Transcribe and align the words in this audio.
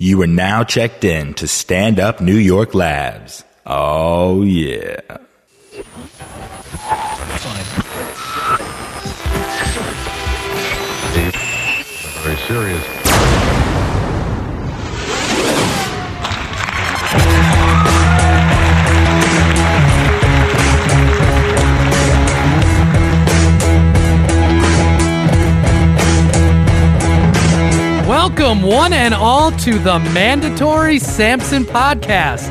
You 0.00 0.22
are 0.22 0.28
now 0.28 0.62
checked 0.62 1.02
in 1.02 1.34
to 1.34 1.48
Stand 1.48 1.98
Up 1.98 2.20
New 2.20 2.36
York 2.36 2.72
Labs. 2.72 3.42
Oh, 3.66 4.42
yeah. 4.42 5.00
Very 12.22 12.36
serious. 12.46 13.08
Welcome, 28.28 28.60
one 28.62 28.92
and 28.92 29.14
all, 29.14 29.50
to 29.52 29.78
the 29.78 29.98
Mandatory 30.12 30.98
Sampson 30.98 31.64
Podcast. 31.64 32.46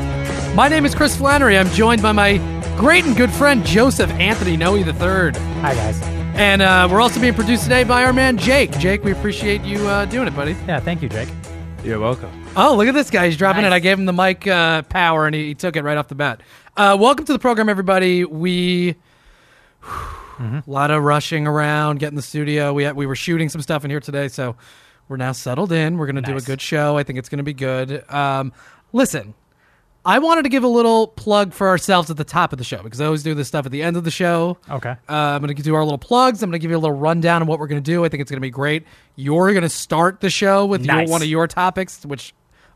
My 0.56 0.66
name 0.66 0.84
is 0.84 0.92
Chris 0.92 1.16
Flannery. 1.16 1.56
I'm 1.56 1.68
joined 1.68 2.02
by 2.02 2.10
my 2.10 2.38
great 2.76 3.04
and 3.04 3.16
good 3.16 3.30
friend 3.30 3.64
Joseph 3.64 4.10
Anthony 4.10 4.56
Noe 4.56 4.74
III. 4.74 4.84
Hi 4.90 5.74
guys. 5.74 6.02
And 6.34 6.62
uh, 6.62 6.88
we're 6.90 7.00
also 7.00 7.20
being 7.20 7.32
produced 7.32 7.62
today 7.62 7.84
by 7.84 8.02
our 8.02 8.12
man 8.12 8.38
Jake. 8.38 8.72
Jake, 8.80 9.04
we 9.04 9.12
appreciate 9.12 9.62
you 9.62 9.78
uh, 9.86 10.04
doing 10.06 10.26
it, 10.26 10.34
buddy. 10.34 10.56
Yeah, 10.66 10.80
thank 10.80 11.00
you, 11.00 11.08
Jake. 11.08 11.28
You're 11.84 12.00
welcome. 12.00 12.28
Oh, 12.56 12.74
look 12.74 12.88
at 12.88 12.94
this 12.94 13.08
guy. 13.08 13.26
He's 13.26 13.36
dropping 13.36 13.64
it. 13.64 13.72
I 13.72 13.78
gave 13.78 14.00
him 14.00 14.04
the 14.06 14.12
mic 14.12 14.48
uh, 14.48 14.82
power 14.82 15.26
and 15.26 15.34
he, 15.34 15.46
he 15.46 15.54
took 15.54 15.76
it 15.76 15.84
right 15.84 15.96
off 15.96 16.08
the 16.08 16.16
bat. 16.16 16.40
Uh, 16.76 16.96
welcome 16.98 17.24
to 17.26 17.32
the 17.32 17.38
program, 17.38 17.68
everybody. 17.68 18.24
We. 18.24 18.96
A 20.40 20.62
lot 20.66 20.90
of 20.90 21.04
rushing 21.04 21.46
around, 21.46 22.00
getting 22.00 22.16
the 22.16 22.22
studio. 22.22 22.72
We 22.72 22.82
had, 22.82 22.96
we 22.96 23.06
were 23.06 23.16
shooting 23.16 23.48
some 23.48 23.62
stuff 23.62 23.84
in 23.84 23.90
here 23.90 24.00
today, 24.00 24.26
so 24.26 24.56
we're 25.08 25.16
now 25.16 25.32
settled 25.32 25.72
in. 25.72 25.98
We're 25.98 26.06
going 26.06 26.16
to 26.16 26.22
do 26.22 26.36
a 26.36 26.40
good 26.40 26.60
show. 26.60 26.96
I 26.96 27.02
think 27.02 27.18
it's 27.18 27.28
going 27.28 27.38
to 27.38 27.44
be 27.44 27.54
good. 27.54 28.08
Um, 28.10 28.52
listen, 28.92 29.34
I 30.04 30.18
wanted 30.20 30.42
to 30.42 30.48
give 30.48 30.64
a 30.64 30.68
little 30.68 31.08
plug 31.08 31.52
for 31.52 31.68
ourselves 31.68 32.10
at 32.10 32.16
the 32.16 32.24
top 32.24 32.52
of 32.52 32.58
the 32.58 32.64
show 32.64 32.82
because 32.82 33.00
I 33.00 33.06
always 33.06 33.22
do 33.22 33.34
this 33.34 33.48
stuff 33.48 33.66
at 33.66 33.72
the 33.72 33.82
end 33.82 33.96
of 33.96 34.04
the 34.04 34.10
show. 34.10 34.58
Okay. 34.70 34.90
Uh, 34.90 35.12
I'm 35.12 35.42
going 35.42 35.54
to 35.54 35.62
do 35.62 35.74
our 35.74 35.82
little 35.84 35.98
plugs. 35.98 36.42
I'm 36.42 36.50
going 36.50 36.58
to 36.58 36.62
give 36.62 36.70
you 36.70 36.76
a 36.76 36.78
little 36.78 36.96
rundown 36.96 37.42
of 37.42 37.48
what 37.48 37.58
we're 37.58 37.66
going 37.66 37.82
to 37.82 37.90
do. 37.90 38.04
I 38.04 38.08
think 38.08 38.20
it's 38.20 38.30
going 38.30 38.38
to 38.38 38.40
be 38.40 38.50
great. 38.50 38.84
You're 39.16 39.52
going 39.52 39.62
to 39.62 39.68
start 39.68 40.20
the 40.20 40.30
show 40.30 40.66
with 40.66 40.84
your, 40.84 41.04
one 41.06 41.22
of 41.22 41.28
your 41.28 41.46
topics, 41.46 42.04
which 42.06 42.32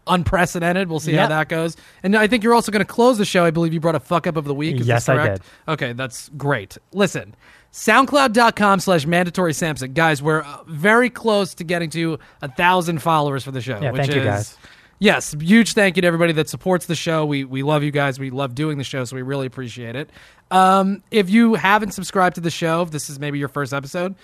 unprecedented. 0.06 0.88
We'll 0.88 1.00
see 1.00 1.12
how 1.14 1.28
that 1.28 1.48
goes. 1.48 1.76
And 2.02 2.16
I 2.16 2.26
think 2.26 2.42
you're 2.42 2.54
also 2.54 2.72
going 2.72 2.84
to 2.84 2.92
close 2.92 3.18
the 3.18 3.24
show. 3.24 3.44
I 3.44 3.50
believe 3.50 3.72
you 3.72 3.80
brought 3.80 3.94
a 3.94 4.00
fuck 4.00 4.26
up 4.26 4.36
of 4.36 4.44
the 4.44 4.54
week. 4.54 4.80
Is 4.80 4.86
Yes, 4.86 5.08
I 5.08 5.28
did. 5.28 5.40
Okay, 5.68 5.92
that's 5.92 6.28
great. 6.30 6.76
Listen, 6.92 7.34
soundcloud.com 7.72 8.80
slash 8.80 9.06
mandatory 9.06 9.54
Sampson. 9.54 9.92
Guys, 9.92 10.22
we're 10.22 10.42
uh, 10.42 10.62
very 10.66 11.10
close 11.10 11.54
to 11.54 11.64
getting 11.64 11.90
to 11.90 12.18
a 12.40 12.48
thousand 12.48 13.00
followers 13.00 13.44
for 13.44 13.50
the 13.50 13.60
show. 13.60 13.78
Yeah, 13.80 13.90
which 13.90 14.02
thank 14.02 14.14
you, 14.14 14.20
is- 14.20 14.26
guys. 14.26 14.58
Yes, 14.98 15.34
huge 15.40 15.72
thank 15.72 15.96
you 15.96 16.02
to 16.02 16.06
everybody 16.06 16.32
that 16.34 16.48
supports 16.48 16.86
the 16.86 16.94
show. 16.94 17.26
We 17.26 17.42
we 17.42 17.64
love 17.64 17.82
you 17.82 17.90
guys. 17.90 18.20
We 18.20 18.30
love 18.30 18.54
doing 18.54 18.78
the 18.78 18.84
show, 18.84 19.04
so 19.04 19.16
we 19.16 19.22
really 19.22 19.48
appreciate 19.48 19.96
it. 19.96 20.10
Um, 20.52 21.02
if 21.10 21.28
you 21.28 21.54
haven't 21.54 21.90
subscribed 21.90 22.36
to 22.36 22.40
the 22.40 22.52
show, 22.52 22.82
if 22.82 22.92
this 22.92 23.10
is 23.10 23.18
maybe 23.18 23.40
your 23.40 23.48
first 23.48 23.72
episode, 23.72 24.14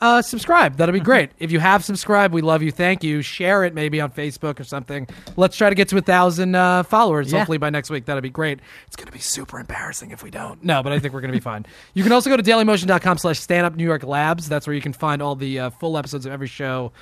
uh, 0.00 0.20
subscribe. 0.22 0.76
That'll 0.76 0.92
be 0.92 1.00
great. 1.00 1.30
if 1.38 1.50
you 1.50 1.60
have 1.60 1.84
subscribed, 1.84 2.34
we 2.34 2.42
love 2.42 2.62
you. 2.62 2.70
Thank 2.70 3.02
you. 3.02 3.22
Share 3.22 3.64
it 3.64 3.74
maybe 3.74 4.00
on 4.00 4.10
Facebook 4.10 4.60
or 4.60 4.64
something. 4.64 5.06
Let's 5.36 5.56
try 5.56 5.68
to 5.70 5.74
get 5.74 5.88
to 5.88 5.96
a 5.96 6.00
thousand 6.02 6.54
uh, 6.54 6.82
followers. 6.82 7.32
Yeah. 7.32 7.38
Hopefully 7.38 7.58
by 7.58 7.70
next 7.70 7.90
week. 7.90 8.04
That'll 8.04 8.20
be 8.20 8.28
great. 8.30 8.60
It's 8.86 8.96
gonna 8.96 9.12
be 9.12 9.18
super 9.18 9.58
embarrassing 9.58 10.10
if 10.10 10.22
we 10.22 10.30
don't. 10.30 10.62
No, 10.62 10.82
but 10.82 10.92
I 10.92 10.98
think 10.98 11.14
we're 11.14 11.20
gonna 11.22 11.32
be 11.32 11.40
fine. 11.40 11.64
You 11.94 12.02
can 12.02 12.12
also 12.12 12.28
go 12.28 12.36
to 12.36 12.42
dailymotion.com 12.42 13.18
slash 13.18 13.38
stand 13.40 13.64
up 13.66 13.76
New 13.76 13.84
York 13.84 14.02
Labs. 14.02 14.48
That's 14.48 14.66
where 14.66 14.74
you 14.74 14.82
can 14.82 14.92
find 14.92 15.22
all 15.22 15.36
the 15.36 15.58
uh, 15.58 15.70
full 15.70 15.96
episodes 15.96 16.26
of 16.26 16.32
every 16.32 16.48
show 16.48 16.92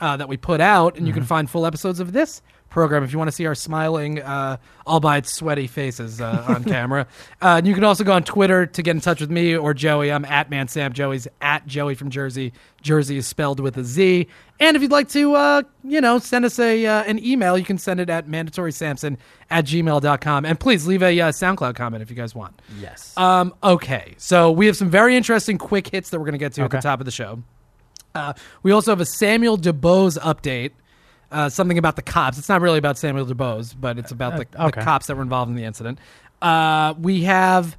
uh, 0.00 0.16
that 0.18 0.28
we 0.28 0.36
put 0.36 0.60
out, 0.60 0.96
and 0.96 1.06
you 1.06 1.12
Mm-hmm. 1.12 1.20
can 1.20 1.26
find 1.26 1.50
full 1.50 1.64
episodes 1.66 2.00
of 2.00 2.12
this 2.12 2.42
program 2.70 3.02
if 3.04 3.12
you 3.12 3.18
want 3.18 3.28
to 3.28 3.32
see 3.32 3.46
our 3.46 3.54
smiling, 3.54 4.20
uh, 4.20 4.56
albeit 4.86 5.26
sweaty 5.26 5.66
faces 5.66 6.20
uh, 6.20 6.44
on 6.48 6.64
camera. 6.64 7.06
Uh, 7.42 7.56
and 7.56 7.66
you 7.66 7.74
can 7.74 7.84
also 7.84 8.04
go 8.04 8.12
on 8.12 8.22
Twitter 8.22 8.66
to 8.66 8.82
get 8.82 8.94
in 8.94 9.00
touch 9.00 9.20
with 9.20 9.30
me 9.30 9.56
or 9.56 9.72
Joey. 9.72 10.12
I'm 10.12 10.26
at 10.26 10.50
ManSamp. 10.50 10.92
Joey's 10.92 11.26
at 11.40 11.66
Joey 11.66 11.94
from 11.94 12.10
Jersey. 12.10 12.52
Jersey 12.82 13.16
is 13.16 13.26
spelled 13.26 13.60
with 13.60 13.78
a 13.78 13.84
Z. 13.84 14.26
And 14.58 14.76
if 14.76 14.82
you'd 14.82 14.90
like 14.90 15.08
to, 15.10 15.34
uh, 15.34 15.62
you 15.82 16.02
know, 16.02 16.18
send 16.18 16.44
us 16.44 16.58
a 16.58 16.84
uh, 16.84 17.02
an 17.04 17.18
email, 17.24 17.56
you 17.56 17.64
can 17.64 17.78
send 17.78 17.98
it 17.98 18.10
at 18.10 18.28
mandatorysampson 18.28 19.16
at 19.48 19.64
gmail.com. 19.64 20.44
And 20.44 20.60
please 20.60 20.86
leave 20.86 21.02
a 21.02 21.18
uh, 21.18 21.32
SoundCloud 21.32 21.76
comment 21.76 22.02
if 22.02 22.10
you 22.10 22.16
guys 22.16 22.34
want. 22.34 22.60
Yes. 22.78 23.16
Um, 23.16 23.54
okay, 23.62 24.14
so 24.18 24.50
we 24.50 24.66
have 24.66 24.76
some 24.76 24.90
very 24.90 25.16
interesting 25.16 25.56
quick 25.56 25.88
hits 25.88 26.10
that 26.10 26.18
we're 26.18 26.26
going 26.26 26.32
to 26.32 26.38
get 26.38 26.52
to 26.54 26.62
at 26.62 26.70
the 26.70 26.80
top 26.80 27.00
of 27.00 27.06
the 27.06 27.12
show. 27.12 27.42
Uh, 28.14 28.34
we 28.62 28.72
also 28.72 28.90
have 28.90 29.00
a 29.00 29.06
Samuel 29.06 29.56
DuBose 29.56 30.18
update, 30.18 30.72
uh, 31.30 31.48
something 31.48 31.78
about 31.78 31.96
the 31.96 32.02
cops. 32.02 32.38
It's 32.38 32.48
not 32.48 32.60
really 32.60 32.78
about 32.78 32.98
Samuel 32.98 33.26
DuBose, 33.26 33.74
but 33.78 33.98
it's 33.98 34.10
about 34.12 34.36
the, 34.36 34.46
Uh, 34.60 34.68
okay. 34.68 34.80
the 34.80 34.84
cops 34.84 35.06
that 35.06 35.16
were 35.16 35.22
involved 35.22 35.48
in 35.50 35.56
the 35.56 35.64
incident. 35.64 35.98
Uh, 36.42 36.94
we 36.98 37.22
have, 37.24 37.76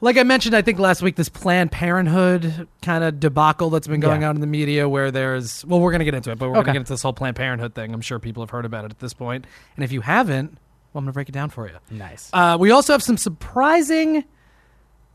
like 0.00 0.16
I 0.16 0.22
mentioned, 0.24 0.56
I 0.56 0.62
think 0.62 0.78
last 0.78 1.00
week, 1.02 1.16
this 1.16 1.28
Planned 1.28 1.70
Parenthood 1.70 2.66
kind 2.82 3.04
of 3.04 3.20
debacle 3.20 3.70
that's 3.70 3.86
been 3.86 4.00
going 4.00 4.22
Yeah. 4.22 4.30
on 4.30 4.34
in 4.36 4.40
the 4.40 4.46
media 4.46 4.88
where 4.88 5.10
there's, 5.10 5.64
well, 5.64 5.78
we're 5.80 5.92
going 5.92 6.00
to 6.00 6.04
get 6.04 6.14
into 6.14 6.30
it, 6.32 6.38
but 6.38 6.48
we're 6.48 6.54
going 6.54 6.66
to 6.66 6.72
get 6.72 6.78
into 6.80 6.92
this 6.92 7.02
whole 7.02 7.12
Planned 7.12 7.36
Parenthood 7.36 7.74
thing. 7.74 7.94
I'm 7.94 8.00
sure 8.00 8.18
people 8.18 8.42
have 8.42 8.50
heard 8.50 8.64
about 8.64 8.84
it 8.84 8.90
at 8.90 8.98
this 8.98 9.12
point. 9.14 9.46
And 9.76 9.84
if 9.84 9.92
you 9.92 10.00
haven't, 10.00 10.52
well, 10.92 10.98
I'm 11.00 11.04
going 11.04 11.12
to 11.12 11.14
break 11.14 11.28
it 11.28 11.32
down 11.32 11.50
for 11.50 11.68
you. 11.68 11.74
nice. 11.90 12.30
Uh, 12.32 12.56
we 12.58 12.70
also 12.70 12.92
have 12.92 13.02
some 13.02 13.16
surprising, 13.16 14.24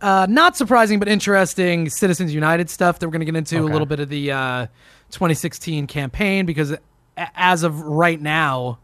uh, 0.02 0.26
not 0.30 0.56
surprising, 0.56 1.00
but 1.00 1.08
interesting 1.08 1.90
Citizens 1.90 2.34
United 2.34 2.70
stuff 2.70 3.00
that 3.00 3.08
we're 3.08 3.12
going 3.12 3.26
to 3.26 3.26
get 3.32 3.36
into. 3.36 3.60
A 3.60 3.66
little 3.66 3.86
bit 3.88 4.00
of 4.00 4.10
the 4.10 4.32
uh, 4.32 4.68
2016 5.12 5.88
campaign 5.88 6.46
because 6.46 6.76
as 7.36 7.64
of 7.64 7.82
right 7.82 8.20
now, 8.22 8.80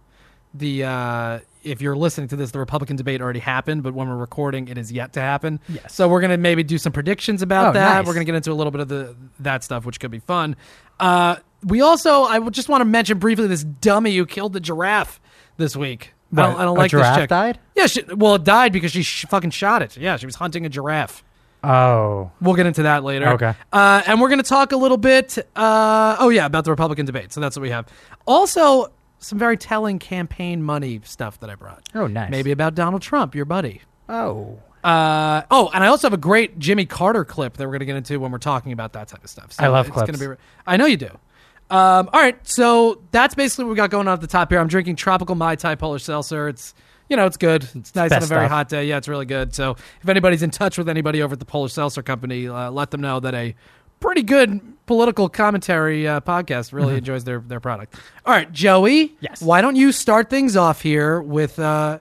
the 0.53 0.83
uh, 0.83 1.39
if 1.63 1.81
you're 1.81 1.95
listening 1.95 2.27
to 2.29 2.35
this, 2.35 2.51
the 2.51 2.59
Republican 2.59 2.95
debate 2.95 3.21
already 3.21 3.39
happened, 3.39 3.83
but 3.83 3.93
when 3.93 4.07
we're 4.09 4.17
recording, 4.17 4.67
it 4.67 4.77
is 4.77 4.91
yet 4.91 5.13
to 5.13 5.21
happen. 5.21 5.59
Yes. 5.69 5.93
So 5.95 6.07
we're 6.09 6.19
going 6.21 6.31
to 6.31 6.37
maybe 6.37 6.61
do 6.63 6.77
some 6.77 6.91
predictions 6.91 7.41
about 7.41 7.69
Oh, 7.69 7.73
that. 7.73 7.95
nice. 7.99 8.05
We're 8.05 8.13
going 8.13 8.25
to 8.25 8.31
get 8.31 8.35
into 8.35 8.51
a 8.51 8.53
little 8.53 8.71
bit 8.71 8.81
of 8.81 8.87
the 8.89 9.15
that 9.39 9.63
stuff, 9.63 9.85
which 9.85 9.99
could 9.99 10.11
be 10.11 10.19
fun. 10.19 10.55
Uh, 10.99 11.37
we 11.63 11.81
also, 11.81 12.23
I 12.23 12.39
just 12.49 12.67
want 12.69 12.81
to 12.81 12.85
mention 12.85 13.17
briefly 13.19 13.47
this 13.47 13.63
dummy 13.63 14.15
who 14.17 14.25
killed 14.25 14.53
the 14.53 14.59
giraffe 14.59 15.19
this 15.57 15.75
week. 15.75 16.13
I 16.35 16.41
don't, 16.41 16.55
I 16.59 16.63
don't 16.65 16.77
like 16.77 16.91
giraffe 16.91 17.15
this 17.15 17.23
chick. 17.23 17.29
died? 17.29 17.59
Yeah, 17.75 17.85
she, 17.85 18.01
well, 18.03 18.35
it 18.35 18.43
died 18.43 18.73
because 18.73 18.91
she 18.91 19.03
sh- 19.03 19.25
fucking 19.29 19.51
shot 19.51 19.81
it. 19.83 19.95
Yeah, 19.97 20.17
she 20.17 20.25
was 20.25 20.35
hunting 20.35 20.65
a 20.65 20.69
giraffe. 20.69 21.23
Oh. 21.63 22.31
We'll 22.41 22.55
get 22.55 22.65
into 22.65 22.83
that 22.83 23.03
later. 23.03 23.29
Okay. 23.29 23.53
Uh, 23.71 24.01
and 24.05 24.19
we're 24.19 24.29
going 24.29 24.41
to 24.41 24.47
talk 24.47 24.71
a 24.71 24.77
little 24.77 24.97
bit. 24.97 25.37
Uh, 25.55 26.17
oh 26.19 26.29
yeah, 26.29 26.45
about 26.45 26.65
the 26.65 26.71
Republican 26.71 27.05
debate. 27.05 27.31
So 27.31 27.39
that's 27.39 27.55
what 27.55 27.61
we 27.61 27.69
have. 27.69 27.87
Also, 28.25 28.91
some 29.19 29.39
very 29.39 29.57
telling 29.57 29.99
campaign 29.99 30.61
money 30.61 30.99
stuff 31.03 31.39
that 31.39 31.49
I 31.49 31.55
brought. 31.55 31.87
Oh, 31.95 32.07
nice. 32.07 32.29
Maybe 32.29 32.51
about 32.51 32.75
Donald 32.75 33.01
Trump, 33.01 33.35
your 33.35 33.45
buddy. 33.45 33.81
Oh. 34.09 34.59
Uh, 34.83 35.43
oh, 35.49 35.69
and 35.73 35.81
I 35.81 35.87
also 35.87 36.07
have 36.07 36.13
a 36.13 36.17
great 36.17 36.59
Jimmy 36.59 36.85
Carter 36.85 37.23
clip 37.23 37.55
that 37.55 37.63
we're 37.63 37.71
going 37.71 37.79
to 37.79 37.85
get 37.85 37.95
into 37.95 38.19
when 38.19 38.31
we're 38.31 38.37
talking 38.37 38.73
about 38.73 38.93
that 38.93 39.07
type 39.07 39.23
of 39.23 39.29
stuff. 39.29 39.53
So 39.53 39.63
I 39.63 39.67
love 39.67 39.87
it's 39.87 39.93
clips. 39.93 40.19
Gonna 40.19 40.35
be, 40.35 40.41
I 40.67 40.75
know 40.75 40.85
you 40.85 40.97
do. 40.97 41.17
Um, 41.69 42.09
all 42.11 42.19
right, 42.19 42.37
so 42.45 43.01
that's 43.11 43.33
basically 43.33 43.63
what 43.65 43.71
we 43.71 43.75
got 43.77 43.89
going 43.89 44.07
on 44.09 44.13
at 44.13 44.21
the 44.21 44.27
top 44.27 44.51
here. 44.51 44.59
I'm 44.59 44.67
drinking 44.67 44.97
tropical 44.97 45.35
Mai 45.35 45.55
Tai 45.55 45.75
Polar 45.75 45.99
Seltzer. 45.99 46.49
It's 46.49 46.75
you 47.09 47.15
know 47.17 47.25
it's 47.25 47.37
good. 47.37 47.67
It's 47.75 47.93
nice 47.95 48.11
on 48.11 48.23
a 48.23 48.25
very 48.25 48.41
stuff. 48.41 48.51
hot 48.51 48.69
day. 48.69 48.85
Yeah, 48.85 48.97
it's 48.97 49.07
really 49.07 49.25
good. 49.25 49.53
So 49.53 49.71
if 50.01 50.09
anybody's 50.09 50.43
in 50.43 50.51
touch 50.51 50.77
with 50.77 50.89
anybody 50.89 51.21
over 51.21 51.33
at 51.33 51.39
the 51.39 51.45
Polar 51.45 51.69
Seltzer 51.69 52.01
Company, 52.03 52.47
uh, 52.47 52.71
let 52.71 52.91
them 52.91 53.01
know 53.01 53.19
that 53.19 53.33
a 53.33 53.55
pretty 53.99 54.21
good 54.23 54.59
political 54.85 55.29
commentary 55.29 56.07
uh, 56.07 56.19
podcast 56.21 56.73
really 56.73 56.97
enjoys 56.97 57.23
their 57.23 57.39
their 57.39 57.59
product. 57.59 57.95
All 58.25 58.33
right, 58.33 58.51
Joey. 58.51 59.07
Mm-hmm. 59.09 59.15
Yes. 59.21 59.41
Why 59.41 59.61
don't 59.61 59.75
you 59.75 59.91
start 59.91 60.29
things 60.29 60.57
off 60.57 60.81
here 60.81 61.21
with 61.21 61.57
uh, 61.59 61.99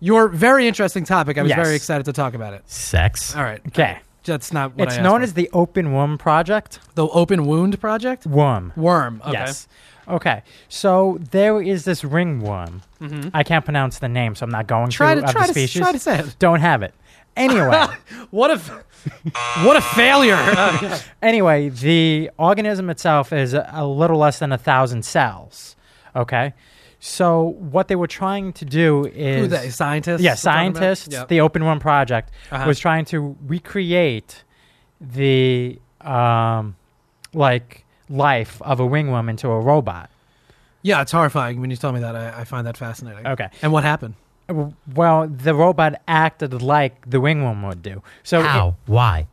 your 0.00 0.28
very 0.28 0.66
interesting 0.66 1.04
topic? 1.04 1.36
I 1.38 1.42
was 1.42 1.50
Yes. 1.50 1.62
very 1.64 1.76
excited 1.76 2.04
to 2.04 2.12
talk 2.12 2.34
about 2.34 2.54
it. 2.54 2.62
Sex. 2.70 3.36
All 3.36 3.42
right. 3.42 3.60
Okay. 3.68 4.00
That's 4.24 4.52
not 4.52 4.76
what 4.76 4.88
It's 4.88 4.98
I 4.98 5.02
known 5.02 5.20
for. 5.20 5.24
as 5.24 5.34
the 5.34 5.50
Open 5.52 5.92
Womb 5.92 6.16
Project. 6.18 6.78
the 6.94 7.06
Open 7.08 7.46
Wound 7.46 7.80
Project. 7.80 8.26
Worm. 8.26 8.72
Worm. 8.76 9.20
Okay. 9.24 9.32
Yes. 9.32 9.66
Okay. 10.08 10.42
So 10.68 11.18
there 11.30 11.60
is 11.60 11.84
this 11.84 12.04
ringworm. 12.04 12.82
I 13.34 13.42
can't 13.42 13.64
pronounce 13.64 13.98
the 13.98 14.08
name, 14.08 14.34
so 14.34 14.44
I'm 14.44 14.50
not 14.50 14.66
going 14.66 14.88
Mm-hmm. 14.88 14.96
Try 14.96 15.14
to. 15.16 15.20
to 15.22 15.26
of 15.26 15.32
try 15.32 15.42
the 15.46 15.52
to 15.54 15.58
species. 15.58 15.82
try 15.82 15.92
to 15.92 15.98
say 15.98 16.18
it. 16.20 16.36
Don't 16.38 16.60
have 16.60 16.82
it. 16.82 16.94
Anyway. 17.36 17.86
What 18.30 18.50
if? 18.50 18.68
what 19.64 19.76
a 19.76 19.80
failure! 19.80 20.36
Anyway, 21.22 21.68
the 21.70 22.30
organism 22.38 22.88
itself 22.90 23.32
is 23.32 23.52
a, 23.54 23.68
a 23.72 23.86
little 23.86 24.18
less 24.18 24.38
than 24.38 24.52
a 24.52 24.58
thousand 24.58 25.04
cells. 25.04 25.74
Okay, 26.14 26.52
so 27.04 27.56
what 27.58 27.88
they 27.88 27.96
were 27.96 28.06
trying 28.06 28.52
to 28.52 28.64
do 28.64 29.06
is 29.06 29.40
Who 29.42 29.46
they? 29.48 29.70
Scientists? 29.70 30.20
yeah, 30.22 30.30
we're 30.32 30.36
talking 30.36 30.68
about? 30.68 30.76
scientists. 30.78 31.08
Yep. 31.10 31.28
The 31.28 31.40
Open 31.40 31.64
Worm 31.64 31.80
Project 31.80 32.30
Uh-huh. 32.52 32.64
was 32.66 32.78
trying 32.78 33.04
to 33.06 33.36
recreate 33.44 34.44
the 35.00 35.80
um, 36.00 36.76
like 37.34 37.84
life 38.08 38.62
of 38.62 38.78
a 38.78 38.84
wingworm 38.84 39.28
into 39.28 39.48
a 39.48 39.58
robot. 39.60 40.10
yeah, 40.82 41.02
it's 41.02 41.10
horrifying 41.12 41.60
when 41.60 41.70
you 41.70 41.76
tell 41.76 41.92
me 41.92 41.98
that. 42.00 42.14
I, 42.14 42.40
I 42.42 42.44
find 42.44 42.66
that 42.68 42.76
fascinating. 42.76 43.26
Okay. 43.26 43.48
And 43.62 43.72
what 43.72 43.82
happened? 43.84 44.14
Well, 44.94 45.26
the 45.28 45.54
robot 45.54 46.00
acted 46.06 46.60
like 46.62 47.08
the 47.10 47.18
wingworm 47.18 47.66
would 47.66 47.82
do. 47.82 48.02
So 48.22 48.40
it- 48.40 48.46
How? 48.46 48.76
Why? 48.86 49.26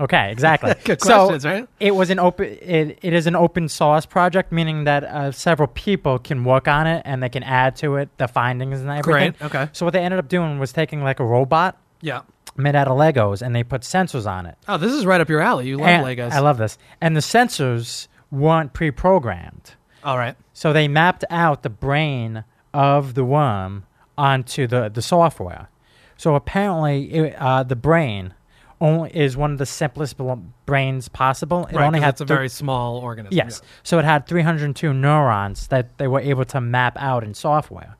Okay, 0.00 0.30
exactly. 0.30 0.74
Good 0.84 1.00
so 1.02 1.26
questions, 1.26 1.44
right? 1.44 1.68
it 1.80 1.94
was 1.94 2.10
an 2.10 2.18
open. 2.18 2.46
It, 2.62 2.98
it 3.02 3.12
is 3.12 3.26
an 3.26 3.34
open 3.34 3.68
source 3.68 4.06
project, 4.06 4.52
meaning 4.52 4.84
that 4.84 5.02
uh, 5.04 5.32
several 5.32 5.66
people 5.68 6.18
can 6.18 6.44
work 6.44 6.68
on 6.68 6.86
it 6.86 7.02
and 7.04 7.22
they 7.22 7.28
can 7.28 7.42
add 7.42 7.74
to 7.76 7.96
it 7.96 8.08
the 8.18 8.28
findings 8.28 8.80
and 8.80 8.88
everything. 8.90 9.32
Great. 9.32 9.42
Okay. 9.42 9.68
So 9.72 9.84
what 9.84 9.92
they 9.92 10.00
ended 10.00 10.18
up 10.20 10.28
doing 10.28 10.58
was 10.58 10.72
taking 10.72 11.02
like 11.02 11.18
a 11.20 11.24
robot 11.24 11.76
Yeah. 12.00 12.20
made 12.56 12.76
out 12.76 12.86
of 12.88 12.96
Legos 12.96 13.42
and 13.42 13.54
they 13.56 13.64
put 13.64 13.82
sensors 13.82 14.30
on 14.30 14.46
it. 14.46 14.56
Oh, 14.68 14.76
this 14.76 14.92
is 14.92 15.04
right 15.04 15.20
up 15.20 15.28
your 15.28 15.40
alley. 15.40 15.66
You 15.68 15.78
love 15.78 15.88
And- 15.88 16.04
Legos. 16.06 16.30
I 16.30 16.38
love 16.40 16.58
this. 16.58 16.78
And 17.00 17.16
the 17.16 17.20
sensors 17.20 18.06
weren't 18.30 18.72
pre-programmed, 18.74 19.74
All 20.04 20.18
right. 20.18 20.36
so 20.52 20.72
they 20.72 20.86
mapped 20.86 21.24
out 21.30 21.62
the 21.62 21.70
brain 21.70 22.44
of 22.74 23.14
the 23.14 23.24
worm 23.24 23.84
onto 24.16 24.66
the 24.66 24.88
the 24.88 25.00
software. 25.02 25.68
So 26.16 26.34
apparently, 26.34 27.12
it, 27.12 27.34
uh, 27.38 27.62
the 27.62 27.76
brain 27.76 28.34
only 28.80 29.10
is 29.10 29.36
one 29.36 29.52
of 29.52 29.58
the 29.58 29.66
simplest 29.66 30.16
bl- 30.16 30.34
brains 30.66 31.08
possible. 31.08 31.66
It 31.66 31.76
right. 31.76 31.86
only 31.86 32.00
had 32.00 32.10
it's 32.10 32.20
a 32.20 32.26
thir- 32.26 32.36
very 32.36 32.48
small 32.48 32.98
organism. 32.98 33.36
Yes. 33.36 33.62
So 33.82 33.98
it 33.98 34.04
had 34.04 34.26
302 34.26 34.92
neurons 34.92 35.66
that 35.68 35.98
they 35.98 36.06
were 36.06 36.20
able 36.20 36.44
to 36.46 36.60
map 36.60 36.96
out 36.98 37.24
in 37.24 37.34
software. 37.34 37.96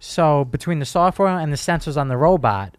So 0.00 0.44
between 0.44 0.80
the 0.80 0.84
software 0.84 1.28
and 1.28 1.52
the 1.52 1.56
sensors 1.56 1.96
on 1.96 2.08
the 2.08 2.16
robot, 2.16 2.76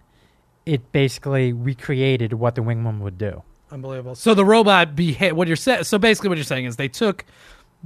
it 0.65 0.91
basically 0.91 1.53
recreated 1.53 2.33
what 2.33 2.55
the 2.55 2.61
wingworm 2.61 2.99
would 2.99 3.17
do. 3.17 3.43
Unbelievable. 3.71 4.15
So 4.15 4.33
the 4.33 4.45
robot 4.45 4.95
beha- 4.95 5.33
what 5.33 5.47
you're 5.47 5.55
saying 5.55 5.83
so 5.85 5.97
basically 5.97 6.29
what 6.29 6.37
you're 6.37 6.45
saying 6.45 6.65
is 6.65 6.75
they 6.75 6.87
took 6.89 7.25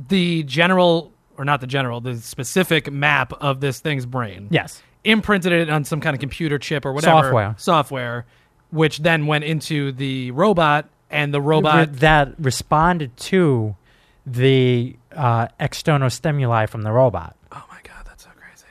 the 0.09 0.43
general 0.43 1.11
or 1.37 1.45
not 1.45 1.61
the 1.61 1.67
general, 1.67 2.01
the 2.01 2.17
specific 2.17 2.91
map 2.91 3.31
of 3.33 3.61
this 3.61 3.79
thing's 3.79 4.05
brain. 4.05 4.47
Yes. 4.49 4.81
Imprinted 5.03 5.53
it 5.53 5.69
on 5.69 5.85
some 5.85 6.01
kind 6.01 6.15
of 6.15 6.19
computer 6.19 6.57
chip 6.57 6.85
or 6.85 6.91
whatever 6.91 7.21
Software. 7.21 7.55
software 7.57 8.25
which 8.71 8.99
then 8.99 9.27
went 9.27 9.43
into 9.43 9.91
the 9.91 10.31
robot 10.31 10.89
and 11.09 11.33
the 11.33 11.41
robot 11.41 11.93
that 11.97 12.33
responded 12.39 13.15
to 13.17 13.75
the 14.25 14.95
uh, 15.15 15.47
external 15.59 16.09
stimuli 16.09 16.65
from 16.65 16.81
the 16.81 16.91
robot. 16.91 17.35
Oh 17.51 17.63
my 17.69 17.79
god, 17.83 18.05
that's 18.05 18.23
so 18.23 18.29
crazy. 18.37 18.65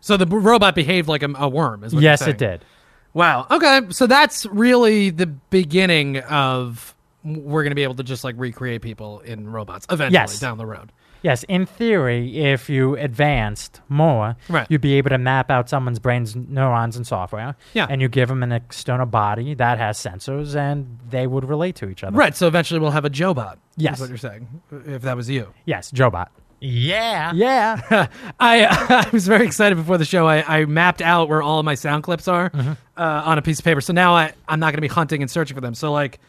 So 0.00 0.16
the 0.16 0.26
b- 0.26 0.36
robot 0.36 0.74
behaved 0.74 1.08
like 1.08 1.22
a, 1.22 1.30
a 1.36 1.48
worm 1.48 1.84
is 1.84 1.94
what 1.94 2.02
yes, 2.02 2.26
it 2.26 2.38
did. 2.38 2.64
Wow. 3.12 3.46
Okay. 3.50 3.82
So 3.90 4.06
that's 4.06 4.44
really 4.46 5.10
the 5.10 5.26
beginning 5.26 6.18
of 6.18 6.94
we're 7.22 7.62
going 7.62 7.70
to 7.70 7.76
be 7.76 7.84
able 7.84 7.94
to 7.96 8.02
just 8.02 8.24
like 8.24 8.34
recreate 8.38 8.82
people 8.82 9.20
in 9.20 9.48
robots 9.48 9.86
eventually 9.90 10.14
Yes. 10.14 10.40
down 10.40 10.58
the 10.58 10.66
road. 10.66 10.90
Yes, 11.24 11.42
in 11.48 11.66
theory, 11.66 12.38
if 12.52 12.68
you 12.68 12.94
advanced 12.96 13.80
more, 13.88 14.36
Right. 14.48 14.66
you'd 14.70 14.80
be 14.82 14.94
able 14.94 15.08
to 15.10 15.18
map 15.18 15.50
out 15.50 15.68
someone's 15.68 15.98
brain's 15.98 16.36
neurons 16.36 16.96
and 16.96 17.04
software. 17.06 17.56
Yeah. 17.72 17.86
And 17.90 18.00
you 18.00 18.08
give 18.08 18.28
them 18.28 18.42
an 18.44 18.52
external 18.52 19.06
body 19.06 19.54
that 19.54 19.78
has 19.78 19.98
sensors, 19.98 20.54
and 20.54 20.98
they 21.10 21.26
would 21.26 21.44
relate 21.48 21.74
to 21.76 21.88
each 21.88 22.04
other. 22.04 22.16
Right. 22.16 22.36
So 22.36 22.46
eventually 22.46 22.78
we'll 22.78 22.92
have 22.92 23.04
a 23.04 23.10
Joe 23.10 23.34
bot. 23.34 23.58
Yes. 23.76 23.94
Is 23.96 24.00
what 24.02 24.08
you're 24.10 24.18
saying. 24.18 24.46
If 24.86 25.02
that 25.02 25.16
was 25.16 25.28
you. 25.28 25.52
Yes, 25.64 25.90
Joebot. 25.90 26.28
Yeah. 26.60 27.32
Yeah. 27.34 28.06
I 28.40 28.66
I 29.06 29.08
was 29.12 29.26
very 29.26 29.44
excited 29.46 29.74
before 29.76 29.98
the 29.98 30.04
show. 30.04 30.26
I, 30.26 30.60
I 30.60 30.64
mapped 30.66 31.02
out 31.02 31.28
where 31.28 31.42
all 31.42 31.58
of 31.58 31.64
my 31.64 31.74
sound 31.74 32.04
clips 32.04 32.28
are 32.28 32.50
Mm-hmm. 32.50 32.72
uh, 32.96 33.22
on 33.24 33.38
a 33.38 33.42
piece 33.42 33.58
of 33.58 33.64
paper. 33.64 33.80
So 33.80 33.92
now 33.92 34.14
I, 34.14 34.32
I'm 34.48 34.60
not 34.60 34.66
going 34.66 34.76
to 34.76 34.80
be 34.82 34.88
hunting 34.88 35.20
and 35.22 35.30
searching 35.30 35.54
for 35.54 35.60
them. 35.60 35.74
So 35.74 35.90
like, 35.92 36.20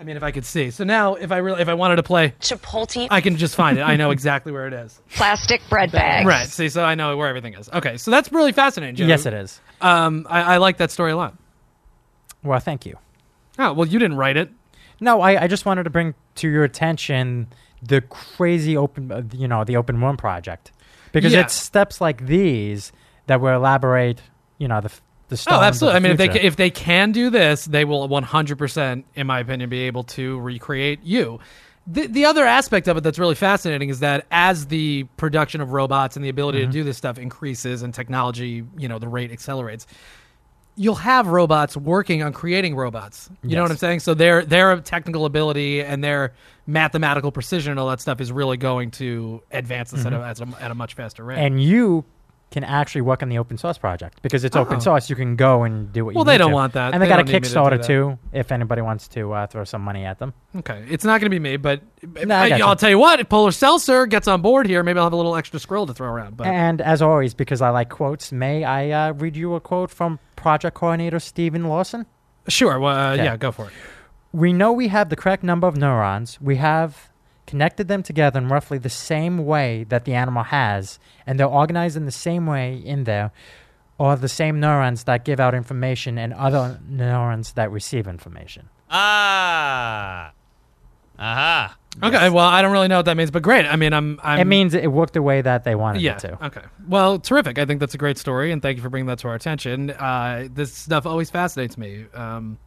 I 0.00 0.04
mean, 0.04 0.16
if 0.16 0.22
I 0.22 0.30
could 0.30 0.44
see. 0.44 0.70
So 0.70 0.84
now 0.84 1.14
if 1.14 1.32
I 1.32 1.38
really 1.38 1.60
if 1.60 1.68
I 1.68 1.74
wanted 1.74 1.96
to 1.96 2.02
play, 2.04 2.32
Chipotle 2.40 3.08
I 3.10 3.20
can 3.20 3.36
just 3.36 3.56
find 3.56 3.78
it. 3.78 3.82
I 3.82 3.96
know 3.96 4.10
exactly 4.12 4.52
where 4.52 4.66
it 4.68 4.72
is. 4.72 5.00
plastic 5.10 5.60
bread 5.68 5.90
bags. 5.90 6.24
Right. 6.26 6.46
See, 6.46 6.68
so 6.68 6.84
I 6.84 6.94
know 6.94 7.16
where 7.16 7.26
everything 7.28 7.54
is. 7.54 7.68
Okay. 7.72 7.96
So 7.96 8.10
that's 8.12 8.30
really 8.30 8.52
fascinating. 8.52 8.94
Joe. 8.94 9.06
yes, 9.06 9.26
it 9.26 9.34
is. 9.34 9.60
Um, 9.80 10.26
I, 10.30 10.54
I 10.54 10.56
like 10.58 10.76
that 10.76 10.90
story 10.92 11.10
a 11.12 11.16
lot. 11.16 11.36
Well, 12.44 12.60
thank 12.60 12.86
you. 12.86 12.96
Oh 13.58 13.72
well, 13.72 13.88
you 13.88 13.98
didn't 13.98 14.16
write 14.16 14.36
it. 14.36 14.50
No, 15.00 15.20
I, 15.20 15.42
I 15.42 15.46
just 15.48 15.64
wanted 15.66 15.84
to 15.84 15.90
bring 15.90 16.14
to 16.36 16.48
your 16.48 16.64
attention 16.64 17.48
the 17.82 18.00
crazy 18.00 18.76
open, 18.76 19.10
uh, 19.12 19.22
you 19.32 19.46
know, 19.48 19.62
the 19.64 19.76
open 19.76 20.00
worm 20.00 20.16
project, 20.16 20.72
because 21.12 21.32
Yeah. 21.32 21.40
it's 21.42 21.54
steps 21.54 22.00
like 22.00 22.26
these 22.26 22.90
that 23.26 23.40
will 23.40 23.54
elaborate, 23.54 24.20
you 24.58 24.66
know, 24.66 24.80
the 24.80 24.86
f- 24.88 25.00
the 25.28 25.36
stones 25.36 25.58
Oh, 25.58 25.62
absolutely. 25.62 25.96
I 25.96 26.00
mean, 26.00 26.12
if 26.12 26.18
they 26.18 26.40
if 26.40 26.56
they 26.56 26.70
can 26.70 27.12
do 27.12 27.30
this, 27.30 27.64
they 27.64 27.84
will 27.84 28.08
100%, 28.08 29.04
in 29.14 29.26
my 29.26 29.40
opinion, 29.40 29.68
be 29.70 29.80
able 29.80 30.04
to 30.04 30.38
recreate 30.40 31.00
you. 31.02 31.38
The, 31.90 32.06
the 32.06 32.26
other 32.26 32.44
aspect 32.44 32.86
of 32.86 32.98
it 32.98 33.00
that's 33.02 33.18
really 33.18 33.34
fascinating 33.34 33.88
is 33.88 34.00
that 34.00 34.26
as 34.30 34.66
the 34.66 35.04
production 35.16 35.62
of 35.62 35.72
robots 35.72 36.16
and 36.16 36.24
the 36.24 36.28
ability 36.28 36.58
Mm-hmm. 36.60 36.70
to 36.70 36.78
do 36.78 36.84
this 36.84 36.98
stuff 36.98 37.16
increases 37.18 37.82
and 37.82 37.94
technology, 37.94 38.62
you 38.76 38.88
know, 38.88 38.98
the 38.98 39.08
rate 39.08 39.32
accelerates, 39.32 39.86
you'll 40.76 40.94
have 40.96 41.26
robots 41.28 41.76
working 41.76 42.22
on 42.22 42.32
creating 42.34 42.76
robots. 42.76 43.30
You 43.42 43.56
know 43.56 43.62
what 43.62 43.70
I'm 43.70 43.78
saying? 43.78 44.00
So 44.00 44.12
their 44.14 44.44
their 44.44 44.78
technical 44.80 45.24
ability 45.24 45.82
and 45.82 46.04
their 46.04 46.34
mathematical 46.66 47.32
precision 47.32 47.70
and 47.70 47.80
all 47.80 47.88
that 47.88 48.00
stuff 48.00 48.20
is 48.20 48.30
really 48.30 48.58
going 48.58 48.90
to 48.92 49.42
advance 49.50 49.90
this 49.90 50.04
at, 50.04 50.12
a, 50.12 50.20
at, 50.20 50.40
a, 50.40 50.46
at 50.60 50.70
a 50.70 50.74
much 50.74 50.92
faster 50.94 51.24
rate. 51.24 51.36
Mm-hmm. 51.36 51.46
and 51.46 51.62
you 51.62 52.04
can 52.50 52.64
actually 52.64 53.02
work 53.02 53.22
on 53.22 53.28
the 53.28 53.36
open 53.36 53.58
source 53.58 53.76
project 53.76 54.22
because 54.22 54.42
it's 54.42 54.56
open 54.56 54.76
Oh. 54.76 54.80
source. 54.80 55.10
You 55.10 55.16
can 55.16 55.36
go 55.36 55.64
and 55.64 55.92
do 55.92 56.04
what 56.04 56.12
you 56.12 56.16
Well, 56.16 56.24
need 56.24 56.32
they 56.32 56.38
don't 56.38 56.50
to. 56.50 56.54
want 56.54 56.72
that. 56.72 56.94
And 56.94 57.02
they, 57.02 57.06
They 57.06 57.10
got 57.10 57.20
a 57.20 57.24
me 57.24 57.32
to 57.32 57.40
Kickstarter 57.40 57.84
too. 57.84 58.18
If 58.32 58.50
anybody 58.50 58.80
wants 58.80 59.06
to 59.08 59.32
uh, 59.34 59.46
throw 59.46 59.64
some 59.64 59.82
money 59.82 60.04
at 60.06 60.18
them, 60.18 60.32
Okay, 60.56 60.82
it's 60.88 61.04
not 61.04 61.20
going 61.20 61.30
to 61.30 61.34
be 61.34 61.38
me, 61.38 61.58
but 61.58 61.82
No, 62.24 62.34
I 62.34 62.46
you. 62.46 62.64
will 62.66 62.74
tell 62.76 62.88
you 62.88 62.98
what. 62.98 63.20
If 63.20 63.28
Polar 63.28 63.50
Seltzer 63.52 64.06
gets 64.06 64.26
on 64.28 64.40
board 64.40 64.66
here, 64.66 64.82
maybe 64.82 64.98
I'll 64.98 65.04
have 65.06 65.12
a 65.12 65.16
little 65.16 65.36
extra 65.36 65.60
scroll 65.60 65.86
to 65.86 65.92
throw 65.92 66.08
around. 66.08 66.38
But 66.38 66.46
and 66.46 66.80
as 66.80 67.02
always, 67.02 67.34
because 67.34 67.60
I 67.60 67.68
like 67.68 67.90
quotes, 67.90 68.32
may 68.32 68.64
I 68.64 69.08
uh, 69.08 69.12
read 69.12 69.36
you 69.36 69.54
a 69.54 69.60
quote 69.60 69.90
from 69.90 70.18
project 70.36 70.74
coordinator 70.74 71.20
Stephen 71.20 71.64
Larson? 71.68 72.06
sure, 72.48 72.78
well, 72.80 72.96
uh, 72.96 73.14
yeah, 73.14 73.36
go 73.36 73.52
for 73.52 73.66
it. 73.66 73.72
We 74.32 74.54
know 74.54 74.72
we 74.72 74.88
have 74.88 75.10
the 75.10 75.16
correct 75.16 75.42
number 75.42 75.66
of 75.66 75.76
neurons. 75.76 76.40
We 76.40 76.56
have 76.56 77.10
connected 77.48 77.88
them 77.88 78.02
together 78.02 78.38
in 78.38 78.48
roughly 78.48 78.78
the 78.78 78.90
same 78.90 79.44
way 79.46 79.84
that 79.88 80.04
the 80.04 80.14
animal 80.14 80.44
has, 80.44 81.00
and 81.26 81.40
they're 81.40 81.46
organized 81.46 81.96
in 81.96 82.04
the 82.04 82.12
same 82.12 82.46
way 82.46 82.76
in 82.76 83.04
there, 83.04 83.32
or 83.96 84.14
the 84.14 84.28
same 84.28 84.60
neurons 84.60 85.04
that 85.04 85.24
give 85.24 85.40
out 85.40 85.54
information 85.54 86.18
and 86.18 86.32
other 86.34 86.78
neurons 86.86 87.52
that 87.54 87.72
receive 87.72 88.06
information. 88.06 88.68
Ah. 88.90 90.32
Aha. 91.18 91.76
Okay, 92.00 92.28
well, 92.28 92.46
I 92.46 92.62
don't 92.62 92.70
really 92.70 92.86
know 92.86 92.98
what 92.98 93.06
that 93.06 93.16
means, 93.16 93.32
but 93.32 93.42
great. 93.42 93.64
I 93.66 93.74
mean, 93.74 93.92
I'm. 93.92 94.20
I'm 94.22 94.38
it 94.38 94.44
means 94.44 94.74
it 94.74 94.92
worked 94.92 95.14
the 95.14 95.22
way 95.22 95.40
that 95.40 95.64
they 95.64 95.74
wanted 95.74 96.02
yeah. 96.02 96.12
it 96.12 96.18
to. 96.20 96.44
Okay. 96.46 96.60
Well, 96.86 97.18
terrific. 97.18 97.58
I 97.58 97.64
think 97.64 97.80
that's 97.80 97.94
a 97.94 97.98
great 97.98 98.18
story, 98.18 98.52
and 98.52 98.62
thank 98.62 98.76
you 98.76 98.82
for 98.82 98.88
bringing 98.88 99.06
that 99.06 99.18
to 99.20 99.28
our 99.28 99.34
attention. 99.34 99.90
Uh, 99.90 100.46
this 100.52 100.72
stuff 100.72 101.06
always 101.06 101.28
fascinates 101.30 101.76
me. 101.76 102.04
Um, 102.14 102.58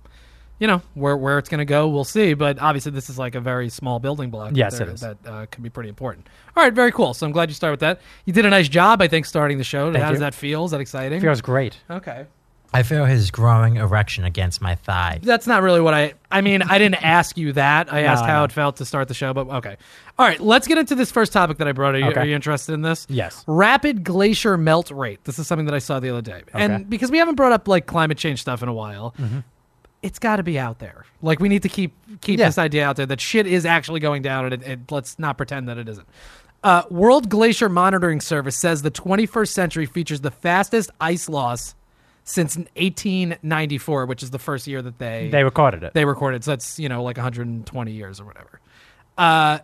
you 0.62 0.68
know 0.68 0.82
where 0.94 1.18
where 1.18 1.40
it's 1.40 1.50
going 1.50 1.58
to 1.60 1.66
go, 1.66 1.90
we'll 1.90 2.04
see. 2.06 2.36
But 2.36 2.60
obviously, 2.60 2.92
this 2.92 3.10
is 3.10 3.18
like 3.18 3.34
a 3.36 3.42
very 3.42 3.68
small 3.68 4.00
building 4.00 4.30
block. 4.30 4.52
Yes, 4.54 4.78
that, 4.78 4.88
it 4.88 4.92
is. 4.94 5.02
That 5.02 5.18
uh, 5.26 5.46
could 5.48 5.64
be 5.64 5.70
pretty 5.72 5.90
important. 5.90 6.30
All 6.56 6.64
right, 6.64 6.72
very 6.72 6.92
cool. 6.92 7.14
So 7.16 7.26
I'm 7.26 7.32
glad 7.34 7.50
you 7.50 7.56
started 7.56 7.74
with 7.74 7.80
that. 7.82 8.00
You 8.26 8.32
did 8.34 8.46
a 8.46 8.50
nice 8.50 8.70
job, 8.70 9.02
I 9.02 9.08
think, 9.08 9.26
starting 9.26 9.58
the 9.58 9.64
show. 9.64 9.92
Thank 9.92 10.04
How 10.04 10.12
does 10.12 10.20
that 10.20 10.36
feel? 10.36 10.64
Is 10.66 10.72
that 10.72 10.80
exciting? 10.80 11.20
Feels 11.20 11.42
great. 11.42 11.78
okay. 11.90 12.28
I 12.74 12.84
feel 12.84 13.04
his 13.04 13.32
growing 13.32 13.76
erection 13.76 14.24
against 14.24 14.62
my 14.62 14.76
thigh. 14.76 15.20
That's 15.22 15.46
not 15.46 15.62
really 15.62 15.82
what 15.82 15.94
I. 15.94 16.14
I 16.32 16.40
mean, 16.40 16.62
I 16.62 16.78
didn't 16.78 17.04
ask 17.04 17.36
you 17.38 17.52
that. 17.54 17.92
I 17.92 18.02
No, 18.04 18.08
asked 18.08 18.24
how 18.26 18.46
it 18.46 18.52
felt 18.54 18.78
to 18.78 18.86
start 18.86 19.10
the 19.10 19.14
show, 19.14 19.34
but 19.34 19.50
okay. 19.50 19.76
All 20.18 20.26
right, 20.26 20.40
let's 20.40 20.68
get 20.68 20.78
into 20.78 20.96
this 20.96 21.12
first 21.12 21.34
topic 21.34 21.58
that 21.58 21.68
I 21.68 21.74
brought. 21.74 21.96
Are 21.96 22.00
you, 22.00 22.06
Okay. 22.06 22.22
are 22.22 22.26
you 22.26 22.34
interested 22.36 22.72
in 22.74 22.82
this? 22.82 23.08
Yes. 23.10 23.44
Rapid 23.46 24.06
glacier 24.06 24.58
melt 24.58 24.90
rate. 24.92 25.22
This 25.26 25.38
is 25.38 25.48
something 25.48 25.66
that 25.66 25.74
I 25.76 25.80
saw 25.80 26.00
the 26.00 26.12
other 26.12 26.22
day, 26.22 26.44
Okay. 26.56 26.64
and 26.64 26.90
because 26.90 27.10
we 27.12 27.18
haven't 27.18 27.36
brought 27.36 27.52
up 27.52 27.68
like 27.68 27.88
climate 27.88 28.18
change 28.20 28.40
stuff 28.40 28.64
in 28.64 28.70
a 28.70 28.74
while, 28.74 29.16
it's 30.02 30.20
got 30.20 30.38
to 30.38 30.44
be 30.44 30.58
out 30.58 30.80
there. 30.80 31.06
Like 31.22 31.40
we 31.40 31.50
need 31.50 31.62
to 31.64 31.70
keep 31.70 31.94
keep 32.22 32.40
Yeah. 32.40 32.48
this 32.48 32.58
idea 32.58 32.86
out 32.88 32.96
there 32.96 33.06
that 33.06 33.22
shit 33.22 33.46
is 33.48 33.66
actually 33.66 34.00
going 34.00 34.22
down, 34.22 34.46
and 34.46 34.54
it, 34.54 34.64
it, 34.64 34.80
let's 34.92 35.18
not 35.20 35.38
pretend 35.38 35.68
that 35.70 35.78
it 35.78 35.88
isn't. 35.88 36.08
Uh, 36.64 36.84
World 36.92 37.30
Glacier 37.30 37.70
Monitoring 37.70 38.22
Service 38.22 38.56
says 38.56 38.82
the 38.84 38.92
21st 38.92 39.48
century 39.50 39.86
features 39.88 40.22
the 40.22 40.30
fastest 40.32 40.92
ice 41.02 41.28
loss 41.28 41.74
since 42.24 42.56
1894, 42.56 44.06
which 44.06 44.22
is 44.22 44.30
the 44.30 44.38
first 44.40 44.68
year 44.68 44.82
that 44.82 45.00
they 45.00 45.30
They 45.32 45.44
recorded 45.44 45.84
it. 45.84 45.94
they 45.94 46.06
recorded. 46.06 46.44
So 46.44 46.52
that's 46.52 46.78
you 46.80 46.88
know 46.90 47.02
like 47.04 47.18
120 47.18 47.92
years 47.92 48.20
or 48.20 48.26
whatever. 48.26 48.60
Uh, 49.18 49.60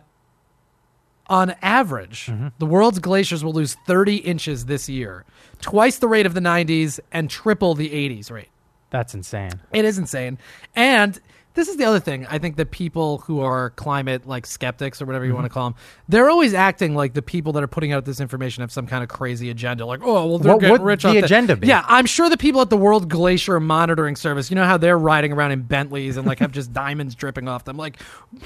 on 1.28 1.54
average, 1.62 2.26
Mm-hmm. 2.26 2.48
the 2.58 2.66
world's 2.66 2.98
glaciers 3.00 3.44
will 3.44 3.52
lose 3.52 3.74
30 3.86 4.16
inches 4.16 4.64
this 4.66 4.88
year, 4.88 5.24
twice 5.60 5.98
the 5.98 6.08
rate 6.08 6.24
of 6.26 6.34
the 6.34 6.40
90s 6.40 6.98
and 7.12 7.28
triple 7.28 7.74
the 7.74 7.90
80s 7.90 8.30
rate. 8.30 8.48
That's 8.90 9.14
insane. 9.14 9.52
It 9.72 9.84
is 9.84 9.98
insane. 9.98 10.38
And 10.74 11.18
this 11.54 11.66
is 11.68 11.76
the 11.76 11.84
other 11.84 11.98
thing. 11.98 12.24
I 12.30 12.38
think 12.38 12.54
that 12.56 12.70
people 12.70 13.18
who 13.18 13.40
are 13.40 13.70
climate 13.70 14.28
like 14.28 14.46
skeptics 14.46 15.02
or 15.02 15.06
whatever 15.06 15.24
you 15.26 15.34
want 15.34 15.44
Mm-hmm. 15.46 15.50
to 15.50 15.54
call 15.54 15.70
them, 15.70 15.78
they're 16.08 16.30
always 16.30 16.54
acting 16.54 16.94
like 16.94 17.14
the 17.14 17.22
people 17.22 17.52
that 17.54 17.62
are 17.64 17.68
putting 17.68 17.90
out 17.92 18.04
this 18.04 18.20
information 18.20 18.60
have 18.60 18.70
some 18.70 18.86
kind 18.86 19.02
of 19.02 19.08
crazy 19.08 19.50
agenda. 19.50 19.84
Like, 19.84 20.00
oh, 20.04 20.24
well, 20.26 20.38
they're 20.38 20.52
What 20.52 20.60
getting 20.60 20.72
would 20.74 20.82
rich 20.82 21.02
the 21.02 21.08
off 21.08 21.16
agenda 21.16 21.56
be? 21.56 21.66
Yeah, 21.66 21.84
I'm 21.88 22.06
sure 22.06 22.30
the 22.30 22.36
people 22.36 22.60
at 22.60 22.70
the 22.70 22.76
World 22.76 23.08
Glacier 23.08 23.58
Monitoring 23.58 24.14
Service, 24.14 24.50
you 24.50 24.54
know 24.54 24.64
how 24.64 24.76
they're 24.76 24.98
riding 24.98 25.32
around 25.32 25.50
in 25.50 25.62
Bentleys 25.62 26.16
and 26.16 26.26
like 26.28 26.38
have 26.38 26.52
just 26.52 26.72
diamonds 26.84 27.16
dripping 27.16 27.48
off 27.48 27.64
them. 27.64 27.76
Like, 27.76 27.98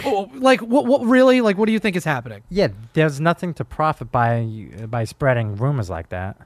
oh, 0.07 0.31
like 0.35 0.61
what? 0.63 0.87
What 0.87 1.03
really? 1.05 1.41
Like, 1.43 1.59
what 1.59 1.67
do 1.67 1.73
you 1.73 1.79
think 1.79 1.97
is 1.97 2.05
happening? 2.05 2.43
Yeah, 2.49 2.69
there's 2.95 3.21
nothing 3.21 3.53
to 3.55 3.65
profit 3.65 4.11
by 4.11 4.49
by 4.89 5.05
spreading 5.05 5.57
rumors 5.57 5.91
like 5.91 6.09
that. 6.09 6.39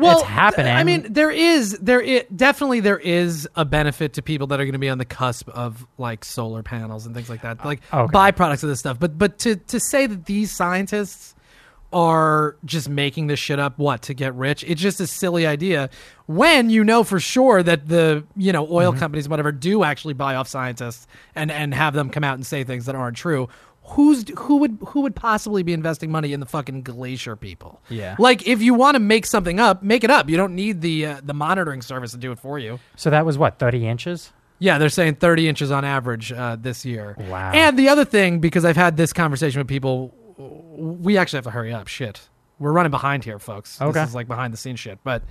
Well, 0.00 0.18
it's 0.20 0.28
happening. 0.28 0.72
I 0.72 0.84
mean, 0.84 1.06
there 1.12 1.30
is 1.30 1.78
there 1.78 2.02
i 2.02 2.24
definitely 2.34 2.80
there 2.80 2.98
is 2.98 3.48
a 3.56 3.64
benefit 3.64 4.14
to 4.14 4.22
people 4.22 4.46
that 4.48 4.60
are 4.60 4.64
going 4.64 4.72
to 4.72 4.78
be 4.78 4.88
on 4.88 4.98
the 4.98 5.04
cusp 5.04 5.48
of 5.50 5.86
like 5.98 6.24
solar 6.24 6.62
panels 6.62 7.06
and 7.06 7.14
things 7.14 7.28
like 7.28 7.42
that, 7.42 7.64
like 7.64 7.80
oh, 7.92 8.02
Okay. 8.02 8.12
byproducts 8.12 8.62
of 8.62 8.68
this 8.68 8.80
stuff. 8.80 8.98
But 8.98 9.18
but 9.18 9.38
to 9.40 9.56
to 9.56 9.78
say 9.80 10.06
that 10.06 10.26
these 10.26 10.50
scientists 10.50 11.34
are 11.92 12.56
just 12.64 12.88
making 12.88 13.26
this 13.26 13.38
shit 13.38 13.58
up 13.58 13.76
what 13.76 14.00
to 14.02 14.14
get 14.14 14.32
rich 14.36 14.62
it's 14.68 14.80
just 14.80 15.00
a 15.00 15.06
silly 15.08 15.44
idea 15.44 15.90
when 16.26 16.70
you 16.70 16.84
know 16.84 17.02
for 17.02 17.18
sure 17.18 17.64
that 17.64 17.88
the 17.88 18.24
you 18.36 18.52
know 18.52 18.64
oil 18.70 18.92
mm-hmm. 18.92 19.00
companies 19.00 19.28
whatever 19.28 19.50
do 19.50 19.82
actually 19.82 20.14
buy 20.14 20.36
off 20.36 20.46
scientists 20.46 21.08
and 21.34 21.50
and 21.50 21.74
have 21.74 21.92
them 21.92 22.08
come 22.08 22.22
out 22.22 22.34
and 22.34 22.46
say 22.46 22.62
things 22.62 22.86
that 22.86 22.94
aren't 22.94 23.16
true 23.16 23.48
who's 23.82 24.24
who 24.38 24.58
would 24.58 24.78
who 24.88 25.00
would 25.00 25.16
possibly 25.16 25.62
be 25.62 25.72
investing 25.72 26.10
money 26.10 26.32
in 26.32 26.40
the 26.40 26.46
fucking 26.46 26.82
glacier 26.82 27.34
people 27.36 27.80
Yeah. 27.88 28.16
like 28.18 28.46
if 28.46 28.62
you 28.62 28.74
want 28.74 28.94
to 28.94 29.00
make 29.00 29.26
something 29.26 29.58
up 29.58 29.82
make 29.82 30.04
it 30.04 30.10
up 30.10 30.28
you 30.28 30.36
don't 30.36 30.54
need 30.54 30.80
the 30.80 31.06
uh, 31.06 31.20
the 31.24 31.34
monitoring 31.34 31.82
service 31.82 32.12
to 32.12 32.18
do 32.18 32.30
it 32.32 32.38
for 32.38 32.58
you 32.58 32.78
so 32.96 33.10
that 33.10 33.24
was 33.26 33.36
what 33.38 33.58
thirty 33.58 33.86
inches. 33.86 34.32
yeah, 34.58 34.76
they're 34.78 34.90
saying 34.90 35.14
30 35.14 35.48
inches 35.48 35.70
on 35.70 35.84
average 35.86 36.30
uh, 36.32 36.54
this 36.60 36.84
year. 36.84 37.16
Wow. 37.18 37.52
And 37.54 37.78
the 37.78 37.88
other 37.88 38.04
thing, 38.04 38.40
because 38.40 38.66
I've 38.66 38.76
had 38.76 38.94
this 38.98 39.10
conversation 39.14 39.58
with 39.58 39.68
people, 39.68 40.14
we 40.76 41.16
actually 41.16 41.38
have 41.38 41.44
to 41.44 41.50
hurry 41.50 41.72
up. 41.72 41.88
Shit. 41.88 42.28
We're 42.58 42.72
running 42.72 42.90
behind 42.90 43.24
here, 43.24 43.38
folks. 43.38 43.80
Okay. 43.80 43.98
This 43.98 44.10
is 44.10 44.14
like 44.14 44.28
behind 44.28 44.52
the 44.52 44.58
scenes 44.58 44.78
shit. 44.78 44.98
But 45.02 45.22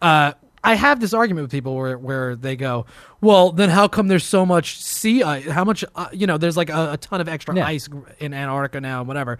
uh, 0.00 0.34
I 0.66 0.74
have 0.74 1.00
this 1.00 1.14
argument 1.14 1.44
with 1.44 1.52
people 1.52 1.74
where, 1.76 1.96
where 1.96 2.34
they 2.36 2.56
go, 2.56 2.86
well, 3.20 3.52
then 3.52 3.70
how 3.70 3.88
come 3.88 4.08
there's 4.08 4.24
so 4.24 4.44
much 4.44 4.82
sea 4.82 5.22
ice? 5.22 5.46
How 5.46 5.64
much, 5.64 5.84
uh, 5.94 6.08
you 6.12 6.26
know, 6.26 6.38
there's 6.38 6.56
like 6.56 6.70
a, 6.70 6.92
a 6.92 6.96
ton 6.96 7.20
of 7.20 7.28
extra 7.28 7.54
Yeah. 7.54 7.66
ice 7.66 7.88
in 8.18 8.34
Antarctica 8.34 8.80
now, 8.80 8.98
and 9.00 9.08
whatever. 9.08 9.38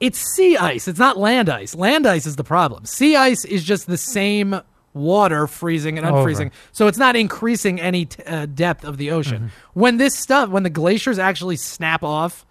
It's 0.00 0.18
sea 0.34 0.56
ice. 0.56 0.88
It's 0.88 0.98
not 0.98 1.16
land 1.16 1.48
ice. 1.48 1.74
Land 1.74 2.06
ice 2.06 2.26
is 2.26 2.36
the 2.36 2.44
problem. 2.44 2.84
Sea 2.84 3.16
ice 3.16 3.44
is 3.44 3.64
just 3.64 3.86
the 3.86 3.96
same 3.96 4.60
water 4.92 5.46
freezing 5.46 5.98
and 5.98 6.06
Over. 6.06 6.28
unfreezing. 6.28 6.50
So 6.72 6.86
it's 6.86 6.98
not 6.98 7.16
increasing 7.16 7.80
any 7.80 8.06
t- 8.06 8.22
uh, 8.24 8.46
depth 8.46 8.84
of 8.84 8.96
the 8.96 9.10
ocean. 9.12 9.36
Mm-hmm. 9.38 9.80
When 9.80 9.96
this 9.98 10.14
stuff, 10.18 10.48
when 10.48 10.64
the 10.64 10.70
glaciers 10.70 11.18
actually 11.18 11.56
snap 11.56 12.02
off 12.02 12.44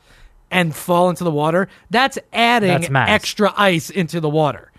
and 0.51 0.75
fall 0.75 1.10
into 1.10 1.24
the 1.24 1.31
water, 1.31 1.67
that's 1.89 2.17
adding 2.31 2.69
That's 2.93 3.10
extra 3.10 3.51
ice 3.57 3.89
into 3.89 4.19
the 4.19 4.29
water. 4.29 4.72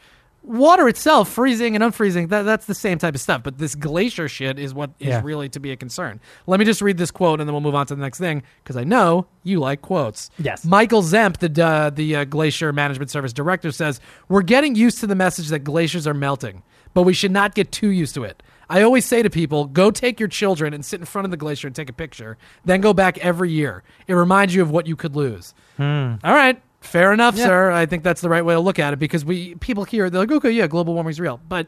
Water 0.47 0.89
itself, 0.89 1.29
freezing 1.29 1.75
and 1.75 1.83
unfreezing, 1.83 2.29
that, 2.29 2.43
that's 2.43 2.67
the 2.67 2.75
same 2.75 2.99
type 2.99 3.15
of 3.17 3.21
stuff. 3.21 3.43
But 3.43 3.59
this 3.59 3.75
glacier 3.75 4.29
shit 4.29 4.59
is 4.61 4.73
what 4.73 4.91
is 5.01 5.09
Yeah. 5.09 5.21
really 5.25 5.49
to 5.49 5.59
be 5.61 5.73
a 5.73 5.77
concern. 5.77 6.21
Let 6.47 6.61
me 6.61 6.65
just 6.65 6.81
read 6.81 6.99
this 6.99 7.11
quote 7.11 7.41
and 7.41 7.49
then 7.49 7.53
we'll 7.53 7.61
move 7.63 7.75
on 7.75 7.87
to 7.87 7.97
the 7.97 8.01
next 8.01 8.19
thing 8.19 8.45
because 8.63 8.77
I 8.77 8.85
know 8.85 9.27
you 9.43 9.59
like 9.59 9.83
quotes. 9.83 10.31
Yes. 10.39 10.65
Michael 10.65 11.03
Zemp, 11.03 11.39
the 11.39 11.65
uh, 11.65 11.91
the 11.91 12.17
uh, 12.17 12.25
Glacier 12.25 12.73
Management 12.73 13.11
Service 13.11 13.33
director, 13.33 13.73
says 13.73 14.01
we're 14.29 14.43
getting 14.43 14.77
used 14.77 15.01
to 15.01 15.07
the 15.09 15.17
message 15.17 15.49
that 15.49 15.61
glaciers 15.61 16.07
are 16.07 16.15
melting, 16.15 16.63
but 16.95 17.03
we 17.03 17.13
should 17.13 17.33
not 17.33 17.55
get 17.57 17.73
too 17.73 17.89
used 17.91 18.15
to 18.15 18.23
it. 18.23 18.41
I 18.71 18.83
always 18.83 19.05
say 19.05 19.23
to 19.23 19.31
people, 19.31 19.67
go 19.67 19.91
take 19.93 20.19
your 20.19 20.29
children 20.29 20.75
and 20.75 20.85
sit 20.85 20.99
in 21.01 21.07
front 21.07 21.25
of 21.25 21.31
the 21.31 21.37
glacier 21.37 21.69
and 21.69 21.75
take 21.77 21.89
a 21.89 21.93
picture, 21.93 22.37
then 22.65 22.81
go 22.81 22.93
back 22.93 23.17
every 23.19 23.51
year. 23.51 23.85
It 24.09 24.15
reminds 24.15 24.55
you 24.57 24.63
of 24.63 24.71
what 24.73 24.87
you 24.89 24.97
could 24.97 25.15
lose. 25.15 25.55
All 25.79 25.85
right, 26.25 26.61
fair 26.87 27.13
enough, 27.13 27.37
sir. 27.37 27.71
I 27.71 27.87
think 27.87 28.03
that's 28.03 28.21
the 28.21 28.29
right 28.29 28.45
way 28.45 28.55
to 28.55 28.61
look 28.61 28.79
at 28.79 28.93
it 28.93 28.99
because 28.99 29.25
we 29.25 29.55
people 29.57 29.85
here 29.85 30.09
they're 30.11 30.21
like, 30.23 30.31
okay, 30.31 30.51
yeah, 30.51 30.67
global 30.67 30.95
warming's 30.95 31.21
real, 31.21 31.41
but 31.49 31.67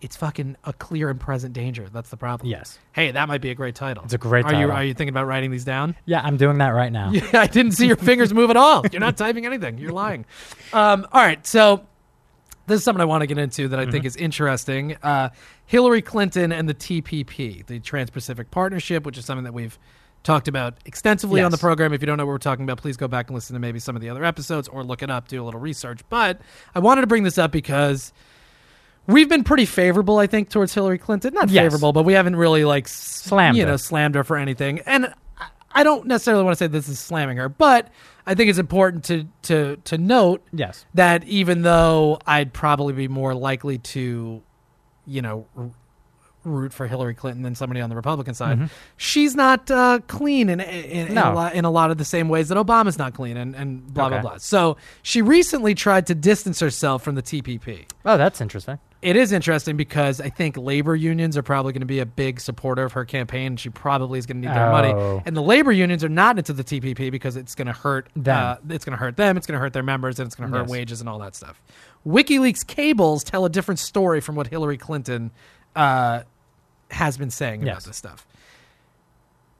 it's 0.00 0.16
fucking 0.16 0.56
a 0.64 0.72
clear 0.72 1.08
and 1.08 1.18
present 1.18 1.54
danger. 1.54 1.88
That's 1.90 2.10
the 2.10 2.16
problem. 2.16 2.50
Yes. 2.50 2.78
Hey, 2.92 3.10
that 3.10 3.28
might 3.28 3.40
be 3.40 3.50
a 3.50 3.54
great 3.54 3.74
title. 3.74 4.04
It's 4.04 4.12
a 4.12 4.18
great 4.18 4.44
are 4.44 4.54
You, 4.54 4.70
are 4.70 4.84
you 4.84 4.92
thinking 4.92 5.08
about 5.08 5.26
writing 5.26 5.50
these 5.50 5.64
down? 5.64 5.96
Yeah, 6.04 6.20
I'm 6.22 6.36
doing 6.36 6.58
that 6.58 6.68
right 6.70 6.92
now. 6.92 7.10
Yeah, 7.10 7.22
I 7.32 7.46
didn't 7.46 7.72
see 7.72 7.86
your 7.86 7.96
fingers 7.96 8.32
move 8.34 8.50
at 8.50 8.56
all. 8.56 8.84
You're 8.92 9.00
not 9.00 9.16
typing 9.16 9.46
anything. 9.46 9.78
You're 9.78 9.92
lying. 9.92 10.26
Um, 10.72 11.06
all 11.12 11.22
right, 11.22 11.44
so 11.46 11.86
this 12.66 12.78
is 12.78 12.84
something 12.84 13.00
I 13.00 13.06
want 13.06 13.22
to 13.22 13.26
get 13.26 13.38
into 13.38 13.68
that 13.68 13.78
I 13.78 13.90
think 13.90 14.04
is 14.04 14.16
interesting. 14.16 14.96
Uh, 15.02 15.30
Hillary 15.64 16.02
Clinton 16.02 16.52
and 16.52 16.68
the 16.68 16.74
TPP, 16.74 17.64
the 17.66 17.80
Trans-Pacific 17.80 18.50
Partnership, 18.50 19.06
which 19.06 19.16
is 19.16 19.24
something 19.24 19.44
that 19.44 19.54
we've 19.54 19.78
talked 20.26 20.48
about 20.48 20.74
extensively 20.84 21.40
on 21.40 21.50
the 21.52 21.56
program. 21.58 21.92
If 21.92 22.02
you 22.02 22.06
don't 22.06 22.16
know 22.18 22.26
what 22.26 22.32
we're 22.32 22.38
talking 22.38 22.64
about, 22.64 22.78
please 22.78 22.96
go 22.96 23.06
back 23.08 23.28
and 23.28 23.34
listen 23.34 23.54
to 23.54 23.60
maybe 23.60 23.78
some 23.78 23.94
of 23.96 24.02
the 24.02 24.08
other 24.10 24.24
episodes 24.24 24.66
or 24.68 24.82
look 24.82 25.02
it 25.02 25.10
up, 25.10 25.28
do 25.28 25.42
a 25.42 25.44
little 25.44 25.60
research. 25.60 26.00
But 26.10 26.40
I 26.74 26.80
wanted 26.80 27.02
to 27.02 27.06
bring 27.06 27.22
this 27.22 27.38
up 27.38 27.52
because 27.52 28.12
we've 29.06 29.28
been 29.28 29.44
pretty 29.44 29.66
favorable, 29.66 30.18
I 30.18 30.26
think, 30.26 30.48
towards 30.50 30.74
Hillary 30.74 30.98
Clinton. 30.98 31.32
Not 31.34 31.48
Yes. 31.48 31.62
favorable, 31.64 31.92
but 31.92 32.02
we 32.04 32.12
haven't 32.14 32.36
really 32.36 32.64
like 32.64 32.88
Slammed 32.88 33.56
you 33.56 33.64
her. 33.64 33.70
know, 33.70 33.76
slammed 33.76 34.16
her 34.16 34.24
for 34.24 34.36
anything. 34.36 34.80
And 34.80 35.14
I- 35.72 35.84
don't 35.84 36.06
necessarily 36.06 36.42
want 36.42 36.54
to 36.54 36.64
say 36.64 36.66
this 36.66 36.88
is 36.88 36.98
slamming 36.98 37.36
her, 37.36 37.48
but 37.48 37.88
I 38.26 38.34
think 38.34 38.50
it's 38.50 38.58
important 38.58 39.04
to 39.04 39.26
to 39.42 39.76
to 39.84 39.96
note 39.98 40.42
Yes. 40.52 40.84
that 40.94 41.22
even 41.24 41.62
though 41.62 42.18
I'd 42.26 42.52
probably 42.52 42.94
be 42.94 43.06
more 43.08 43.32
likely 43.34 43.78
to, 43.78 44.42
you 45.06 45.22
know, 45.22 45.46
root 46.46 46.72
for 46.72 46.86
Hillary 46.86 47.14
Clinton 47.14 47.42
than 47.42 47.54
somebody 47.54 47.80
on 47.80 47.90
the 47.90 47.96
Republican 47.96 48.34
side, 48.34 48.70
she's 48.96 49.34
not 49.34 49.70
uh, 49.70 50.00
clean 50.06 50.48
in 50.48 50.60
in, 50.60 50.84
in, 50.84 51.06
Mm-hmm. 51.06 51.14
No. 51.14 51.32
a 51.32 51.34
lot, 51.34 51.54
in 51.54 51.64
a 51.64 51.70
lot 51.70 51.90
of 51.90 51.98
the 51.98 52.04
same 52.04 52.28
ways 52.28 52.48
that 52.48 52.56
Obama's 52.58 52.98
not 52.98 53.14
clean, 53.14 53.36
and, 53.36 53.54
and 53.54 53.92
blah 53.92 54.06
Okay. 54.06 54.20
blah 54.20 54.30
blah. 54.30 54.38
So 54.38 54.76
she 55.02 55.22
recently 55.22 55.74
tried 55.74 56.06
to 56.08 56.14
distance 56.14 56.60
herself 56.60 57.02
from 57.02 57.14
the 57.14 57.22
TPP. 57.22 57.84
Oh, 58.04 58.16
that's 58.16 58.40
interesting. 58.40 58.78
It 59.02 59.14
is 59.14 59.30
interesting 59.30 59.76
because 59.76 60.20
I 60.20 60.30
think 60.30 60.56
labor 60.56 60.96
unions 60.96 61.36
are 61.36 61.42
probably 61.42 61.72
going 61.72 61.80
to 61.82 61.86
be 61.86 62.00
a 62.00 62.06
big 62.06 62.40
supporter 62.40 62.82
of 62.82 62.92
her 62.94 63.04
campaign. 63.04 63.56
She 63.56 63.68
probably 63.68 64.18
is 64.18 64.26
going 64.26 64.40
to 64.42 64.48
need 64.48 64.56
their 64.56 64.70
money, 64.70 64.88
Oh. 64.92 65.22
and 65.26 65.36
the 65.36 65.42
labor 65.42 65.70
unions 65.70 66.02
are 66.02 66.08
not 66.08 66.38
into 66.38 66.52
the 66.54 66.64
TPP 66.64 67.12
because 67.12 67.36
it's 67.36 67.54
going 67.54 67.66
to 67.66 67.72
hurt 67.74 68.08
Them. 68.16 68.36
Uh, 68.68 68.74
it's 68.74 68.84
going 68.84 68.96
to 68.96 68.98
hurt 68.98 69.16
them. 69.16 69.36
It's 69.36 69.46
going 69.46 69.54
to 69.56 69.60
hurt 69.60 69.74
their 69.74 69.82
members, 69.82 70.18
and 70.18 70.26
it's 70.26 70.34
going 70.34 70.50
to 70.50 70.56
hurt 70.56 70.64
Yes. 70.64 70.70
wages 70.70 71.00
and 71.00 71.08
all 71.10 71.18
that 71.20 71.36
stuff. 71.36 71.60
WikiLeaks 72.06 72.66
cables 72.66 73.22
tell 73.22 73.44
a 73.44 73.50
different 73.50 73.78
story 73.78 74.20
from 74.20 74.34
what 74.34 74.46
Hillary 74.48 74.78
Clinton 74.78 75.30
uh, 75.76 76.22
has 76.90 77.16
been 77.18 77.30
saying 77.30 77.62
about 77.62 77.74
Yes. 77.76 77.84
this 77.84 77.96
stuff. 77.96 78.26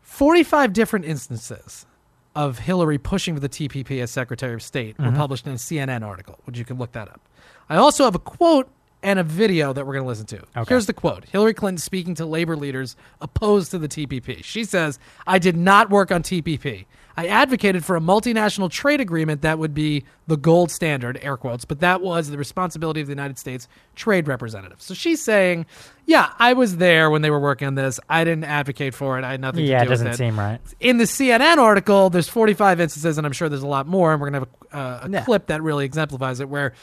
Forty-five 0.02 0.72
different 0.72 1.04
instances 1.04 1.86
of 2.34 2.58
Hillary 2.60 2.98
pushing 2.98 3.34
for 3.34 3.40
the 3.40 3.48
TPP 3.48 4.00
as 4.02 4.10
Secretary 4.10 4.54
of 4.54 4.62
State 4.62 4.96
Mm-hmm. 4.96 5.10
were 5.12 5.16
published 5.16 5.46
in 5.46 5.52
a 5.52 5.56
CNN 5.56 6.02
article, 6.06 6.38
which 6.44 6.58
you 6.58 6.64
can 6.64 6.78
look 6.78 6.92
that 6.92 7.08
up. 7.08 7.20
I 7.68 7.76
also 7.76 8.04
have 8.04 8.14
a 8.14 8.18
quote 8.20 8.68
and 9.02 9.18
a 9.18 9.22
video 9.22 9.72
that 9.72 9.86
we're 9.86 9.92
going 9.92 10.04
to 10.04 10.08
listen 10.08 10.26
to. 10.26 10.38
Okay. 10.56 10.64
Here's 10.68 10.86
the 10.86 10.92
quote 10.92 11.24
Hillary 11.26 11.54
Clinton 11.54 11.78
speaking 11.78 12.14
to 12.16 12.26
labor 12.26 12.56
leaders 12.56 12.96
opposed 13.20 13.70
to 13.72 13.78
the 13.78 13.88
TPP. 13.88 14.42
She 14.44 14.64
says, 14.64 14.98
I 15.26 15.38
did 15.38 15.56
not 15.56 15.90
work 15.90 16.10
on 16.10 16.22
TPP. 16.22 16.86
I 17.16 17.28
advocated 17.28 17.84
for 17.84 17.96
a 17.96 18.00
multinational 18.00 18.70
trade 18.70 19.00
agreement 19.00 19.40
that 19.42 19.58
would 19.58 19.72
be 19.72 20.04
the 20.26 20.36
gold 20.36 20.70
standard, 20.70 21.18
air 21.22 21.36
quotes, 21.36 21.64
but 21.64 21.80
that 21.80 22.02
was 22.02 22.28
the 22.30 22.36
responsibility 22.36 23.00
of 23.00 23.06
the 23.06 23.12
United 23.12 23.38
States 23.38 23.68
trade 23.94 24.28
representative. 24.28 24.82
So 24.82 24.92
she's 24.92 25.22
saying, 25.24 25.64
Yeah, 26.04 26.32
I 26.38 26.52
was 26.52 26.76
there 26.76 27.10
when 27.10 27.22
they 27.22 27.30
were 27.30 27.40
working 27.40 27.68
on 27.68 27.74
this. 27.74 27.98
I 28.10 28.24
didn't 28.24 28.44
advocate 28.44 28.94
for 28.94 29.18
it. 29.18 29.24
I 29.24 29.30
had 29.30 29.40
nothing 29.40 29.64
Yeah, 29.64 29.78
to 29.78 29.82
it 29.82 29.84
do 29.86 29.90
with 29.92 30.00
doesn't 30.00 30.14
seem 30.14 30.38
right. 30.38 30.60
in 30.80 30.98
the 30.98 31.04
CNN 31.04 31.56
article, 31.56 32.10
there's 32.10 32.28
45 32.28 32.80
instances, 32.80 33.16
and 33.16 33.26
I'm 33.26 33.32
sure 33.32 33.48
there's 33.48 33.62
a 33.62 33.66
lot 33.66 33.86
more. 33.86 34.12
And 34.12 34.20
we're 34.20 34.30
gonna 34.30 34.40
have 34.40 34.48
a, 34.72 34.76
uh, 34.76 35.00
a 35.04 35.10
Yeah. 35.10 35.24
clip 35.24 35.46
that 35.46 35.62
really 35.62 35.84
exemplifies 35.86 36.40
it, 36.40 36.48
where 36.50 36.74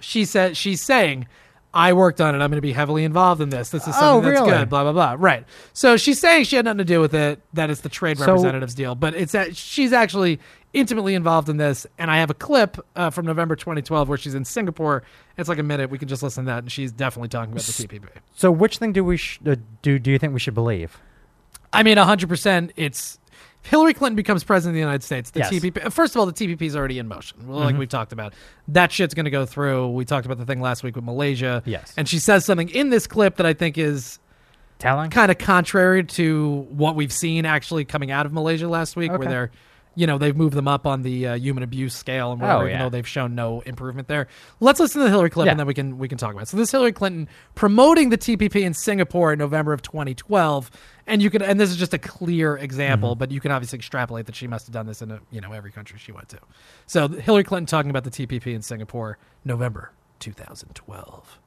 she 0.00 0.24
said 0.26 0.56
she's 0.56 0.82
saying, 0.82 1.26
"I 1.74 1.92
worked 1.92 2.20
on 2.20 2.34
it. 2.34 2.38
I'm 2.38 2.50
going 2.50 2.56
to 2.58 2.60
be 2.62 2.72
heavily 2.72 3.04
involved 3.04 3.40
in 3.40 3.48
this. 3.50 3.70
This 3.70 3.86
is 3.86 3.94
something 3.94 4.08
Oh, 4.08 4.20
that's 4.32 4.40
really? 4.40 4.50
good." 4.58 4.68
Blah 4.70 4.84
blah 4.84 4.92
blah. 4.92 5.16
Right. 5.18 5.44
So 5.72 5.96
she's 5.96 6.18
saying 6.18 6.44
she 6.44 6.56
had 6.56 6.64
nothing 6.64 6.78
to 6.78 6.84
do 6.84 7.00
with 7.00 7.14
it. 7.14 7.40
That 7.54 7.70
it's 7.70 7.80
the 7.82 7.88
trade 7.88 8.18
So- 8.18 8.26
representatives 8.26 8.74
deal, 8.74 8.94
but 8.94 9.14
it's 9.14 9.32
that 9.32 9.56
she's 9.56 9.92
actually 9.92 10.40
intimately 10.74 11.14
involved 11.14 11.48
in 11.48 11.56
this. 11.56 11.86
And 11.98 12.10
I 12.10 12.18
have 12.18 12.30
a 12.30 12.34
clip 12.34 12.76
uh, 12.94 13.10
from 13.10 13.24
November 13.26 13.56
2012 13.56 14.08
where 14.08 14.18
she's 14.18 14.34
in 14.34 14.44
Singapore. 14.44 15.02
It's 15.38 15.48
like 15.48 15.58
a 15.58 15.62
minute. 15.62 15.88
We 15.90 15.98
can 15.98 16.08
just 16.08 16.22
listen 16.22 16.44
to 16.44 16.50
that, 16.50 16.58
and 16.64 16.72
she's 16.72 16.92
definitely 16.92 17.28
talking 17.28 17.52
about 17.52 17.64
the 17.64 17.72
TPP. 17.72 18.04
So, 18.36 18.50
which 18.50 18.78
thing 18.78 18.92
do 18.92 19.04
we 19.04 19.16
sh- 19.16 19.38
uh, 19.46 19.56
do? 19.82 19.98
Do 19.98 20.10
you 20.10 20.18
think 20.18 20.32
we 20.34 20.40
should 20.40 20.54
believe? 20.54 20.98
I 21.72 21.82
mean, 21.82 21.96
100%. 21.98 22.70
It's 22.76 23.18
if 23.64 23.70
Hillary 23.70 23.94
Clinton 23.94 24.16
becomes 24.16 24.44
president 24.44 24.72
of 24.72 24.74
the 24.74 24.80
United 24.80 25.02
States. 25.02 25.30
The 25.30 25.40
Yes. 25.40 25.52
Mm-hmm. 25.52 25.78
TPP. 25.78 25.92
First 25.92 26.14
of 26.14 26.20
all, 26.20 26.26
the 26.26 26.32
TPP 26.32 26.62
is 26.62 26.76
already 26.76 26.98
in 26.98 27.08
motion. 27.08 27.46
Well, 27.46 27.58
Like 27.60 27.76
we've 27.76 27.88
talked 27.88 28.12
about, 28.12 28.34
that 28.68 28.92
shit's 28.92 29.14
going 29.14 29.24
to 29.24 29.30
go 29.30 29.46
through. 29.46 29.88
We 29.90 30.04
talked 30.04 30.26
about 30.26 30.38
the 30.38 30.46
thing 30.46 30.60
last 30.60 30.82
week 30.82 30.96
with 30.96 31.04
Malaysia. 31.04 31.62
Yes. 31.66 31.92
And 31.96 32.08
she 32.08 32.18
says 32.18 32.44
something 32.44 32.68
in 32.70 32.90
this 32.90 33.06
clip 33.06 33.36
that 33.36 33.46
I 33.46 33.52
think 33.54 33.76
is 33.78 34.18
Telling? 34.78 35.10
kind 35.10 35.30
of 35.30 35.38
contrary 35.38 36.04
to 36.04 36.66
what 36.70 36.94
we've 36.94 37.12
seen 37.12 37.44
actually 37.46 37.84
coming 37.84 38.10
out 38.10 38.26
of 38.26 38.32
Malaysia 38.32 38.68
last 38.68 38.94
week, 38.96 39.10
where 39.10 39.28
they're, 39.28 39.50
you 39.98 40.06
know, 40.06 40.16
they've 40.16 40.36
moved 40.36 40.54
them 40.54 40.68
up 40.68 40.86
on 40.86 41.02
the 41.02 41.26
uh, 41.26 41.34
human 41.34 41.62
abuse 41.64 41.92
scale 41.94 42.30
and 42.30 42.40
whatever, 42.40 42.62
Oh, 42.64 42.66
even 42.68 42.78
though 42.78 42.88
they've 42.88 43.06
shown 43.08 43.34
no 43.34 43.60
improvement 43.62 44.06
there. 44.06 44.28
Let's 44.60 44.78
listen 44.78 45.00
to 45.00 45.04
the 45.04 45.10
Hillary 45.10 45.30
clip 45.30 45.46
Yeah. 45.46 45.50
and 45.52 45.58
then 45.60 45.66
we 45.66 45.74
can 45.74 45.98
we 45.98 46.06
can 46.08 46.18
talk 46.18 46.30
about 46.32 46.44
it. 46.44 46.48
So 46.48 46.56
this 46.56 46.70
Hillary 46.70 46.92
Clinton 46.92 47.28
promoting 47.56 48.10
the 48.10 48.18
TPP 48.18 48.62
in 48.62 48.74
Singapore 48.74 49.32
in 49.32 49.38
November 49.40 49.72
of 49.72 49.82
2012, 49.82 50.70
and 51.08 51.20
you 51.20 51.30
could 51.30 51.42
and 51.42 51.58
this 51.58 51.70
is 51.70 51.76
just 51.76 51.94
a 51.94 51.98
clear 51.98 52.56
example, 52.56 53.10
Mm-hmm. 53.14 53.18
but 53.18 53.30
you 53.32 53.40
can 53.40 53.50
obviously 53.50 53.76
extrapolate 53.78 54.26
that 54.26 54.36
she 54.36 54.46
must 54.46 54.66
have 54.66 54.72
done 54.72 54.86
this 54.86 55.02
in 55.02 55.10
a, 55.10 55.20
you 55.30 55.40
know 55.40 55.52
every 55.52 55.72
country 55.72 55.98
she 55.98 56.12
went 56.12 56.28
to. 56.28 56.38
So 56.86 57.08
Hillary 57.08 57.42
Clinton 57.44 57.66
talking 57.66 57.90
about 57.90 58.04
the 58.04 58.10
TPP 58.10 58.54
in 58.54 58.62
Singapore, 58.62 59.18
November 59.44 59.90
2012, 60.20 61.38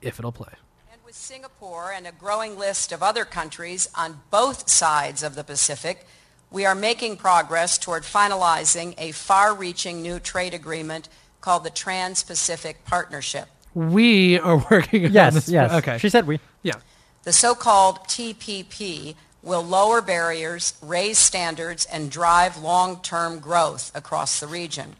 if 0.00 0.18
it'll 0.18 0.32
play. 0.32 0.52
And 0.90 1.00
with 1.04 1.14
Singapore 1.14 1.92
and 1.92 2.06
a 2.06 2.12
growing 2.12 2.58
list 2.58 2.92
of 2.92 3.02
other 3.02 3.24
countries 3.24 3.88
on 3.94 4.20
both 4.30 4.68
sides 4.70 5.22
of 5.22 5.34
the 5.34 5.44
Pacific, 5.44 6.06
we 6.52 6.66
are 6.66 6.74
making 6.74 7.16
progress 7.16 7.78
toward 7.78 8.02
finalizing 8.02 8.94
a 8.98 9.12
far-reaching 9.12 10.02
new 10.02 10.18
trade 10.20 10.54
agreement 10.54 11.08
called 11.40 11.64
the 11.64 11.70
Trans-Pacific 11.70 12.84
Partnership. 12.84 13.48
We 13.74 14.38
are 14.38 14.64
working 14.70 15.06
on 15.06 15.12
Yes, 15.12 15.34
this. 15.34 15.48
yes. 15.48 15.72
Okay. 15.72 15.98
She 15.98 16.08
said 16.08 16.26
we. 16.26 16.38
yeah. 16.62 16.74
The 17.24 17.32
so-called 17.32 18.00
TPP 18.00 19.14
will 19.42 19.62
lower 19.62 20.00
barriers, 20.00 20.74
raise 20.82 21.18
standards, 21.18 21.84
and 21.86 22.10
drive 22.10 22.56
long-term 22.58 23.38
growth 23.40 23.90
across 23.94 24.38
the 24.38 24.46
region. 24.46 24.96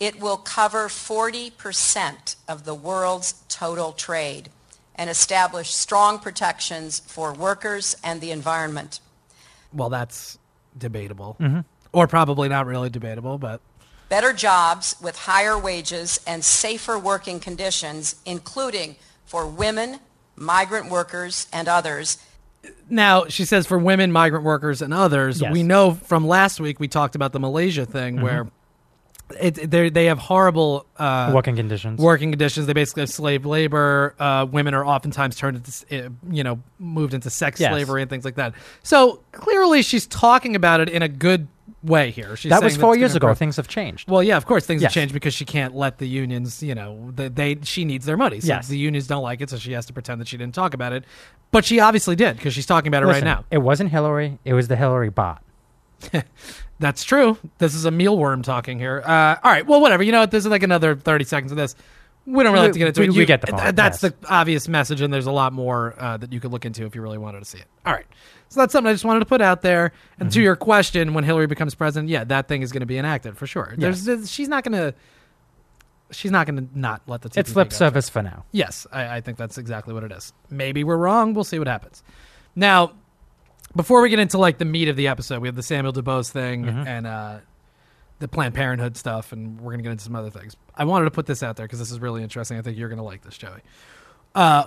It 0.00 0.20
will 0.20 0.36
cover 0.36 0.88
40% 0.88 2.36
of 2.48 2.64
the 2.64 2.74
world's 2.74 3.34
total 3.48 3.92
trade 3.92 4.48
and 4.94 5.10
establish 5.10 5.74
strong 5.74 6.18
protections 6.18 7.00
for 7.00 7.32
workers 7.32 7.96
and 8.02 8.20
the 8.20 8.30
environment. 8.30 9.00
Well, 9.72 9.88
that's 9.88 10.38
debatable. 10.76 11.36
Mm-hmm. 11.40 11.60
Or 11.92 12.06
probably 12.06 12.48
not 12.48 12.66
really 12.66 12.90
debatable, 12.90 13.38
but 13.38 13.60
Better 14.08 14.32
jobs 14.32 14.96
with 15.02 15.16
higher 15.18 15.58
wages 15.58 16.20
and 16.26 16.42
safer 16.42 16.98
working 16.98 17.40
conditions, 17.40 18.16
including 18.24 18.96
for 19.26 19.46
women, 19.46 20.00
migrant 20.34 20.90
workers, 20.90 21.46
and 21.52 21.68
others, 21.68 22.16
now 22.88 23.26
she 23.26 23.44
says 23.44 23.66
for 23.66 23.78
women, 23.78 24.10
migrant 24.12 24.44
workers, 24.44 24.82
and 24.82 24.92
others. 24.92 25.40
Yes. 25.40 25.52
We 25.52 25.62
know 25.62 25.92
from 25.94 26.26
last 26.26 26.60
week 26.60 26.80
we 26.80 26.88
talked 26.88 27.14
about 27.14 27.32
the 27.32 27.40
Malaysia 27.40 27.86
thing 27.86 28.16
Mm-hmm. 28.16 28.24
where 28.24 28.46
it, 29.40 29.70
they 29.70 29.90
they 29.90 30.06
have 30.06 30.18
horrible 30.18 30.86
uh, 30.96 31.30
Working 31.34 31.56
conditions. 31.56 32.00
working 32.00 32.30
conditions. 32.30 32.66
They 32.66 32.72
basically 32.72 33.02
have 33.02 33.10
slave 33.10 33.44
labor. 33.44 34.14
Uh, 34.18 34.46
women 34.50 34.74
are 34.74 34.84
oftentimes 34.86 35.36
turned 35.36 35.56
into, 35.58 36.06
uh, 36.06 36.10
you 36.30 36.42
know, 36.44 36.60
moved 36.78 37.14
into 37.14 37.28
sex 37.30 37.60
Yes. 37.60 37.70
slavery 37.72 38.00
and 38.02 38.10
things 38.10 38.24
like 38.24 38.36
that. 38.36 38.54
So 38.82 39.20
clearly, 39.32 39.82
she's 39.82 40.06
talking 40.06 40.56
about 40.56 40.80
it 40.80 40.88
in 40.88 41.02
a 41.02 41.08
good 41.08 41.48
way 41.82 42.10
here. 42.10 42.34
She's 42.36 42.50
that 42.50 42.62
was 42.62 42.76
four 42.76 42.96
years 42.96 43.14
ago. 43.14 43.32
Things 43.34 43.56
have 43.56 43.68
changed. 43.68 44.10
Well, 44.10 44.22
yeah, 44.22 44.36
of 44.36 44.46
course 44.46 44.64
things 44.66 44.82
Yes. 44.82 44.90
have 44.94 45.00
changed 45.00 45.14
because 45.14 45.34
she 45.34 45.44
can't 45.44 45.76
let 45.76 45.98
the 45.98 46.08
unions. 46.08 46.62
You 46.62 46.74
know, 46.74 47.12
they, 47.14 47.28
they 47.28 47.58
she 47.62 47.84
needs 47.84 48.06
their 48.06 48.16
money. 48.16 48.40
So 48.40 48.48
Yes. 48.48 48.68
the 48.68 48.78
unions 48.78 49.06
don't 49.06 49.22
like 49.22 49.40
it, 49.40 49.50
so 49.50 49.58
she 49.58 49.72
has 49.72 49.86
to 49.86 49.92
pretend 49.92 50.20
that 50.20 50.28
she 50.28 50.36
didn't 50.36 50.54
talk 50.54 50.74
about 50.74 50.92
it. 50.92 51.04
But 51.50 51.64
she 51.64 51.80
obviously 51.80 52.16
did 52.16 52.36
because 52.36 52.54
she's 52.54 52.66
talking 52.66 52.88
about 52.88 53.02
it 53.02 53.06
Listen, 53.06 53.24
right 53.24 53.36
now. 53.38 53.44
It 53.50 53.58
wasn't 53.58 53.90
Hillary. 53.90 54.38
It 54.44 54.54
was 54.54 54.68
the 54.68 54.76
Hillary 54.76 55.10
bot. 55.10 55.42
That's 56.80 57.02
true. 57.04 57.36
This 57.58 57.74
is 57.74 57.84
a 57.86 57.90
mealworm 57.90 58.42
talking 58.42 58.78
here. 58.78 59.02
Uh, 59.04 59.36
all 59.42 59.50
right. 59.50 59.66
Well, 59.66 59.80
whatever. 59.80 60.02
You 60.02 60.12
know 60.12 60.20
what? 60.20 60.30
This 60.30 60.44
is 60.44 60.50
like 60.50 60.62
another 60.62 60.94
30 60.94 61.24
seconds 61.24 61.50
of 61.52 61.58
this. 61.58 61.74
We 62.26 62.44
don't 62.44 62.52
really 62.52 62.66
have 62.66 62.72
to 62.74 62.78
get 62.78 62.88
into 62.88 63.00
We- 63.00 63.06
it. 63.06 63.10
we 63.12 63.16
You- 63.20 63.26
get 63.26 63.40
the 63.40 63.46
th- 63.48 63.58
point, 63.62 63.76
That's 63.76 64.02
yes. 64.02 64.12
the 64.12 64.28
obvious 64.28 64.68
message, 64.68 65.00
and 65.00 65.12
there's 65.12 65.26
a 65.26 65.32
lot 65.32 65.52
more 65.54 65.94
uh, 65.98 66.18
that 66.18 66.32
you 66.32 66.40
could 66.40 66.52
look 66.52 66.66
into 66.66 66.84
if 66.84 66.94
you 66.94 67.00
really 67.02 67.16
wanted 67.18 67.38
to 67.40 67.44
see 67.46 67.58
it. 67.58 67.64
All 67.86 67.92
right. 67.94 68.04
So 68.50 68.60
that's 68.60 68.72
something 68.72 68.88
I 68.88 68.92
just 68.92 69.04
wanted 69.04 69.20
to 69.20 69.26
put 69.26 69.40
out 69.40 69.62
there. 69.62 69.92
And 70.20 70.28
Mm-hmm. 70.28 70.34
to 70.34 70.42
your 70.42 70.56
question, 70.56 71.14
when 71.14 71.24
Hillary 71.24 71.46
becomes 71.46 71.74
president, 71.74 72.10
yeah, 72.10 72.24
that 72.24 72.46
thing 72.48 72.62
is 72.62 72.70
going 72.70 72.80
to 72.80 72.86
be 72.86 72.98
enacted 72.98 73.36
for 73.38 73.46
sure. 73.46 73.74
There's, 73.78 74.04
there's- 74.04 74.28
she's 74.28 74.48
not 74.48 74.62
going 74.62 74.72
to. 74.78 74.94
She's 76.10 76.30
not 76.30 76.46
going 76.46 76.68
to 76.68 76.78
not 76.78 77.02
let 77.06 77.20
the. 77.22 77.30
It's 77.38 77.52
TPP 77.52 77.56
lip 77.56 77.72
service 77.72 78.08
for 78.08 78.22
now. 78.22 78.44
Yes, 78.52 78.86
I, 78.90 79.16
I 79.16 79.20
think 79.20 79.36
that's 79.36 79.58
exactly 79.58 79.92
what 79.92 80.04
it 80.04 80.12
is. 80.12 80.32
Maybe 80.48 80.82
we're 80.82 80.96
wrong. 80.96 81.34
We'll 81.34 81.44
see 81.44 81.58
what 81.58 81.68
happens. 81.68 82.02
Now, 82.56 82.92
before 83.76 84.02
we 84.02 84.08
get 84.10 84.18
into 84.18 84.38
like 84.38 84.58
the 84.58 84.64
meat 84.64 84.88
of 84.88 84.96
the 84.96 85.08
episode, 85.08 85.40
we 85.40 85.48
have 85.48 85.56
the 85.56 85.62
Samuel 85.62 85.92
DuBose 85.92 86.30
thing 86.30 86.66
and 86.68 87.06
uh, 87.06 87.38
the 88.18 88.28
Planned 88.28 88.54
Parenthood 88.54 88.96
stuff, 88.96 89.32
and 89.32 89.60
we're 89.60 89.72
gonna 89.72 89.82
get 89.82 89.92
into 89.92 90.04
some 90.04 90.16
other 90.16 90.30
things. 90.30 90.56
I 90.74 90.84
wanted 90.84 91.04
to 91.06 91.10
put 91.10 91.26
this 91.26 91.42
out 91.42 91.56
there 91.56 91.66
because 91.66 91.78
this 91.78 91.90
is 91.90 92.00
really 92.00 92.22
interesting. 92.22 92.58
I 92.58 92.62
think 92.62 92.76
you're 92.76 92.88
gonna 92.88 93.04
like 93.04 93.22
this, 93.22 93.36
Joey. 93.36 93.60
Uh, 94.34 94.66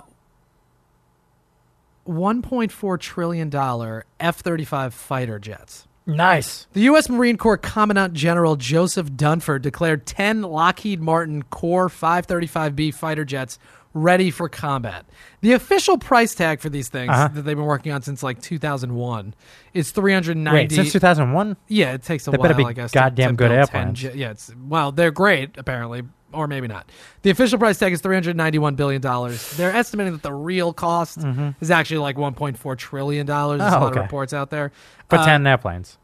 1.4 2.06 2.98
trillion 2.98 3.48
dollar 3.48 4.04
F-35 4.18 4.92
fighter 4.92 5.38
jets. 5.38 5.86
Nice. 6.04 6.66
The 6.72 6.80
U.S. 6.82 7.08
Marine 7.08 7.36
Corps 7.36 7.56
Commandant 7.58 8.12
General 8.12 8.56
Joseph 8.56 9.12
Dunford 9.12 9.62
declared 9.62 10.04
10 10.04 10.42
Lockheed 10.42 11.00
Martin 11.00 11.42
Core 11.44 11.86
F-35B 11.86 12.92
fighter 12.92 13.24
jets 13.24 13.58
ready 13.94 14.30
for 14.30 14.48
combat. 14.48 15.04
The 15.42 15.52
official 15.52 15.98
price 15.98 16.34
tag 16.34 16.60
for 16.60 16.68
these 16.68 16.88
things 16.88 17.10
Uh-huh. 17.10 17.28
that 17.34 17.42
they've 17.42 17.56
been 17.56 17.66
working 17.66 17.92
on 17.92 18.02
since 18.02 18.22
like 18.22 18.40
2001 18.40 19.34
is 19.74 19.90
390. 19.90 20.56
Wait, 20.56 20.72
since 20.72 20.92
2001? 20.92 21.56
yeah, 21.68 21.92
it 21.92 22.02
takes 22.02 22.26
a 22.26 22.30
They 22.30 22.36
while, 22.38 22.42
better 22.48 22.54
be 22.54 22.64
I 22.64 22.72
guess. 22.72 22.92
goddamn 22.92 23.30
to, 23.30 23.32
to 23.32 23.36
good 23.36 23.48
10 23.48 23.58
airplanes. 23.58 24.00
jet- 24.00 24.16
yeah, 24.16 24.30
it's 24.30 24.50
well, 24.68 24.92
they're 24.92 25.10
great 25.10 25.58
apparently, 25.58 26.02
or 26.32 26.46
maybe 26.46 26.68
not. 26.68 26.90
The 27.22 27.30
official 27.30 27.58
price 27.58 27.78
tag 27.78 27.92
is 27.92 28.00
391 28.00 28.74
billion 28.76 29.02
dollars. 29.02 29.56
They're 29.56 29.74
estimating 29.74 30.12
that 30.14 30.22
the 30.22 30.32
real 30.32 30.72
cost 30.72 31.18
is 31.60 31.70
actually 31.70 31.98
like 31.98 32.16
1.4 32.16 32.76
trillion 32.78 33.26
dollars. 33.26 33.60
There's 33.60 33.72
a 33.72 33.76
Mm-hmm. 33.76 33.82
Oh, 33.82 33.86
lot 33.88 33.96
of 33.96 34.02
reports 34.02 34.32
out 34.32 34.50
there. 34.50 34.72
For 35.10 35.18
Uh, 35.18 35.24
10 35.26 35.46
airplanes. 35.46 35.98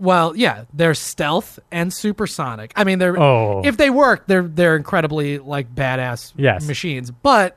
Well, 0.00 0.34
yeah, 0.34 0.64
they're 0.72 0.94
stealth 0.94 1.58
and 1.70 1.92
supersonic. 1.92 2.72
I 2.74 2.84
mean, 2.84 2.98
they're 2.98 3.18
Oh. 3.20 3.62
if 3.64 3.76
they 3.76 3.90
work, 3.90 4.26
they're 4.26 4.42
they're 4.42 4.74
incredibly 4.76 5.38
like 5.38 5.72
badass 5.74 6.32
Yes. 6.36 6.66
machines. 6.66 7.10
But 7.10 7.56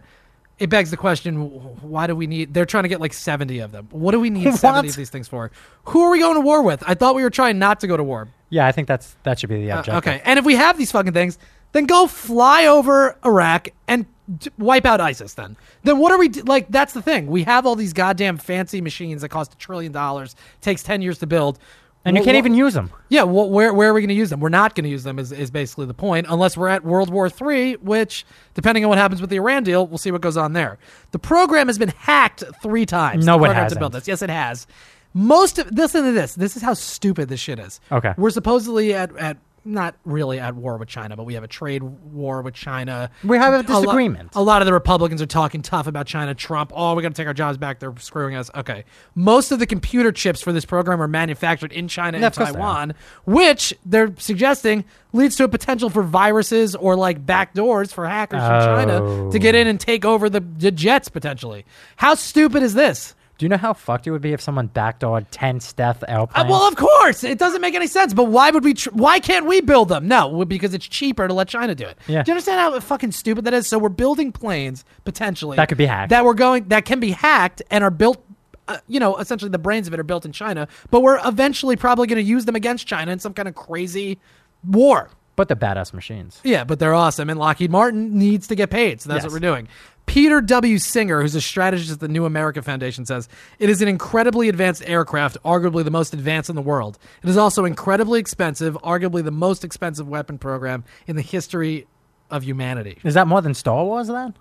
it 0.60 0.70
begs 0.70 0.92
the 0.92 0.98
question: 0.98 1.38
Why 1.82 2.06
do 2.06 2.16
we 2.16 2.28
need? 2.28 2.54
They're 2.54 2.66
trying 2.66 2.84
to 2.84 2.90
get 2.90 3.02
like 3.02 3.14
seventy 3.14 3.60
of 3.60 3.72
them. 3.72 3.88
What 3.92 4.12
do 4.12 4.20
we 4.20 4.30
need 4.30 4.46
What? 4.52 4.60
seventy 4.60 4.90
of 4.90 4.96
these 4.96 5.10
things 5.10 5.28
for? 5.28 5.50
Who 5.86 6.02
are 6.04 6.12
we 6.12 6.20
going 6.20 6.36
to 6.36 6.42
war 6.42 6.62
with? 6.62 6.84
I 6.86 6.94
thought 6.94 7.16
we 7.16 7.24
were 7.24 7.30
trying 7.32 7.58
not 7.60 7.80
to 7.80 7.88
go 7.88 7.98
to 7.98 8.04
war. 8.04 8.28
Yeah, 8.50 8.68
I 8.68 8.72
think 8.72 8.88
that's 8.88 9.16
that 9.24 9.40
should 9.40 9.50
be 9.50 9.66
the 9.66 9.72
Uh, 9.72 9.98
okay, 9.98 10.22
and 10.26 10.38
if 10.38 10.46
we 10.46 10.56
have 10.56 10.78
these 10.78 10.92
fucking 10.92 11.14
things, 11.14 11.40
then 11.72 11.86
go 11.86 12.06
fly 12.08 12.68
over 12.68 13.18
Iraq 13.26 13.70
and 13.88 14.06
d- 14.38 14.52
wipe 14.60 14.86
out 14.86 15.02
ISIS. 15.02 15.34
Then, 15.34 15.58
then 15.84 15.98
what 15.98 16.12
are 16.12 16.20
we 16.20 16.30
d- 16.30 16.42
like? 16.44 16.68
That's 16.70 16.94
the 16.94 17.02
thing. 17.02 17.26
We 17.28 17.44
have 17.44 17.66
all 17.66 17.76
these 17.76 17.94
goddamn 17.94 18.38
fancy 18.38 18.80
machines 18.80 19.22
that 19.24 19.30
cost 19.30 19.54
a 19.54 19.58
trillion 19.58 19.92
dollars, 19.92 20.36
takes 20.62 20.84
ten 20.84 21.02
years 21.02 21.18
to 21.18 21.26
build, 21.28 21.58
And 22.06 22.18
you 22.18 22.22
Wh- 22.22 22.26
can't 22.26 22.36
wh- 22.36 22.40
even 22.40 22.54
use 22.54 22.74
them. 22.74 22.92
yeah, 23.10 23.24
wh- 23.24 23.50
where 23.50 23.74
where 23.74 23.90
are 23.90 23.94
we 23.94 24.02
going 24.02 24.10
to 24.10 24.14
use 24.14 24.30
them? 24.30 24.40
We're 24.42 24.50
not 24.50 24.76
going 24.76 24.84
to 24.84 24.90
use 24.90 25.04
them. 25.04 25.20
Is, 25.20 25.32
is 25.32 25.50
basically 25.52 25.86
the 25.86 25.94
point, 25.94 26.28
unless 26.30 26.58
we're 26.58 26.68
at 26.68 26.84
World 26.84 27.10
War 27.10 27.30
III, 27.30 27.76
which, 27.78 28.26
depending 28.56 28.84
on 28.84 28.90
what 28.90 28.98
happens 28.98 29.22
with 29.22 29.30
the 29.30 29.38
Iran 29.38 29.64
deal, 29.64 29.88
we'll 29.88 29.98
see 29.98 30.12
what 30.12 30.20
goes 30.22 30.36
on 30.36 30.52
there. 30.54 30.78
The 31.12 31.20
program 31.20 31.68
has 31.68 31.78
been 31.78 31.94
hacked 31.98 32.44
three 32.62 32.86
times. 32.86 33.26
No, 33.26 33.38
the 33.38 33.46
it 33.46 33.54
hasn't. 33.56 33.74
To 33.74 33.80
build 33.80 33.94
this, 33.94 34.08
yes, 34.08 34.22
it 34.22 34.30
has. 34.30 34.68
Most 35.14 35.60
of 35.60 35.72
listen 35.72 36.04
to 36.04 36.12
this. 36.12 36.36
This 36.36 36.58
is 36.58 36.62
how 36.64 36.74
stupid 36.74 37.30
this 37.30 37.40
shit 37.40 37.60
is. 37.60 37.80
Okay. 37.92 38.14
we're 38.18 38.32
supposedly 38.32 38.94
at 38.94 39.16
at 39.18 39.38
not 39.66 39.96
really 40.06 40.40
at 40.40 40.56
war 40.56 40.78
with 40.78 40.90
China, 40.90 41.16
but 41.16 41.24
we 41.24 41.36
have 41.36 41.44
a 41.44 41.48
trade 41.48 41.84
war 41.84 42.42
with 42.42 42.54
China. 42.54 43.10
We 43.24 43.38
have 43.38 43.54
a 43.54 43.64
disagreement. 43.64 44.32
A 44.36 44.42
lot 44.42 44.62
of 44.62 44.66
the 44.66 44.74
Republicans 44.74 45.22
are 45.22 45.28
talking 45.28 45.62
tough 45.62 45.88
about 45.88 46.08
China. 46.08 46.36
Trump, 46.36 46.72
oh, 46.76 46.96
we 46.96 47.02
got 47.02 47.10
to 47.10 47.16
take 47.16 47.28
our 47.28 47.34
jobs 47.34 47.58
back. 47.58 47.80
They're 47.80 47.94
screwing 47.98 48.36
us. 48.36 48.50
Okay. 48.56 48.86
Most 49.16 49.52
of 49.52 49.60
the 49.60 49.66
computer 49.66 50.12
chips 50.12 50.42
for 50.42 50.52
this 50.52 50.66
program 50.66 51.02
are 51.02 51.08
manufactured 51.08 51.72
in 51.72 51.88
China 51.88 52.18
Yeah, 52.18 52.26
and 52.26 52.34
of 52.34 52.38
course 52.38 52.52
they 52.52 52.56
are. 52.56 52.62
Taiwan, 52.62 52.94
which 53.26 53.74
they're 53.86 54.14
suggesting 54.18 54.86
leads 55.14 55.36
to 55.38 55.44
a 55.44 55.48
potential 55.48 55.90
for 55.90 56.04
viruses 56.04 56.76
or 56.76 56.96
like 56.96 57.26
backdoors 57.26 57.94
for 57.94 58.08
hackers 58.08 58.42
from 58.42 58.62
China 58.62 59.32
to 59.32 59.40
get 59.40 59.56
oh. 59.56 59.60
in 59.60 59.68
and 59.68 59.80
take 59.80 60.04
over 60.04 60.30
the, 60.30 60.40
the 60.40 60.72
jets 60.72 61.10
potentially. 61.10 61.66
How 61.96 62.16
stupid 62.16 62.64
is 62.64 62.74
this? 62.74 63.16
Do 63.40 63.46
you 63.46 63.50
know 63.50 63.58
how 63.58 63.74
fucked 63.74 64.06
it 64.06 64.12
would 64.12 64.22
be 64.22 64.32
if 64.34 64.40
someone 64.42 64.70
backdoored 64.70 65.26
10 65.32 65.60
stealth 65.60 66.04
Uh, 66.04 66.20
airplanes? 66.20 66.50
well, 66.50 66.68
of 66.68 66.76
course, 66.76 67.24
it 67.24 67.40
doesn't 67.40 67.62
make 67.62 67.74
any 67.76 67.88
sense. 67.88 68.14
But 68.14 68.26
why 68.26 68.52
would 68.52 68.64
we? 68.64 68.76
Tr- 68.76 68.92
why 68.92 69.20
can't 69.20 69.46
we 69.48 69.60
build 69.60 69.90
them? 69.90 70.08
No, 70.08 70.46
because 70.46 70.74
it's 70.74 70.88
cheaper 70.88 71.28
to 71.28 71.34
let 71.34 71.48
China 71.48 71.74
do 71.74 71.86
it. 71.86 71.98
Yeah. 72.08 72.22
Do 72.24 72.30
you 72.32 72.34
understand 72.36 72.60
how 72.60 72.80
fucking 72.80 73.12
stupid 73.12 73.46
that 73.46 73.54
is? 73.54 73.68
So 73.68 73.80
we're 73.80 73.90
building 73.90 74.32
planes 74.32 74.86
potentially 75.04 75.58
That 75.58 75.68
could 75.68 75.78
be 75.80 75.88
hacked. 75.88 76.12
That 76.12 76.24
we're 76.26 76.36
going 76.36 76.66
that 76.70 76.86
can 76.86 77.00
be 77.00 77.12
hacked 77.12 77.62
and 77.72 77.84
are 77.84 77.92
built. 77.92 78.24
Uh, 78.68 78.78
you 78.88 79.00
know, 79.00 79.18
essentially 79.18 79.50
the 79.50 79.58
brains 79.58 79.88
of 79.88 79.94
it 79.94 80.00
are 80.00 80.04
built 80.06 80.24
in 80.26 80.32
China, 80.32 80.68
but 80.90 81.02
we're 81.02 81.20
eventually 81.28 81.76
probably 81.76 82.08
going 82.08 82.16
to 82.24 82.24
use 82.24 82.46
them 82.46 82.56
against 82.56 82.88
China 82.88 83.12
in 83.12 83.20
some 83.20 83.34
kind 83.34 83.48
of 83.50 83.56
crazy 83.56 84.20
war. 84.66 85.10
but 85.36 85.50
the 85.50 85.56
badass 85.56 85.92
machines. 85.94 86.40
Yeah, 86.44 86.64
but 86.64 86.78
they're 86.78 86.94
awesome, 86.94 87.28
and 87.30 87.40
Lockheed 87.40 87.72
Martin 87.72 88.18
needs 88.20 88.46
to 88.48 88.56
get 88.56 88.70
paid, 88.70 89.02
so 89.02 89.10
that's 89.10 89.24
Yes. 89.24 89.24
what 89.26 89.34
we're 89.34 89.40
doing. 89.40 89.68
Peter 90.06 90.42
W. 90.42 90.78
Singer, 90.78 91.22
who's 91.22 91.36
a 91.36 91.42
strategist 91.42 91.92
at 91.92 92.00
the 92.00 92.08
New 92.08 92.26
America 92.26 92.62
Foundation, 92.62 93.06
says 93.06 93.30
it 93.60 93.70
is 93.70 93.82
an 93.82 93.88
incredibly 93.88 94.50
advanced 94.50 94.84
aircraft, 94.86 95.38
arguably 95.44 95.84
the 95.84 95.92
most 95.92 96.14
advanced 96.14 96.50
in 96.50 96.56
the 96.56 96.62
world. 96.62 97.00
It 97.24 97.30
is 97.30 97.38
also 97.38 97.66
incredibly 97.66 98.20
expensive, 98.20 98.78
arguably 98.84 99.24
the 99.24 99.32
most 99.32 99.64
expensive 99.64 100.08
weapon 100.08 100.38
program 100.38 100.84
in 101.08 101.16
the 101.16 101.22
history 101.22 101.88
of 102.30 102.44
humanity. 102.44 103.00
Is 103.04 103.14
that 103.14 103.28
more 103.28 103.42
than 103.42 103.54
Star 103.54 103.84
Wars 103.86 104.08
then? 104.08 104.36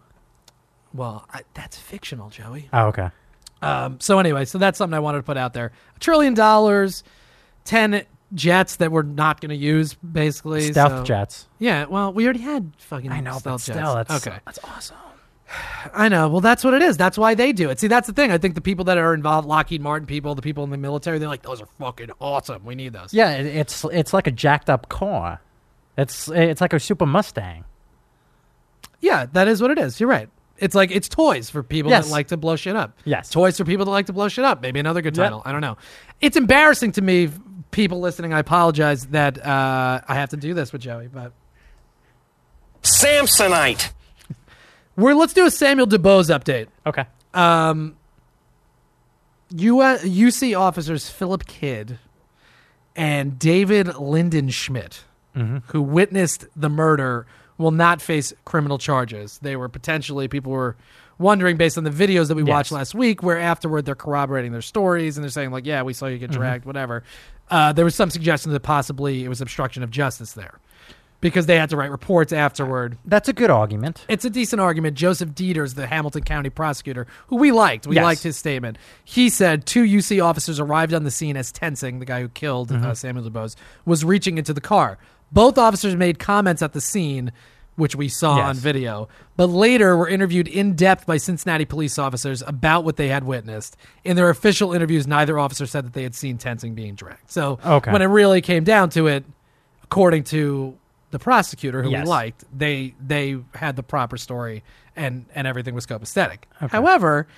Well, 0.92 1.26
I, 1.32 1.42
that's 1.54 1.78
fictional, 1.78 2.28
Joey. 2.28 2.68
Oh, 2.72 2.86
okay. 2.88 3.10
Um, 3.62 4.00
so 4.00 4.18
anyway, 4.18 4.44
so 4.44 4.58
that's 4.58 4.76
something 4.76 4.94
I 4.94 5.00
wanted 5.00 5.18
to 5.18 5.22
put 5.22 5.36
out 5.36 5.54
there. 5.54 5.72
A 5.96 5.98
trillion 6.00 6.34
dollars, 6.34 7.04
ten 7.64 8.04
jets 8.34 8.76
that 8.76 8.90
we're 8.90 9.02
not 9.02 9.40
going 9.40 9.50
to 9.50 9.56
use, 9.56 9.94
basically. 9.94 10.72
Stealth 10.72 10.92
so- 10.92 11.04
jets. 11.04 11.46
Yeah, 11.58 11.86
well, 11.86 12.12
we 12.12 12.24
already 12.24 12.40
had 12.40 12.72
fucking 12.78 13.12
I 13.12 13.20
know, 13.20 13.34
but 13.42 13.58
stealth 13.58 13.66
jets. 13.66 14.08
that's 14.10 14.26
okay. 14.26 14.38
That's 14.44 14.58
awesome. 14.64 14.96
I 15.94 16.08
know. 16.08 16.28
Well, 16.28 16.40
that's 16.40 16.64
what 16.64 16.74
it 16.74 16.82
is. 16.82 16.96
That's 16.96 17.18
why 17.18 17.34
they 17.34 17.52
do 17.52 17.68
it. 17.70 17.78
See, 17.80 17.86
that's 17.86 18.06
the 18.06 18.12
thing. 18.12 18.30
I 18.32 18.38
think 18.38 18.54
the 18.54 18.60
people 18.60 18.84
that 18.86 18.98
are 18.98 19.12
involved, 19.14 19.46
Lockheed 19.48 19.80
Martin 19.82 20.06
people, 20.06 20.34
the 20.34 20.42
people 20.42 20.64
in 20.64 20.70
the 20.70 20.76
military, 20.78 21.18
they're 21.18 21.28
like, 21.28 21.42
those 21.42 21.60
are 21.60 21.66
fucking 21.78 22.10
awesome. 22.20 22.64
We 22.64 22.74
need 22.74 22.92
those. 22.92 23.12
Yeah, 23.12 23.32
it, 23.32 23.46
it's 23.46 23.84
it's 23.92 24.12
like 24.12 24.26
a 24.26 24.30
jacked 24.30 24.70
up 24.70 24.88
car. 24.88 25.40
It's 25.98 26.28
it's 26.28 26.60
like 26.60 26.72
a 26.72 26.80
super 26.80 27.04
Mustang. 27.06 27.64
Yeah, 29.00 29.26
that 29.32 29.48
is 29.48 29.60
what 29.60 29.70
it 29.70 29.78
is. 29.78 29.98
You're 30.00 30.08
right. 30.08 30.28
It's 30.58 30.74
like 30.74 30.90
it's 30.92 31.08
toys 31.08 31.50
for 31.50 31.62
people 31.62 31.90
Yes. 31.90 32.06
that 32.06 32.12
like 32.12 32.28
to 32.28 32.36
blow 32.36 32.54
shit 32.56 32.76
up. 32.76 32.96
Yes. 33.04 33.30
Toys 33.30 33.58
for 33.58 33.64
people 33.64 33.84
that 33.86 33.90
like 33.90 34.06
to 34.06 34.12
blow 34.12 34.28
shit 34.28 34.44
up. 34.44 34.62
Maybe 34.62 34.78
another 34.80 35.02
good 35.02 35.16
Yep. 35.16 35.24
title. 35.24 35.42
I 35.44 35.50
don't 35.52 35.60
know. 35.60 35.76
It's 36.20 36.36
embarrassing 36.36 36.92
to 36.92 37.02
me, 37.02 37.30
people 37.72 37.98
listening. 38.00 38.32
I 38.32 38.38
apologize 38.38 39.06
that 39.06 39.44
uh, 39.44 40.00
I 40.06 40.14
have 40.14 40.28
to 40.30 40.36
do 40.36 40.54
this 40.54 40.72
with 40.72 40.82
Joey, 40.82 41.08
but 41.08 41.32
Samsonite. 42.82 43.90
We're 44.96 45.14
let's 45.14 45.32
do 45.32 45.46
a 45.46 45.50
Samuel 45.50 45.86
DuBose 45.86 46.36
update. 46.36 46.68
Okay. 46.86 47.06
Um, 47.34 47.96
U- 49.50 49.76
UC 49.76 50.58
officers 50.58 51.08
Philip 51.08 51.46
Kidd 51.46 51.98
and 52.94 53.38
David 53.38 53.86
Lindenschmidt, 53.86 55.00
mm-hmm. 55.36 55.58
who 55.68 55.82
witnessed 55.82 56.46
the 56.54 56.68
murder, 56.68 57.26
will 57.58 57.70
not 57.70 58.02
face 58.02 58.32
criminal 58.44 58.78
charges. 58.78 59.38
They 59.40 59.56
were 59.56 59.68
potentially, 59.68 60.28
people 60.28 60.52
were 60.52 60.76
wondering 61.18 61.56
based 61.56 61.78
on 61.78 61.84
the 61.84 61.90
videos 61.90 62.28
that 62.28 62.34
we 62.34 62.42
watched 62.42 62.72
last 62.72 62.94
week, 62.94 63.22
where 63.22 63.38
afterward 63.38 63.84
they're 63.84 63.94
corroborating 63.94 64.52
their 64.52 64.62
stories 64.62 65.16
and 65.16 65.24
they're 65.24 65.30
saying, 65.30 65.52
like, 65.52 65.66
yeah, 65.66 65.82
we 65.82 65.92
saw 65.92 66.06
you 66.06 66.18
get 66.18 66.30
mm-hmm. 66.30 66.40
dragged, 66.40 66.64
whatever. 66.64 67.04
Uh, 67.50 67.72
there 67.72 67.84
was 67.84 67.94
some 67.94 68.10
suggestion 68.10 68.52
that 68.52 68.60
possibly 68.60 69.24
it 69.24 69.28
was 69.28 69.40
obstruction 69.40 69.82
of 69.82 69.90
justice 69.90 70.32
there 70.32 70.58
because 71.22 71.46
they 71.46 71.56
had 71.56 71.70
to 71.70 71.76
write 71.78 71.90
reports 71.90 72.32
afterward. 72.34 72.98
That's 73.06 73.28
a 73.30 73.32
good 73.32 73.48
argument. 73.48 74.04
It's 74.08 74.26
a 74.26 74.30
decent 74.30 74.60
argument. 74.60 74.96
Joseph 74.98 75.34
Deters, 75.34 75.72
the 75.72 75.86
Hamilton 75.86 76.24
County 76.24 76.50
prosecutor, 76.50 77.06
who 77.28 77.36
we 77.36 77.50
liked, 77.52 77.86
we 77.86 77.94
Yes. 77.94 78.04
liked 78.04 78.22
his 78.24 78.36
statement. 78.36 78.76
He 79.04 79.30
said 79.30 79.64
two 79.64 79.84
UC 79.84 80.20
officers 80.22 80.60
arrived 80.60 80.92
on 80.92 81.04
the 81.04 81.10
scene 81.10 81.38
as 81.38 81.50
Tensing, 81.50 82.00
the 82.00 82.04
guy 82.04 82.20
who 82.20 82.28
killed 82.28 82.70
uh, 82.72 82.92
Samuel 82.92 83.30
DuBose, 83.30 83.56
was 83.86 84.04
reaching 84.04 84.36
into 84.36 84.52
the 84.52 84.60
car. 84.60 84.98
Both 85.30 85.56
officers 85.56 85.96
made 85.96 86.18
comments 86.18 86.60
at 86.60 86.72
the 86.74 86.80
scene, 86.80 87.32
which 87.76 87.96
we 87.96 88.08
saw 88.08 88.36
Yes. 88.38 88.46
on 88.48 88.56
video, 88.56 89.08
but 89.36 89.46
later 89.46 89.96
were 89.96 90.08
interviewed 90.08 90.46
in 90.48 90.74
depth 90.74 91.06
by 91.06 91.16
Cincinnati 91.16 91.64
police 91.64 91.98
officers 91.98 92.42
about 92.46 92.84
what 92.84 92.96
they 92.96 93.08
had 93.08 93.24
witnessed. 93.24 93.76
In 94.04 94.16
their 94.16 94.28
official 94.28 94.74
interviews, 94.74 95.06
neither 95.06 95.38
officer 95.38 95.64
said 95.66 95.86
that 95.86 95.92
they 95.94 96.02
had 96.02 96.14
seen 96.14 96.36
Tensing 96.36 96.74
being 96.74 96.94
dragged. 96.96 97.30
So 97.30 97.58
Okay. 97.64 97.90
when 97.92 98.02
it 98.02 98.06
really 98.06 98.40
came 98.42 98.64
down 98.64 98.90
to 98.90 99.06
it, 99.06 99.24
according 99.84 100.24
to 100.24 100.74
the 101.12 101.18
prosecutor 101.20 101.82
who 101.84 101.90
Yes. 101.90 102.04
we 102.04 102.10
liked, 102.10 102.44
they 102.52 102.94
they 103.00 103.38
had 103.54 103.76
the 103.76 103.82
proper 103.84 104.16
story 104.16 104.64
and 104.96 105.26
and 105.34 105.46
everything 105.46 105.74
was 105.74 105.86
copacetic. 105.86 106.38
However, 106.58 107.28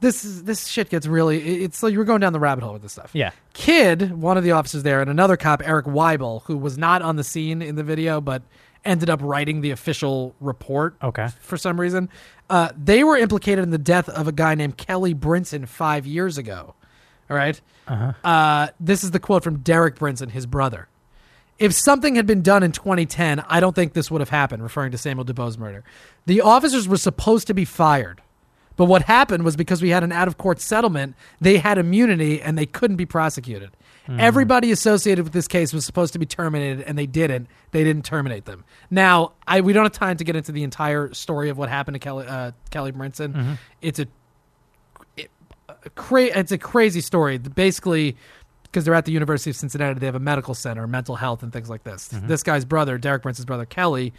this 0.00 0.24
is 0.24 0.44
this 0.44 0.66
shit 0.66 0.88
gets 0.90 1.06
really 1.06 1.62
it's 1.64 1.82
like 1.82 1.92
you 1.92 1.98
were 1.98 2.04
going 2.04 2.20
down 2.20 2.32
the 2.32 2.40
rabbit 2.40 2.64
hole 2.64 2.72
with 2.72 2.82
this 2.82 2.92
stuff. 2.92 3.10
Yeah. 3.12 3.30
Kidd, 3.52 4.12
one 4.12 4.36
of 4.38 4.44
the 4.44 4.52
officers 4.52 4.82
there, 4.82 5.00
and 5.00 5.10
another 5.10 5.36
cop, 5.36 5.60
Eric 5.64 5.86
Weibel, 5.86 6.42
who 6.44 6.56
was 6.56 6.76
not 6.78 7.02
on 7.02 7.16
the 7.16 7.24
scene 7.24 7.60
in 7.62 7.76
the 7.76 7.84
video 7.84 8.20
but 8.20 8.42
ended 8.84 9.08
up 9.08 9.20
writing 9.22 9.60
the 9.62 9.70
official 9.70 10.34
report 10.40 10.94
Okay. 11.02 11.28
for 11.40 11.56
some 11.56 11.80
reason. 11.80 12.08
Uh, 12.50 12.68
they 12.76 13.02
were 13.02 13.16
implicated 13.16 13.62
in 13.64 13.70
the 13.70 13.78
death 13.78 14.08
of 14.10 14.28
a 14.28 14.32
guy 14.32 14.54
named 14.54 14.76
Kelly 14.76 15.14
Brinson 15.14 15.66
five 15.66 16.06
years 16.06 16.36
ago. 16.36 16.74
All 17.30 17.36
right? 17.36 17.58
Uh, 17.88 18.68
this 18.78 19.02
is 19.02 19.10
the 19.12 19.18
quote 19.20 19.42
from 19.42 19.60
Derek 19.60 19.96
Brinson, 19.96 20.30
his 20.30 20.44
brother. 20.44 20.88
If 21.58 21.72
something 21.72 22.16
had 22.16 22.26
been 22.26 22.42
done 22.42 22.62
in 22.62 22.72
2010, 22.72 23.40
I 23.48 23.60
don't 23.60 23.74
think 23.74 23.92
this 23.92 24.10
would 24.10 24.20
have 24.20 24.30
happened, 24.30 24.62
referring 24.62 24.90
to 24.92 24.98
Samuel 24.98 25.24
DuBose's 25.24 25.56
murder. 25.58 25.84
The 26.26 26.40
officers 26.40 26.88
were 26.88 26.96
supposed 26.96 27.46
to 27.46 27.54
be 27.54 27.64
fired. 27.64 28.20
But 28.76 28.86
what 28.86 29.02
happened 29.02 29.44
was 29.44 29.54
because 29.54 29.80
we 29.80 29.90
had 29.90 30.02
an 30.02 30.10
out 30.10 30.26
of 30.26 30.36
court 30.36 30.60
settlement, 30.60 31.14
they 31.40 31.58
had 31.58 31.78
immunity 31.78 32.42
and 32.42 32.58
they 32.58 32.66
couldn't 32.66 32.96
be 32.96 33.06
prosecuted. 33.06 33.70
Everybody 34.18 34.70
associated 34.70 35.22
with 35.24 35.32
this 35.32 35.48
case 35.48 35.72
was 35.72 35.86
supposed 35.86 36.12
to 36.12 36.18
be 36.18 36.26
terminated 36.26 36.82
and 36.82 36.98
they 36.98 37.06
didn't. 37.06 37.46
They 37.70 37.84
didn't 37.84 38.04
terminate 38.04 38.44
them. 38.44 38.64
Now, 38.90 39.32
I 39.46 39.62
we 39.62 39.72
don't 39.72 39.84
have 39.84 39.92
time 39.92 40.18
to 40.18 40.24
get 40.24 40.36
into 40.36 40.52
the 40.52 40.62
entire 40.62 41.14
story 41.14 41.48
of 41.48 41.56
what 41.56 41.70
happened 41.70 41.94
to 41.94 41.98
Kelly 42.00 42.26
uh, 42.26 42.50
Kelly 42.70 42.92
Brinson. 42.92 43.56
It's 43.80 43.98
a 43.98 44.06
it, 45.16 45.30
a 45.68 45.88
cra- 45.90 46.38
it's 46.38 46.52
a 46.52 46.58
crazy 46.58 47.00
story. 47.00 47.38
Basically, 47.38 48.16
because 48.74 48.84
they're 48.84 48.94
at 48.94 49.04
the 49.04 49.12
University 49.12 49.50
of 49.50 49.56
Cincinnati, 49.56 50.00
they 50.00 50.06
have 50.06 50.16
a 50.16 50.20
medical 50.20 50.52
center, 50.52 50.84
mental 50.88 51.14
health, 51.14 51.44
and 51.44 51.52
things 51.52 51.70
like 51.70 51.84
this. 51.84 52.08
This 52.08 52.42
guy's 52.42 52.64
brother, 52.64 52.98
Derek 52.98 53.22
Brinson's 53.22 53.46
brother, 53.46 53.64
Kelly, 53.64 54.12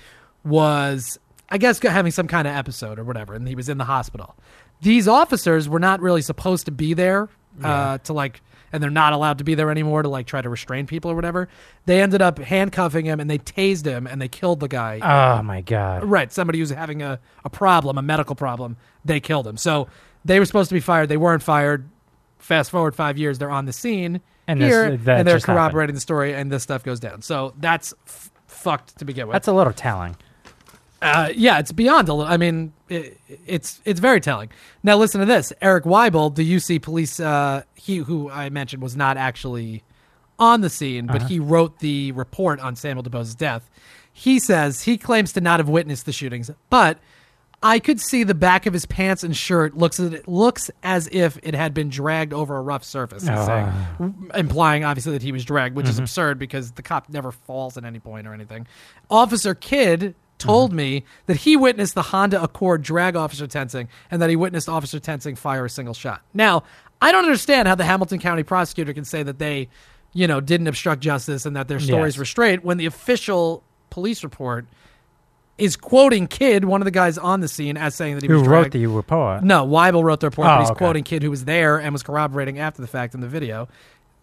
was, 0.45 1.19
I 1.49 1.57
guess, 1.57 1.79
having 1.79 2.13
some 2.13 2.27
kind 2.29 2.47
of 2.47 2.55
episode 2.55 2.97
or 2.97 3.03
whatever, 3.03 3.33
and 3.33 3.45
he 3.45 3.53
was 3.53 3.67
in 3.67 3.77
the 3.77 3.83
hospital. 3.83 4.33
These 4.81 5.09
officers 5.09 5.67
were 5.67 5.79
not 5.79 5.99
really 5.99 6.21
supposed 6.21 6.67
to 6.67 6.71
be 6.71 6.93
there 6.93 7.27
uh, 7.61 7.97
to 7.99 8.13
like, 8.13 8.41
and 8.71 8.81
they're 8.81 8.89
not 8.89 9.11
allowed 9.11 9.39
to 9.39 9.43
be 9.43 9.55
there 9.55 9.69
anymore 9.71 10.03
to 10.03 10.09
like 10.09 10.25
try 10.25 10.41
to 10.41 10.49
restrain 10.49 10.87
people 10.87 11.11
or 11.11 11.15
whatever. 11.15 11.49
They 11.85 12.01
ended 12.01 12.21
up 12.21 12.39
handcuffing 12.39 13.05
him 13.05 13.19
and 13.19 13.29
they 13.29 13.37
tased 13.37 13.85
him 13.85 14.07
and 14.07 14.21
they 14.21 14.29
killed 14.29 14.61
the 14.61 14.69
guy. 14.69 14.99
Oh 15.01 15.41
my 15.43 15.61
god. 15.61 16.05
Right. 16.05 16.31
Somebody 16.31 16.59
who's 16.59 16.69
having 16.69 17.01
a, 17.01 17.19
a 17.43 17.49
problem, 17.49 17.97
a 17.97 18.01
medical 18.01 18.35
problem, 18.35 18.77
they 19.03 19.19
killed 19.19 19.47
him. 19.47 19.57
So 19.57 19.87
they 20.23 20.39
were 20.39 20.45
supposed 20.45 20.69
to 20.69 20.75
be 20.75 20.81
fired. 20.81 21.09
They 21.09 21.17
weren't 21.17 21.43
fired. 21.43 21.89
Fast 22.37 22.69
forward 22.69 22.95
five 22.95 23.17
years, 23.17 23.39
they're 23.39 23.49
on 23.49 23.65
the 23.65 23.73
scene 23.73 24.21
And 24.47 24.61
here, 24.61 24.95
that 24.97 25.19
and 25.19 25.27
they're 25.27 25.35
just 25.35 25.45
happened. 25.45 25.57
corroborating 25.57 25.95
the 25.95 26.01
story, 26.01 26.33
and 26.33 26.51
this 26.51 26.63
stuff 26.63 26.83
goes 26.83 26.99
down. 26.99 27.21
So 27.21 27.53
that's 27.59 27.93
f- 28.05 28.31
fucked 28.47 28.97
to 28.99 29.05
begin 29.05 29.27
with. 29.27 29.33
That's 29.33 29.47
a 29.47 29.53
little 29.53 29.73
telling. 29.73 30.15
Uh, 31.01 31.29
yeah, 31.35 31.59
it's 31.59 31.71
beyond 31.71 32.09
a 32.09 32.13
little. 32.13 32.31
I 32.31 32.37
mean, 32.37 32.73
it, 32.89 33.19
it's 33.45 33.81
it's 33.85 33.99
very 33.99 34.21
telling. 34.21 34.49
Now 34.83 34.97
listen 34.97 35.19
to 35.19 35.25
this. 35.25 35.51
Eric 35.61 35.83
Weibel, 35.83 36.33
the 36.33 36.55
UC 36.55 36.81
police, 36.81 37.19
uh, 37.19 37.63
he 37.75 37.97
who 37.97 38.29
I 38.29 38.49
mentioned 38.49 38.81
was 38.81 38.95
not 38.95 39.17
actually 39.17 39.83
on 40.39 40.61
the 40.61 40.69
scene, 40.69 41.07
but 41.07 41.23
he 41.23 41.39
wrote 41.39 41.79
the 41.79 42.11
report 42.11 42.59
on 42.59 42.75
Samuel 42.75 43.03
DuBose's 43.03 43.35
death. 43.35 43.69
He 44.11 44.39
says 44.39 44.83
he 44.83 44.97
claims 44.97 45.33
to 45.33 45.41
not 45.41 45.59
have 45.59 45.69
witnessed 45.69 46.05
the 46.05 46.11
shootings, 46.11 46.49
but 46.69 46.97
I 47.63 47.79
could 47.79 47.99
see 47.99 48.23
the 48.23 48.35
back 48.35 48.65
of 48.65 48.73
his 48.73 48.85
pants 48.85 49.23
and 49.23 49.35
shirt 49.35 49.75
looks 49.75 49.99
it 49.99 50.27
looks 50.27 50.69
as 50.83 51.09
if 51.11 51.37
it 51.41 51.55
had 51.55 51.73
been 51.73 51.89
dragged 51.89 52.33
over 52.33 52.57
a 52.57 52.61
rough 52.61 52.83
surface. 52.83 53.23
He's 53.23 53.45
saying, 53.45 53.67
ah. 53.67 54.11
implying 54.35 54.83
obviously 54.83 55.13
that 55.13 55.21
he 55.21 55.31
was 55.31 55.45
dragged, 55.45 55.75
which 55.75 55.87
is 55.87 55.95
mm-hmm. 55.95 56.03
absurd 56.03 56.39
because 56.39 56.71
the 56.71 56.83
cop 56.83 57.09
never 57.09 57.31
falls 57.31 57.77
at 57.77 57.85
any 57.85 57.99
point 57.99 58.27
or 58.27 58.33
anything. 58.33 58.67
Officer 59.09 59.55
Kidd 59.55 60.15
told 60.37 60.71
mm-hmm. 60.71 60.77
me 60.77 61.05
that 61.27 61.37
he 61.37 61.55
witnessed 61.55 61.95
the 61.95 62.01
Honda 62.01 62.41
Accord 62.41 62.81
drag 62.81 63.15
Officer 63.15 63.47
Tensing 63.47 63.87
and 64.11 64.21
that 64.21 64.29
he 64.29 64.35
witnessed 64.35 64.69
Officer 64.69 64.99
Tensing 64.99 65.35
fire 65.35 65.65
a 65.65 65.69
single 65.69 65.93
shot. 65.93 66.21
Now, 66.33 66.63
I 67.01 67.11
don't 67.11 67.23
understand 67.23 67.67
how 67.67 67.75
the 67.75 67.85
Hamilton 67.85 68.19
County 68.19 68.43
prosecutor 68.43 68.93
can 68.93 69.05
say 69.05 69.23
that 69.23 69.39
they, 69.39 69.69
you 70.13 70.27
know, 70.27 70.41
didn't 70.41 70.67
obstruct 70.67 71.01
justice 71.01 71.45
and 71.45 71.55
that 71.55 71.67
their 71.67 71.79
stories 71.79 72.15
Yes. 72.15 72.19
were 72.19 72.25
straight 72.25 72.63
when 72.63 72.77
the 72.77 72.85
official 72.85 73.63
police 73.89 74.23
report 74.23 74.65
is 75.57 75.77
quoting 75.77 76.27
Kidd, 76.27 76.65
one 76.65 76.81
of 76.81 76.85
the 76.85 76.91
guys 76.91 77.17
on 77.17 77.39
the 77.39 77.47
scene, 77.47 77.77
as 77.77 77.95
saying 77.95 78.15
that 78.15 78.23
he 78.23 78.27
Who 78.29 78.39
was 78.39 78.47
wrote 78.47 78.61
dragged. 78.71 78.73
the 78.73 78.87
report? 78.87 79.43
No, 79.43 79.65
Weibel 79.65 80.03
wrote 80.03 80.19
the 80.19 80.27
report, 80.27 80.47
Oh, 80.47 80.51
but 80.55 80.59
he's 80.61 80.69
okay. 80.71 80.77
quoting 80.77 81.03
Kidd 81.03 81.23
who 81.23 81.29
was 81.29 81.45
there 81.45 81.77
and 81.77 81.93
was 81.93 82.03
corroborating 82.03 82.59
after 82.59 82.81
the 82.81 82.87
fact 82.87 83.13
in 83.15 83.21
the 83.21 83.27
video. 83.27 83.67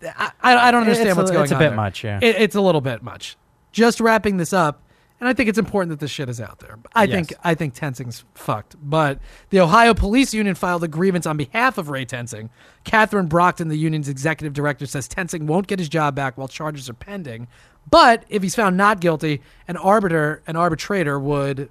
I, 0.04 0.32
I, 0.42 0.56
I 0.68 0.70
don't 0.70 0.82
understand 0.82 1.08
It's 1.10 1.16
a- 1.16 1.20
what's 1.20 1.30
going 1.30 1.42
it's 1.44 1.52
a 1.52 1.54
on. 1.54 1.58
bit 1.60 1.68
there. 1.68 1.76
much, 1.76 2.04
yeah. 2.04 2.18
It, 2.20 2.36
it's 2.36 2.54
a 2.56 2.60
little 2.60 2.80
bit 2.80 3.02
much. 3.02 3.36
Just 3.72 4.00
wrapping 4.00 4.36
this 4.36 4.52
up, 4.52 4.82
and 5.20 5.28
I 5.28 5.32
think 5.32 5.48
it's 5.48 5.58
important 5.58 5.90
that 5.90 6.00
this 6.00 6.10
shit 6.10 6.28
is 6.28 6.40
out 6.40 6.58
there. 6.58 6.76
I 6.94 7.04
Yes. 7.04 7.14
think 7.28 7.34
I 7.44 7.54
think 7.54 7.74
Tensing's 7.74 8.24
fucked. 8.34 8.74
But 8.82 9.20
the 9.50 9.60
Ohio 9.60 9.94
Police 9.94 10.34
Union 10.34 10.54
filed 10.56 10.82
a 10.84 10.88
grievance 10.88 11.24
on 11.26 11.36
behalf 11.36 11.78
of 11.78 11.88
Ray 11.88 12.04
Tensing. 12.04 12.50
Catherine 12.84 13.26
Brockton, 13.28 13.68
the 13.68 13.76
union's 13.78 14.08
executive 14.08 14.52
director, 14.52 14.84
says 14.84 15.06
Tensing 15.08 15.46
won't 15.46 15.68
get 15.68 15.78
his 15.78 15.88
job 15.88 16.14
back 16.16 16.36
while 16.36 16.48
charges 16.48 16.90
are 16.90 16.94
pending. 16.94 17.46
But 17.90 18.24
if 18.28 18.42
he's 18.42 18.54
found 18.54 18.76
not 18.76 19.00
guilty, 19.00 19.42
an 19.68 19.76
arbiter, 19.76 20.42
an 20.46 20.56
arbitrator 20.56 21.18
would 21.18 21.70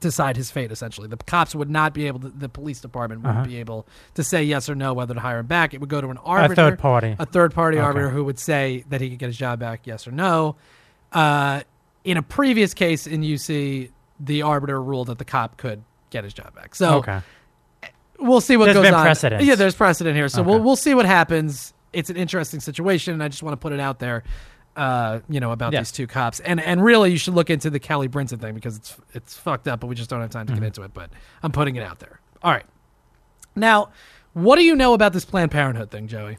decide 0.00 0.36
his 0.36 0.48
fate 0.48 0.70
essentially 0.70 1.08
the 1.08 1.16
cops 1.16 1.56
would 1.56 1.68
not 1.68 1.92
be 1.92 2.06
able 2.06 2.20
to 2.20 2.28
the 2.28 2.48
police 2.48 2.78
department 2.80 3.20
wouldn't 3.20 3.48
be 3.48 3.56
able 3.56 3.84
to 4.14 4.22
say 4.22 4.44
yes 4.44 4.68
or 4.68 4.76
no 4.76 4.94
whether 4.94 5.12
to 5.12 5.18
hire 5.18 5.40
him 5.40 5.46
back 5.46 5.74
it 5.74 5.80
would 5.80 5.88
go 5.90 6.00
to 6.00 6.06
an 6.08 6.18
arbiter 6.18 6.52
a 6.52 6.54
third 6.54 6.78
party. 6.78 7.16
a 7.18 7.26
third 7.26 7.52
party 7.52 7.78
Okay. 7.78 7.84
arbiter 7.84 8.08
who 8.08 8.22
would 8.22 8.38
say 8.38 8.84
that 8.90 9.00
he 9.00 9.10
could 9.10 9.18
get 9.18 9.26
his 9.26 9.36
job 9.36 9.58
back 9.58 9.80
yes 9.88 10.06
or 10.06 10.12
no 10.12 10.54
uh, 11.10 11.62
in 12.04 12.16
a 12.16 12.22
previous 12.22 12.74
case 12.74 13.08
in 13.08 13.22
uc 13.22 13.90
the 14.20 14.42
arbiter 14.42 14.80
ruled 14.80 15.08
that 15.08 15.18
the 15.18 15.24
cop 15.24 15.56
could 15.56 15.82
get 16.10 16.22
his 16.22 16.32
job 16.32 16.54
back 16.54 16.76
so 16.76 16.98
okay. 16.98 17.18
we'll 18.20 18.40
see 18.40 18.56
what 18.56 18.66
There's 18.66 18.76
goes 18.76 18.84
been 18.84 18.94
on. 18.94 19.02
precedent. 19.04 19.42
Yeah, 19.42 19.56
there's 19.56 19.74
precedent 19.74 20.14
here, 20.14 20.28
so 20.28 20.42
Okay. 20.42 20.48
we'll 20.50 20.60
we'll 20.60 20.76
see 20.76 20.94
what 20.94 21.06
happens. 21.06 21.72
It's 21.92 22.08
an 22.08 22.16
interesting 22.16 22.60
situation, 22.60 23.14
and 23.14 23.22
I 23.22 23.26
just 23.26 23.42
want 23.42 23.54
to 23.54 23.56
put 23.56 23.72
it 23.72 23.80
out 23.80 23.98
there, 23.98 24.22
uh, 24.78 25.20
you 25.28 25.40
know, 25.40 25.50
about 25.52 25.72
Yeah. 25.74 25.80
these 25.80 25.92
two 25.92 26.06
cops, 26.06 26.40
and 26.40 26.60
and 26.60 26.82
really, 26.82 27.10
you 27.10 27.18
should 27.18 27.34
look 27.34 27.50
into 27.50 27.68
the 27.68 27.78
Kelly 27.80 28.08
Brinson 28.08 28.40
thing 28.40 28.54
because 28.54 28.76
it's 28.76 28.96
it's 29.12 29.36
fucked 29.36 29.68
up, 29.68 29.80
but 29.80 29.88
we 29.88 29.94
just 29.94 30.08
don't 30.08 30.20
have 30.22 30.30
time 30.30 30.46
to 30.46 30.52
Mm-hmm. 30.52 30.60
get 30.62 30.66
into 30.68 30.82
it. 30.84 30.94
But 30.94 31.10
I'm 31.42 31.52
putting 31.52 31.76
it 31.76 31.82
out 31.82 31.98
there. 31.98 32.20
All 32.42 32.52
right, 32.52 32.64
now, 33.56 33.90
what 34.32 34.56
do 34.56 34.62
you 34.62 34.74
know 34.76 34.94
about 34.94 35.12
this 35.12 35.24
Planned 35.24 35.50
Parenthood 35.50 35.90
thing, 35.90 36.06
Joey? 36.08 36.38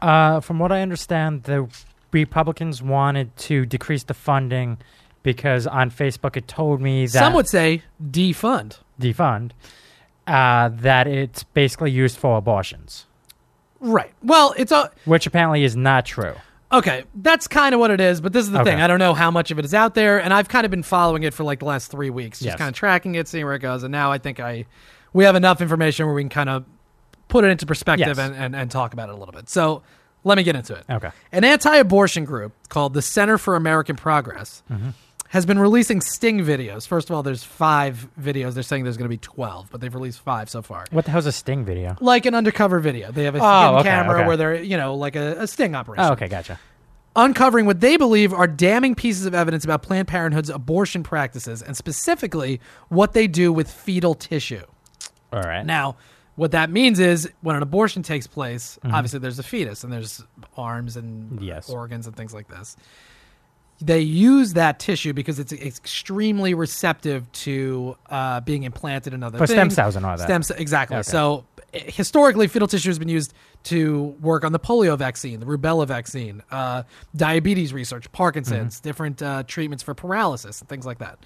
Uh, 0.00 0.40
from 0.40 0.58
what 0.60 0.70
I 0.70 0.80
understand, 0.82 1.42
the 1.42 1.68
Republicans 2.12 2.80
wanted 2.82 3.36
to 3.36 3.66
decrease 3.66 4.04
the 4.04 4.14
funding 4.14 4.78
because 5.24 5.66
on 5.66 5.90
Facebook 5.90 6.36
it 6.36 6.46
told 6.46 6.80
me 6.80 7.06
that 7.06 7.10
Some 7.18 7.34
would 7.34 7.48
say 7.48 7.82
defund. 8.02 8.78
defund 9.00 9.50
uh, 10.26 10.68
that 10.72 11.06
it's 11.08 11.42
basically 11.42 11.90
used 11.90 12.16
for 12.16 12.38
abortions, 12.38 13.06
Right. 13.80 14.12
Well, 14.22 14.54
it's 14.56 14.72
a 14.72 14.90
which 15.04 15.26
apparently 15.26 15.62
is 15.64 15.76
not 15.76 16.04
true. 16.06 16.34
Okay, 16.70 17.04
that's 17.14 17.48
kind 17.48 17.74
of 17.74 17.80
what 17.80 17.90
it 17.90 18.00
is, 18.00 18.20
but 18.20 18.32
this 18.32 18.44
is 18.44 18.50
the 18.52 18.60
Okay. 18.60 18.72
thing. 18.72 18.80
I 18.82 18.86
don't 18.86 18.98
know 18.98 19.14
how 19.14 19.30
much 19.30 19.50
of 19.50 19.58
it 19.58 19.64
is 19.64 19.72
out 19.72 19.94
there, 19.94 20.22
and 20.22 20.34
I've 20.34 20.48
kind 20.48 20.66
of 20.66 20.70
been 20.70 20.82
following 20.82 21.22
it 21.22 21.32
for 21.32 21.42
like 21.44 21.60
the 21.60 21.64
last 21.64 21.90
three 21.90 22.10
weeks, 22.10 22.40
just 22.40 22.46
Yes. 22.46 22.58
kind 22.58 22.68
of 22.68 22.74
tracking 22.74 23.14
it, 23.14 23.26
seeing 23.26 23.44
where 23.46 23.54
it 23.54 23.60
goes, 23.60 23.82
and 23.84 23.92
now 23.92 24.12
I 24.12 24.18
think 24.18 24.38
I 24.38 24.66
we 25.14 25.24
have 25.24 25.34
enough 25.34 25.62
information 25.62 26.04
where 26.04 26.14
we 26.14 26.20
can 26.22 26.28
kind 26.28 26.50
of 26.50 26.64
put 27.28 27.44
it 27.44 27.48
into 27.48 27.64
perspective 27.64 28.06
Yes. 28.08 28.18
and, 28.18 28.34
and, 28.34 28.54
and 28.54 28.70
talk 28.70 28.92
about 28.92 29.08
it 29.08 29.14
a 29.14 29.16
little 29.16 29.32
bit. 29.32 29.48
So 29.48 29.82
let 30.24 30.36
me 30.36 30.42
get 30.44 30.56
into 30.56 30.74
it. 30.74 30.84
Okay. 30.90 31.10
An 31.32 31.44
anti-abortion 31.44 32.24
group 32.26 32.52
called 32.68 32.92
the 32.92 33.00
Center 33.02 33.38
for 33.38 33.56
American 33.56 33.96
Progress 33.96 34.62
mm-hmm. 34.70 34.90
Has 35.28 35.44
been 35.46 35.58
releasing 35.58 36.00
sting 36.00 36.40
videos. 36.40 36.86
First 36.86 37.10
of 37.10 37.16
all, 37.16 37.22
there's 37.22 37.44
five 37.44 38.08
videos. 38.20 38.54
They're 38.54 38.62
saying 38.62 38.84
there's 38.84 38.96
going 38.96 39.04
to 39.10 39.14
be 39.14 39.18
12, 39.18 39.68
but 39.70 39.80
they've 39.80 39.94
released 39.94 40.20
five 40.20 40.48
so 40.48 40.62
far. 40.62 40.84
What 40.90 41.04
the 41.04 41.10
hell's 41.10 41.26
a 41.26 41.32
sting 41.32 41.64
video? 41.64 41.96
Like 42.00 42.24
an 42.26 42.34
undercover 42.34 42.80
video. 42.80 43.12
They 43.12 43.24
have 43.24 43.34
a 43.34 43.40
Oh, 43.42 43.76
okay, 43.78 43.88
camera 43.88 44.18
okay. 44.20 44.26
where 44.26 44.36
they're, 44.36 44.62
you 44.62 44.76
know, 44.76 44.94
like 44.94 45.16
a, 45.16 45.40
a 45.42 45.46
sting 45.46 45.74
operation. 45.74 46.04
Oh, 46.06 46.12
okay, 46.12 46.28
gotcha. 46.28 46.58
uncovering 47.16 47.66
what 47.66 47.80
they 47.80 47.96
believe 47.96 48.32
are 48.32 48.46
damning 48.46 48.94
pieces 48.94 49.26
of 49.26 49.34
evidence 49.34 49.64
about 49.64 49.82
Planned 49.82 50.08
Parenthood's 50.08 50.50
abortion 50.50 51.02
practices 51.02 51.62
and 51.62 51.76
specifically 51.76 52.60
what 52.88 53.12
they 53.12 53.26
do 53.26 53.52
with 53.52 53.70
fetal 53.70 54.14
tissue. 54.14 54.62
All 55.32 55.42
right. 55.42 55.64
Now, 55.66 55.96
what 56.36 56.52
that 56.52 56.70
means 56.70 57.00
is 57.00 57.28
when 57.40 57.56
an 57.56 57.62
abortion 57.62 58.02
takes 58.02 58.26
place, 58.26 58.78
Mm-hmm. 58.84 58.94
obviously 58.94 59.18
there's 59.18 59.38
a 59.38 59.42
fetus 59.42 59.82
and 59.84 59.92
there's 59.92 60.22
arms 60.56 60.96
and 60.96 61.42
Yes. 61.42 61.68
organs 61.68 62.06
and 62.06 62.16
things 62.16 62.32
like 62.32 62.48
this. 62.48 62.76
They 63.80 64.00
use 64.00 64.54
that 64.54 64.80
tissue 64.80 65.12
because 65.12 65.38
it's 65.38 65.52
extremely 65.52 66.52
receptive 66.54 67.30
to 67.32 67.96
uh, 68.10 68.40
being 68.40 68.64
implanted 68.64 69.14
in 69.14 69.22
other 69.22 69.38
For 69.38 69.46
stem 69.46 69.70
cells 69.70 69.94
and 69.94 70.04
all 70.04 70.16
that. 70.16 70.24
Stem 70.24 70.42
ce- 70.42 70.50
exactly. 70.58 70.96
Okay. 70.96 71.02
So 71.08 71.44
historically, 71.72 72.48
fetal 72.48 72.66
tissue 72.66 72.88
has 72.88 72.98
been 72.98 73.08
used 73.08 73.34
to 73.64 74.16
work 74.20 74.44
on 74.44 74.52
the 74.52 74.58
polio 74.58 74.96
vaccine, 74.98 75.38
the 75.38 75.46
rubella 75.46 75.86
vaccine, 75.86 76.42
uh, 76.50 76.82
diabetes 77.14 77.72
research, 77.72 78.10
Parkinson's, 78.12 78.76
Mm-hmm. 78.76 78.88
different 78.88 79.22
uh, 79.22 79.42
treatments 79.46 79.82
for 79.84 79.94
paralysis, 79.94 80.60
and 80.60 80.68
things 80.68 80.84
like 80.86 80.98
that. 80.98 81.18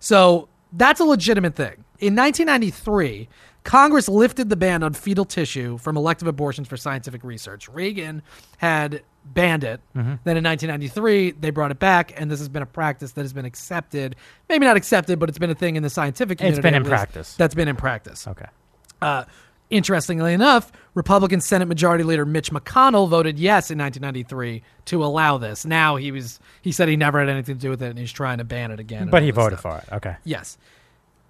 So 0.00 0.48
that's 0.72 1.00
a 1.00 1.04
legitimate 1.04 1.54
thing. 1.54 1.84
In 1.98 2.16
1993, 2.16 3.28
Congress 3.62 4.08
lifted 4.08 4.48
the 4.48 4.56
ban 4.56 4.82
on 4.82 4.94
fetal 4.94 5.24
tissue 5.26 5.76
from 5.78 5.96
elective 5.96 6.26
abortions 6.26 6.66
for 6.66 6.76
scientific 6.78 7.22
research. 7.22 7.68
Reagan 7.68 8.22
had 8.56 9.02
banned 9.24 9.64
it. 9.64 9.80
Mm-hmm. 9.96 10.14
Then 10.24 10.36
in 10.36 10.44
1993, 10.44 11.32
they 11.32 11.50
brought 11.50 11.70
it 11.70 11.78
back, 11.78 12.12
and 12.20 12.30
this 12.30 12.38
has 12.38 12.48
been 12.48 12.62
a 12.62 12.66
practice 12.66 13.12
that 13.12 13.22
has 13.22 13.32
been 13.32 13.44
accepted. 13.44 14.16
Maybe 14.48 14.66
not 14.66 14.76
accepted, 14.76 15.18
but 15.18 15.28
it's 15.28 15.38
been 15.38 15.50
a 15.50 15.54
thing 15.54 15.76
in 15.76 15.82
the 15.82 15.90
scientific 15.90 16.38
community. 16.38 16.58
It's 16.58 16.62
been 16.62 16.74
in 16.74 16.84
practice. 16.84 17.34
That's 17.36 17.54
been 17.54 17.68
in 17.68 17.76
practice. 17.76 18.26
Okay. 18.26 18.46
Uh, 19.00 19.24
interestingly 19.70 20.34
enough, 20.34 20.72
Republican 20.94 21.40
Senate 21.40 21.66
Majority 21.66 22.04
Leader 22.04 22.26
Mitch 22.26 22.50
McConnell 22.50 23.08
voted 23.08 23.38
yes 23.38 23.70
in 23.70 23.78
1993 23.78 24.62
to 24.86 25.04
allow 25.04 25.38
this. 25.38 25.64
Now 25.64 25.96
he 25.96 26.10
was 26.12 26.40
he 26.62 26.72
said 26.72 26.88
he 26.88 26.96
never 26.96 27.20
had 27.20 27.28
anything 27.28 27.56
to 27.56 27.60
do 27.60 27.70
with 27.70 27.82
it, 27.82 27.90
and 27.90 27.98
he's 27.98 28.12
trying 28.12 28.38
to 28.38 28.44
ban 28.44 28.70
it 28.70 28.80
again. 28.80 29.08
But 29.08 29.22
he 29.22 29.30
voted 29.30 29.60
stuff. 29.60 29.82
for 29.82 29.94
it. 29.94 29.96
Okay. 29.96 30.16
Yes. 30.24 30.58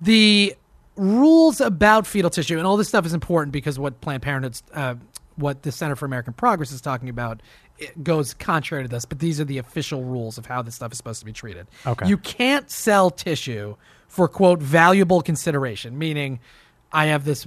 The 0.01 0.57
rules 0.97 1.61
about 1.61 2.07
fetal 2.07 2.31
tissue 2.31 2.59
and 2.59 2.67
all 2.67 2.77
this 2.77 2.89
stuff 2.89 3.07
is 3.07 3.15
important 3.15 3.53
because 3.53 3.79
what 3.79 4.01
Planned 4.01 4.23
Parenthood's, 4.23 4.63
uh, 4.75 4.95
what 5.37 5.63
the 5.63 5.73
Center 5.73 5.97
for 5.97 6.05
American 6.05 6.33
Progress 6.33 6.73
is 6.73 6.81
talking 6.81 7.09
about, 7.09 7.41
it 7.81 8.05
goes 8.05 8.35
contrary 8.35 8.85
to 8.85 8.89
this. 8.89 9.05
But 9.05 9.19
these 9.19 9.41
are 9.41 9.45
the 9.45 9.59
official 9.59 10.05
rules 10.05 10.39
of 10.39 10.47
how 10.47 10.63
this 10.63 10.75
stuff 10.75 10.93
is 10.93 10.99
supposed 10.99 11.21
to 11.21 11.27
be 11.27 11.33
treated. 11.33 11.67
Okay. 11.87 12.07
You 12.09 12.17
can't 12.17 12.71
sell 12.71 13.11
tissue 13.11 13.77
for 14.09 14.29
quote 14.29 14.61
valuable 14.61 15.23
consideration, 15.23 15.99
meaning 15.99 16.41
I 16.93 17.07
have 17.07 17.25
this, 17.25 17.47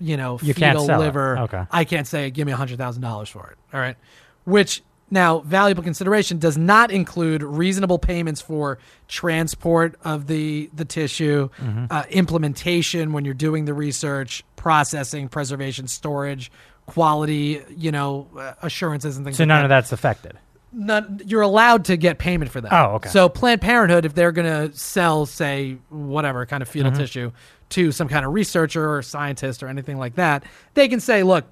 you 0.00 0.16
know, 0.16 0.38
You 0.42 0.54
fetal 0.54 0.84
sell 0.86 1.00
it. 1.00 1.04
liver. 1.04 1.38
Okay. 1.38 1.62
I 1.70 1.84
can't 1.84 2.06
say 2.06 2.30
give 2.30 2.46
me 2.46 2.52
hundred 2.52 2.78
thousand 2.78 3.02
dollars 3.02 3.28
for 3.28 3.50
it. 3.50 3.58
All 3.74 3.80
right, 3.80 3.96
which 4.44 4.82
now 5.10 5.40
valuable 5.40 5.82
consideration 5.82 6.38
does 6.38 6.56
not 6.56 6.90
include 6.90 7.42
reasonable 7.42 7.98
payments 7.98 8.40
for 8.40 8.78
transport 9.06 9.94
of 10.04 10.26
the 10.26 10.70
the 10.74 10.84
tissue, 10.84 11.48
Mm-hmm. 11.60 11.84
uh, 11.90 12.04
implementation 12.10 13.12
when 13.12 13.24
you're 13.24 13.34
doing 13.34 13.64
the 13.66 13.74
research, 13.74 14.42
processing, 14.56 15.28
preservation, 15.28 15.86
storage, 15.86 16.50
quality, 16.86 17.62
you 17.76 17.90
know, 17.92 18.28
uh, 18.38 18.52
assurances 18.62 19.16
and 19.16 19.24
things. 19.24 19.36
So 19.36 19.44
like 19.44 19.48
none 19.48 19.58
that 19.58 19.64
of 19.64 19.68
that's 19.70 19.92
affected. 19.92 20.38
none, 20.72 21.20
you're 21.26 21.42
allowed 21.42 21.84
to 21.86 21.96
get 21.96 22.18
payment 22.18 22.50
for 22.50 22.60
that. 22.60 22.72
Oh, 22.72 22.94
okay. 22.96 23.08
So 23.08 23.28
Planned 23.28 23.60
Parenthood, 23.60 24.04
if 24.04 24.14
they're 24.14 24.32
going 24.32 24.70
to 24.70 24.76
sell, 24.76 25.26
say, 25.26 25.78
whatever 25.88 26.44
kind 26.46 26.62
of 26.62 26.68
fetal 26.68 26.90
Mm-hmm. 26.90 27.00
tissue 27.00 27.32
to 27.70 27.90
some 27.92 28.08
kind 28.08 28.24
of 28.26 28.32
researcher 28.32 28.94
or 28.94 29.02
scientist 29.02 29.62
or 29.62 29.68
anything 29.68 29.96
like 29.98 30.16
that, 30.16 30.44
they 30.74 30.86
can 30.88 31.00
say, 31.00 31.22
look, 31.22 31.46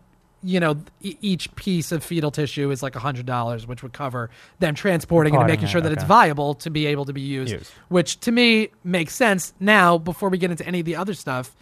you 0.45 0.59
know, 0.61 0.77
e- 1.01 1.17
each 1.21 1.55
piece 1.55 1.93
of 1.93 2.03
fetal 2.05 2.31
tissue 2.33 2.71
is 2.71 2.83
like 2.83 2.95
hundred 2.97 3.27
dollars, 3.27 3.67
which 3.67 3.83
would 3.83 3.93
cover 3.93 4.29
them 4.59 4.75
transporting 4.75 5.35
and 5.37 5.47
making 5.47 5.67
it, 5.67 5.71
sure 5.71 5.81
that 5.81 5.93
it's 5.93 6.03
viable 6.05 6.55
to 6.55 6.69
be 6.69 6.87
able 6.87 7.05
to 7.05 7.13
be 7.13 7.21
used. 7.21 7.53
Used. 7.53 7.71
Which 7.89 8.19
to 8.21 8.33
me 8.33 8.69
makes 8.85 9.15
sense. 9.15 9.55
Now, 9.61 9.99
before 9.99 10.29
we 10.31 10.39
get 10.39 10.51
into 10.51 10.67
any 10.67 10.81
of 10.81 10.85
the 10.87 10.97
other 10.97 11.15
stuff, 11.15 11.55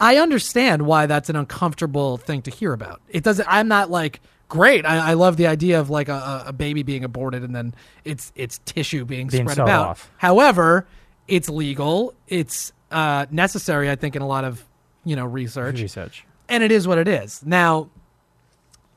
I 0.00 0.16
understand 0.18 0.82
why 0.82 1.06
that's 1.06 1.30
an 1.30 1.36
uncomfortable 1.36 2.16
thing 2.18 2.42
to 2.42 2.50
hear 2.50 2.72
about. 2.72 3.00
It 3.08 3.24
doesn't. 3.24 3.46
I'm 3.48 3.68
not 3.68 3.90
like 3.90 4.20
great. 4.48 4.84
I, 4.84 5.10
I 5.10 5.14
love 5.14 5.36
the 5.38 5.46
idea 5.46 5.80
of 5.80 5.88
like 5.90 6.08
a, 6.08 6.44
a- 6.48 6.52
baby 6.52 6.82
being 6.82 7.02
aborted 7.04 7.42
and 7.42 7.54
then 7.56 7.74
it's 8.04 8.30
it's 8.36 8.58
tissue 8.66 9.04
being, 9.04 9.28
Being 9.28 9.48
spread 9.48 9.58
about. 9.58 9.88
off. 9.88 10.10
However, 10.18 10.86
it's 11.28 11.48
legal. 11.48 12.14
It's 12.28 12.72
uh, 12.90 13.26
necessary. 13.30 13.90
I 13.90 13.96
think 13.96 14.14
in 14.16 14.22
a 14.22 14.26
lot 14.26 14.44
of 14.44 14.64
you 15.04 15.16
know 15.16 15.24
research, 15.24 15.80
Research. 15.80 16.24
and 16.48 16.62
it 16.62 16.70
is 16.70 16.86
what 16.86 16.98
it 16.98 17.08
is. 17.08 17.44
Now, 17.44 17.88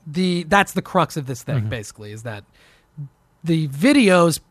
the 0.05 0.43
that's 0.43 0.73
the 0.73 0.81
crux 0.81 1.15
of 1.17 1.25
this 1.27 1.43
Mm-hmm. 1.43 1.59
thing. 1.61 1.69
Basically, 1.69 2.11
is 2.11 2.23
that 2.23 2.43
the 3.43 3.67
videos 3.69 4.41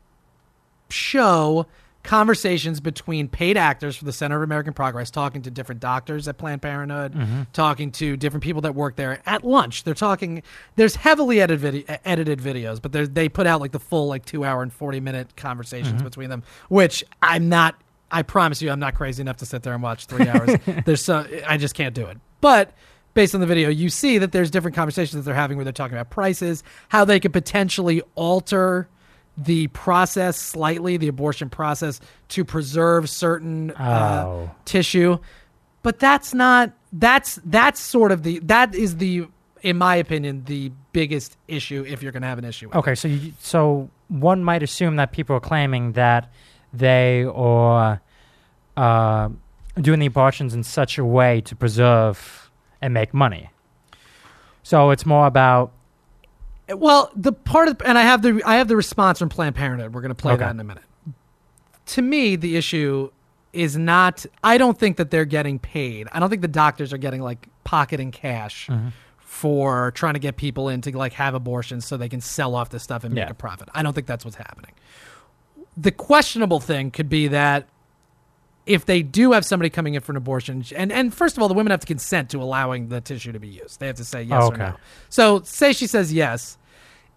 show 0.88 1.66
conversations 2.09 2.81
between 2.81 3.29
paid 3.29 3.59
actors 3.59 3.94
for 3.94 4.07
the 4.07 4.12
Center 4.14 4.37
of 4.37 4.42
American 4.42 4.73
Progress 4.73 5.11
talking 5.11 5.42
to 5.42 5.51
different 5.51 5.79
doctors 5.81 6.27
at 6.27 6.38
Planned 6.38 6.62
Parenthood, 6.62 7.12
Mm-hmm. 7.12 7.42
talking 7.53 7.92
to 7.92 8.16
different 8.16 8.42
people 8.42 8.62
that 8.62 8.75
work 8.75 8.97
there 8.97 9.21
at 9.27 9.44
lunch. 9.44 9.85
They're 9.85 9.92
talking. 9.92 10.42
There's 10.77 10.97
heavily 10.97 11.40
edited 11.42 11.61
video, 11.61 11.99
edited 12.07 12.40
videos, 12.40 12.81
but 12.81 12.92
they 13.14 13.29
put 13.29 13.47
out 13.47 13.61
like 13.61 13.73
the 13.73 13.79
full 13.79 14.07
like 14.09 14.25
two 14.25 14.42
hour 14.44 14.62
and 14.62 14.73
forty 14.73 15.01
minute 15.01 15.37
conversations 15.37 15.97
Mm-hmm. 15.97 16.05
between 16.05 16.31
them, 16.31 16.42
which 16.71 17.05
I'm 17.23 17.49
not. 17.51 17.75
I 18.11 18.23
promise 18.23 18.62
you, 18.62 18.71
I'm 18.71 18.81
not 18.81 18.94
crazy 18.94 19.21
enough 19.21 19.37
to 19.38 19.47
sit 19.47 19.62
there 19.62 19.75
and 19.75 19.83
watch 19.83 20.07
three 20.07 20.27
hours. 20.31 20.57
there's 20.87 21.05
so 21.05 21.27
I 21.47 21.59
just 21.59 21.75
can't 21.75 21.94
do 21.94 22.07
it. 22.07 22.16
But 22.40 22.73
based 23.12 23.35
on 23.35 23.42
the 23.42 23.47
video, 23.47 23.68
you 23.68 23.90
see 23.90 24.16
that 24.16 24.33
there's 24.33 24.51
different 24.51 24.75
conversations 24.75 25.12
that 25.12 25.23
they're 25.29 25.35
having 25.35 25.59
where 25.59 25.64
they're 25.64 25.73
talking 25.75 25.94
about 25.97 26.09
prices, 26.09 26.62
how 26.88 27.05
they 27.05 27.21
could 27.21 27.35
potentially 27.35 28.01
alter 28.14 28.88
the 29.40 29.68
process 29.68 30.37
slightly, 30.37 30.96
the 30.96 31.09
abortion 31.09 31.48
process, 31.48 32.01
to 32.29 32.44
preserve 32.44 33.09
certain 33.09 33.70
uh, 33.72 34.24
Oh. 34.27 34.51
tissue. 34.64 35.18
But 35.83 35.98
that's 36.01 36.35
not 36.35 36.72
that's 36.92 37.38
that's 37.44 37.79
sort 37.81 38.11
of 38.12 38.22
the 38.24 38.40
that 38.40 38.74
is 38.74 38.96
the 38.96 39.29
in 39.62 39.79
my 39.79 39.94
opinion 39.96 40.42
the 40.46 40.72
biggest 40.92 41.37
issue 41.46 41.85
if 41.87 42.03
you're 42.03 42.12
going 42.12 42.22
to 42.22 42.29
have 42.29 42.38
an 42.38 42.44
issue. 42.44 42.66
With 42.68 42.74
it. 42.74 42.79
Okay, 42.81 42.94
so 42.96 43.09
you, 43.09 43.33
so 43.38 43.88
one 44.09 44.42
might 44.42 44.62
assume 44.62 44.96
that 44.96 45.12
people 45.12 45.37
are 45.37 45.40
claiming 45.40 45.92
that 45.92 46.33
they 46.72 47.24
are 47.24 48.01
uh, 48.77 49.29
doing 49.81 50.01
the 50.01 50.07
abortions 50.07 50.53
in 50.53 50.62
such 50.64 50.98
a 50.98 51.05
way 51.05 51.40
to 51.42 51.55
preserve 51.55 52.51
and 52.83 52.92
make 52.92 53.14
money. 53.14 53.51
So 54.64 54.90
it's 54.90 55.07
more 55.07 55.27
about 55.27 55.72
Well, 56.70 57.11
the 57.16 57.33
part 57.33 57.68
of 57.68 57.81
and 57.85 57.96
I 57.98 58.02
have 58.02 58.22
the 58.22 58.42
I 58.44 58.57
have 58.57 58.68
the 58.68 58.76
response 58.76 59.18
from 59.18 59.28
Planned 59.28 59.54
Parenthood. 59.57 59.94
We're 59.94 60.00
going 60.02 60.11
to 60.11 60.14
play 60.14 60.35
Okay. 60.35 60.44
that 60.44 60.50
in 60.50 60.61
a 60.61 60.64
minute. 60.64 60.83
To 61.87 62.02
me, 62.02 62.37
the 62.37 62.57
issue 62.57 63.11
is 63.52 63.76
not. 63.76 64.26
I 64.44 64.59
don't 64.59 64.78
think 64.78 64.98
that 64.98 65.11
they're 65.11 65.24
getting 65.24 65.59
paid. 65.59 66.09
I 66.12 66.20
don't 66.20 66.28
think 66.28 66.42
the 66.42 66.48
doctors 66.48 66.92
are 66.92 66.98
getting 66.98 67.22
like 67.22 67.48
pocketing 67.64 68.11
cash 68.11 68.66
mm-hmm. 68.66 68.88
for 69.18 69.92
trying 69.92 70.14
to 70.14 70.20
get 70.20 70.37
people 70.37 70.68
in 70.68 70.83
to 70.83 70.96
like 70.96 71.14
have 71.14 71.35
abortions 71.35 71.87
so 71.87 71.96
they 71.96 72.09
can 72.11 72.20
sell 72.20 72.54
off 72.54 72.68
this 72.68 72.83
stuff 72.83 73.04
and 73.04 73.14
make 73.14 73.24
Yeah. 73.24 73.31
a 73.31 73.35
profit. 73.35 73.68
I 73.74 73.83
don't 73.83 73.94
think 73.94 74.07
that's 74.07 74.24
what's 74.24 74.37
happening. 74.37 74.72
The 75.76 75.92
questionable 75.92 76.61
thing 76.61 76.90
could 76.90 77.09
be 77.09 77.28
that 77.28 77.66
if 78.68 78.87
they 78.87 79.02
do 79.02 79.33
have 79.33 79.44
somebody 79.44 79.70
coming 79.70 79.94
in 79.94 80.00
for 80.00 80.12
an 80.12 80.16
abortion, 80.16 80.64
and 80.76 80.92
and 80.92 81.12
first 81.14 81.37
of 81.37 81.42
all, 81.42 81.48
the 81.48 81.54
women 81.54 81.70
have 81.70 81.81
to 81.81 81.87
consent 81.87 82.31
to 82.31 82.42
allowing 82.42 82.88
the 82.88 83.00
tissue 83.00 83.33
to 83.33 83.40
be 83.40 83.48
used. 83.48 83.81
They 83.81 83.87
have 83.88 83.96
to 83.96 84.04
say 84.04 84.22
yes 84.22 84.42
or 84.42 84.52
Okay. 84.54 84.59
no. 84.59 84.76
So 85.09 85.40
say 85.42 85.72
she 85.72 85.87
says 85.87 86.12
yes. 86.12 86.59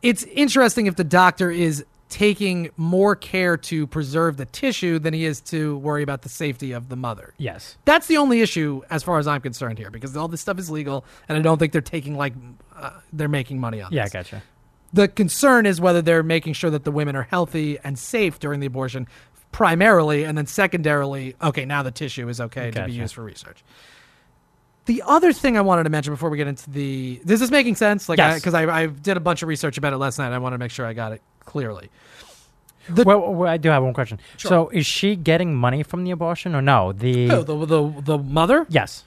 It's 0.02 0.24
interesting 0.24 0.88
if 0.88 0.96
the 0.96 1.04
doctor 1.04 1.52
is 1.52 1.86
taking 2.10 2.70
more 2.76 3.16
care 3.16 3.56
to 3.56 3.88
preserve 3.88 4.36
the 4.36 4.46
tissue 4.46 5.00
than 5.00 5.14
he 5.14 5.24
is 5.24 5.40
to 5.40 5.78
worry 5.78 6.04
about 6.04 6.24
the 6.24 6.30
safety 6.30 6.72
of 6.74 6.90
the 6.90 6.96
mother. 6.98 7.34
yes. 7.38 7.78
That's 7.86 8.08
the 8.08 8.18
only 8.18 8.42
issue 8.42 8.82
as 8.90 9.02
far 9.02 9.18
as 9.18 9.28
I'm 9.28 9.40
concerned 9.40 9.78
here 9.78 9.90
because 9.90 10.18
all 10.18 10.28
this 10.28 10.42
stuff 10.42 10.60
is 10.60 10.70
legal 10.70 11.06
and 11.30 11.38
I 11.38 11.42
don't 11.42 11.58
think 11.58 11.72
they're 11.72 11.80
taking 11.82 12.18
like 12.18 12.34
uh, 12.76 12.92
they're 13.14 13.30
making 13.30 13.60
money 13.62 13.80
on 13.82 13.94
Yeah, 13.94 14.02
I 14.02 14.06
this. 14.06 14.14
gotcha. 14.14 14.44
The 14.92 15.08
concern 15.08 15.66
is 15.66 15.80
whether 15.80 16.02
they're 16.02 16.22
making 16.24 16.52
sure 16.52 16.70
that 16.70 16.84
the 16.84 16.92
women 16.92 17.16
are 17.16 17.24
healthy 17.24 17.80
and 17.82 17.98
safe 17.98 18.40
during 18.40 18.60
the 18.60 18.68
abortion, 18.68 19.08
primarily, 19.52 20.24
and 20.24 20.38
then 20.38 20.46
secondarily, 20.48 21.36
okay, 21.42 21.66
now 21.66 21.84
the 21.84 21.92
tissue 21.92 22.28
is 22.30 22.40
okay 22.42 22.72
to 22.72 22.86
be 22.86 22.94
used 22.94 23.14
for 23.16 23.24
research. 23.24 23.64
The 24.86 25.04
other 25.06 25.32
thing 25.32 25.58
I 25.58 25.62
wanted 25.62 25.84
to 25.84 25.90
mention 25.90 26.14
before 26.14 26.30
we 26.30 26.38
get 26.38 26.48
into 26.48 26.70
the 26.70 27.22
this 27.24 27.40
is 27.42 27.52
making 27.52 27.76
sense? 27.76 28.10
Like, 28.10 28.18
Yes. 28.18 28.40
because 28.40 28.54
I, 28.56 28.64
I, 28.66 28.86
did 28.88 29.16
a 29.16 29.20
bunch 29.20 29.44
of 29.44 29.48
research 29.48 29.78
about 29.78 29.94
it 29.94 29.98
last 29.98 30.18
night. 30.18 30.32
I 30.34 30.40
want 30.40 30.54
to 30.54 30.58
make 30.58 30.72
sure 30.72 30.86
I 30.86 30.94
got 30.94 31.12
it 31.12 31.22
clearly. 31.46 31.90
well, 32.90 33.34
well, 33.34 33.50
I 33.50 33.58
do 33.58 33.70
have 33.70 33.84
one 33.84 33.94
question. 33.94 34.20
So 34.38 34.70
is 34.70 34.88
she 34.88 35.16
getting 35.16 35.54
money 35.56 35.84
from 35.84 36.04
the 36.04 36.12
abortion 36.12 36.56
or 36.56 36.62
no? 36.64 36.94
The 36.94 37.28
Who, 37.28 37.44
the, 37.44 37.66
the 37.66 38.02
the 38.02 38.18
mother? 38.18 38.66
yes, 38.70 39.04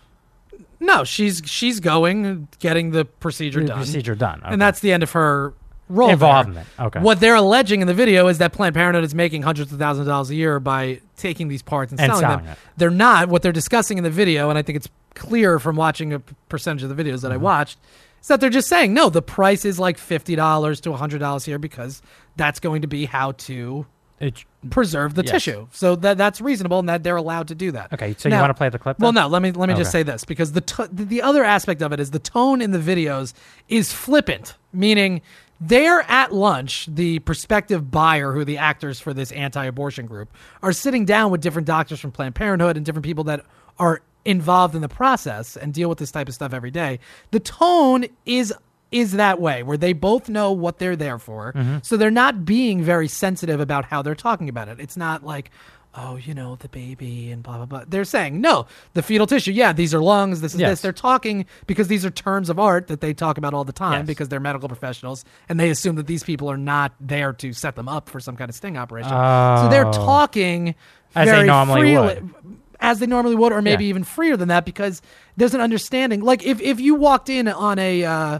No, 0.78 1.02
she's 1.02 1.42
she's 1.44 1.80
going 1.80 2.46
getting 2.60 2.92
the 2.92 3.04
procedure 3.04 3.60
the 3.62 3.66
done, 3.68 3.76
procedure 3.78 4.14
done. 4.14 4.42
and 4.44 4.62
that's 4.62 4.78
the 4.78 4.92
end 4.92 5.02
of 5.02 5.10
her 5.10 5.54
role. 5.88 6.08
there. 6.08 6.14
Involvement. 6.14 6.66
Okay. 6.78 7.00
What 7.00 7.20
they're 7.20 7.34
alleging 7.34 7.80
in 7.80 7.86
the 7.86 7.94
video 7.94 8.28
is 8.28 8.38
that 8.38 8.52
Planned 8.52 8.74
Parenthood 8.74 9.04
is 9.04 9.14
making 9.14 9.42
hundreds 9.42 9.72
of 9.72 9.78
thousands 9.78 10.06
of 10.06 10.10
dollars 10.10 10.30
a 10.30 10.34
year 10.34 10.58
by 10.60 11.00
taking 11.16 11.48
these 11.48 11.62
parts 11.62 11.92
and, 11.92 12.00
And 12.00 12.10
selling, 12.10 12.22
selling 12.22 12.44
them. 12.44 12.52
it. 12.52 12.58
They're 12.76 12.90
not. 12.90 13.28
What 13.28 13.42
they're 13.42 13.52
discussing 13.52 13.98
in 13.98 14.04
the 14.04 14.10
video, 14.10 14.48
and 14.50 14.58
I 14.58 14.62
think 14.62 14.76
it's 14.76 14.88
clear 15.14 15.58
from 15.58 15.76
watching 15.76 16.12
a 16.12 16.20
percentage 16.48 16.82
of 16.82 16.94
the 16.94 17.02
videos 17.04 17.20
that 17.22 17.30
I 17.32 17.36
Mm-hmm. 17.36 17.44
watched, 17.44 17.78
is 18.20 18.28
that 18.28 18.40
they're 18.40 18.50
just 18.50 18.68
saying 18.68 18.94
no. 18.94 19.10
The 19.10 19.22
price 19.22 19.64
is 19.64 19.78
like 19.78 19.98
fifty 19.98 20.34
dollars 20.36 20.80
to 20.82 20.92
hundred 20.94 21.18
dollars 21.18 21.44
here 21.44 21.58
because 21.58 22.00
that's 22.36 22.58
going 22.60 22.82
to 22.82 22.88
be 22.88 23.04
how 23.04 23.32
to 23.32 23.86
It- 24.20 24.44
preserve 24.70 25.14
the 25.14 25.22
Yes. 25.22 25.30
tissue. 25.32 25.66
So 25.72 25.94
that 25.96 26.16
that's 26.16 26.40
reasonable, 26.40 26.78
and 26.78 26.88
that 26.88 27.02
they're 27.02 27.16
allowed 27.16 27.48
to 27.48 27.54
do 27.54 27.70
that. 27.72 27.92
okay. 27.92 28.14
So 28.16 28.28
Now- 28.30 28.36
you 28.36 28.40
want 28.42 28.50
to 28.50 28.54
play 28.54 28.70
the 28.70 28.78
clip? 28.78 28.98
Well, 28.98 29.12
no. 29.12 29.28
Let 29.28 29.42
me 29.42 29.52
let 29.52 29.68
me 29.68 29.74
just 29.74 29.92
say 29.92 30.02
this 30.02 30.24
because 30.24 30.52
the 30.52 30.62
t- 30.62 30.84
the 30.90 31.04
the 31.04 31.22
other 31.22 31.44
aspect 31.44 31.82
of 31.82 31.92
it 31.92 32.00
is 32.00 32.10
the 32.12 32.18
tone 32.18 32.62
in 32.62 32.70
the 32.70 32.78
videos 32.78 33.34
is 33.68 33.92
flippant, 33.92 34.54
meaning 34.72 35.20
they're 35.60 36.02
at 36.10 36.32
lunch. 36.32 36.86
The 36.86 37.20
prospective 37.20 37.90
buyer, 37.90 38.32
who 38.32 38.44
the 38.44 38.58
actors 38.58 39.00
for 39.00 39.14
this 39.14 39.32
anti-abortion 39.32 40.06
group, 40.06 40.32
are 40.62 40.72
sitting 40.72 41.04
down 41.04 41.30
with 41.30 41.40
different 41.40 41.66
doctors 41.66 42.00
from 42.00 42.12
Planned 42.12 42.34
Parenthood 42.34 42.76
and 42.76 42.84
different 42.84 43.04
people 43.04 43.24
that 43.24 43.44
are 43.78 44.02
involved 44.24 44.74
in 44.74 44.80
the 44.82 44.88
process 44.88 45.56
and 45.56 45.74
deal 45.74 45.88
with 45.88 45.98
this 45.98 46.10
type 46.10 46.28
of 46.28 46.34
stuff 46.34 46.52
every 46.52 46.70
day. 46.70 46.98
The 47.30 47.40
tone 47.40 48.06
is 48.24 48.52
is 48.90 49.12
that 49.12 49.40
way 49.40 49.64
where 49.64 49.76
they 49.76 49.92
both 49.92 50.28
know 50.28 50.52
what 50.52 50.78
they're 50.78 50.94
there 50.94 51.18
for. 51.18 51.52
Mm-hmm. 51.52 51.78
So 51.82 51.96
they're 51.96 52.12
not 52.12 52.44
being 52.44 52.82
very 52.82 53.08
sensitive 53.08 53.58
about 53.58 53.84
how 53.86 54.02
they're 54.02 54.14
talking 54.14 54.48
about 54.48 54.68
it. 54.68 54.78
It's 54.78 54.96
not 54.96 55.24
like, 55.24 55.50
oh, 55.96 56.16
you 56.16 56.34
know, 56.34 56.56
the 56.56 56.68
baby 56.68 57.30
and 57.30 57.42
blah 57.42 57.56
blah 57.56 57.66
blah. 57.66 57.84
They're 57.86 58.04
saying, 58.04 58.40
no, 58.40 58.66
the 58.94 59.02
fetal 59.02 59.26
tissue, 59.26 59.52
yeah, 59.52 59.72
these 59.72 59.94
are 59.94 60.00
lungs, 60.00 60.40
this 60.40 60.54
is 60.54 60.60
Yes. 60.60 60.70
this. 60.72 60.80
They're 60.80 60.92
talking 60.92 61.46
because 61.66 61.88
these 61.88 62.04
are 62.04 62.10
terms 62.10 62.50
of 62.50 62.58
art 62.58 62.88
that 62.88 63.00
they 63.00 63.14
talk 63.14 63.38
about 63.38 63.54
all 63.54 63.64
the 63.64 63.72
time 63.72 64.00
Yes. 64.00 64.06
because 64.06 64.28
they're 64.28 64.40
medical 64.40 64.68
professionals 64.68 65.24
and 65.48 65.58
they 65.60 65.70
assume 65.70 65.96
that 65.96 66.06
these 66.06 66.22
people 66.24 66.50
are 66.50 66.56
not 66.56 66.92
there 67.00 67.32
to 67.34 67.52
set 67.52 67.76
them 67.76 67.88
up 67.88 68.08
for 68.08 68.18
some 68.20 68.36
kind 68.36 68.48
of 68.48 68.54
sting 68.54 68.76
operation. 68.76 69.10
so 69.10 69.68
they're 69.70 69.86
Oh. 69.86 69.92
talking 69.92 70.74
As 71.14 71.28
they 71.30 71.44
normally 71.44 71.80
freely, 71.82 71.96
would. 72.06 72.34
as 72.80 72.98
they 72.98 73.06
normally 73.06 73.36
would, 73.36 73.52
or 73.52 73.62
maybe 73.62 73.84
Yeah. 73.84 73.90
even 73.90 74.04
freer 74.04 74.36
than 74.36 74.48
that, 74.48 74.64
because 74.64 75.00
there's 75.36 75.54
an 75.54 75.60
understanding. 75.60 76.20
Like 76.22 76.44
if 76.44 76.60
if 76.60 76.80
you 76.80 76.94
walked 76.96 77.28
in 77.28 77.46
on 77.48 77.78
a, 77.78 78.04
uh, 78.04 78.38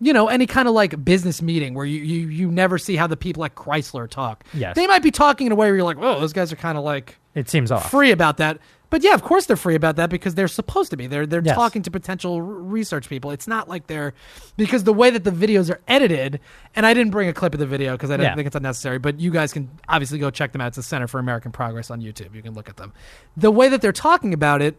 you 0.00 0.12
know, 0.12 0.28
any 0.28 0.46
kind 0.46 0.68
of 0.68 0.74
like 0.74 1.04
business 1.04 1.40
meeting 1.40 1.74
where 1.74 1.86
you 1.86 2.02
you 2.02 2.28
you 2.28 2.50
never 2.50 2.76
see 2.78 2.96
how 2.96 3.06
the 3.06 3.16
people 3.16 3.44
at 3.44 3.54
Chrysler 3.54 4.08
talk. 4.08 4.44
Yes. 4.52 4.74
they 4.76 4.86
might 4.86 5.02
be 5.02 5.10
talking 5.10 5.46
in 5.46 5.52
a 5.52 5.56
way 5.56 5.68
where 5.68 5.76
you're 5.76 5.84
like, 5.84 5.98
oh, 6.00 6.20
those 6.20 6.32
guys 6.32 6.52
are 6.52 6.56
kind 6.56 6.76
of 6.76 6.84
like 6.84 7.16
It 7.34 7.48
seems 7.48 7.70
off. 7.70 7.90
free 7.90 8.10
about 8.10 8.36
that. 8.36 8.58
But 8.88 9.02
yeah, 9.02 9.14
of 9.14 9.22
course 9.22 9.46
they're 9.46 9.56
free 9.56 9.74
about 9.74 9.96
that 9.96 10.10
because 10.10 10.36
they're 10.36 10.46
supposed 10.46 10.90
to 10.92 10.96
be. 10.96 11.06
They're 11.08 11.26
they're 11.26 11.42
Yes. 11.42 11.56
talking 11.56 11.82
to 11.82 11.90
potential 11.90 12.34
r- 12.36 12.42
research 12.42 13.08
people. 13.08 13.30
It's 13.32 13.48
not 13.48 13.68
like 13.68 13.86
they're 13.88 14.12
because 14.56 14.84
the 14.84 14.92
way 14.92 15.10
that 15.10 15.24
the 15.24 15.32
videos 15.32 15.70
are 15.70 15.80
edited, 15.88 16.38
and 16.76 16.86
I 16.86 16.94
didn't 16.94 17.10
bring 17.10 17.28
a 17.28 17.32
clip 17.32 17.52
of 17.54 17.58
the 17.58 17.66
video 17.66 17.92
because 17.92 18.10
I 18.12 18.16
don't 18.16 18.24
Yeah. 18.26 18.34
think 18.36 18.46
it's 18.46 18.54
unnecessary. 18.54 18.98
But 18.98 19.18
you 19.18 19.30
guys 19.32 19.52
can 19.52 19.68
obviously 19.88 20.18
go 20.20 20.30
check 20.30 20.52
them 20.52 20.60
out. 20.60 20.68
It's 20.68 20.76
the 20.76 20.82
Center 20.84 21.08
for 21.08 21.18
American 21.18 21.50
Progress 21.52 21.90
on 21.90 22.00
YouTube. 22.00 22.32
You 22.34 22.42
can 22.42 22.54
look 22.54 22.68
at 22.68 22.76
them. 22.76 22.92
The 23.36 23.50
way 23.50 23.68
that 23.70 23.80
they're 23.80 23.92
talking 23.92 24.32
about 24.32 24.62
it 24.62 24.78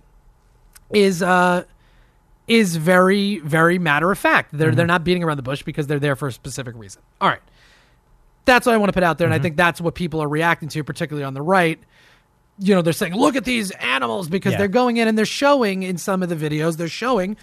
is 0.91 1.21
uh 1.21 1.63
is 2.47 2.75
very 2.77 3.39
very 3.39 3.77
matter 3.79 4.11
of 4.11 4.17
fact. 4.17 4.49
They're 4.57 4.73
they're 4.73 4.85
not 4.87 5.03
beating 5.03 5.23
around 5.23 5.37
the 5.37 5.43
bush 5.43 5.63
because 5.63 5.87
they're 5.87 5.99
there 5.99 6.15
for 6.15 6.27
a 6.27 6.31
specific 6.31 6.75
reason. 6.75 7.01
All 7.21 7.29
right. 7.29 7.41
That's 8.45 8.65
what 8.65 8.73
I 8.73 8.77
want 8.77 8.89
to 8.89 8.93
put 8.93 9.03
out 9.03 9.17
there 9.17 9.27
and 9.27 9.33
I 9.33 9.39
think 9.39 9.57
that's 9.57 9.81
what 9.81 9.93
people 9.95 10.21
are 10.23 10.29
reacting 10.29 10.69
to 10.69 10.83
particularly 10.83 11.25
on 11.25 11.33
the 11.33 11.41
right. 11.41 11.79
You 12.59 12.73
know, 12.73 12.81
they're 12.81 12.93
saying 12.93 13.13
look 13.13 13.35
at 13.35 13.43
these 13.45 13.71
animals 13.71 14.29
because 14.29 14.53
Yeah. 14.53 14.59
they're 14.59 14.67
going 14.69 14.97
in 14.97 15.07
and 15.07 15.17
they're 15.17 15.25
showing 15.25 15.83
in 15.83 15.97
some 15.97 16.23
of 16.23 16.29
the 16.29 16.35
videos 16.35 16.77
they're 16.77 16.87
showing 16.87 17.35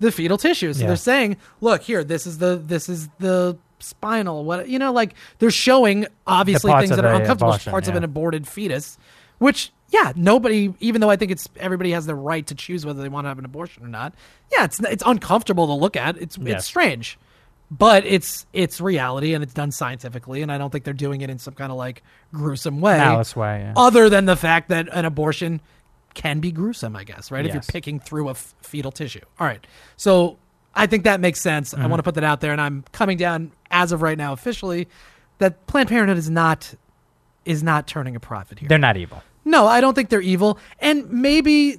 the 0.00 0.10
fetal 0.10 0.38
tissue. 0.38 0.72
So 0.72 0.80
Yeah. 0.80 0.86
they're 0.88 0.96
saying, 0.96 1.36
look 1.60 1.82
here, 1.82 2.02
this 2.02 2.26
is 2.26 2.38
the 2.38 2.56
this 2.56 2.88
is 2.88 3.08
the 3.18 3.56
spinal 3.80 4.44
what 4.44 4.68
you 4.68 4.76
know 4.76 4.92
like 4.92 5.14
they're 5.38 5.52
showing 5.52 6.04
obviously 6.26 6.68
parts 6.72 6.88
things 6.88 6.96
that 6.96 7.04
are 7.04 7.14
uncomfortable 7.14 7.52
abortion, 7.52 7.70
parts 7.70 7.86
of 7.86 7.94
an 7.94 8.02
aborted 8.02 8.44
fetus 8.48 8.98
which 9.38 9.72
yeah 9.90 10.12
nobody 10.16 10.72
even 10.80 11.00
though 11.00 11.10
i 11.10 11.16
think 11.16 11.30
it's 11.30 11.48
everybody 11.56 11.90
has 11.92 12.06
the 12.06 12.14
right 12.14 12.46
to 12.46 12.54
choose 12.54 12.84
whether 12.84 13.00
they 13.02 13.08
want 13.08 13.24
to 13.24 13.28
have 13.28 13.38
an 13.38 13.44
abortion 13.44 13.84
or 13.84 13.88
not 13.88 14.14
yeah 14.52 14.64
it's 14.64 14.78
it's 14.80 15.02
uncomfortable 15.06 15.66
to 15.66 15.72
look 15.72 15.96
at 15.96 16.16
it's 16.18 16.36
Yes. 16.38 16.58
it's 16.58 16.66
strange 16.66 17.18
but 17.70 18.04
it's 18.06 18.46
it's 18.52 18.80
reality 18.80 19.34
and 19.34 19.42
it's 19.44 19.54
done 19.54 19.70
scientifically 19.70 20.42
and 20.42 20.50
i 20.52 20.58
don't 20.58 20.70
think 20.70 20.84
they're 20.84 20.94
doing 20.94 21.20
it 21.20 21.30
in 21.30 21.38
some 21.38 21.54
kind 21.54 21.70
of 21.72 21.78
like 21.78 22.02
gruesome 22.34 22.80
way 22.80 22.98
Malice 22.98 23.34
way. 23.36 23.60
Yeah. 23.60 23.72
other 23.76 24.08
than 24.10 24.24
the 24.26 24.36
fact 24.36 24.68
that 24.68 24.88
an 24.92 25.04
abortion 25.04 25.60
can 26.14 26.40
be 26.40 26.50
gruesome, 26.50 26.96
I 26.96 27.04
guess, 27.04 27.30
right? 27.30 27.46
If 27.46 27.52
you're 27.52 27.62
picking 27.62 28.00
through 28.00 28.26
a 28.28 28.30
f- 28.32 28.54
fetal 28.60 28.90
tissue. 28.90 29.20
All 29.38 29.46
right. 29.46 29.64
So 29.96 30.36
I 30.74 30.86
think 30.86 31.04
that 31.04 31.20
makes 31.20 31.40
sense. 31.40 31.72
I 31.72 31.76
Mm-hmm. 31.78 31.90
want 31.90 31.98
to 32.00 32.02
put 32.02 32.14
that 32.16 32.24
out 32.24 32.40
there, 32.40 32.50
and 32.50 32.60
I'm 32.60 32.82
coming 32.90 33.18
down 33.18 33.52
as 33.70 33.92
of 33.92 34.02
right 34.02 34.18
now 34.18 34.32
officially 34.32 34.88
that 35.36 35.66
Planned 35.68 35.88
Parenthood 35.90 36.16
is 36.18 36.28
not 36.28 36.74
is 37.44 37.62
not 37.62 37.86
turning 37.86 38.16
a 38.16 38.20
profit 38.20 38.58
here. 38.58 38.68
They're 38.68 38.78
not 38.78 38.96
evil. 38.96 39.22
No, 39.48 39.66
I 39.66 39.80
don't 39.80 39.94
think 39.94 40.08
they're 40.10 40.20
evil, 40.20 40.58
and 40.78 41.10
maybe. 41.10 41.78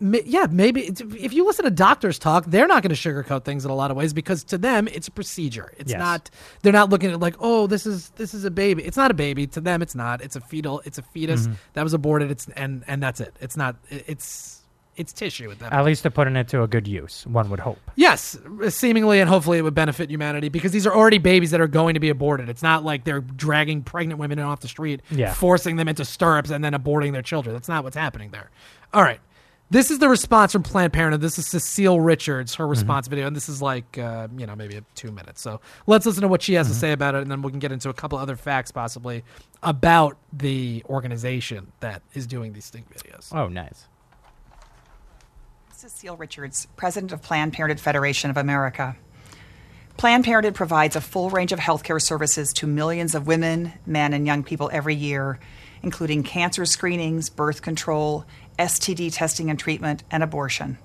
ma- 0.00 0.24
Yeah, 0.24 0.46
maybe 0.50 0.80
if 1.26 1.32
you 1.34 1.44
listen 1.44 1.64
to 1.66 1.70
doctors 1.70 2.18
talk, 2.18 2.46
they're 2.46 2.66
not 2.66 2.82
going 2.82 2.94
to 2.94 3.00
sugarcoat 3.08 3.44
things 3.44 3.64
in 3.66 3.70
a 3.70 3.74
lot 3.74 3.90
of 3.90 3.96
ways 3.98 4.12
because 4.14 4.42
to 4.44 4.56
them 4.58 4.88
it's 4.88 5.08
a 5.08 5.10
procedure. 5.10 5.72
It's 5.76 5.90
Yes. 5.92 5.98
not. 5.98 6.30
They're 6.62 6.72
not 6.72 6.88
looking 6.88 7.10
at 7.10 7.20
like, 7.20 7.36
oh, 7.38 7.66
this 7.66 7.84
is 7.86 8.08
this 8.16 8.32
is 8.32 8.44
a 8.46 8.50
baby. 8.50 8.82
It's 8.84 8.96
not 8.96 9.10
a 9.10 9.14
baby 9.14 9.46
to 9.48 9.60
them. 9.60 9.82
It's 9.82 9.94
not. 9.94 10.22
It's 10.22 10.36
a 10.36 10.40
fetal. 10.40 10.80
It's 10.86 10.96
a 10.98 11.02
fetus 11.02 11.42
Mm-hmm. 11.42 11.52
that 11.74 11.82
was 11.82 11.92
aborted. 11.94 12.30
It's 12.30 12.46
and 12.56 12.82
and 12.86 13.02
that's 13.02 13.20
it. 13.20 13.36
It's 13.40 13.56
not. 13.58 13.76
it- 13.90 14.04
It's 14.08 14.59
it's 15.00 15.12
tissue 15.12 15.48
with 15.48 15.58
that. 15.60 15.72
At 15.72 15.84
least 15.84 16.02
they're 16.02 16.10
putting 16.10 16.36
it 16.36 16.46
to 16.48 16.62
a 16.62 16.68
good 16.68 16.86
use. 16.86 17.26
One 17.26 17.50
would 17.50 17.60
hope. 17.60 17.78
Yes, 17.96 18.38
seemingly 18.68 19.18
and 19.20 19.28
hopefully 19.28 19.58
it 19.58 19.62
would 19.62 19.74
benefit 19.74 20.10
humanity 20.10 20.48
because 20.48 20.72
these 20.72 20.86
are 20.86 20.94
already 20.94 21.18
babies 21.18 21.50
that 21.50 21.60
are 21.60 21.66
going 21.68 21.94
to 21.94 22.00
be 22.00 22.10
aborted. 22.10 22.48
It's 22.48 22.62
not 22.62 22.84
like 22.84 23.04
they're 23.04 23.20
dragging 23.20 23.82
pregnant 23.82 24.20
women 24.20 24.38
off 24.38 24.60
the 24.60 24.68
street, 24.68 25.00
Yeah. 25.10 25.32
forcing 25.34 25.76
them 25.76 25.88
into 25.88 26.04
stirrups 26.04 26.50
and 26.50 26.62
then 26.62 26.72
aborting 26.74 27.12
their 27.12 27.22
children. 27.22 27.54
That's 27.54 27.68
not 27.68 27.82
what's 27.82 27.96
happening 27.96 28.30
there. 28.30 28.50
All 28.94 29.02
right. 29.02 29.20
This 29.72 29.92
is 29.92 30.00
the 30.00 30.08
response 30.08 30.50
from 30.50 30.64
Planned 30.64 30.92
Parenthood. 30.92 31.20
This 31.20 31.38
is 31.38 31.46
Cecile 31.46 32.00
Richards, 32.00 32.56
her 32.56 32.66
response 32.66 33.06
video, 33.06 33.28
and 33.28 33.36
this 33.36 33.48
is 33.48 33.62
like, 33.62 33.96
uh, 33.98 34.26
you 34.36 34.44
know, 34.44 34.56
maybe 34.56 34.80
two 34.96 35.12
minutes. 35.12 35.40
So 35.40 35.60
let's 35.86 36.04
listen 36.06 36.22
to 36.22 36.28
what 36.28 36.42
she 36.42 36.54
has 36.54 36.66
to 36.66 36.74
say 36.74 36.90
about 36.90 37.14
it, 37.14 37.22
and 37.22 37.30
then 37.30 37.40
we 37.40 37.52
can 37.52 37.60
get 37.60 37.70
into 37.70 37.88
a 37.88 37.94
couple 37.94 38.18
other 38.18 38.34
facts 38.34 38.72
possibly 38.72 39.22
about 39.62 40.16
the 40.32 40.82
organization 40.88 41.70
that 41.78 42.02
is 42.14 42.26
doing 42.26 42.52
these 42.52 42.64
sting 42.64 42.84
videos. 42.92 43.32
Oh, 43.32 43.46
nice. 43.46 43.86
Cecile 45.80 46.18
Richards, 46.18 46.66
President 46.76 47.10
of 47.10 47.22
Planned 47.22 47.54
Parenthood 47.54 47.80
Federation 47.80 48.28
of 48.28 48.36
America. 48.36 48.96
Planned 49.96 50.26
Parenthood 50.26 50.54
provides 50.54 50.94
a 50.94 51.00
full 51.00 51.30
range 51.30 51.52
of 51.52 51.58
healthcare 51.58 52.02
services 52.02 52.52
to 52.52 52.66
millions 52.66 53.14
of 53.14 53.26
women, 53.26 53.72
men, 53.86 54.12
and 54.12 54.26
young 54.26 54.44
people 54.44 54.68
every 54.70 54.94
year, 54.94 55.38
including 55.82 56.22
cancer 56.22 56.66
screenings, 56.66 57.30
birth 57.30 57.62
control, 57.62 58.26
STD 58.58 59.10
testing 59.14 59.48
and 59.48 59.58
treatment, 59.58 60.02
and 60.10 60.22
abortion. 60.22 60.76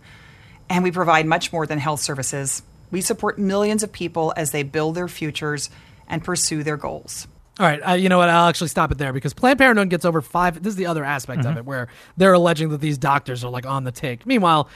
And 0.69 0.81
we 0.81 0.91
provide 0.91 1.25
much 1.25 1.51
more 1.51 1.67
than 1.67 1.77
health 1.77 1.99
services. 1.99 2.63
We 2.89 3.01
support 3.01 3.37
millions 3.37 3.83
of 3.83 3.91
people 3.91 4.33
as 4.37 4.51
they 4.51 4.63
build 4.63 4.95
their 4.95 5.09
futures 5.09 5.69
and 6.07 6.23
pursue 6.23 6.63
their 6.63 6.77
goals. 6.77 7.27
All 7.57 7.65
right, 7.65 7.79
uh, 7.79 7.93
you 7.93 8.09
know 8.09 8.17
what? 8.17 8.29
I'll 8.29 8.49
actually 8.49 8.67
stop 8.67 8.91
it 8.91 8.97
there 8.97 9.13
because 9.13 9.33
Planned 9.33 9.57
Parenthood 9.59 9.89
gets 9.89 10.03
over 10.03 10.21
five. 10.21 10.61
This 10.61 10.71
is 10.71 10.75
the 10.77 10.87
other 10.87 11.05
aspect 11.05 11.41
Mm-hmm. 11.41 11.51
of 11.51 11.57
it 11.57 11.65
where 11.65 11.87
they're 12.17 12.33
alleging 12.33 12.69
that 12.69 12.81
these 12.81 12.97
doctors 12.97 13.43
are 13.45 13.49
like 13.49 13.65
on 13.65 13.85
the 13.85 13.91
take. 13.93 14.25
Meanwhile, 14.25 14.67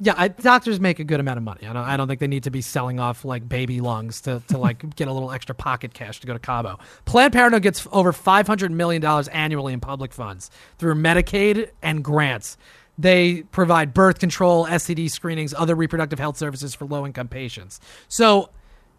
yeah, 0.00 0.14
I, 0.16 0.28
doctors 0.28 0.80
make 0.80 0.98
a 0.98 1.04
good 1.04 1.20
amount 1.20 1.36
of 1.36 1.44
money. 1.44 1.66
I 1.66 1.72
don't, 1.74 1.84
I 1.84 1.96
don't 1.96 2.08
think 2.08 2.20
they 2.20 2.26
need 2.26 2.44
to 2.44 2.50
be 2.50 2.62
selling 2.62 2.98
off 2.98 3.24
like 3.24 3.46
baby 3.48 3.80
lungs 3.82 4.22
to, 4.22 4.42
to 4.48 4.56
like 4.58 4.96
get 4.96 5.08
a 5.08 5.12
little 5.12 5.30
extra 5.30 5.54
pocket 5.54 5.92
cash 5.94 6.20
to 6.20 6.26
go 6.26 6.32
to 6.32 6.38
Cabo. 6.38 6.78
Planned 7.04 7.34
Parenthood 7.34 7.62
gets 7.62 7.86
over 7.92 8.12
five 8.12 8.46
hundred 8.46 8.72
million 8.72 9.02
dollars 9.02 9.28
annually 9.28 9.74
in 9.74 9.80
public 9.80 10.12
funds 10.14 10.50
through 10.78 10.94
Medicaid 10.94 11.70
and 11.82 12.02
grants. 12.02 12.56
They 12.98 13.42
provide 13.52 13.94
birth 13.94 14.18
control, 14.18 14.66
STD 14.66 15.10
screenings, 15.10 15.54
other 15.54 15.74
reproductive 15.74 16.18
health 16.18 16.36
services 16.36 16.74
for 16.74 16.84
low 16.86 17.06
income 17.06 17.28
patients. 17.28 17.78
So 18.08 18.50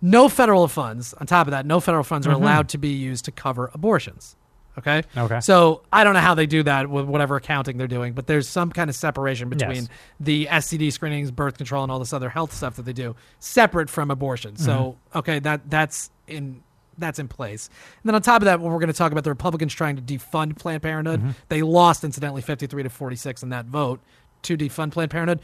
no 0.04 0.28
federal 0.28 0.68
funds. 0.68 1.14
On 1.14 1.26
top 1.26 1.48
of 1.48 1.52
that, 1.52 1.66
no 1.66 1.80
federal 1.80 2.04
funds 2.04 2.28
are 2.28 2.32
mm-hmm. 2.32 2.44
allowed 2.44 2.70
to 2.70 2.78
be 2.78 2.90
used 2.90 3.26
to 3.26 3.32
cover 3.32 3.72
abortions. 3.74 4.36
Okay. 4.78 5.04
Okay. 5.16 5.40
So 5.40 5.84
I 5.94 6.04
don't 6.04 6.14
know 6.14 6.20
how 6.20 6.34
they 6.34 6.46
do 6.46 6.62
that 6.64 6.90
with 6.90 7.06
whatever 7.06 7.38
accounting 7.38 7.78
they're 7.78 7.88
doing, 7.88 8.14
but 8.14 8.28
there's 8.28 8.48
some 8.48 8.72
kind 8.72 8.90
of 8.90 8.96
separation 8.96 9.48
between 9.48 9.84
Yes. 9.84 9.90
the 10.20 10.48
STD 10.48 10.92
screenings, 10.92 11.32
birth 11.32 11.58
control, 11.58 11.84
and 11.84 11.92
all 11.92 12.00
this 12.00 12.12
other 12.12 12.30
health 12.30 12.54
stuff 12.54 12.76
that 12.76 12.84
they 12.84 12.94
do, 12.94 13.16
separate 13.40 13.90
from 13.90 14.12
abortion. 14.12 14.58
So 14.58 14.98
mm-hmm. 15.14 15.18
okay, 15.20 15.40
that 15.40 15.70
that's 15.70 16.12
in 16.28 16.64
that's 16.98 17.20
in 17.20 17.28
place. 17.30 17.70
And 18.02 18.10
then 18.10 18.16
on 18.16 18.22
top 18.22 18.42
of 18.42 18.46
that, 18.46 18.60
when 18.60 18.74
we're 18.74 18.80
going 18.80 18.92
to 18.92 18.98
talk 18.98 19.12
about 19.12 19.24
the 19.24 19.30
Republicans 19.30 19.74
trying 19.74 19.96
to 19.96 20.02
defund 20.02 20.58
Planned 20.58 20.82
Parenthood, 20.82 21.22
mm-hmm. 21.22 21.32
they 21.48 21.62
lost 21.62 22.04
incidentally 22.04 22.42
53 22.42 22.84
to 22.84 22.90
46 22.90 23.42
in 23.42 23.50
that 23.50 23.66
vote 23.68 24.00
to 24.44 24.58
defund 24.58 24.92
Planned 24.92 25.12
Parenthood. 25.12 25.40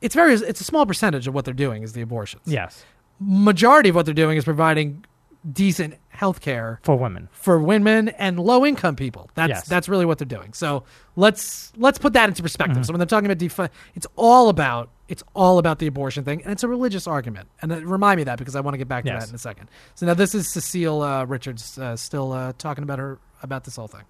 It's 0.00 0.14
very 0.14 0.34
it's 0.34 0.60
a 0.60 0.64
small 0.64 0.86
percentage 0.86 1.26
of 1.26 1.34
what 1.34 1.44
they're 1.44 1.54
doing 1.54 1.82
is 1.82 1.94
the 1.94 2.02
abortions 2.02 2.42
Yes. 2.46 2.84
Majority 3.20 3.88
of 3.88 3.94
what 3.94 4.04
they're 4.06 4.14
doing 4.14 4.36
is 4.38 4.44
providing 4.44 5.04
decent 5.50 5.94
health 6.08 6.40
care 6.40 6.80
For 6.82 6.96
women. 6.96 7.28
for 7.32 7.60
women 7.60 8.08
and 8.08 8.40
low 8.40 8.66
income 8.66 8.96
people. 8.96 9.30
That's 9.34 9.48
Yes. 9.50 9.68
that's 9.68 9.88
really 9.88 10.04
what 10.04 10.18
they're 10.18 10.26
doing. 10.26 10.52
So 10.52 10.82
let's 11.16 11.72
let's 11.76 11.98
put 11.98 12.12
that 12.14 12.28
into 12.28 12.42
perspective. 12.42 12.84
So 12.84 12.92
when 12.92 12.98
they're 12.98 13.06
talking 13.06 13.30
about 13.30 13.38
defund, 13.38 13.70
it's 13.94 14.06
all 14.16 14.48
about 14.48 14.90
It's 15.08 15.22
all 15.34 15.58
about 15.58 15.78
the 15.78 15.86
abortion 15.86 16.22
thing, 16.24 16.42
and 16.42 16.52
it's 16.52 16.62
a 16.64 16.68
religious 16.68 17.06
argument. 17.06 17.48
And 17.62 17.72
uh, 17.72 17.76
remind 17.82 18.18
me 18.18 18.22
of 18.22 18.26
that 18.26 18.36
because 18.38 18.54
I 18.54 18.60
want 18.60 18.74
to 18.74 18.78
get 18.78 18.88
back 18.88 19.04
to 19.04 19.10
Yes. 19.10 19.22
that 19.24 19.28
in 19.30 19.34
a 19.36 19.38
second. 19.38 19.70
So 19.94 20.04
now 20.04 20.12
this 20.12 20.34
is 20.34 20.52
Cecile 20.52 21.00
uh, 21.00 21.24
Richards 21.24 21.78
uh, 21.78 21.96
still 21.96 22.32
uh, 22.32 22.52
talking 22.58 22.84
about 22.84 22.98
her 22.98 23.18
about 23.42 23.64
this 23.64 23.76
whole 23.76 23.88
thing. 23.88 24.02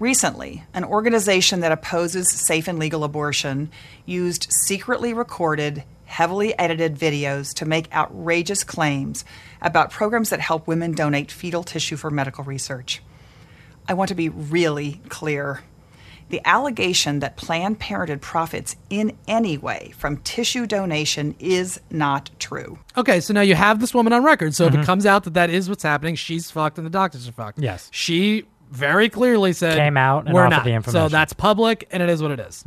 Recently, 0.00 0.64
an 0.74 0.84
organization 0.84 1.60
that 1.60 1.72
opposes 1.72 2.30
safe 2.32 2.68
and 2.68 2.78
legal 2.78 3.02
abortion 3.04 3.70
used 4.06 4.46
secretly 4.66 5.12
recorded, 5.12 5.82
heavily 6.08 6.58
edited 6.58 6.96
videos 6.96 7.52
to 7.54 7.64
make 7.66 7.92
outrageous 7.94 8.64
claims 8.64 9.24
about 9.62 9.90
programs 9.90 10.30
that 10.30 10.40
help 10.40 10.66
women 10.66 10.92
donate 10.92 11.30
fetal 11.30 11.62
tissue 11.62 11.96
for 11.96 12.10
medical 12.10 12.42
research. 12.44 13.02
I 13.86 13.94
want 13.94 14.08
to 14.08 14.14
be 14.14 14.28
really 14.28 15.00
clear. 15.08 15.62
The 16.30 16.42
allegation 16.46 17.20
that 17.20 17.36
Planned 17.38 17.78
Parenthood 17.78 18.20
profits 18.20 18.76
in 18.90 19.16
any 19.26 19.56
way 19.56 19.92
from 19.96 20.18
tissue 20.18 20.66
donation 20.66 21.34
is 21.38 21.80
not 21.90 22.28
true. 22.38 22.78
Okay, 22.98 23.20
so 23.20 23.32
now 23.32 23.40
you 23.40 23.54
have 23.54 23.80
this 23.80 23.94
woman 23.94 24.12
on 24.12 24.22
record. 24.24 24.54
So 24.54 24.66
Mm-hmm. 24.66 24.76
if 24.76 24.82
it 24.82 24.86
comes 24.86 25.06
out 25.06 25.24
that 25.24 25.32
that 25.34 25.48
is 25.48 25.70
what's 25.70 25.82
happening, 25.82 26.16
she's 26.16 26.50
fucked 26.50 26.76
and 26.76 26.86
the 26.86 26.90
doctors 26.90 27.26
are 27.28 27.32
fucked. 27.32 27.58
Yes. 27.60 27.88
She 27.92 28.44
very 28.70 29.08
clearly 29.08 29.54
said 29.54 29.76
Came 29.76 29.96
out 29.96 30.26
and 30.26 30.34
we're 30.34 30.42
offered 30.44 30.50
not. 30.50 30.64
the 30.64 30.70
So 30.70 30.76
information. 30.76 31.00
Mm-hmm. 31.06 31.12
that's 31.12 31.32
public 31.32 31.88
and 31.90 32.02
it 32.02 32.10
is 32.10 32.20
what 32.22 32.30
it 32.30 32.40
is. 32.40 32.62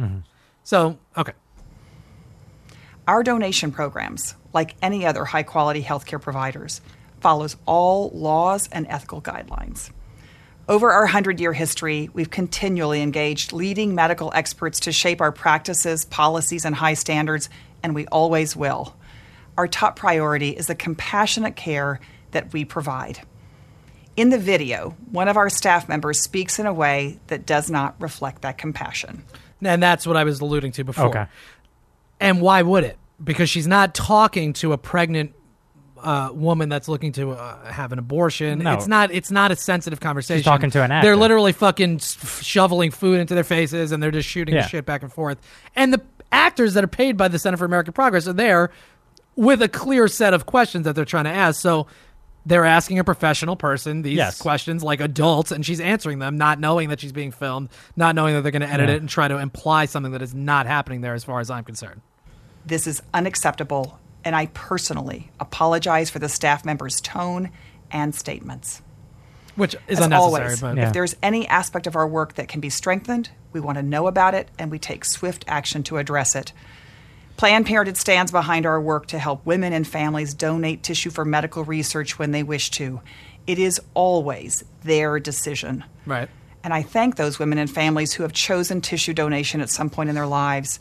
So 0.63 0.97
okay, 1.15 1.33
Our 3.07 3.23
donation 3.23 3.71
programs, 3.71 4.35
like 4.53 4.75
any 4.81 5.05
other 5.05 5.25
high 5.25 5.43
quality 5.43 5.81
healthcare 5.81 6.21
providers, 6.21 6.81
follows 7.19 7.57
all 7.65 8.11
laws 8.11 8.69
and 8.71 8.85
ethical 8.87 9.21
guidelines. 9.21 9.89
Over 10.69 10.91
our 10.91 11.03
100 11.03 11.39
year 11.39 11.51
history, 11.51 12.09
we've 12.13 12.29
continually 12.29 13.01
engaged 13.01 13.53
leading 13.53 13.95
medical 13.95 14.31
experts 14.35 14.81
to 14.81 14.91
shape 14.91 15.19
our 15.19 15.31
practices, 15.31 16.05
policies, 16.05 16.63
and 16.63 16.75
high 16.75 16.93
standards, 16.93 17.49
and 17.81 17.95
we 17.95 18.05
always 18.07 18.55
will. 18.55 18.95
Our 19.57 19.67
top 19.67 19.95
priority 19.95 20.51
is 20.51 20.67
the 20.67 20.75
compassionate 20.75 21.55
care 21.55 21.99
that 22.31 22.53
we 22.53 22.65
provide. 22.65 23.19
In 24.15 24.29
the 24.29 24.37
video, 24.37 24.95
one 25.09 25.27
of 25.27 25.37
our 25.37 25.49
staff 25.49 25.89
members 25.89 26.19
speaks 26.19 26.59
in 26.59 26.67
a 26.67 26.73
way 26.73 27.19
that 27.27 27.45
does 27.45 27.71
not 27.71 27.95
reflect 27.99 28.43
that 28.43 28.57
compassion. 28.57 29.23
and 29.63 29.81
that's 29.81 30.05
what 30.05 30.17
I 30.17 30.23
was 30.23 30.39
alluding 30.39 30.73
to 30.73 30.83
before. 30.83 31.07
Okay. 31.07 31.25
And 32.21 32.39
why 32.41 32.61
would 32.61 32.83
it? 32.83 32.97
Because 33.23 33.49
she's 33.49 33.67
not 33.67 33.93
talking 33.93 34.53
to 34.53 34.71
a 34.73 34.77
pregnant 34.77 35.33
uh, 36.01 36.29
woman 36.33 36.69
that's 36.69 36.87
looking 36.87 37.11
to 37.13 37.31
uh, 37.31 37.71
have 37.71 37.91
an 37.91 37.99
abortion. 37.99 38.59
No. 38.59 38.73
It's 38.73 38.87
not. 38.87 39.11
It's 39.11 39.29
not 39.29 39.51
a 39.51 39.55
sensitive 39.55 39.99
conversation. 39.99 40.39
She's 40.39 40.45
talking 40.45 40.71
to 40.71 40.81
an 40.83 40.91
actor. 40.91 41.07
They're 41.07 41.15
literally 41.15 41.51
fucking 41.51 41.99
shoveling 41.99 42.89
food 42.91 43.19
into 43.19 43.35
their 43.35 43.43
faces, 43.43 43.91
and 43.91 44.01
they're 44.01 44.09
just 44.11 44.27
shooting 44.27 44.55
Yeah. 44.55 44.65
shit 44.65 44.85
back 44.85 45.03
and 45.03 45.11
forth. 45.13 45.37
And 45.75 45.93
the 45.93 46.01
actors 46.31 46.73
that 46.75 46.83
are 46.83 46.87
paid 46.87 47.17
by 47.17 47.27
the 47.27 47.37
Center 47.37 47.57
for 47.57 47.65
American 47.65 47.93
Progress 47.93 48.27
are 48.27 48.33
there 48.33 48.71
with 49.35 49.61
a 49.61 49.67
clear 49.67 50.07
set 50.07 50.33
of 50.33 50.45
questions 50.47 50.85
that 50.85 50.95
they're 50.95 51.05
trying 51.05 51.25
to 51.25 51.31
ask. 51.31 51.59
So. 51.59 51.87
They're 52.43 52.65
asking 52.65 52.97
a 52.97 53.03
professional 53.03 53.55
person 53.55 54.01
these 54.01 54.17
Yes. 54.17 54.41
questions 54.41 54.81
like 54.83 54.99
adults, 54.99 55.51
and 55.51 55.63
she's 55.63 55.79
answering 55.79 56.17
them, 56.17 56.39
not 56.39 56.59
knowing 56.59 56.89
that 56.89 56.99
she's 56.99 57.11
being 57.11 57.29
filmed, 57.31 57.69
not 57.95 58.15
knowing 58.15 58.33
that 58.33 58.41
they're 58.41 58.51
going 58.51 58.63
to 58.63 58.67
edit 58.67 58.89
Yeah. 58.89 58.95
it 58.95 59.01
and 59.01 59.07
try 59.07 59.27
to 59.27 59.37
imply 59.37 59.85
something 59.85 60.11
that 60.13 60.23
is 60.23 60.33
not 60.33 60.65
happening 60.65 61.01
there, 61.01 61.13
as 61.13 61.23
far 61.23 61.39
as 61.39 61.51
I'm 61.51 61.63
concerned. 61.63 62.01
This 62.65 62.87
is 62.87 63.01
unacceptable, 63.13 63.99
and 64.23 64.35
I 64.35 64.47
personally 64.47 65.31
apologize 65.39 66.09
for 66.09 66.19
the 66.19 66.29
staff 66.29 66.63
member's 66.65 67.01
tone 67.01 67.49
and 67.91 68.13
statements. 68.15 68.81
Which 69.55 69.75
is 69.87 69.99
As 69.99 70.05
unnecessary, 70.05 70.43
always, 70.45 70.61
but 70.61 70.77
Yeah. 70.77 70.87
if 70.87 70.93
there's 70.93 71.15
any 71.21 71.47
aspect 71.47 71.85
of 71.87 71.95
our 71.95 72.07
work 72.07 72.35
that 72.35 72.47
can 72.47 72.61
be 72.61 72.69
strengthened, 72.69 73.29
we 73.51 73.59
want 73.59 73.77
to 73.77 73.83
know 73.83 74.07
about 74.07 74.33
it 74.33 74.49
and 74.57 74.71
we 74.71 74.79
take 74.79 75.03
swift 75.03 75.43
action 75.47 75.83
to 75.83 75.97
address 75.97 76.35
it. 76.35 76.53
Planned 77.35 77.65
Parenthood 77.65 77.97
stands 77.97 78.31
behind 78.31 78.65
our 78.65 78.79
work 78.79 79.07
to 79.07 79.19
help 79.19 79.45
women 79.45 79.73
and 79.73 79.85
families 79.85 80.33
donate 80.33 80.83
tissue 80.83 81.09
for 81.09 81.25
medical 81.25 81.63
research 81.65 82.17
when 82.17 82.31
they 82.31 82.43
wish 82.43 82.69
to. 82.71 83.01
It 83.47 83.59
is 83.59 83.81
always 83.93 84.63
their 84.83 85.19
decision. 85.19 85.83
right. 86.05 86.29
And 86.63 86.75
I 86.75 86.83
thank 86.83 87.15
those 87.15 87.39
women 87.39 87.57
and 87.57 87.67
families 87.69 88.13
who 88.13 88.21
have 88.21 88.33
chosen 88.33 88.81
tissue 88.81 89.13
donation 89.15 89.61
at 89.61 89.69
some 89.71 89.89
point 89.89 90.09
in 90.09 90.15
their 90.15 90.27
lives. 90.27 90.79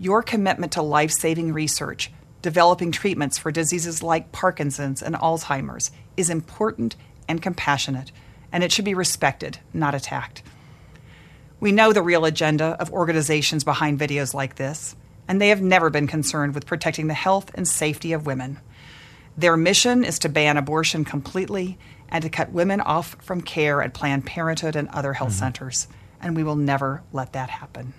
Your 0.00 0.22
commitment 0.22 0.72
to 0.72 0.82
life 0.82 1.10
saving 1.10 1.52
research, 1.52 2.12
developing 2.40 2.92
treatments 2.92 3.36
for 3.36 3.50
diseases 3.50 4.00
like 4.00 4.30
Parkinson's 4.30 5.02
and 5.02 5.16
Alzheimer's, 5.16 5.90
is 6.16 6.30
important 6.30 6.94
and 7.26 7.42
compassionate, 7.42 8.12
and 8.52 8.62
it 8.62 8.70
should 8.70 8.84
be 8.84 8.94
respected, 8.94 9.58
not 9.72 9.96
attacked. 9.96 10.42
We 11.58 11.72
know 11.72 11.92
the 11.92 12.02
real 12.02 12.24
agenda 12.24 12.76
of 12.78 12.92
organizations 12.92 13.64
behind 13.64 13.98
videos 13.98 14.32
like 14.34 14.54
this, 14.54 14.94
and 15.26 15.40
they 15.40 15.48
have 15.48 15.60
never 15.60 15.90
been 15.90 16.06
concerned 16.06 16.54
with 16.54 16.64
protecting 16.64 17.08
the 17.08 17.14
health 17.14 17.50
and 17.54 17.66
safety 17.66 18.12
of 18.12 18.24
women. 18.24 18.60
Their 19.36 19.56
mission 19.56 20.04
is 20.04 20.20
to 20.20 20.28
ban 20.28 20.56
abortion 20.56 21.04
completely 21.04 21.76
and 22.08 22.22
to 22.22 22.30
cut 22.30 22.52
women 22.52 22.80
off 22.80 23.16
from 23.20 23.40
care 23.40 23.82
at 23.82 23.94
Planned 23.94 24.26
Parenthood 24.26 24.76
and 24.76 24.88
other 24.88 25.14
health 25.14 25.30
mm-hmm. 25.30 25.38
centers, 25.40 25.88
and 26.20 26.36
we 26.36 26.44
will 26.44 26.56
never 26.56 27.02
let 27.12 27.32
that 27.32 27.50
happen. 27.50 27.94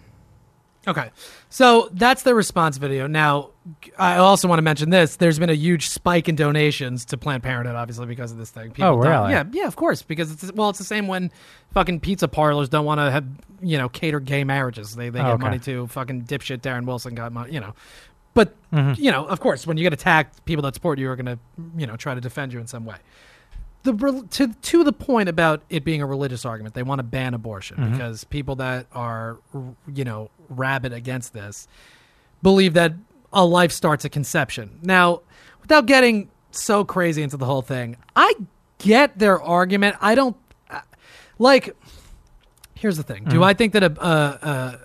Okay. 0.89 1.11
So 1.49 1.89
that's 1.93 2.23
the 2.23 2.33
response 2.35 2.77
video. 2.77 3.07
Now, 3.07 3.49
I 3.97 4.17
also 4.17 4.47
want 4.47 4.59
to 4.59 4.63
mention 4.63 4.89
this. 4.89 5.15
There's 5.17 5.39
been 5.39 5.49
a 5.49 5.53
huge 5.55 5.89
spike 5.89 6.27
in 6.29 6.35
donations 6.35 7.05
to 7.05 7.17
Planned 7.17 7.43
Parenthood, 7.43 7.75
obviously, 7.75 8.05
because 8.05 8.31
of 8.31 8.37
this 8.37 8.49
thing. 8.51 8.71
Oh, 8.79 8.95
don't- 8.95 8.99
really? 8.99 9.31
Yeah, 9.31 9.43
yeah, 9.51 9.67
of 9.67 9.75
course. 9.75 10.01
Because 10.01 10.31
it's 10.31 10.51
well, 10.53 10.69
it's 10.69 10.79
the 10.79 10.85
same 10.85 11.07
when 11.07 11.31
fucking 11.73 11.99
pizza 12.01 12.27
parlors 12.27 12.69
don't 12.69 12.85
want 12.85 12.99
to 12.99 13.11
have 13.11 13.25
you 13.61 13.77
know 13.77 13.89
cater 13.89 14.19
gay 14.19 14.43
marriages. 14.43 14.95
They 14.95 15.09
they 15.09 15.19
Oh, 15.19 15.23
get 15.23 15.31
okay. 15.33 15.41
money 15.43 15.59
to 15.59 15.87
fucking 15.87 16.23
dipshit 16.23 16.59
Darren 16.61 16.85
Wilson 16.85 17.15
got 17.15 17.31
money. 17.31 17.53
You 17.53 17.59
know, 17.61 17.73
but 18.33 18.55
Mm-hmm. 18.71 19.01
you 19.03 19.11
know, 19.11 19.25
of 19.25 19.39
course, 19.39 19.65
when 19.65 19.77
you 19.77 19.83
get 19.83 19.93
attacked, 19.93 20.45
people 20.45 20.61
that 20.61 20.75
support 20.75 20.99
you 20.99 21.09
are 21.09 21.15
going 21.15 21.25
to 21.25 21.39
you 21.77 21.87
know 21.87 21.95
try 21.95 22.13
to 22.15 22.21
defend 22.21 22.53
you 22.53 22.59
in 22.59 22.67
some 22.67 22.85
way. 22.85 22.97
The 23.83 24.25
to 24.31 24.47
to 24.53 24.83
the 24.83 24.91
point 24.93 25.29
about 25.29 25.61
it 25.69 25.83
being 25.83 26.01
a 26.01 26.05
religious 26.05 26.45
argument, 26.45 26.75
they 26.75 26.83
want 26.83 26.99
to 26.99 27.03
ban 27.03 27.33
abortion 27.33 27.77
Mm-hmm. 27.77 27.91
because 27.93 28.23
people 28.25 28.55
that 28.57 28.87
are 28.91 29.37
you 29.93 30.03
know 30.03 30.29
rabid 30.49 30.93
against 30.93 31.33
this 31.33 31.67
believe 32.41 32.73
that 32.73 32.93
a 33.31 33.45
life 33.45 33.71
starts 33.71 34.05
at 34.05 34.11
conception. 34.11 34.79
Now, 34.81 35.21
without 35.61 35.85
getting 35.85 36.29
so 36.51 36.83
crazy 36.83 37.21
into 37.21 37.37
the 37.37 37.45
whole 37.45 37.61
thing, 37.61 37.95
I 38.15 38.33
get 38.79 39.17
their 39.19 39.41
argument. 39.41 39.97
I 40.01 40.15
don't 40.15 40.35
uh, 40.69 40.81
like. 41.37 41.75
Here's 42.75 42.97
the 42.97 43.03
thing: 43.03 43.25
Do 43.25 43.43
I 43.43 43.53
think 43.53 43.73
that 43.73 43.83
a, 43.83 44.05
a, 44.05 44.79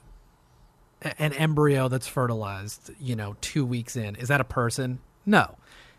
a 1.03 1.15
an 1.19 1.33
embryo 1.35 1.89
that's 1.89 2.07
fertilized, 2.07 2.91
you 3.01 3.15
know, 3.15 3.37
two 3.41 3.65
weeks 3.65 3.95
in, 3.97 4.17
is 4.17 4.29
that 4.29 4.41
a 4.41 4.45
person? 4.45 4.99
No. 5.27 5.57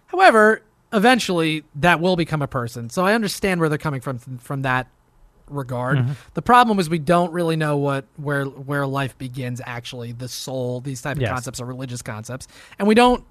However, 0.08 0.62
eventually 0.94 1.64
that 1.76 2.00
will 2.00 2.16
become 2.16 2.42
a 2.42 2.48
person. 2.48 2.90
So 2.90 3.06
I 3.06 3.14
understand 3.14 3.60
where 3.60 3.70
they're 3.70 3.78
coming 3.78 4.02
from 4.02 4.20
from 4.20 4.62
that 4.64 4.88
regard. 5.50 6.00
Mm-hmm. 6.00 6.14
The 6.34 6.42
problem 6.42 6.80
is 6.80 6.90
we 6.90 7.00
don't 7.00 7.32
really 7.32 7.56
know 7.56 7.78
what 7.78 8.06
where 8.18 8.46
where 8.46 8.88
life 8.88 9.18
begins 9.18 9.62
actually, 9.66 10.12
the 10.12 10.28
soul, 10.28 10.82
these 10.82 11.02
type 11.02 11.18
of 11.18 11.22
Yes. 11.22 11.32
concepts 11.32 11.62
are 11.62 11.66
religious 11.66 12.02
concepts. 12.02 12.48
And 12.80 12.88
we 12.88 12.96
don't 12.96 13.24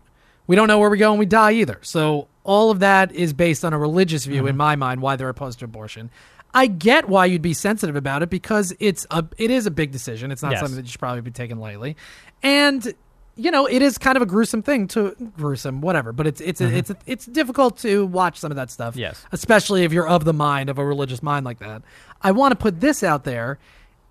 we 0.46 0.56
don't 0.56 0.68
know 0.68 0.78
where 0.78 0.90
we 0.90 0.98
go 0.98 1.10
when 1.10 1.18
we 1.18 1.26
die 1.26 1.52
either. 1.52 1.78
So 1.82 2.28
all 2.44 2.70
of 2.70 2.80
that 2.80 3.12
is 3.12 3.32
based 3.32 3.64
on 3.64 3.72
a 3.72 3.78
religious 3.78 4.26
view 4.26 4.40
mm-hmm. 4.42 4.48
in 4.48 4.56
my 4.56 4.76
mind 4.76 5.00
why 5.00 5.16
they're 5.16 5.28
opposed 5.28 5.60
to 5.60 5.64
abortion. 5.64 6.10
I 6.56 6.66
get 6.68 7.08
why 7.08 7.26
you'd 7.26 7.42
be 7.42 7.54
sensitive 7.54 7.96
about 7.96 8.22
it 8.22 8.30
because 8.30 8.72
it's 8.78 9.06
a 9.10 9.24
it 9.38 9.50
is 9.50 9.66
a 9.66 9.70
big 9.70 9.90
decision. 9.90 10.30
It's 10.30 10.42
not 10.42 10.52
Yes. 10.52 10.60
something 10.60 10.76
that 10.76 10.82
you 10.82 10.88
should 10.88 11.00
probably 11.00 11.22
be 11.22 11.30
taking 11.32 11.58
lightly. 11.58 11.96
And 12.42 12.94
you 13.36 13.50
know, 13.50 13.66
it 13.66 13.82
is 13.82 13.98
kind 13.98 14.16
of 14.16 14.22
a 14.22 14.26
gruesome 14.26 14.62
thing 14.62 14.86
to 14.88 15.14
gruesome, 15.36 15.80
whatever. 15.80 16.12
But 16.12 16.26
it's 16.26 16.40
it's 16.40 16.60
mm-hmm. 16.60 16.76
it's 16.76 16.92
it's 17.06 17.26
difficult 17.26 17.78
to 17.78 18.06
watch 18.06 18.38
some 18.38 18.52
of 18.52 18.56
that 18.56 18.70
stuff. 18.70 18.96
Yes. 18.96 19.24
especially 19.32 19.84
if 19.84 19.92
you're 19.92 20.08
of 20.08 20.24
the 20.24 20.32
mind 20.32 20.70
of 20.70 20.78
a 20.78 20.84
religious 20.84 21.22
mind 21.22 21.44
like 21.44 21.58
that. 21.58 21.82
I 22.22 22.32
want 22.32 22.52
to 22.52 22.56
put 22.56 22.80
this 22.80 23.02
out 23.02 23.24
there. 23.24 23.58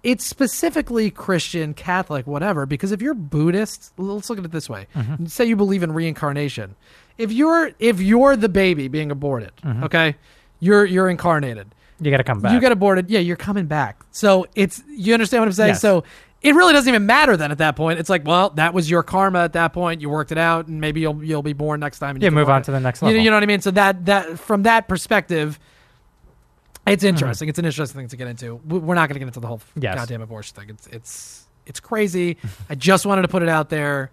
It's 0.04 0.26
specifically 0.26 1.10
Christian, 1.10 1.74
Catholic, 1.74 2.28
whatever. 2.28 2.66
Because 2.66 2.92
if 2.92 3.02
you're 3.02 3.14
Buddhist, 3.14 3.94
let's 3.98 4.30
look 4.30 4.40
at 4.40 4.46
it 4.46 4.52
this 4.52 4.70
way: 4.70 4.88
mm-hmm. 4.96 5.26
say 5.26 5.46
you 5.46 5.56
believe 5.56 5.84
in 5.84 5.94
reincarnation. 5.94 6.76
If 7.18 7.32
you're 7.32 7.72
if 7.80 8.02
you're 8.02 8.36
the 8.36 8.50
baby 8.50 8.90
being 8.90 9.12
aborted, 9.12 9.56
mm-hmm. 9.64 9.86
okay, 9.86 10.16
you're 10.60 10.86
you're 10.86 11.10
incarnated. 11.10 11.74
You 12.00 12.12
got 12.12 12.18
to 12.18 12.24
come 12.24 12.42
back. 12.42 12.54
You 12.54 12.60
get 12.60 12.72
aborted, 12.72 13.10
yeah, 13.10 13.20
you're 13.20 13.38
coming 13.38 13.66
back. 13.66 14.02
So 14.12 14.48
it's 14.56 14.84
you 14.90 15.14
understand 15.14 15.42
what 15.42 15.48
I'm 15.48 15.54
saying. 15.54 15.70
Yes. 15.70 15.82
So 15.82 16.04
it 16.44 16.54
really 16.56 16.74
doesn't 16.74 16.90
even 16.90 17.06
matter 17.06 17.36
then 17.38 17.52
at 17.52 17.58
that 17.60 17.76
point. 17.76 18.00
It's 18.00 18.10
like, 18.10 18.28
well, 18.28 18.50
that 18.52 18.74
was 18.74 18.90
your 18.90 19.02
karma 19.02 19.40
at 19.40 19.54
that 19.54 19.74
point. 19.74 20.02
You 20.02 20.10
worked 20.10 20.32
it 20.32 20.38
out, 20.38 20.68
and 20.68 20.80
maybe 20.82 21.00
you'll 21.02 21.24
you'll 21.24 21.42
be 21.42 21.54
born 21.54 21.80
next 21.80 22.00
time. 22.00 22.16
And 22.18 22.22
you 22.22 22.28
Yeah, 22.28 22.32
move 22.32 22.50
on 22.50 22.62
it. 22.62 22.66
to 22.66 22.72
the 22.72 22.80
next 22.80 23.02
You- 23.02 23.08
level. 23.08 23.22
You, 23.24 23.30
know 23.32 23.38
what 23.38 23.44
I 23.44 23.48
mean? 23.48 23.62
So 23.62 23.72
that 23.72 24.06
that 24.06 24.38
from 24.40 24.64
that 24.64 24.88
perspective, 24.88 25.58
Mm-hmm. 26.86 26.92
it's 26.94 27.04
interesting. 27.04 27.48
It's 27.50 27.60
an 27.60 27.66
interesting 27.66 27.98
thing 28.02 28.08
to 28.10 28.18
get 28.18 28.28
into. 28.28 28.60
We- 28.68 28.80
We're 28.80 28.96
not 28.96 29.08
going 29.08 29.16
to 29.16 29.20
get 29.20 29.28
into 29.28 29.40
the 29.40 29.48
whole 29.48 29.62
Yes. 29.80 29.96
goddamn 29.96 30.22
abortion 30.22 30.56
thing. 30.56 30.70
It's 30.70 30.88
it's 30.88 31.46
it's 31.66 31.80
crazy. 31.80 32.38
I 32.70 32.76
just 32.76 33.06
wanted 33.06 33.22
to 33.22 33.30
put 33.30 33.42
it 33.42 33.50
out 33.50 33.70
there. 33.70 34.12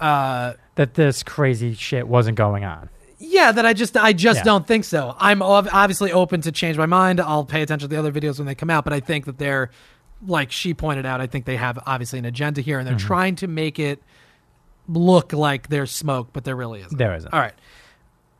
Uh, 0.00 0.54
that 0.76 0.94
this 0.94 1.22
crazy 1.22 1.74
shit 1.74 2.06
wasn't 2.08 2.36
going 2.36 2.64
on. 2.64 2.88
yeah, 3.18 3.52
that 3.52 3.64
I 3.66 3.72
just 3.72 3.96
I 3.96 4.12
just 4.12 4.38
Yeah. 4.38 4.44
don't 4.44 4.66
think 4.66 4.84
so. 4.84 5.14
I'm 5.18 5.42
ob- 5.42 5.68
obviously 5.72 6.12
open 6.12 6.40
to 6.42 6.50
change 6.52 6.76
my 6.76 6.86
mind. 6.86 7.20
I'll 7.20 7.44
pay 7.44 7.62
attention 7.62 7.88
to 7.88 7.94
the 7.94 7.98
other 7.98 8.10
videos 8.12 8.38
when 8.38 8.46
they 8.46 8.54
come 8.56 8.70
out, 8.70 8.82
but 8.84 8.92
I 8.92 9.00
think 9.00 9.26
that 9.26 9.38
they're 9.38 9.70
like 10.26 10.52
she 10.52 10.74
pointed 10.74 11.06
out. 11.06 11.20
I 11.20 11.26
think 11.26 11.44
they 11.44 11.56
have 11.56 11.78
obviously 11.86 12.18
an 12.18 12.24
agenda 12.24 12.60
here, 12.60 12.78
and 12.78 12.86
they're 12.86 12.94
Mm-hmm. 12.96 13.06
trying 13.06 13.36
to 13.36 13.46
make 13.48 13.78
it 13.78 14.02
look 14.88 15.32
like 15.32 15.68
there's 15.68 15.90
smoke, 15.90 16.28
but 16.32 16.44
there 16.44 16.56
really 16.56 16.80
isn't. 16.80 16.96
There 16.98 17.14
isn't. 17.14 17.32
All 17.32 17.40
right. 17.40 17.54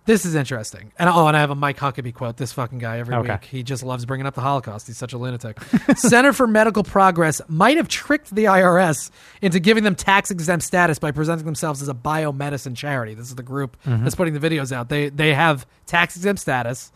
This 0.05 0.27
is 0.27 0.35
interesting. 0.35 0.91
And 0.99 1.09
oh, 1.09 1.29
and 1.29 1.37
I 1.37 1.41
have 1.41 1.51
a 1.51 1.55
Mike 1.55 1.79
Huckabee 1.79 2.13
quote. 2.13 2.37
This 2.37 2.53
fucking 2.53 2.79
guy 2.79 2.99
every 2.99 3.15
Okay. 3.15 3.35
week. 3.35 3.45
He 3.45 3.63
just 3.63 3.85
loves 3.85 4.05
bringing 4.05 4.27
up 4.27 4.35
the 4.35 4.41
Holocaust. 4.41 4.89
He's 4.89 4.99
such 4.99 5.13
a 5.13 5.19
lunatic. 5.19 5.61
Center 5.97 6.33
for 6.33 6.49
Medical 6.49 6.83
Progress 6.83 7.41
might 7.47 7.77
have 7.77 7.87
tricked 7.87 8.35
the 8.35 8.47
IRS 8.47 9.13
into 9.43 9.61
giving 9.61 9.85
them 9.85 9.95
tax 9.95 10.33
exempt 10.33 10.65
status 10.65 10.99
by 10.99 11.13
presenting 11.13 11.45
themselves 11.47 11.83
as 11.83 11.89
a 11.89 11.95
biomedicine 11.95 12.75
charity. 12.77 13.15
This 13.15 13.29
is 13.29 13.37
the 13.37 13.45
group 13.45 13.77
Mm-hmm. 13.87 14.03
that's 14.03 14.17
putting 14.17 14.35
the 14.35 14.41
videos 14.41 14.73
out. 14.73 14.89
They 14.89 15.09
they 15.09 15.35
have 15.35 15.67
tax 15.87 16.17
exempt 16.17 16.41
status 16.41 16.91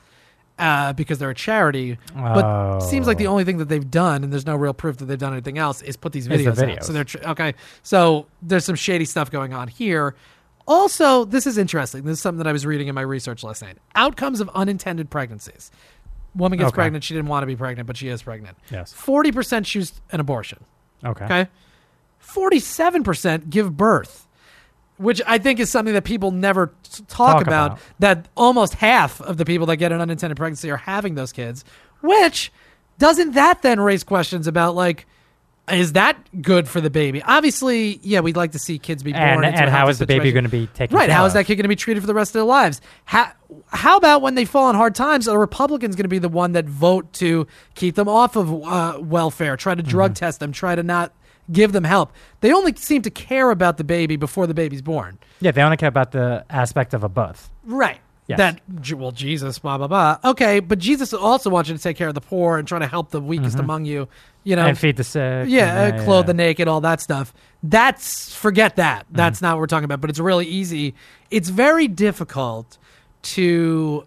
uh, 0.58 0.92
because 0.94 1.18
they're 1.18 1.30
a 1.30 1.34
charity. 1.34 1.98
But 2.14 2.44
Oh. 2.44 2.78
seems 2.80 3.06
like 3.06 3.18
the 3.18 3.26
only 3.26 3.44
thing 3.44 3.58
that 3.58 3.68
they've 3.68 3.90
done, 3.90 4.24
and 4.24 4.32
there's 4.32 4.46
no 4.46 4.56
real 4.56 4.72
proof 4.74 4.96
that 4.98 5.04
they've 5.06 5.18
done 5.18 5.32
anything 5.32 5.58
else, 5.58 5.82
is 5.82 5.96
put 5.96 6.12
these 6.12 6.26
the 6.28 6.34
videos, 6.36 6.76
out. 6.76 6.84
So 6.84 6.92
they're 6.92 7.04
tr- 7.04 7.18
okay. 7.26 7.54
So 7.82 8.26
there's 8.42 8.64
some 8.64 8.76
shady 8.76 9.04
stuff 9.04 9.30
going 9.30 9.52
on 9.52 9.68
here. 9.68 10.14
Also, 10.66 11.24
this 11.24 11.46
is 11.46 11.58
interesting. 11.58 12.02
This 12.04 12.14
is 12.14 12.20
something 12.20 12.38
that 12.38 12.46
I 12.48 12.52
was 12.52 12.66
reading 12.66 12.88
in 12.88 12.94
my 12.94 13.00
research 13.02 13.44
last 13.44 13.62
night. 13.62 13.78
Outcomes 13.94 14.40
of 14.40 14.48
unintended 14.54 15.10
pregnancies. 15.10 15.70
Woman 16.34 16.58
gets 16.58 16.68
Okay. 16.68 16.74
pregnant. 16.74 17.04
She 17.04 17.14
didn't 17.14 17.28
want 17.28 17.42
to 17.44 17.46
be 17.46 17.54
pregnant, 17.56 17.86
but 17.86 17.96
she 17.96 18.08
is 18.08 18.22
pregnant. 18.22 18.56
Yes. 18.70 18.92
Forty 18.92 19.30
percent 19.32 19.64
choose 19.66 19.92
an 20.10 20.20
abortion. 20.20 20.58
Okay. 21.04 21.24
Okay. 21.24 21.48
Forty-seven 22.18 23.04
percent 23.04 23.50
give 23.50 23.76
birth, 23.76 24.25
which 24.98 25.20
I 25.26 25.38
think 25.38 25.60
is 25.60 25.70
something 25.70 25.94
that 25.94 26.04
people 26.04 26.30
never 26.30 26.68
t- 26.82 27.04
talk, 27.08 27.34
Talk 27.38 27.42
about, 27.42 27.66
about. 27.72 27.80
That 27.98 28.28
almost 28.36 28.74
half 28.74 29.20
of 29.20 29.36
the 29.36 29.44
people 29.44 29.66
that 29.66 29.76
get 29.76 29.92
an 29.92 30.00
unintended 30.00 30.36
pregnancy 30.36 30.70
are 30.70 30.76
having 30.76 31.14
those 31.14 31.32
kids. 31.32 31.64
Which 32.00 32.52
doesn't 32.98 33.32
that 33.32 33.62
then 33.62 33.80
raise 33.80 34.04
questions 34.04 34.46
about 34.46 34.74
like, 34.74 35.06
is 35.70 35.94
that 35.94 36.16
good 36.40 36.68
for 36.68 36.80
the 36.80 36.90
baby? 36.90 37.20
Obviously, 37.22 37.98
yeah, 38.04 38.20
we'd 38.20 38.36
like 38.36 38.52
to 38.52 38.58
see 38.58 38.78
kids 38.78 39.02
be 39.02 39.12
born. 39.12 39.44
And, 39.44 39.44
and 39.44 39.68
how 39.68 39.88
is 39.88 39.98
the 39.98 40.06
baby 40.06 40.30
going 40.30 40.44
to 40.44 40.50
be 40.50 40.68
taken 40.68 40.96
Right. 40.96 41.10
How 41.10 41.24
is 41.24 41.32
that 41.32 41.44
kid 41.46 41.56
going 41.56 41.64
to 41.64 41.68
be 41.68 41.74
treated 41.74 42.00
for 42.00 42.06
the 42.06 42.14
rest 42.14 42.30
of 42.30 42.34
their 42.34 42.44
lives? 42.44 42.80
How, 43.04 43.32
how 43.68 43.96
about 43.96 44.22
when 44.22 44.36
they 44.36 44.44
fall 44.44 44.66
on 44.66 44.76
hard 44.76 44.94
times, 44.94 45.26
a 45.26 45.36
Republican's 45.36 45.96
going 45.96 46.04
to 46.04 46.08
be 46.08 46.20
the 46.20 46.28
one 46.28 46.52
that 46.52 46.66
vote 46.66 47.12
to 47.14 47.48
keep 47.74 47.96
them 47.96 48.08
off 48.08 48.36
of 48.36 48.52
uh, 48.64 48.98
welfare, 49.00 49.56
try 49.56 49.74
to 49.74 49.82
drug 49.82 50.12
Mm-hmm. 50.12 50.24
test 50.24 50.38
them, 50.40 50.52
try 50.52 50.76
to 50.76 50.84
not 50.84 51.12
give 51.50 51.72
them 51.72 51.84
help. 51.84 52.12
They 52.40 52.52
only 52.52 52.74
seem 52.76 53.02
to 53.02 53.10
care 53.10 53.50
about 53.50 53.76
the 53.76 53.84
baby 53.84 54.16
before 54.16 54.46
the 54.46 54.54
baby's 54.54 54.82
born. 54.82 55.18
Yeah, 55.40 55.50
they 55.50 55.62
only 55.62 55.76
care 55.76 55.88
about 55.88 56.12
the 56.12 56.44
aspect 56.50 56.94
of 56.94 57.04
a 57.04 57.08
birth. 57.08 57.50
Right. 57.64 57.98
Yes. 58.28 58.38
That 58.38 58.98
well, 58.98 59.12
Jesus, 59.12 59.60
blah 59.60 59.78
blah 59.78 59.86
blah. 59.86 60.18
Okay, 60.24 60.58
but 60.58 60.80
Jesus 60.80 61.14
also 61.14 61.48
wants 61.48 61.70
you 61.70 61.76
to 61.76 61.82
take 61.82 61.96
care 61.96 62.08
of 62.08 62.14
the 62.14 62.20
poor 62.20 62.58
and 62.58 62.66
try 62.66 62.80
to 62.80 62.86
help 62.88 63.10
the 63.10 63.20
weakest 63.20 63.56
among 63.58 63.84
you. 63.84 64.08
You 64.42 64.56
know, 64.56 64.62
Mm-hmm. 64.62 64.68
and 64.70 64.78
feed 64.78 64.96
the 64.96 65.04
sick. 65.04 65.48
yeah, 65.48 65.84
and, 65.84 66.00
uh, 66.00 66.04
clothe 66.04 66.24
yeah. 66.24 66.26
the 66.26 66.34
naked, 66.34 66.66
all 66.66 66.80
that 66.80 67.00
stuff. 67.00 67.32
That's 67.62 68.34
forget 68.34 68.76
that. 68.76 69.04
Mm-hmm. 69.06 69.16
That's 69.16 69.40
not 69.42 69.54
what 69.54 69.60
we're 69.60 69.66
talking 69.68 69.84
about. 69.84 70.00
But 70.00 70.10
it's 70.10 70.18
really 70.18 70.46
easy. 70.46 70.94
It's 71.30 71.50
very 71.50 71.86
difficult 71.86 72.78
to 73.22 74.06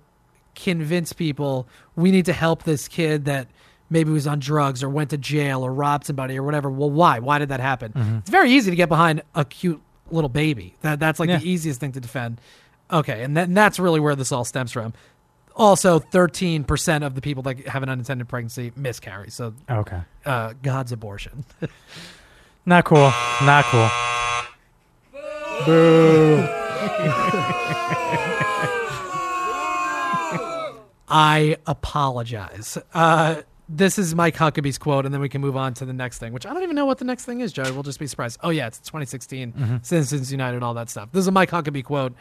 convince 0.56 1.14
people 1.14 1.66
we 1.96 2.12
need 2.12 2.26
to 2.26 2.34
help 2.34 2.64
this 2.64 2.90
kid 2.90 3.24
that 3.26 3.48
maybe 3.90 4.12
was 4.12 4.28
on 4.28 4.40
drugs 4.40 4.84
or 4.84 4.90
went 4.90 5.10
to 5.12 5.18
jail 5.18 5.64
or 5.66 5.74
robbed 5.74 6.06
somebody 6.06 6.38
or 6.38 6.44
whatever. 6.44 6.70
Well, 6.70 6.90
why? 6.92 7.20
Why 7.20 7.40
did 7.40 7.50
that 7.50 7.60
happen? 7.60 7.94
It's 8.20 8.30
very 8.30 8.52
easy 8.52 8.70
to 8.72 8.76
get 8.76 8.90
behind 8.90 9.22
a 9.36 9.44
cute 9.46 9.82
little 10.12 10.30
baby. 10.30 10.76
That 10.82 11.00
that's 11.00 11.20
like 11.20 11.30
Yeah. 11.30 11.38
the 11.38 11.50
easiest 11.50 11.80
thing 11.80 11.92
to 11.94 12.00
defend. 12.00 12.40
Okay, 12.92 13.24
and, 13.24 13.38
that, 13.38 13.48
and 13.48 13.56
that's 13.58 13.78
really 13.80 14.00
where 14.00 14.16
this 14.16 14.32
all 14.32 14.44
stems 14.46 14.72
from. 14.72 14.94
Also, 15.56 16.00
thirteen 16.00 16.64
percent 16.64 17.04
of 17.04 17.14
the 17.16 17.22
people 17.22 17.44
that 17.44 17.68
have 17.68 17.84
an 17.84 17.90
unintended 17.90 18.28
pregnancy 18.28 18.72
miscarry. 18.76 19.30
So, 19.30 19.54
Okay. 19.70 20.00
uh, 20.26 20.54
God's 20.64 20.92
abortion. 20.92 21.44
Not 22.66 22.86
cool. 22.86 23.12
Not 23.44 23.66
cool. 23.66 23.90
Boo. 25.66 26.48
I 31.12 31.58
apologize. 31.66 32.78
Uh, 32.94 33.42
this 33.72 34.00
is 34.00 34.16
Mike 34.16 34.36
Huckabee's 34.36 34.78
quote, 34.80 35.06
and 35.06 35.14
then 35.14 35.22
we 35.22 35.30
can 35.30 35.42
move 35.42 35.56
on 35.56 35.74
to 35.76 35.86
the 35.86 35.94
next 35.94 36.18
thing, 36.18 36.34
which 36.34 36.46
I 36.46 36.54
don't 36.54 36.64
even 36.64 36.76
know 36.76 36.86
what 36.88 36.98
the 36.98 37.06
next 37.06 37.26
thing 37.26 37.42
is, 37.42 37.54
Joey. 37.54 37.72
We'll 37.72 37.84
just 37.84 38.00
be 38.00 38.08
surprised. 38.08 38.40
Oh, 38.42 38.50
yeah, 38.50 38.68
it's 38.68 38.80
2016, 38.80 39.82
Citizens 39.84 40.32
United, 40.32 40.64
all 40.64 40.74
that 40.74 40.90
stuff. 40.90 41.10
This 41.12 41.22
is 41.22 41.28
a 41.28 41.32
Mike 41.32 41.52
Huckabee 41.52 41.84
quote. 41.84 42.14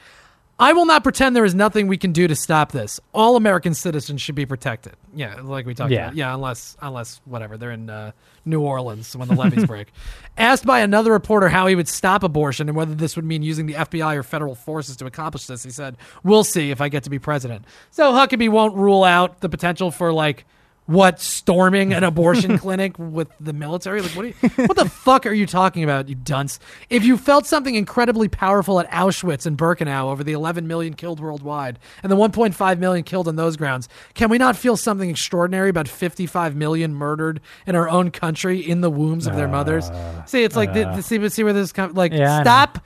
I 0.61 0.73
will 0.73 0.87
not 0.87 1.05
pretend 1.05 1.37
there 1.37 1.45
is 1.45 1.55
nothing 1.55 1.87
we 1.87 1.97
can 1.97 2.11
do 2.11 2.27
to 2.27 2.35
stop 2.35 2.73
this. 2.73 2.99
All 3.15 3.37
American 3.37 3.75
citizens 3.75 4.21
should 4.21 4.35
be 4.35 4.45
protected. 4.45 4.95
Yeah, 5.15 5.37
like 5.41 5.67
we 5.67 5.73
talked 5.73 5.93
Yeah. 5.93 6.07
about. 6.07 6.17
Yeah, 6.17 6.35
unless 6.35 6.77
unless 6.83 7.21
whatever 7.27 7.57
they're 7.57 7.71
in 7.71 7.89
uh, 7.89 8.11
New 8.45 8.61
Orleans 8.61 9.15
when 9.15 9.29
the 9.29 9.37
levees 9.37 9.67
break. 9.67 9.93
Asked 10.37 10.67
by 10.67 10.81
another 10.81 11.13
reporter 11.13 11.49
how 11.49 11.69
he 11.69 11.77
would 11.77 11.87
stop 11.87 12.25
abortion 12.25 12.69
and 12.69 12.77
whether 12.77 12.93
this 12.97 13.15
would 13.15 13.25
mean 13.25 13.43
using 13.45 13.67
the 13.67 13.75
FBI 13.75 14.17
or 14.17 14.25
federal 14.25 14.57
forces 14.57 14.97
to 14.97 15.07
accomplish 15.07 15.47
this, 15.47 15.63
he 15.63 15.71
said, 15.71 15.97
"We'll 16.25 16.43
see 16.43 16.73
if 16.73 16.81
I 16.81 16.89
get 16.89 17.05
to 17.05 17.11
be 17.11 17.21
president." 17.21 17.65
So 17.93 18.13
Huckabee 18.13 18.49
won't 18.49 18.75
rule 18.75 19.05
out 19.05 19.41
the 19.41 19.49
potential 19.49 19.93
for 19.93 20.13
like 20.13 20.45
what 20.89 21.21
storming 21.21 21.93
an 21.93 22.03
abortion 22.03 22.57
clinic 22.59 22.99
with 22.99 23.29
the 23.39 23.53
military? 23.53 24.01
Like 24.01 24.13
what 24.13 24.25
are 24.25 24.29
you, 24.29 24.35
what 24.65 24.77
the 24.79 24.89
fuck 24.89 25.27
are 25.27 25.35
you 25.35 25.45
talking 25.45 25.85
about 25.85 26.09
you 26.09 26.15
dunce? 26.15 26.59
If 26.89 27.05
you 27.05 27.19
felt 27.19 27.47
something 27.47 27.75
incredibly 27.75 28.27
powerful 28.27 28.81
at 28.81 28.91
Auschwitz 28.91 29.45
and 29.45 29.59
Birkenau 29.59 30.05
over 30.05 30.25
the 30.25 30.33
11 30.33 30.67
million 30.67 30.95
killed 30.95 31.21
worldwide 31.21 31.79
and 32.03 32.11
the 32.11 32.17
1.5 32.17 32.79
million 32.79 33.05
killed 33.05 33.29
on 33.29 33.37
those 33.37 33.59
grounds 33.59 33.87
can 34.15 34.31
we 34.31 34.39
not 34.39 34.57
feel 34.57 34.79
something 34.79 35.11
extraordinary 35.11 35.69
about 35.69 35.89
55 35.89 36.57
million 36.57 36.95
murdered 36.95 37.43
in 37.67 37.77
our 37.77 37.89
own 37.91 38.11
country 38.11 38.59
in 38.59 38.81
the 38.81 38.91
wombs 38.91 39.27
of 39.27 39.37
their 39.37 39.49
mothers? 39.49 39.91
Uh, 39.91 40.25
see 40.25 40.43
it's 40.43 40.57
like 40.57 40.73
the, 40.73 40.89
uh. 40.89 41.03
see, 41.03 41.29
see 41.29 41.45
where 41.45 41.53
this 41.53 41.71
com- 41.71 41.93
like 41.93 42.13
Yeah, 42.13 42.41
stop 42.41 42.83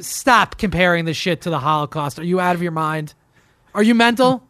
stop 0.00 0.56
comparing 0.56 1.04
this 1.04 1.18
shit 1.18 1.42
to 1.42 1.50
the 1.50 1.58
Holocaust. 1.58 2.18
Are 2.18 2.24
you 2.24 2.40
out 2.40 2.54
of 2.54 2.62
your 2.62 2.72
mind? 2.72 3.12
Are 3.74 3.82
you 3.82 3.94
mental 3.94 4.42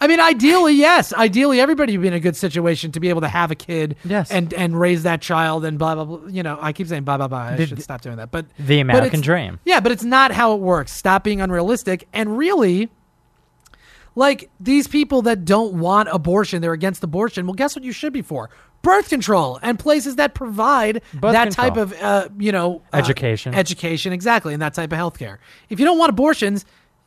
I 0.00 0.06
mean, 0.08 0.20
ideally, 0.20 0.74
yes. 0.74 1.12
Ideally, 1.14 1.60
everybody 1.60 1.96
would 1.96 2.02
be 2.02 2.08
in 2.08 2.14
a 2.14 2.20
good 2.20 2.36
situation 2.36 2.92
to 2.92 3.00
be 3.00 3.08
able 3.08 3.22
to 3.22 3.28
have 3.28 3.50
a 3.50 3.54
kid, 3.54 3.96
Yes. 4.04 4.30
and 4.30 4.52
and 4.54 4.78
raise 4.78 5.04
that 5.04 5.22
child, 5.22 5.64
and 5.64 5.78
blah 5.78 5.94
blah 5.94 6.04
blah. 6.04 6.28
You 6.28 6.42
know, 6.42 6.58
I 6.60 6.72
keep 6.72 6.86
saying 6.86 7.04
blah 7.04 7.16
blah 7.16 7.28
blah. 7.28 7.38
I 7.38 7.56
The- 7.56 7.66
should 7.66 7.82
stop 7.82 8.02
doing 8.02 8.16
that. 8.16 8.30
But 8.30 8.46
The 8.58 8.80
American 8.80 9.06
it's- 9.06 9.22
dream. 9.22 9.58
Yeah, 9.64 9.80
but 9.80 9.92
it's 9.92 10.04
not 10.04 10.32
how 10.32 10.54
it 10.54 10.60
works. 10.60 10.92
Stop 10.92 11.24
being 11.24 11.40
unrealistic, 11.40 12.08
and 12.12 12.36
really, 12.36 12.90
like 14.14 14.50
these 14.60 14.86
people 14.88 15.22
that 15.22 15.44
don't 15.44 15.74
want 15.74 16.08
abortion, 16.12 16.62
they're 16.62 16.72
against 16.72 17.02
abortion. 17.04 17.46
Well, 17.46 17.54
guess 17.54 17.76
what? 17.76 17.84
You 17.84 17.92
should 17.92 18.12
be 18.12 18.22
for 18.22 18.50
birth 18.82 19.08
control 19.08 19.58
and 19.62 19.78
places 19.80 20.14
that 20.16 20.32
provide 20.34 21.02
Birth 21.14 21.32
that 21.32 21.44
control. 21.48 21.68
type 21.70 21.76
of 21.76 21.92
uh, 22.00 22.28
you 22.38 22.52
know 22.52 22.82
uh, 22.92 22.98
Education. 22.98 23.54
education 23.54 24.12
exactly, 24.12 24.52
and 24.52 24.62
that 24.62 24.74
type 24.74 24.92
of 24.92 24.98
healthcare. 24.98 25.38
If 25.70 25.80
you 25.80 25.86
don't 25.86 25.98
want 25.98 26.10
abortions. 26.10 26.64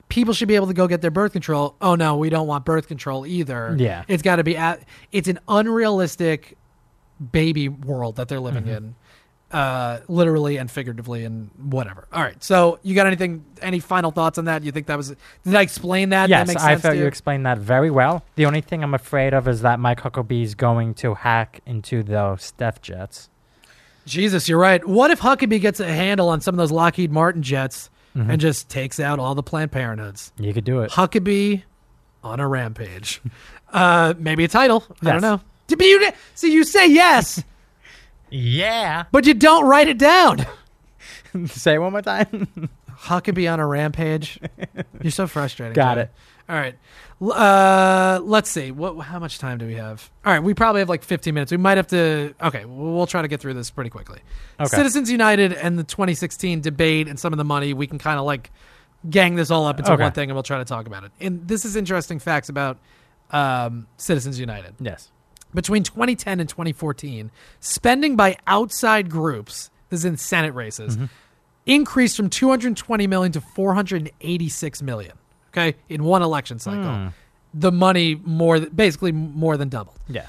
People 0.10 0.34
should 0.34 0.48
be 0.48 0.56
able 0.56 0.68
to 0.68 0.74
go 0.74 0.88
get 0.88 1.02
their 1.02 1.12
birth 1.12 1.32
control. 1.34 1.76
Oh 1.82 1.96
no, 1.96 2.18
we 2.18 2.30
don't 2.30 2.48
want 2.48 2.66
birth 2.66 2.88
control 2.88 3.26
either. 3.26 3.76
Yeah. 3.80 4.04
it's 4.08 4.24
got 4.24 4.38
to 4.38 4.44
be. 4.44 4.58
At, 4.58 4.82
it's 5.12 5.28
an 5.28 5.40
unrealistic 5.48 6.58
baby 7.32 7.70
world 7.70 8.16
that 8.18 8.28
they're 8.28 8.40
living 8.40 8.64
Mm-hmm. 8.64 8.72
in, 8.76 8.96
uh, 9.52 10.00
literally 10.08 10.58
and 10.58 10.70
figuratively 10.70 11.24
and 11.26 11.50
whatever. 11.58 12.08
All 12.14 12.22
right. 12.22 12.42
So 12.44 12.80
you 12.84 12.94
got 12.96 13.08
anything? 13.08 13.44
Any 13.62 13.80
final 13.80 14.12
thoughts 14.12 14.38
on 14.38 14.46
that? 14.46 14.64
You 14.64 14.72
think 14.72 14.88
that 14.88 14.98
was? 14.98 15.10
Did 15.44 15.56
I 15.56 15.62
explain 15.62 16.10
that? 16.10 16.30
Yes, 16.30 16.48
that 16.48 16.60
I 16.62 16.76
felt 16.78 16.96
you 16.96 17.02
you 17.02 17.08
explained 17.08 17.46
that 17.46 17.58
very 17.58 17.90
well. 17.92 18.24
The 18.36 18.46
only 18.46 18.62
thing 18.62 18.84
I'm 18.84 18.94
afraid 18.94 19.34
of 19.34 19.48
is 19.48 19.62
that 19.62 19.80
Mike 19.80 20.02
Huckabee's 20.02 20.56
going 20.56 20.94
to 20.96 21.14
hack 21.16 21.62
into 21.66 22.04
those 22.04 22.52
Death 22.54 22.82
Jets. 22.82 23.30
Jesus, 24.06 24.50
you're 24.50 24.60
right. 24.60 24.86
What 24.88 25.12
if 25.12 25.20
Huckabee 25.20 25.62
gets 25.62 25.80
a 25.80 25.86
handle 25.92 26.30
on 26.30 26.42
some 26.42 26.56
of 26.56 26.58
those 26.58 26.72
Lockheed 26.72 27.12
Martin 27.12 27.44
jets 27.44 27.90
Mm-hmm. 28.16 28.32
and 28.32 28.42
just 28.42 28.70
takes 28.70 29.00
out 29.00 29.20
all 29.20 29.36
the 29.36 29.44
Planned 29.44 29.72
Parenthoods? 29.72 30.32
You 30.40 30.52
could 30.54 30.64
do 30.64 30.82
it. 30.82 30.90
Huckabee 30.92 31.62
on 32.24 32.40
a 32.40 32.48
rampage. 32.48 33.22
uh, 33.74 34.14
maybe 34.18 34.44
a 34.44 34.48
title. 34.48 34.84
I 35.02 35.06
don't 35.06 35.14
Yes. 35.16 35.22
know. 35.22 35.42
But 35.68 35.82
you, 35.86 36.12
see, 36.34 36.52
you 36.52 36.64
say 36.64 36.88
yes, 36.88 37.44
Yeah. 38.32 39.06
but 39.12 39.26
you 39.28 39.34
don't 39.36 39.66
write 39.66 39.88
it 39.88 39.98
down. 40.00 40.46
Say 41.46 41.76
it 41.76 41.78
one 41.80 41.92
more 41.92 42.02
time. 42.02 42.70
Huckabee 42.90 43.52
on 43.54 43.60
a 43.60 43.68
rampage. 43.68 44.40
You're 45.02 45.12
so 45.12 45.28
frustrating. 45.28 45.74
Got 45.76 45.96
Joey. 45.96 46.04
it. 46.04 46.12
All 46.50 46.56
right. 46.56 46.76
Uh, 47.22 48.20
let's 48.24 48.50
see. 48.50 48.72
What? 48.72 48.96
How 49.02 49.20
much 49.20 49.38
time 49.38 49.60
do 49.60 49.68
we 49.68 49.76
have? 49.76 50.10
All 50.26 50.34
right. 50.34 50.42
We 50.42 50.56
probably 50.56 50.80
have 50.80 50.90
like 50.90 51.04
15 51.04 51.34
minutes. 51.34 51.52
We 51.52 51.58
might 51.58 51.78
have 51.78 51.88
to. 51.88 52.34
Okay. 52.42 52.66
We'll, 52.66 52.94
we'll 52.96 53.08
try 53.08 53.22
to 53.22 53.28
get 53.28 53.40
through 53.40 53.54
this 53.54 53.70
pretty 53.70 53.92
quickly. 53.92 54.20
Okay. 54.60 54.76
Citizens 54.76 55.12
United 55.12 55.54
and 55.54 55.78
the 55.78 55.84
2016 55.84 56.62
debate 56.62 57.08
and 57.08 57.20
some 57.20 57.32
of 57.32 57.38
the 57.38 57.44
money. 57.44 57.74
We 57.74 57.86
can 57.86 58.00
kind 58.00 58.20
of 58.20 58.26
like 58.26 58.52
gang 59.10 59.36
this 59.36 59.52
all 59.52 59.66
up 59.68 59.78
into 59.80 59.92
Okay. 59.94 60.02
one 60.04 60.12
thing, 60.12 60.30
and 60.30 60.36
we'll 60.36 60.44
try 60.44 60.58
to 60.58 60.66
talk 60.66 60.88
about 60.88 61.04
it. 61.04 61.12
And 61.20 61.48
this 61.48 61.66
is 61.66 61.76
interesting 61.76 62.20
facts 62.20 62.50
about 62.50 62.80
um, 63.32 63.88
Citizens 63.98 64.40
United 64.40 64.74
yes. 64.80 65.12
between 65.54 65.84
2010 65.84 66.40
and 66.40 66.50
2014, 66.50 67.30
spending 67.60 68.16
by 68.16 68.38
outside 68.48 69.10
groups, 69.10 69.70
this 69.90 70.00
is 70.00 70.06
in 70.06 70.18
Senate 70.18 70.54
races, 70.54 70.98
increased 71.66 72.18
from 72.18 72.30
220 72.30 73.08
million 73.08 73.32
to 73.34 73.40
486 73.42 74.82
million. 74.82 75.14
Okay, 75.50 75.76
in 75.90 76.04
one 76.04 76.22
election 76.22 76.60
cycle, 76.60 77.12
the 77.54 77.72
money 77.72 78.16
more, 78.24 78.60
th- 78.60 78.70
basically 78.76 79.12
more 79.12 79.58
than 79.58 79.70
doubled. 79.70 79.98
Yeah. 80.08 80.28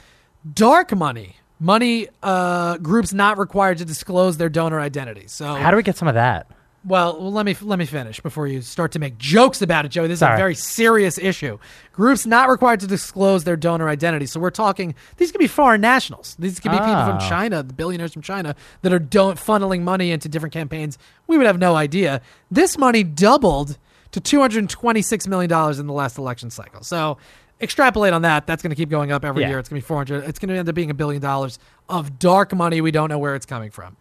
Dark 0.55 0.97
money, 0.97 1.37
money 1.59 2.09
uh, 2.23 2.79
groups 2.79 3.13
not 3.13 3.37
required 3.39 3.79
to 3.79 3.85
disclose 3.85 4.39
their 4.39 4.49
donor 4.49 4.81
identity. 4.81 5.27
So 5.27 5.55
How 5.55 5.71
do 5.71 5.77
we 5.77 5.83
get 5.83 5.97
some 5.99 6.09
of 6.09 6.15
that? 6.15 6.47
Well, 6.83 7.31
let 7.31 7.45
me 7.45 7.55
let 7.61 7.79
me 7.79 7.85
finish 7.85 8.21
before 8.21 8.47
you 8.47 8.63
start 8.63 8.93
to 8.93 8.99
make 8.99 9.19
jokes 9.19 9.61
about 9.61 9.85
it, 9.85 9.91
Joey. 9.91 10.09
This 10.09 10.21
is 10.21 10.23
a 10.23 10.35
very 10.39 10.55
serious 10.55 11.19
issue. 11.19 11.59
Groups 11.93 12.25
not 12.25 12.49
required 12.49 12.81
to 12.81 12.87
disclose 12.87 13.45
their 13.45 13.57
donor 13.57 13.87
identity. 13.91 14.25
So 14.25 14.41
we're 14.41 14.49
talking 14.49 14.95
these 15.19 15.31
could 15.31 15.41
be 15.41 15.47
foreign 15.47 15.83
nationals. 15.83 16.37
These 16.39 16.59
could 16.59 16.71
be 16.71 16.79
people 16.79 17.05
from 17.05 17.19
Oh. 17.21 17.29
China, 17.29 17.63
the 17.63 17.75
billionaires 17.75 18.15
from 18.15 18.23
China 18.23 18.57
that 18.81 18.95
are 18.95 18.99
don't 18.99 19.37
funneling 19.37 19.83
money 19.83 20.11
into 20.11 20.27
different 20.31 20.55
campaigns. 20.55 20.97
We 21.27 21.37
would 21.37 21.47
have 21.47 21.59
no 21.59 21.77
idea. 21.77 22.23
This 22.51 22.79
money 22.79 23.05
doubled 23.05 23.77
to 24.13 24.21
two 24.21 24.41
hundred 24.41 24.69
twenty-six 24.69 25.27
million 25.27 25.49
dollars 25.49 25.79
in 25.79 25.87
the 25.87 25.93
last 25.93 26.19
election 26.19 26.51
cycle. 26.51 26.83
So 26.83 27.19
extrapolate 27.61 28.13
on 28.13 28.23
that. 28.23 28.47
That's 28.47 28.63
going 28.63 28.71
to 28.71 28.77
keep 28.77 28.89
going 28.91 29.13
up 29.13 29.25
every 29.25 29.43
Yeah. 29.43 29.51
year. 29.51 29.59
It's 29.59 29.69
going 29.69 29.81
to 29.81 29.85
be 29.85 29.87
four 29.87 29.99
hundred. 29.99 30.25
It's 30.25 30.39
going 30.39 30.49
to 30.49 30.57
end 30.57 30.69
up 30.69 30.75
being 30.75 30.91
a 30.91 30.95
billion 30.95 31.21
dollars 31.23 31.59
of 31.89 32.19
dark 32.19 32.55
money. 32.55 32.81
We 32.81 32.91
don't 32.91 33.09
know 33.09 33.19
where 33.19 33.35
it's 33.35 33.47
coming 33.47 33.71
from. 33.71 33.97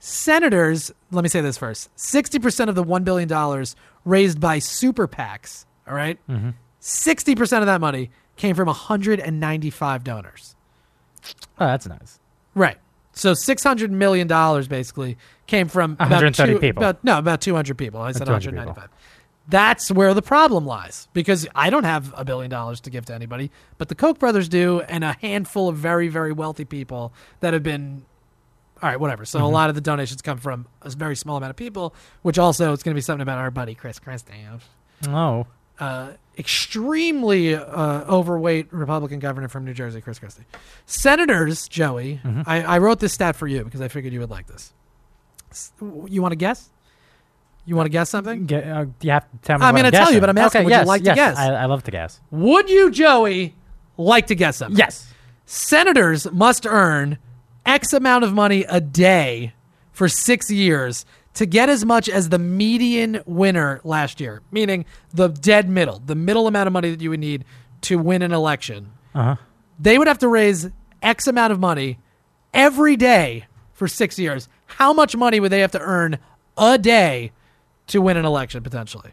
Senators, 0.00 0.92
let 1.12 1.22
me 1.22 1.28
say 1.30 1.40
this 1.40 1.56
first 1.56 1.88
60% 1.96 2.68
of 2.68 2.74
the 2.74 2.84
$1 2.84 3.04
billion 3.04 3.64
raised 4.04 4.38
by 4.38 4.58
super 4.58 5.08
PACs, 5.08 5.64
all 5.88 5.94
right? 5.94 6.18
Mm-hmm. 6.28 6.50
60% 6.82 7.60
of 7.60 7.66
that 7.66 7.80
money 7.80 8.10
came 8.36 8.54
from 8.54 8.66
195 8.66 10.04
donors. 10.04 10.56
Oh, 11.58 11.66
that's 11.66 11.86
nice. 11.86 12.18
Right. 12.54 12.76
So 13.14 13.32
$600 13.32 13.88
million 13.90 14.28
basically 14.68 15.16
came 15.46 15.68
from 15.68 15.92
about 15.92 16.10
130 16.10 16.52
two- 16.54 16.58
people. 16.60 16.82
About, 16.82 17.02
no, 17.02 17.18
about 17.18 17.40
200 17.40 17.78
people. 17.78 18.00
I 18.02 18.12
said 18.12 18.26
200 18.26 18.54
195. 18.56 18.90
That's 19.46 19.90
where 19.90 20.14
the 20.14 20.22
problem 20.22 20.64
lies 20.64 21.06
because 21.12 21.46
I 21.54 21.68
don't 21.68 21.84
have 21.84 22.14
a 22.16 22.24
billion 22.24 22.50
dollars 22.50 22.80
to 22.82 22.90
give 22.90 23.04
to 23.06 23.14
anybody, 23.14 23.50
but 23.76 23.88
the 23.88 23.94
Koch 23.94 24.18
brothers 24.18 24.48
do, 24.48 24.80
and 24.82 25.04
a 25.04 25.12
handful 25.20 25.68
of 25.68 25.76
very, 25.76 26.08
very 26.08 26.32
wealthy 26.32 26.64
people 26.64 27.12
that 27.40 27.52
have 27.52 27.62
been. 27.62 28.04
All 28.82 28.88
right, 28.88 28.98
whatever. 28.98 29.24
So 29.24 29.44
a 29.44 29.46
lot 29.48 29.68
of 29.68 29.74
the 29.74 29.80
donations 29.80 30.20
come 30.22 30.38
from 30.38 30.66
a 30.82 30.90
very 30.90 31.16
small 31.16 31.36
amount 31.36 31.50
of 31.50 31.56
people, 31.56 31.94
which 32.22 32.38
also 32.38 32.72
it's 32.72 32.82
going 32.82 32.94
to 32.94 32.98
be 32.98 33.02
something 33.02 33.22
about 33.22 33.38
our 33.38 33.50
buddy 33.50 33.74
Chris 33.74 33.98
Christie, 33.98 34.32
Oh, 35.08 35.46
uh, 35.78 36.12
extremely 36.38 37.54
uh, 37.54 37.60
overweight 38.04 38.72
Republican 38.72 39.18
governor 39.20 39.48
from 39.48 39.64
New 39.64 39.74
Jersey, 39.74 40.00
Chris 40.00 40.18
Christie. 40.18 40.44
Senators, 40.86 41.68
Joey, 41.68 42.20
I, 42.46 42.62
I 42.62 42.78
wrote 42.78 43.00
this 43.00 43.12
stat 43.12 43.36
for 43.36 43.46
you 43.46 43.64
because 43.64 43.80
I 43.80 43.88
figured 43.88 44.12
you 44.12 44.20
would 44.20 44.30
like 44.30 44.46
this. 44.46 44.72
You 45.82 46.20
want 46.22 46.32
to 46.32 46.36
guess? 46.36 46.70
You 47.66 47.76
want 47.76 47.86
to 47.86 47.90
guess 47.90 48.10
something? 48.10 48.46
Get, 48.46 48.66
uh, 48.68 48.86
you 49.00 49.10
have 49.10 49.30
to 49.30 49.36
tell 49.38 49.58
me? 49.58 49.64
I'm 49.64 49.74
gonna 49.74 49.90
tell 49.90 50.12
you, 50.12 50.20
but 50.20 50.28
I'm 50.28 50.36
asking, 50.38 50.60
Okay, 50.60 50.64
would 50.66 50.70
you 50.72 50.78
yes, 50.78 50.86
like 50.86 51.02
to 51.04 51.14
guess? 51.14 51.36
I, 51.36 51.54
I 51.54 51.64
love 51.64 51.82
to 51.84 51.90
guess. 51.90 52.20
Would 52.30 52.68
you, 52.68 52.90
Joey, 52.90 53.54
like 53.96 54.26
to 54.26 54.34
guess 54.34 54.58
something? 54.58 54.78
Yes. 54.78 55.12
Senators 55.46 56.30
must 56.30 56.66
earn 56.66 57.18
X 57.64 57.92
amount 57.92 58.24
of 58.24 58.34
money 58.34 58.64
a 58.68 58.80
day 58.80 59.54
for 59.92 60.08
six 60.08 60.50
years 60.50 61.06
to 61.34 61.46
get 61.46 61.68
as 61.68 61.84
much 61.84 62.08
as 62.08 62.28
the 62.28 62.38
median 62.38 63.22
winner 63.26 63.80
last 63.82 64.20
year, 64.20 64.42
meaning 64.50 64.84
the 65.12 65.28
dead 65.28 65.68
middle, 65.68 66.00
the 66.04 66.14
middle 66.14 66.46
amount 66.46 66.66
of 66.66 66.72
money 66.72 66.90
that 66.90 67.00
you 67.00 67.10
would 67.10 67.20
need 67.20 67.44
to 67.82 67.96
win 67.96 68.22
an 68.22 68.32
election. 68.32 68.90
Uh-huh. 69.14 69.36
They 69.78 69.98
would 69.98 70.06
have 70.06 70.18
to 70.18 70.28
raise 70.28 70.68
X 71.02 71.26
amount 71.26 71.52
of 71.52 71.58
money 71.60 71.98
every 72.52 72.96
day 72.96 73.46
for 73.72 73.88
six 73.88 74.18
years. 74.18 74.48
How 74.66 74.92
much 74.92 75.16
money 75.16 75.40
would 75.40 75.50
they 75.50 75.60
have 75.60 75.72
to 75.72 75.80
earn 75.80 76.18
a 76.56 76.78
day 76.78 77.32
to 77.88 78.00
win 78.00 78.16
an 78.16 78.24
election 78.24 78.62
potentially? 78.62 79.12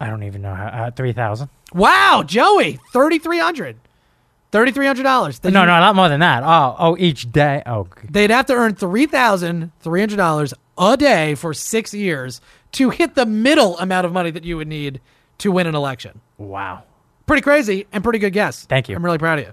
I 0.00 0.08
don't 0.08 0.22
even 0.22 0.42
know 0.42 0.54
how. 0.54 0.66
Uh, 0.66 0.90
Three 0.90 1.12
thousand? 1.12 1.48
Wow, 1.72 2.22
Joey, 2.26 2.78
thirty 2.92 3.18
three 3.18 3.38
hundred. 3.38 3.76
Thirty 4.52 4.70
three 4.72 4.86
hundred 4.86 5.02
dollars. 5.02 5.42
No, 5.42 5.50
no, 5.50 5.64
a 5.64 5.80
lot 5.80 5.96
more 5.96 6.08
than 6.08 6.20
that. 6.20 6.42
Oh, 6.44 6.76
oh, 6.78 6.96
each 6.98 7.30
day. 7.32 7.62
Oh, 7.66 7.88
They'd 8.08 8.30
have 8.30 8.46
to 8.46 8.54
earn 8.54 8.74
three 8.74 9.06
thousand 9.06 9.72
three 9.80 10.00
hundred 10.00 10.16
dollars 10.16 10.54
a 10.78 10.96
day 10.96 11.34
for 11.34 11.52
six 11.54 11.92
years 11.94 12.40
to 12.72 12.90
hit 12.90 13.14
the 13.14 13.26
middle 13.26 13.78
amount 13.78 14.04
of 14.06 14.12
money 14.12 14.30
that 14.30 14.44
you 14.44 14.56
would 14.56 14.68
need 14.68 15.00
to 15.38 15.50
win 15.50 15.66
an 15.66 15.74
election. 15.74 16.20
wow. 16.38 16.82
Pretty 17.26 17.42
crazy 17.42 17.86
and 17.92 18.04
pretty 18.04 18.20
good 18.20 18.32
guess. 18.32 18.66
Thank 18.66 18.88
you. 18.88 18.94
I'm 18.94 19.04
really 19.04 19.18
proud 19.18 19.40
of 19.40 19.46
you. 19.46 19.52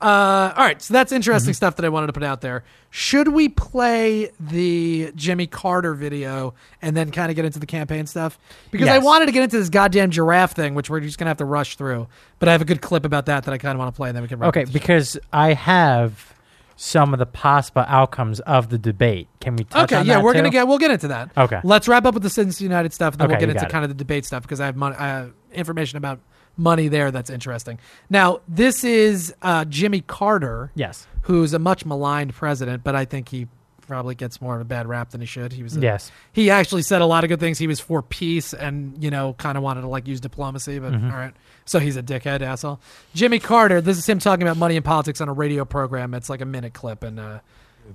Uh, 0.00 0.52
all 0.56 0.64
right, 0.64 0.80
so 0.80 0.94
that's 0.94 1.12
interesting 1.12 1.52
stuff 1.52 1.76
that 1.76 1.84
I 1.84 1.90
wanted 1.90 2.06
to 2.06 2.14
put 2.14 2.22
out 2.22 2.40
there. 2.40 2.64
Should 2.88 3.28
we 3.28 3.50
play 3.50 4.30
the 4.40 5.12
Jimmy 5.14 5.46
Carter 5.46 5.92
video 5.94 6.54
and 6.80 6.96
then 6.96 7.10
kind 7.10 7.28
of 7.30 7.36
get 7.36 7.44
into 7.44 7.58
the 7.58 7.66
campaign 7.66 8.06
stuff? 8.06 8.38
Because 8.70 8.88
I 8.88 8.98
wanted 8.98 9.26
to 9.26 9.32
get 9.32 9.42
into 9.42 9.58
this 9.58 9.68
goddamn 9.68 10.10
giraffe 10.10 10.52
thing, 10.52 10.74
which 10.74 10.88
we're 10.88 11.00
just 11.00 11.18
gonna 11.18 11.28
have 11.28 11.36
to 11.38 11.44
rush 11.44 11.76
through. 11.76 12.08
But 12.38 12.48
I 12.48 12.52
have 12.52 12.62
a 12.62 12.64
good 12.64 12.80
clip 12.80 13.04
about 13.04 13.26
that 13.26 13.44
that 13.44 13.52
I 13.52 13.58
kind 13.58 13.74
of 13.74 13.78
want 13.78 13.94
to 13.94 13.96
play, 13.96 14.08
and 14.08 14.16
then 14.16 14.22
we 14.22 14.28
can. 14.28 14.38
wrap 14.38 14.48
Okay, 14.48 14.64
the 14.64 14.70
show. 14.70 14.72
because 14.72 15.18
I 15.32 15.52
have 15.52 16.32
some 16.76 17.12
of 17.12 17.18
the 17.18 17.26
possible 17.26 17.84
outcomes 17.86 18.40
of 18.40 18.70
the 18.70 18.78
debate. 18.78 19.28
Can 19.40 19.54
we 19.56 19.66
Okay, 19.74 19.96
yeah, 19.98 20.14
that 20.14 20.22
we're 20.24 20.32
too? 20.32 20.38
gonna 20.38 20.48
get 20.50 20.66
we'll 20.66 20.78
get 20.78 20.90
into 20.90 21.08
that. 21.08 21.30
Okay. 21.36 21.60
let's 21.62 21.86
wrap 21.88 22.06
up 22.06 22.14
with 22.14 22.22
the 22.22 22.30
Citizens 22.30 22.62
United 22.62 22.94
stuff, 22.94 23.12
and 23.12 23.20
then 23.20 23.28
we'll 23.28 23.38
get 23.38 23.50
into 23.50 23.66
it. 23.66 23.70
kind 23.70 23.84
of 23.84 23.90
the 23.90 23.94
debate 23.94 24.24
stuff 24.24 24.42
because 24.42 24.60
I 24.60 24.66
have 24.66 24.76
mon- 24.76 24.94
I 24.94 25.08
have 25.08 25.32
information 25.52 25.98
about 25.98 26.20
money 26.60 26.88
there 26.88 27.10
that's 27.10 27.30
interesting. 27.30 27.78
Now, 28.08 28.40
this 28.46 28.84
is 28.84 29.34
uh, 29.42 29.64
Jimmy 29.64 30.02
Carter, 30.02 30.70
Yes. 30.74 31.06
who's 31.22 31.54
a 31.54 31.58
much 31.58 31.84
maligned 31.86 32.34
president, 32.34 32.84
but 32.84 32.94
I 32.94 33.04
think 33.06 33.28
he 33.30 33.48
probably 33.88 34.14
gets 34.14 34.40
more 34.40 34.54
of 34.54 34.60
a 34.60 34.64
bad 34.64 34.86
rap 34.86 35.10
than 35.10 35.20
he 35.20 35.26
should. 35.26 35.52
He 35.52 35.64
was 35.64 35.76
a, 35.76 35.80
Yes. 35.80 36.12
He 36.32 36.48
actually 36.50 36.82
said 36.82 37.00
a 37.02 37.06
lot 37.06 37.24
of 37.24 37.28
good 37.28 37.40
things. 37.40 37.58
He 37.58 37.66
was 37.66 37.80
for 37.80 38.02
peace 38.02 38.54
and 38.54 39.02
you 39.02 39.10
know 39.10 39.32
kind 39.32 39.58
of 39.58 39.64
wanted 39.64 39.80
to 39.80 39.88
like 39.88 40.06
use 40.06 40.20
diplomacy, 40.20 40.78
but 40.78 40.92
Mm-hmm. 40.92 41.10
all 41.10 41.16
right. 41.16 41.34
So 41.64 41.78
he's 41.80 41.96
a 41.96 42.02
dickhead 42.02 42.40
asshole. 42.42 42.80
Jimmy 43.14 43.38
Carter. 43.40 43.80
This 43.80 43.98
is 43.98 44.08
him 44.08 44.18
talking 44.20 44.42
about 44.42 44.56
money 44.56 44.76
and 44.76 44.84
politics 44.84 45.20
on 45.20 45.28
a 45.28 45.32
radio 45.32 45.64
program. 45.64 46.14
It's 46.14 46.30
like 46.30 46.40
a 46.40 46.44
minute 46.44 46.72
clip, 46.72 47.02
and 47.02 47.18
uh, 47.18 47.40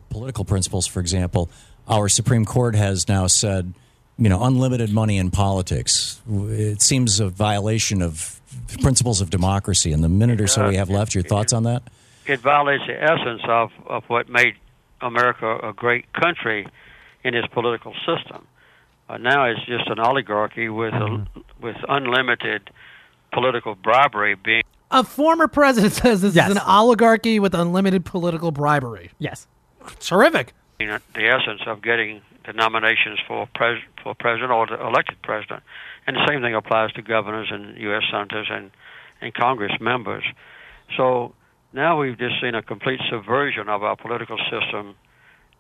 political 0.10 0.44
principles, 0.44 0.86
for 0.88 1.00
example, 1.00 1.50
our 1.88 2.10
Supreme 2.10 2.44
Court 2.46 2.76
has 2.76 3.08
now 3.08 3.28
said, 3.28 3.74
you 4.18 4.30
know, 4.30 4.44
unlimited 4.44 4.92
money 4.92 5.18
in 5.18 5.30
politics. 5.32 6.22
It 6.30 6.82
seems 6.82 7.20
a 7.20 7.28
violation 7.30 8.02
of 8.02 8.40
principles 8.82 9.22
of 9.22 9.30
democracy. 9.30 9.92
In 9.92 10.02
the 10.02 10.10
minute 10.10 10.40
or 10.42 10.48
so 10.48 10.68
we 10.70 10.76
have 10.78 10.90
left, 10.90 11.14
your 11.14 11.24
thoughts 11.24 11.54
on 11.54 11.64
that? 11.64 11.84
it 12.28 12.40
violates 12.40 12.84
the 12.88 13.00
essence 13.04 13.42
of, 13.48 13.70
of 13.86 14.04
what 14.06 14.28
made 14.30 14.56
America 15.02 15.60
a 15.62 15.74
great 15.74 16.12
country 16.14 16.68
in 17.24 17.36
its 17.36 17.48
political 17.50 17.94
system. 18.06 18.48
Uh, 19.08 19.18
now 19.18 19.46
it's 19.46 19.64
just 19.68 19.88
an 19.90 20.00
oligarchy 20.00 20.68
with 20.68 20.94
a, 20.96 21.28
with 21.62 21.76
unlimited 21.88 22.72
political 23.32 23.76
bribery 23.76 24.34
being 24.34 24.64
a 24.90 25.04
former 25.04 25.48
president 25.48 25.94
says 26.02 26.22
this 26.22 26.34
Yes. 26.36 26.50
is 26.50 26.56
an 26.56 26.62
oligarchy 26.66 27.40
with 27.40 27.54
unlimited 27.54 28.06
political 28.06 28.52
bribery. 28.52 29.12
Yes. 29.20 29.46
Terrific. 30.00 30.54
the 30.80 31.00
essence 31.18 31.62
of 31.68 31.82
getting 31.84 32.22
the 32.48 32.54
nominations 32.54 33.20
for 33.28 33.48
pres- 33.54 33.84
for 34.04 34.14
president 34.16 34.52
or 34.52 34.68
elected 34.74 35.22
president. 35.22 35.64
And 36.08 36.16
the 36.16 36.26
same 36.28 36.42
thing 36.42 36.56
applies 36.56 36.92
to 36.94 37.02
governors 37.02 37.48
and 37.52 37.78
U.S. 37.78 38.04
senators 38.12 38.48
and, 38.50 38.72
and 39.22 39.34
Congress 39.34 39.74
members. 39.80 40.24
So 40.98 41.34
now 41.74 42.00
we've 42.00 42.18
just 42.18 42.36
seen 42.42 42.56
a 42.56 42.62
complete 42.62 43.00
subversion 43.10 43.70
of 43.70 43.84
our 43.84 43.96
political 43.96 44.38
system 44.38 44.96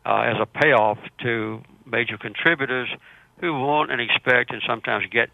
uh, 0.05 0.21
as 0.21 0.35
a 0.39 0.45
payoff 0.45 0.99
to 1.23 1.61
major 1.85 2.17
contributors 2.17 2.89
who 3.41 3.53
want 3.53 3.91
and 3.91 3.99
expect 3.99 4.51
and 4.51 4.61
sometimes 4.67 5.05
get 5.11 5.29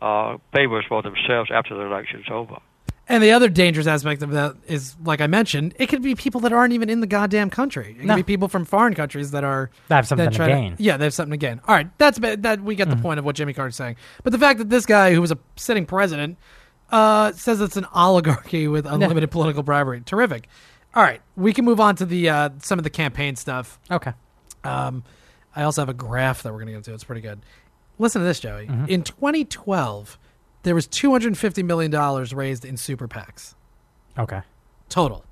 uh, 0.00 0.36
favors 0.54 0.84
for 0.88 1.02
themselves 1.02 1.50
after 1.52 1.74
the 1.74 1.82
election's 1.82 2.26
over. 2.30 2.58
And 3.08 3.22
the 3.22 3.30
other 3.30 3.48
dangerous 3.48 3.86
aspect 3.86 4.22
of 4.24 4.32
that 4.32 4.56
is, 4.66 4.96
like 5.04 5.20
I 5.20 5.28
mentioned, 5.28 5.74
it 5.78 5.86
could 5.86 6.02
be 6.02 6.16
people 6.16 6.40
that 6.40 6.52
aren't 6.52 6.72
even 6.72 6.90
in 6.90 7.00
the 7.00 7.06
goddamn 7.06 7.50
country. 7.50 7.90
It 7.92 7.98
could 7.98 8.06
No. 8.06 8.16
be 8.16 8.24
people 8.24 8.48
from 8.48 8.64
foreign 8.64 8.94
countries 8.94 9.30
that 9.30 9.44
are 9.44 9.70
That 9.86 9.94
have 9.96 10.08
something 10.08 10.28
to 10.28 10.34
try 10.34 10.48
gain. 10.48 10.74
yeah, 10.78 10.96
they 10.96 11.04
have 11.04 11.14
something 11.14 11.38
to 11.38 11.46
gain. 11.46 11.60
All 11.68 11.74
right, 11.76 11.88
that's 11.98 12.18
ba- 12.18 12.36
that. 12.38 12.62
We 12.62 12.74
get 12.74 12.88
the 12.88 12.94
Mm-hmm. 12.96 13.02
point 13.02 13.18
of 13.20 13.24
what 13.24 13.36
Jimmy 13.36 13.52
Carter's 13.52 13.76
saying. 13.76 13.94
But 14.24 14.32
the 14.32 14.38
fact 14.40 14.58
that 14.58 14.70
this 14.70 14.86
guy, 14.86 15.14
who 15.14 15.20
was 15.20 15.30
a 15.30 15.38
sitting 15.54 15.86
president, 15.86 16.36
uh, 16.90 17.30
says 17.32 17.60
it's 17.60 17.76
an 17.76 17.86
oligarchy 17.94 18.66
with 18.66 18.86
unlimited 18.92 19.30
political 19.30 19.62
bribery, 19.62 20.00
terrific. 20.04 20.48
All 20.94 21.02
right, 21.04 21.20
we 21.36 21.52
can 21.52 21.64
move 21.64 21.78
on 21.78 21.94
to 21.96 22.06
the 22.06 22.28
uh, 22.28 22.50
some 22.60 22.78
of 22.78 22.82
the 22.82 22.90
campaign 22.90 23.36
stuff. 23.36 23.78
Okay. 23.88 24.14
Um, 24.64 25.04
I 25.54 25.62
also 25.62 25.80
have 25.80 25.88
a 25.88 25.94
graph 25.94 26.42
that 26.42 26.52
we're 26.52 26.58
going 26.58 26.66
to 26.66 26.72
get 26.72 26.78
into. 26.78 26.94
It's 26.94 27.04
pretty 27.04 27.20
good. 27.20 27.38
Listen 28.00 28.20
to 28.20 28.26
this, 28.26 28.40
Joey. 28.40 28.66
Mm-hmm. 28.66 28.86
In 28.86 29.02
2012, 29.02 30.18
there 30.66 30.74
was 30.74 30.88
250 30.88 31.62
million 31.62 31.92
dollars 31.92 32.34
raised 32.34 32.64
in 32.64 32.76
super 32.76 33.06
PACs 33.06 33.54
Okay. 34.18 34.40
total. 34.88 35.24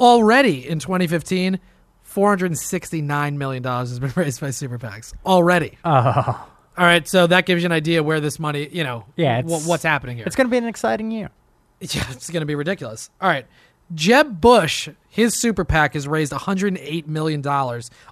Already 0.00 0.66
in 0.66 0.78
2015, 0.78 1.58
469 2.02 3.38
million 3.38 3.62
dollars 3.62 3.90
has 3.90 3.98
been 3.98 4.12
raised 4.16 4.40
by 4.40 4.50
super 4.50 4.78
PACs. 4.78 5.12
Already. 5.26 5.76
Oh, 5.84 6.48
All 6.78 6.84
right, 6.84 7.06
so 7.06 7.26
that 7.26 7.44
gives 7.44 7.62
you 7.62 7.66
an 7.66 7.72
idea 7.72 8.02
where 8.02 8.20
this 8.20 8.38
money, 8.38 8.68
you 8.72 8.84
know, 8.84 9.04
Yeah, 9.16 9.42
wh- 9.42 9.66
what's 9.68 9.82
happening 9.82 10.16
here. 10.16 10.26
it's 10.26 10.36
going 10.36 10.46
to 10.46 10.50
be 10.50 10.56
an 10.58 10.64
exciting 10.66 11.10
year. 11.10 11.30
Yeah, 11.80 12.02
it's 12.10 12.28
going 12.30 12.40
to 12.40 12.46
be 12.46 12.56
ridiculous. 12.56 13.08
All 13.20 13.28
right. 13.28 13.46
Jeb 13.94 14.40
Bush, 14.40 14.88
his 15.08 15.34
super 15.34 15.64
PAC 15.64 15.94
has 15.94 16.06
raised 16.06 16.32
$108 16.32 17.06
million, 17.06 17.42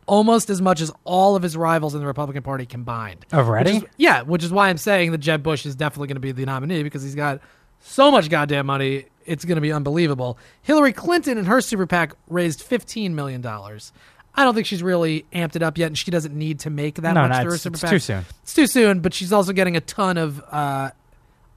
almost 0.06 0.50
as 0.50 0.62
much 0.62 0.80
as 0.80 0.90
all 1.04 1.36
of 1.36 1.42
his 1.42 1.56
rivals 1.56 1.94
in 1.94 2.00
the 2.00 2.06
Republican 2.06 2.42
Party 2.42 2.66
combined. 2.66 3.26
Already? 3.32 3.74
Which 3.74 3.82
is- 3.84 3.88
yeah, 3.96 4.22
which 4.22 4.42
is 4.42 4.50
why 4.50 4.68
I'm 4.68 4.78
saying 4.78 5.12
that 5.12 5.18
Jeb 5.18 5.42
Bush 5.42 5.66
is 5.66 5.76
definitely 5.76 6.08
going 6.08 6.16
to 6.16 6.20
be 6.20 6.32
the 6.32 6.46
nominee 6.46 6.82
because 6.82 7.02
he's 7.02 7.14
got 7.14 7.40
so 7.80 8.10
much 8.10 8.30
goddamn 8.30 8.66
money. 8.66 9.06
It's 9.26 9.44
going 9.44 9.56
to 9.56 9.60
be 9.60 9.72
unbelievable. 9.72 10.38
Hillary 10.62 10.92
Clinton 10.92 11.36
and 11.36 11.46
her 11.46 11.60
super 11.60 11.86
PAC 11.86 12.14
raised 12.28 12.60
$15 12.68 13.10
million. 13.12 13.44
I 13.46 14.44
don't 14.44 14.54
think 14.54 14.66
she's 14.66 14.82
really 14.82 15.24
amped 15.32 15.56
it 15.56 15.62
up 15.62 15.78
yet, 15.78 15.86
and 15.86 15.96
she 15.98 16.10
doesn't 16.10 16.34
need 16.36 16.60
to 16.60 16.70
make 16.70 16.96
that 16.96 17.12
No, 17.14 17.22
much 17.22 17.30
no, 17.32 17.36
through 17.36 17.50
her 17.50 17.54
it's- 17.56 17.62
super 17.62 17.74
it's 17.74 17.82
PAC. 17.82 17.90
too 17.90 17.98
soon. 17.98 18.24
It's 18.42 18.54
too 18.54 18.66
soon, 18.66 19.00
but 19.00 19.14
she's 19.14 19.32
also 19.32 19.52
getting 19.52 19.76
a 19.76 19.80
ton 19.80 20.16
of 20.18 20.42
uh, 20.50 20.90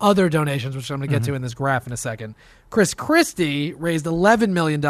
other 0.02 0.30
donations, 0.30 0.76
which 0.76 0.90
I'm 0.90 0.98
going 1.00 1.10
to 1.10 1.14
get 1.14 1.22
Mm-hmm. 1.24 1.32
to 1.32 1.36
in 1.36 1.42
this 1.42 1.54
graph 1.54 1.88
in 1.88 1.94
a 1.94 1.98
second. 1.98 2.36
Chris 2.70 2.94
Christie 2.94 3.74
raised 3.74 4.06
$11 4.06 4.50
million 4.50 4.82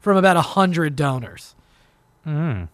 from 0.00 0.16
about 0.16 0.36
100 0.36 0.96
donors. 0.96 1.54
Mm. 2.26 2.68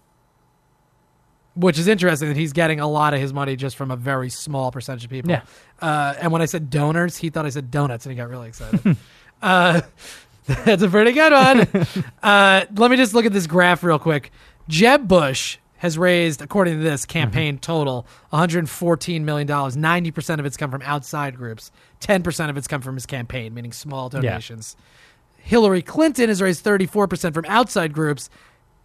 Which 1.54 1.78
is 1.78 1.88
interesting 1.88 2.28
that 2.28 2.36
he's 2.36 2.52
getting 2.52 2.78
a 2.78 2.86
lot 2.86 3.14
of 3.14 3.20
his 3.20 3.32
money 3.32 3.56
just 3.56 3.76
from 3.76 3.90
a 3.90 3.96
very 3.96 4.30
small 4.30 4.70
percentage 4.70 5.04
of 5.04 5.10
people. 5.10 5.30
Yeah. 5.30 5.42
Uh, 5.80 6.14
and 6.20 6.30
when 6.30 6.40
I 6.40 6.44
said 6.44 6.70
donors, 6.70 7.16
he 7.16 7.30
thought 7.30 7.46
I 7.46 7.50
said 7.50 7.70
donuts, 7.70 8.06
and 8.06 8.12
he 8.12 8.16
got 8.16 8.28
really 8.28 8.48
excited. 8.48 8.96
uh, 9.42 9.80
that's 10.46 10.82
a 10.82 10.88
pretty 10.88 11.12
good 11.12 11.32
one. 11.32 11.86
uh, 12.22 12.64
let 12.76 12.90
me 12.90 12.96
just 12.96 13.12
look 13.12 13.24
at 13.26 13.32
this 13.32 13.46
graph 13.46 13.82
real 13.82 13.98
quick. 13.98 14.30
Jeb 14.68 15.08
Bush 15.08 15.58
has 15.78 15.96
raised, 15.98 16.42
according 16.42 16.76
to 16.78 16.82
this 16.82 17.02
mm-hmm. 17.02 17.12
campaign 17.12 17.58
total, 17.58 18.06
114 18.30 19.24
million 19.24 19.46
dollars. 19.46 19.76
90 19.76 20.10
percent 20.10 20.40
of 20.40 20.46
it's 20.46 20.56
come 20.56 20.70
from 20.70 20.82
outside 20.82 21.36
groups. 21.36 21.70
10 22.00 22.22
percent 22.22 22.50
of 22.50 22.56
it's 22.56 22.68
come 22.68 22.80
from 22.80 22.94
his 22.94 23.06
campaign, 23.06 23.54
meaning 23.54 23.72
small 23.72 24.08
donations. 24.08 24.76
Hillary 25.38 25.82
Clinton 25.82 26.28
has 26.28 26.42
raised 26.42 26.62
34 26.62 27.08
percent 27.08 27.34
from 27.34 27.44
outside 27.46 27.92
groups. 27.92 28.28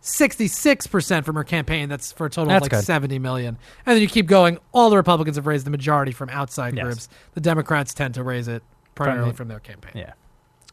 66% 0.03 1.23
from 1.23 1.35
her 1.35 1.45
campaign. 1.45 1.87
That's 1.87 2.11
for 2.11 2.25
a 2.25 2.29
total 2.29 2.49
That's 2.49 2.67
of 2.67 2.73
like 2.73 2.81
good. 2.81 2.85
70 2.85 3.19
million. 3.19 3.57
And 3.85 3.95
then 3.95 4.01
you 4.01 4.09
keep 4.09 4.25
going. 4.25 4.57
All 4.73 4.89
the 4.89 4.97
Republicans 4.97 5.37
have 5.37 5.47
raised 5.47 5.65
the 5.65 5.71
majority 5.71 6.11
from 6.11 6.29
outside 6.29 6.75
Yes. 6.75 6.83
groups. 6.83 7.09
The 7.35 7.39
Democrats 7.39 7.93
tend 7.93 8.13
to 8.15 8.23
raise 8.23 8.49
it 8.49 8.63
primarily 8.95 9.31
the- 9.31 9.37
from 9.37 9.47
their 9.47 9.61
campaign. 9.61 9.93
Yeah. 9.95 10.11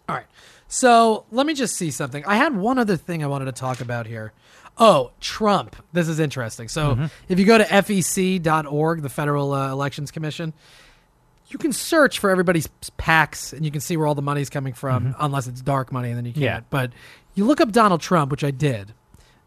All 0.08 0.16
right. 0.16 0.26
So 0.66 1.24
let 1.30 1.46
me 1.46 1.54
just 1.54 1.76
see 1.76 1.92
something. 1.92 2.24
I 2.26 2.36
had 2.36 2.56
one 2.56 2.78
other 2.78 2.96
thing 2.96 3.22
I 3.22 3.28
wanted 3.28 3.44
to 3.44 3.52
talk 3.52 3.80
about 3.80 4.06
here. 4.06 4.32
Oh, 4.80 5.10
Trump. 5.20 5.76
This 5.92 6.08
is 6.08 6.18
interesting. 6.18 6.68
So 6.68 6.94
Mm-hmm. 6.94 7.04
if 7.28 7.38
you 7.38 7.44
go 7.44 7.58
to 7.58 7.64
fec.org, 7.64 9.02
the 9.02 9.08
Federal 9.10 9.52
uh, 9.52 9.70
Elections 9.70 10.10
Commission, 10.10 10.52
you 11.48 11.58
can 11.58 11.72
search 11.72 12.18
for 12.18 12.30
everybody's 12.30 12.66
PACs 12.98 13.52
and 13.52 13.64
you 13.64 13.70
can 13.70 13.80
see 13.80 13.96
where 13.96 14.06
all 14.06 14.14
the 14.14 14.22
money's 14.22 14.48
coming 14.50 14.72
from, 14.72 15.14
unless 15.18 15.46
it's 15.46 15.60
dark 15.60 15.92
money, 15.92 16.08
and 16.08 16.16
then 16.16 16.24
you 16.24 16.32
can't. 16.32 16.42
Mm-hmm. 16.42 16.44
Yeah. 16.44 16.60
But 16.70 16.92
you 17.34 17.44
look 17.44 17.60
up 17.60 17.72
Donald 17.72 18.00
Trump, 18.00 18.30
which 18.30 18.42
I 18.44 18.50
did. 18.50 18.94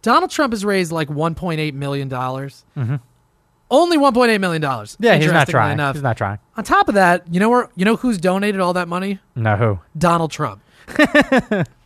Donald 0.01 0.29
Trump 0.31 0.53
has 0.53 0.63
raised 0.65 0.91
like 0.91 1.07
$1.8 1.07 1.73
million. 1.73 2.13
Only 2.13 3.97
$1.8 3.97 4.39
million. 4.39 4.61
Mm-hmm. 4.61 5.03
Yeah, 5.03 5.15
he's 5.15 5.31
not 5.31 5.47
trying. 5.47 5.73
Enough. 5.73 5.95
He's 5.95 6.03
not 6.03 6.17
trying. 6.17 6.37
On 6.57 6.63
top 6.63 6.89
of 6.89 6.95
that, 6.95 7.33
you 7.33 7.39
know 7.39 7.49
where 7.49 7.69
you 7.75 7.85
know 7.85 7.95
who's 7.95 8.17
donated 8.19 8.61
all 8.61 8.73
that 8.73 8.87
money? 8.87 9.19
No, 9.35 9.55
who? 9.55 9.79
Donald 9.97 10.29
Trump. 10.31 10.61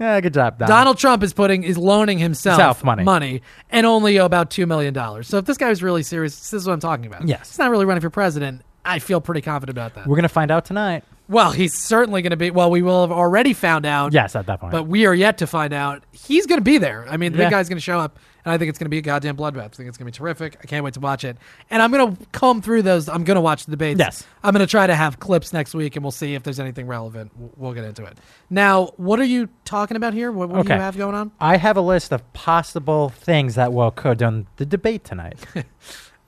Yeah, 0.00 0.18
good 0.22 0.32
job, 0.34 0.58
Don. 0.58 0.66
Donald 0.68 0.98
Trump 0.98 1.22
is 1.22 1.32
putting 1.34 1.62
is 1.62 1.76
loaning 1.76 2.18
himself 2.18 2.56
Self 2.58 2.82
money. 2.82 3.04
money 3.04 3.42
and 3.68 3.84
only 3.86 4.16
about 4.16 4.50
two 4.50 4.66
million 4.66 4.94
dollars. 4.94 5.28
So 5.28 5.36
if 5.38 5.44
this 5.44 5.58
guy 5.58 5.68
was 5.68 5.82
really 5.82 6.02
serious, 6.02 6.34
this 6.38 6.54
is 6.62 6.66
what 6.66 6.72
I'm 6.72 6.80
talking 6.80 7.04
about. 7.06 7.28
Yes. 7.28 7.50
he's 7.50 7.58
not 7.58 7.70
really 7.70 7.84
running 7.84 8.00
for 8.00 8.10
president. 8.10 8.62
I 8.84 8.98
feel 8.98 9.20
pretty 9.20 9.42
confident 9.42 9.76
about 9.76 9.94
that. 9.94 10.06
We're 10.06 10.16
gonna 10.16 10.28
find 10.30 10.50
out 10.50 10.64
tonight. 10.64 11.04
Well, 11.28 11.52
he's 11.52 11.74
certainly 11.78 12.22
going 12.22 12.32
to 12.32 12.36
be. 12.36 12.50
Well, 12.50 12.72
we 12.72 12.82
will 12.82 13.02
have 13.02 13.12
already 13.12 13.52
found 13.52 13.86
out. 13.86 14.12
Yes, 14.12 14.34
at 14.34 14.46
that 14.46 14.58
point. 14.58 14.72
But 14.72 14.88
we 14.88 15.06
are 15.06 15.14
yet 15.14 15.38
to 15.38 15.46
find 15.46 15.72
out. 15.72 16.02
He's 16.10 16.44
going 16.44 16.58
to 16.58 16.64
be 16.64 16.76
there. 16.76 17.06
I 17.08 17.18
mean, 17.18 17.30
the 17.30 17.38
Yeah. 17.38 17.44
big 17.44 17.50
guy's 17.52 17.68
going 17.68 17.76
to 17.76 17.80
show 17.80 18.00
up, 18.00 18.18
and 18.44 18.52
I 18.52 18.58
think 18.58 18.68
it's 18.68 18.78
going 18.78 18.86
to 18.86 18.90
be 18.90 18.98
a 18.98 19.02
goddamn 19.02 19.36
bloodbath. 19.36 19.58
I 19.64 19.68
think 19.68 19.88
it's 19.88 19.98
going 19.98 20.10
to 20.10 20.12
be 20.12 20.12
terrific. 20.12 20.56
I 20.62 20.66
can't 20.66 20.84
wait 20.84 20.94
to 20.94 21.00
watch 21.00 21.24
it. 21.24 21.36
And 21.70 21.82
I'm 21.82 21.90
going 21.90 22.16
to 22.16 22.26
comb 22.32 22.62
through 22.62 22.82
those. 22.82 23.08
I'm 23.08 23.24
going 23.24 23.34
to 23.36 23.40
watch 23.40 23.64
the 23.64 23.70
debates. 23.70 23.98
Yes. 23.98 24.26
I'm 24.42 24.52
going 24.52 24.66
to 24.66 24.70
try 24.70 24.86
to 24.86 24.94
have 24.94 25.20
clips 25.20 25.52
next 25.52 25.74
week, 25.74 25.96
and 25.96 26.04
we'll 26.04 26.10
see 26.12 26.34
if 26.34 26.42
there's 26.42 26.60
anything 26.60 26.86
relevant. 26.86 27.32
We'll, 27.56 27.72
get 27.72 27.84
into 27.84 28.04
it. 28.04 28.18
Now, 28.48 28.92
what 28.96 29.20
are 29.20 29.24
you 29.24 29.48
talking 29.64 29.96
about 29.96 30.14
here? 30.14 30.32
What, 30.32 30.48
what 30.48 30.66
do 30.66 30.72
you 30.72 30.78
have 30.80 30.96
going 30.96 31.14
on? 31.14 31.32
I 31.40 31.56
have 31.56 31.76
a 31.76 31.80
list 31.82 32.12
of 32.12 32.32
possible 32.32 33.10
things 33.10 33.54
that 33.56 33.72
will 33.72 33.88
occur 33.88 34.14
during 34.14 34.46
the 34.56 34.66
debate 34.66 35.04
tonight. 35.04 35.38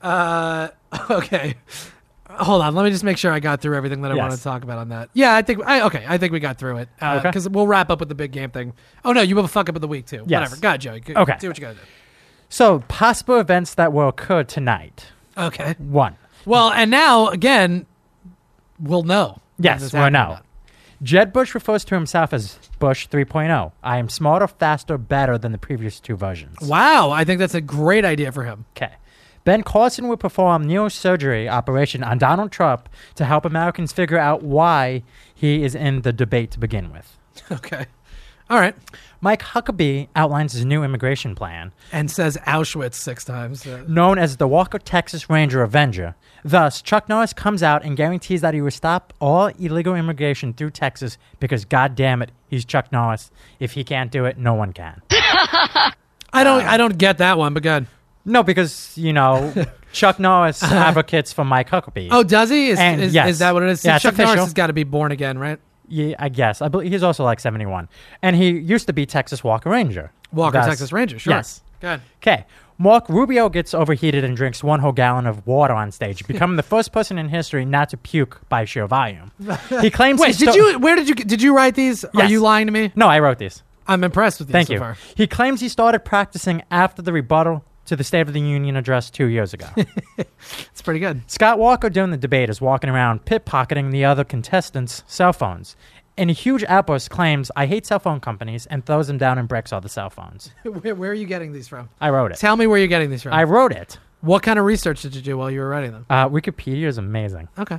Uh, 0.03 0.69
okay. 1.11 1.55
Hold 2.29 2.63
on. 2.63 2.75
Let 2.75 2.85
me 2.85 2.91
just 2.91 3.05
make 3.05 3.19
sure 3.19 3.31
I 3.33 3.41
got 3.41 3.61
through 3.61 3.77
everything 3.77 4.03
that 4.03 4.11
I 4.11 4.15
Yes. 4.15 4.23
wanted 4.23 4.37
to 4.39 4.43
talk 4.43 4.65
about 4.65 4.79
on 4.79 4.89
that. 4.89 5.11
Yeah, 5.13 5.35
I 5.35 5.43
think. 5.43 5.65
I, 5.67 5.83
okay, 5.83 6.05
I 6.09 6.19
think 6.19 6.33
we 6.33 6.41
got 6.41 6.59
through 6.59 6.79
it 6.79 6.89
Okay. 7.01 7.29
because 7.29 7.49
we'll 7.49 7.67
wrap 7.67 7.91
up 7.91 8.01
with 8.01 8.09
the 8.09 8.15
big 8.15 8.33
game 8.33 8.51
thing. 8.51 8.73
Oh 9.05 9.13
no, 9.13 9.21
you 9.21 9.37
have 9.37 9.45
a 9.45 9.49
fuck 9.49 9.69
up 9.69 9.75
of 9.77 9.81
the 9.81 9.89
week 9.89 10.07
too. 10.07 10.25
Yes. 10.27 10.41
Whatever. 10.41 10.57
God, 10.61 10.81
Joey. 10.81 11.03
Okay. 11.09 11.37
Do 11.39 11.49
what 11.49 11.59
you 11.59 11.63
got 11.63 11.71
to 11.71 11.75
do. 11.75 11.81
So, 12.53 12.81
possible 12.81 13.41
events 13.41 13.73
that 13.77 13.95
will 13.95 14.09
occur 14.09 14.43
tonight. 14.45 15.07
Okay. 15.39 15.75
One. 15.79 16.19
Well, 16.45 16.71
and 16.71 16.91
now 16.91 17.29
again, 17.29 17.87
we'll 18.79 19.05
know. 19.05 19.39
Yes, 19.59 19.91
we'll 19.91 20.11
know. 20.11 20.39
Jeb 21.03 21.33
Bush 21.33 21.55
refers 21.55 21.83
to 21.87 21.95
himself 21.95 22.35
as 22.35 22.59
Bush 22.79 23.09
3.0. 23.09 23.73
I 23.83 23.97
am 23.97 24.11
smarter, 24.11 24.47
faster, 24.47 24.99
better 24.99 25.39
than 25.39 25.53
the 25.53 25.57
previous 25.57 25.99
two 25.99 26.15
versions. 26.15 26.59
Wow, 26.61 27.11
I 27.11 27.25
think 27.25 27.39
that's 27.39 27.55
a 27.55 27.63
great 27.63 28.05
idea 28.05 28.31
for 28.31 28.45
him. 28.45 28.67
Okay. 28.77 28.93
Ben 29.45 29.63
Carson 29.63 30.07
will 30.09 30.19
perform 30.19 30.67
neurosurgery 30.67 31.51
operation 31.51 32.05
on 32.05 32.19
Donald 32.19 32.53
Trump 32.53 32.87
to 33.15 33.25
help 33.25 33.47
Americans 33.47 33.93
figure 33.95 34.19
out 34.19 34.43
why 34.43 35.05
he 35.35 35.65
is 35.65 35.75
in 35.75 36.03
the 36.03 36.13
debate 36.13 36.51
to 36.51 36.59
begin 36.59 36.93
with. 36.93 37.17
Okay. 37.51 37.87
All 38.51 38.61
right. 38.61 38.77
Mike 39.25 39.41
Huckabee 39.41 40.09
outlines 40.17 40.53
his 40.53 40.65
new 40.65 40.83
immigration 40.83 41.35
plan, 41.37 41.73
And 41.93 42.11
says 42.11 42.37
Auschwitz 42.47 42.95
six 42.95 43.25
times. 43.25 43.65
Uh, 43.67 43.85
known 43.87 44.19
as 44.19 44.37
the 44.37 44.49
Walker 44.49 44.79
Texas 44.81 45.31
Ranger 45.31 45.63
Avenger. 45.63 46.17
Thus, 46.45 46.83
Chuck 46.83 47.09
Norris 47.09 47.33
comes 47.33 47.63
out 47.63 47.85
and 47.85 47.97
guarantees 47.97 48.41
that 48.41 48.53
he 48.53 48.61
will 48.61 48.73
stop 48.73 49.13
all 49.21 49.47
illegal 49.47 49.95
immigration 49.95 50.53
through 50.53 50.71
Texas 50.71 51.19
because, 51.39 51.65
God 51.65 51.95
damn 51.95 52.21
it, 52.21 52.33
he's 52.49 52.65
Chuck 52.65 52.91
Norris. 52.91 53.31
If 53.61 53.73
he 53.73 53.85
can't 53.85 54.11
do 54.11 54.25
it, 54.25 54.39
no 54.39 54.55
one 54.55 54.73
can. 54.73 55.01
I 55.11 56.45
don't. 56.45 56.63
I 56.65 56.77
don't 56.77 56.99
get 56.99 57.19
that 57.19 57.39
one, 57.39 57.55
but 57.55 57.63
good. 57.63 57.87
No, 58.25 58.43
because 58.43 58.97
you 58.97 59.13
know 59.13 59.53
Chuck 59.93 60.19
Norris 60.19 60.63
advocates 60.63 61.33
for 61.33 61.45
Mike 61.45 61.69
Huckabee. 61.71 62.09
Oh, 62.11 62.23
does 62.23 62.51
he? 62.51 62.71
Is, 62.71 62.79
And 62.79 63.01
is, 63.01 63.15
yes. 63.15 63.29
is 63.31 63.39
that 63.41 63.53
what 63.55 63.63
it 63.63 63.69
is? 63.69 63.85
Yeah, 63.85 63.97
it's 63.97 64.03
Chuck 64.03 64.17
Norris 64.17 64.31
official. 64.31 64.45
has 64.47 64.55
got 64.55 64.69
to 64.69 64.73
be 64.73 64.85
born 64.85 65.13
again, 65.13 65.39
right? 65.39 65.59
Yeah, 65.93 66.15
I 66.19 66.29
guess. 66.31 66.63
I 66.63 66.69
believe 66.69 66.91
he's 66.91 67.03
also 67.03 67.23
like 67.25 67.39
seventy-one, 67.39 67.89
and 68.23 68.35
he 68.35 68.51
used 68.51 68.87
to 68.87 68.93
be 68.95 69.05
Texas 69.05 69.45
Walker 69.45 69.69
Ranger. 69.71 70.11
Walker, 70.33 70.53
That's- 70.55 70.71
Texas 70.71 70.93
Ranger. 70.93 71.19
Sure. 71.19 71.35
Yes. 71.35 71.61
Good. 71.81 72.01
Okay. 72.23 72.47
Marco 72.79 73.13
Rubio 73.13 73.49
gets 73.49 73.75
overheated 73.75 74.25
and 74.25 74.35
drinks 74.37 74.65
one 74.65 74.81
whole 74.81 74.93
gallon 74.93 75.27
of 75.27 75.47
water 75.47 75.75
on 75.75 75.93
stage, 75.93 76.27
becoming 76.33 76.57
the 76.57 76.63
first 76.63 76.93
person 76.93 77.19
in 77.19 77.29
history 77.29 77.65
not 77.65 77.91
to 77.91 77.97
puke 77.97 78.41
by 78.49 78.65
sheer 78.65 78.87
volume. 78.87 79.31
He 79.83 79.91
claims. 79.99 80.19
Wait, 80.21 80.35
he 80.37 80.47
did 80.47 80.55
you? 80.55 80.79
Where 80.79 80.97
did 80.97 81.09
you? 81.09 81.15
Did 81.15 81.43
you 81.43 81.55
write 81.55 81.75
these? 81.75 82.05
Are 82.05 82.11
Yes. 82.15 82.31
you 82.31 82.41
lying 82.41 82.67
to 82.69 82.73
me? 82.73 82.91
No, 82.97 83.07
I 83.09 83.19
wrote 83.21 83.39
these. 83.39 83.63
I'm 83.87 84.03
impressed 84.05 84.39
with 84.39 84.49
you 84.49 84.53
Thank 84.53 84.69
so 84.69 84.73
you. 84.75 84.79
far. 84.79 84.97
He 85.17 85.27
claims 85.27 85.61
he 85.61 85.69
started 85.69 86.01
practicing 86.05 86.63
after 86.71 87.03
the 87.03 87.13
rebuttal 87.13 87.65
to 87.87 87.97
the 87.97 88.05
State 88.05 88.29
of 88.29 88.33
the 88.33 88.41
Union 88.41 88.77
address 88.77 89.11
two 89.11 89.27
years 89.27 89.53
ago. 89.55 89.67
It's 90.73 90.83
pretty 90.83 91.01
good. 91.01 91.23
Scott 91.31 91.59
Walker 91.59 91.89
during 91.89 92.11
the 92.11 92.17
debate 92.17 92.51
is 92.51 92.61
walking 92.61 92.91
around 92.91 93.25
pit 93.25 93.45
pocketing 93.45 93.91
the 93.91 94.05
other 94.05 94.25
contestants' 94.25 95.05
cell 95.07 95.33
phones. 95.33 95.77
In 96.17 96.29
a 96.29 96.33
huge 96.33 96.65
outburst, 96.65 97.11
claims, 97.11 97.51
I 97.57 97.67
hate 97.67 97.87
cell 97.87 97.99
phone 97.99 98.21
companies, 98.21 98.67
and 98.67 98.85
throws 98.85 99.07
them 99.07 99.19
down 99.19 99.39
and 99.39 99.49
breaks 99.49 99.73
all 99.73 99.81
the 99.81 99.89
cell 99.89 100.11
phones. 100.11 100.51
Where, 100.65 100.95
where 100.95 101.11
are 101.11 101.15
you 101.15 101.27
getting 101.27 101.53
these 101.53 101.69
from? 101.69 101.89
I 102.01 102.11
wrote 102.11 102.33
it. 102.33 102.39
Tell 102.39 102.57
me 102.57 102.67
where 102.67 102.79
you're 102.79 102.89
getting 102.89 103.11
these 103.11 103.23
from. 103.23 103.33
I 103.33 103.45
wrote 103.45 103.73
it. 103.73 103.99
what 104.21 104.43
kind 104.43 104.59
of 104.59 104.65
research 104.65 105.03
did 105.03 105.15
you 105.15 105.23
do 105.23 105.39
while 105.39 105.51
you 105.51 105.61
were 105.61 105.69
writing 105.69 105.93
them? 105.93 106.07
Uh, 106.11 106.29
Wikipedia 106.29 106.85
is 106.87 106.99
amazing. 106.99 107.49
Okay. 107.59 107.79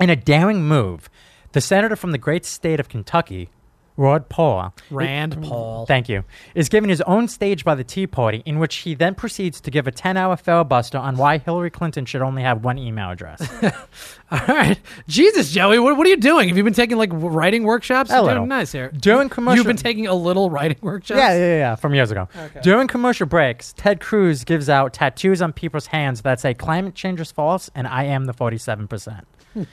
In 0.00 0.08
a 0.08 0.16
daring 0.16 0.62
move, 0.62 1.10
the 1.52 1.60
senator 1.60 1.96
from 1.96 2.12
the 2.12 2.18
great 2.18 2.46
state 2.46 2.80
of 2.80 2.88
Kentucky, 2.88 3.50
Rod 3.96 4.28
Paul, 4.28 4.74
Rand 4.90 5.42
Paul. 5.42 5.84
thank 5.86 6.08
you, 6.08 6.24
is 6.54 6.68
given 6.68 6.88
his 6.88 7.00
own 7.02 7.28
stage 7.28 7.64
by 7.64 7.74
the 7.74 7.84
Tea 7.84 8.06
Party, 8.06 8.42
in 8.46 8.58
which 8.58 8.76
he 8.76 8.94
then 8.94 9.14
proceeds 9.14 9.60
to 9.60 9.70
give 9.70 9.86
a 9.86 9.90
10 9.90 10.16
hour 10.16 10.36
filibuster 10.36 10.96
on 10.98 11.16
why 11.16 11.38
Hillary 11.38 11.70
Clinton 11.70 12.06
should 12.06 12.22
only 12.22 12.42
have 12.42 12.64
one 12.64 12.78
email 12.78 13.10
address. 13.10 13.40
All 14.30 14.38
right. 14.48 14.80
Jesus, 15.06 15.52
Joey, 15.52 15.78
what, 15.78 15.96
what 15.96 16.06
are 16.06 16.10
you 16.10 16.16
doing? 16.16 16.48
Have 16.48 16.56
you 16.56 16.64
been 16.64 16.72
taking 16.72 16.96
like 16.96 17.10
writing 17.12 17.64
workshops? 17.64 18.10
A 18.10 18.14
You're 18.14 18.22
little. 18.22 18.38
doing 18.40 18.48
nice 18.48 18.72
here. 18.72 18.90
During 18.90 19.28
commercial. 19.28 19.56
You've 19.58 19.66
been 19.66 19.76
taking 19.76 20.06
a 20.06 20.14
little 20.14 20.48
writing 20.48 20.78
workshops. 20.80 21.18
Yeah, 21.18 21.34
yeah, 21.34 21.58
yeah, 21.58 21.74
from 21.74 21.94
years 21.94 22.10
ago. 22.10 22.28
During 22.62 22.88
commercial 22.88 23.26
breaks, 23.26 23.74
Ted 23.74 24.00
Cruz 24.00 24.44
gives 24.44 24.68
out 24.68 24.94
tattoos 24.94 25.42
on 25.42 25.52
people's 25.52 25.86
hands 25.86 26.22
that 26.22 26.40
say 26.40 26.54
climate 26.54 26.94
change 26.94 27.20
is 27.20 27.30
false 27.30 27.70
and 27.74 27.86
I 27.86 28.04
am 28.04 28.24
the 28.24 28.34
47%. 28.34 29.24
Hmm. 29.52 29.64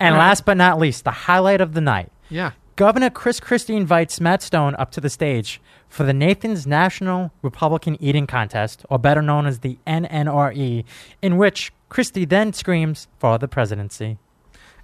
and 0.00 0.16
last 0.16 0.44
but 0.44 0.56
not 0.56 0.80
least, 0.80 1.04
the 1.04 1.12
highlight 1.12 1.60
of 1.60 1.72
the 1.74 1.80
night. 1.80 2.10
Yeah. 2.28 2.50
Governor 2.78 3.10
Chris 3.10 3.40
Christie 3.40 3.74
invites 3.74 4.20
Matt 4.20 4.38
Stonie 4.38 4.76
up 4.78 4.92
to 4.92 5.00
the 5.00 5.10
stage 5.10 5.60
for 5.88 6.04
the 6.04 6.12
Nathan's 6.12 6.64
National 6.64 7.32
Republican 7.42 8.00
Eating 8.00 8.24
Contest, 8.28 8.86
or 8.88 9.00
better 9.00 9.20
known 9.20 9.46
as 9.46 9.58
the 9.58 9.78
NNRE, 9.84 10.84
in 11.20 11.36
which 11.38 11.72
Christie 11.88 12.24
then 12.24 12.52
screams 12.52 13.08
for 13.18 13.36
the 13.36 13.48
presidency. 13.48 14.16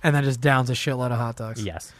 And 0.02 0.12
then 0.12 0.24
just 0.24 0.40
downs 0.40 0.70
a 0.70 0.72
shitload 0.72 1.12
of 1.12 1.18
hot 1.18 1.36
dogs. 1.36 1.64
Yes. 1.64 1.92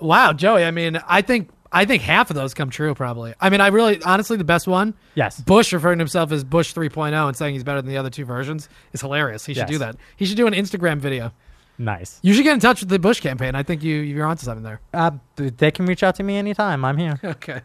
Wow, 0.00 0.32
Joey. 0.32 0.64
I 0.64 0.72
mean, 0.72 1.00
I 1.06 1.22
think 1.22 1.50
I 1.70 1.84
think 1.84 2.02
half 2.02 2.28
of 2.28 2.34
those 2.34 2.52
come 2.52 2.68
true. 2.68 2.92
Probably. 2.96 3.32
I 3.40 3.48
mean, 3.48 3.60
I 3.60 3.68
really, 3.68 4.02
honestly, 4.02 4.36
the 4.36 4.42
best 4.42 4.66
one. 4.66 4.94
Yes. 5.14 5.40
Bush 5.40 5.72
referring 5.72 5.98
to 5.98 6.02
himself 6.02 6.32
as 6.32 6.42
Bush 6.42 6.74
3.0 6.74 7.28
and 7.28 7.36
saying 7.36 7.54
he's 7.54 7.62
better 7.62 7.80
than 7.80 7.88
the 7.88 7.98
other 7.98 8.10
two 8.10 8.24
versions 8.24 8.68
is 8.92 9.00
hilarious. 9.00 9.46
He 9.46 9.54
should 9.54 9.60
Yes. 9.60 9.70
do 9.70 9.78
that. 9.78 9.96
He 10.16 10.26
should 10.26 10.36
do 10.36 10.48
an 10.48 10.54
Instagram 10.54 10.98
video. 10.98 11.32
Nice. 11.78 12.18
You 12.22 12.32
should 12.32 12.44
get 12.44 12.54
in 12.54 12.60
touch 12.60 12.80
with 12.80 12.88
the 12.88 12.98
Bush 12.98 13.20
campaign. 13.20 13.54
I 13.54 13.62
think 13.62 13.82
you 13.82 13.96
you're 13.96 14.26
onto 14.26 14.44
something 14.44 14.62
there. 14.62 14.80
Uh, 14.94 15.10
they 15.36 15.70
can 15.70 15.84
reach 15.86 16.02
out 16.02 16.14
to 16.16 16.22
me 16.22 16.36
anytime. 16.36 16.84
I'm 16.84 16.96
here. 16.96 17.18
Okay. 17.24 17.60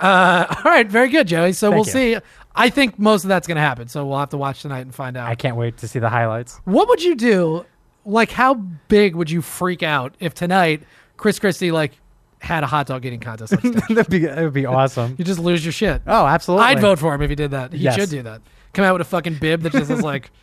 Uh, 0.00 0.46
all 0.48 0.62
right. 0.70 0.86
Very 0.88 1.08
good, 1.10 1.28
Joey. 1.28 1.52
So 1.52 1.70
Thank 1.70 1.76
we'll 1.76 1.86
you. 2.02 2.16
see. 2.16 2.20
I 2.56 2.70
think 2.70 2.98
most 2.98 3.24
of 3.24 3.28
that's 3.28 3.46
going 3.46 3.56
to 3.56 3.60
happen. 3.62 3.88
So 3.88 4.06
we'll 4.06 4.18
have 4.18 4.30
to 4.30 4.38
watch 4.38 4.62
tonight 4.62 4.80
and 4.80 4.94
find 4.94 5.16
out. 5.16 5.28
I 5.28 5.34
can't 5.34 5.56
wait 5.56 5.76
to 5.78 5.88
see 5.88 5.98
the 5.98 6.08
highlights. 6.08 6.58
What 6.64 6.88
would 6.88 7.02
you 7.02 7.14
do? 7.14 7.66
Like, 8.06 8.30
how 8.30 8.54
big 8.54 9.14
would 9.14 9.30
you 9.30 9.42
freak 9.42 9.82
out 9.82 10.14
if 10.20 10.32
tonight 10.34 10.82
Chris 11.18 11.38
Christie 11.38 11.70
like 11.70 11.92
had 12.40 12.64
a 12.64 12.66
hot 12.66 12.86
dog 12.86 13.04
eating 13.04 13.20
contest? 13.20 13.52
That'd 13.88 14.08
be 14.08 14.24
it 14.24 14.36
would 14.42 14.54
be 14.54 14.64
awesome. 14.64 15.16
you 15.18 15.24
just 15.24 15.38
lose 15.38 15.62
your 15.64 15.72
shit. 15.72 16.00
Oh, 16.06 16.24
absolutely. 16.26 16.66
I'd 16.66 16.80
vote 16.80 16.98
for 16.98 17.14
him 17.14 17.20
if 17.20 17.28
he 17.28 17.36
did 17.36 17.50
that. 17.50 17.72
He 17.74 17.80
Yes. 17.80 17.94
should 17.96 18.08
do 18.10 18.22
that. 18.22 18.40
Come 18.72 18.84
out 18.86 18.94
with 18.94 19.02
a 19.02 19.10
fucking 19.10 19.34
bib 19.34 19.60
that 19.62 19.72
just 19.72 19.90
is 19.90 20.00
like 20.02 20.30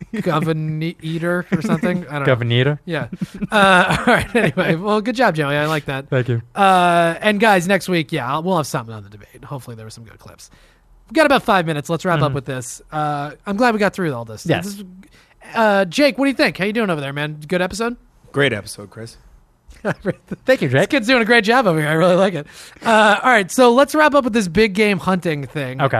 governor 0.22 0.92
eater 1.02 1.46
or 1.52 1.62
something. 1.62 2.06
I 2.06 2.12
don't 2.12 2.20
know. 2.20 2.26
Governor. 2.26 2.80
Yeah. 2.84 3.08
Uh, 3.50 3.96
all 4.06 4.14
right. 4.14 4.34
Anyway, 4.34 4.74
well, 4.76 5.00
good 5.00 5.16
job, 5.16 5.34
Joey. 5.34 5.56
I 5.56 5.66
like 5.66 5.84
that. 5.86 6.08
Thank 6.08 6.28
you. 6.28 6.42
Uh, 6.54 7.16
and 7.20 7.38
guys, 7.40 7.66
next 7.68 7.88
week, 7.88 8.12
yeah, 8.12 8.30
I'll- 8.30 8.42
we'll 8.42 8.56
have 8.56 8.66
something 8.66 8.94
on 8.94 9.02
the 9.04 9.10
debate. 9.10 9.44
Hopefully, 9.44 9.76
there 9.76 9.86
were 9.86 9.90
some 9.90 10.04
good 10.04 10.18
clips. 10.18 10.50
We've 11.06 11.14
got 11.14 11.26
about 11.26 11.42
five 11.42 11.64
minutes. 11.66 11.88
Let's 11.88 12.04
wrap 12.04 12.20
up 12.20 12.32
with 12.32 12.44
this. 12.44 12.82
Uh, 12.92 13.32
I'm 13.46 13.56
glad 13.56 13.72
we 13.74 13.80
got 13.80 13.94
through 13.94 14.12
all 14.14 14.24
this. 14.24 14.42
Mm-hmm. 14.42 14.50
Yes. 14.50 14.64
This 14.66 14.74
is- 14.78 14.84
uh, 15.54 15.84
Jake, 15.86 16.18
what 16.18 16.26
do 16.26 16.30
you 16.30 16.36
think? 16.36 16.58
How 16.58 16.64
you 16.66 16.72
doing 16.74 16.90
over 16.90 17.00
there, 17.00 17.12
man? 17.14 17.40
Good 17.48 17.62
episode. 17.62 17.96
Great 18.32 18.52
episode, 18.52 18.90
Chris. 18.90 19.16
Thank 19.82 20.60
you, 20.62 20.68
Jake. 20.68 20.72
This 20.72 20.80
Jake. 20.82 20.90
kid's 20.90 21.06
doing 21.06 21.22
a 21.22 21.24
great 21.24 21.44
job 21.44 21.66
over 21.66 21.78
here. 21.78 21.88
I 21.88 21.92
really 21.92 22.16
like 22.16 22.34
it. 22.34 22.46
Uh, 22.82 23.20
all 23.22 23.30
right, 23.30 23.50
so 23.50 23.72
let's 23.72 23.94
wrap 23.94 24.14
up 24.14 24.24
with 24.24 24.32
this 24.32 24.48
big 24.48 24.74
game 24.74 24.98
hunting 24.98 25.46
thing. 25.46 25.80
Okay. 25.80 25.98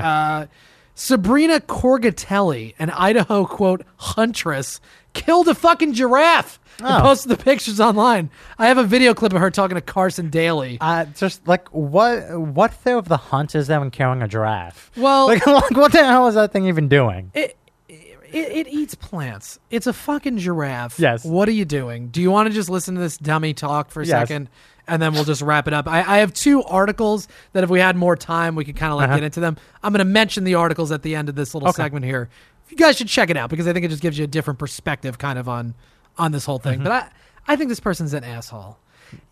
Sabrina 0.99 1.61
Corgatelli, 1.61 2.74
an 2.80 2.90
Idaho 2.90 3.44
quote 3.46 3.84
huntress, 3.99 4.80
killed 5.12 5.46
a 5.46 5.55
fucking 5.55 5.92
giraffe 5.92 6.59
and 6.80 6.88
Oh. 6.88 7.01
posted 7.03 7.30
the 7.30 7.36
pictures 7.40 7.78
online. 7.78 8.30
I 8.59 8.66
have 8.66 8.78
a 8.78 8.82
video 8.84 9.14
clip 9.14 9.32
of 9.32 9.40
her 9.40 9.49
talking 9.53 9.76
to 9.76 9.80
Carson 9.80 10.28
Daly. 10.28 10.76
Uh, 10.80 11.05
just 11.16 11.46
like 11.46 11.68
what? 11.68 12.36
What 12.40 12.74
fear 12.74 12.96
of 12.96 13.09
the 13.09 13.16
hunt 13.16 13.55
is 13.55 13.68
there 13.68 13.80
in 13.80 13.92
killing 13.92 14.22
a 14.22 14.28
giraffe? 14.28 14.90
Well, 14.96 15.28
Like, 15.28 15.46
like, 15.46 15.70
what 15.76 15.92
the 15.92 16.05
hell 16.05 16.26
is 16.26 16.34
that 16.34 16.53
thing 16.53 16.66
even 16.66 16.88
doing? 16.88 17.30
it, 17.32 17.57
it 17.88 17.96
it 18.32 18.68
eats 18.68 18.96
plants. 18.96 19.61
It's 19.70 19.86
a 19.86 19.92
fucking 19.92 20.38
giraffe. 20.38 20.99
Yes. 20.99 21.24
What 21.24 21.49
are 21.49 21.53
you 21.53 21.64
doing? 21.64 22.09
Do 22.09 22.20
you 22.20 22.32
want 22.32 22.49
to 22.49 22.53
just 22.53 22.68
listen 22.68 22.96
to 22.96 23.01
this 23.01 23.16
dummy 23.18 23.55
talk 23.55 23.92
for 23.92 24.03
a 24.03 24.05
Yes. 24.05 24.11
second, 24.28 24.51
and 24.89 25.01
then 25.03 25.12
we'll 25.12 25.24
just 25.24 25.43
wrap 25.43 25.68
it 25.68 25.74
up? 25.74 25.86
I, 25.86 25.99
I 26.01 26.18
have 26.18 26.32
two 26.32 26.62
articles 26.64 27.28
that 27.53 27.62
if 27.64 27.70
we 27.70 27.78
had 27.80 27.97
more 27.97 28.16
time, 28.16 28.55
we 28.55 28.64
could 28.64 28.76
kind 28.76 28.93
of 28.93 28.99
like 28.99 29.09
Uh-huh. 29.09 29.16
get 29.18 29.24
into 29.24 29.41
them. 29.41 29.57
I'm 29.82 29.93
going 29.93 29.99
to 30.01 30.05
mention 30.05 30.45
the 30.45 30.55
articles 30.57 30.91
at 30.93 31.03
the 31.03 31.14
end 31.14 31.28
of 31.28 31.34
this 31.34 31.55
little 31.55 31.68
Okay. 31.68 31.82
segment 31.82 32.05
here. 32.05 32.28
You 32.68 32.76
guys 32.76 32.97
should 32.97 33.09
check 33.09 33.30
it 33.30 33.36
out 33.36 33.51
because 33.51 33.66
I 33.68 33.72
think 33.72 33.84
it 33.84 33.89
just 33.89 34.03
gives 34.03 34.18
you 34.18 34.24
a 34.24 34.28
different 34.28 34.59
perspective, 34.59 35.18
kind 35.18 35.39
of 35.39 35.49
on 35.49 35.74
on 36.18 36.32
this 36.32 36.45
whole 36.45 36.59
Mm-hmm. 36.59 36.68
thing. 36.70 36.82
But 36.82 36.93
I 36.93 37.09
I 37.47 37.57
think 37.57 37.68
this 37.70 37.80
person's 37.80 38.12
an 38.14 38.24
asshole. 38.24 38.78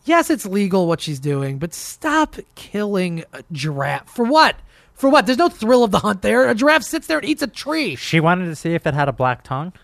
Yes, 0.05 0.31
it's 0.31 0.47
legal 0.47 0.87
what 0.87 1.01
she's 1.03 1.21
doing, 1.21 1.59
but 1.59 1.75
stop 1.75 2.37
killing 2.55 3.25
a 3.35 3.43
giraffe 3.53 4.09
for 4.09 4.25
what? 4.25 4.57
For 4.95 5.11
what? 5.11 5.27
There's 5.27 5.37
no 5.37 5.51
thrill 5.51 5.85
of 5.85 5.91
the 5.91 5.99
hunt 5.99 6.23
there. 6.23 6.49
A 6.49 6.55
giraffe 6.55 6.83
sits 6.85 7.07
there 7.07 7.19
and 7.19 7.29
eats 7.29 7.43
a 7.43 7.47
tree. 7.47 7.95
She 7.97 8.19
wanted 8.21 8.47
to 8.47 8.57
see 8.57 8.73
if 8.75 8.87
it 8.87 8.95
had 8.95 9.09
a 9.09 9.13
black 9.13 9.43
tongue. 9.43 9.75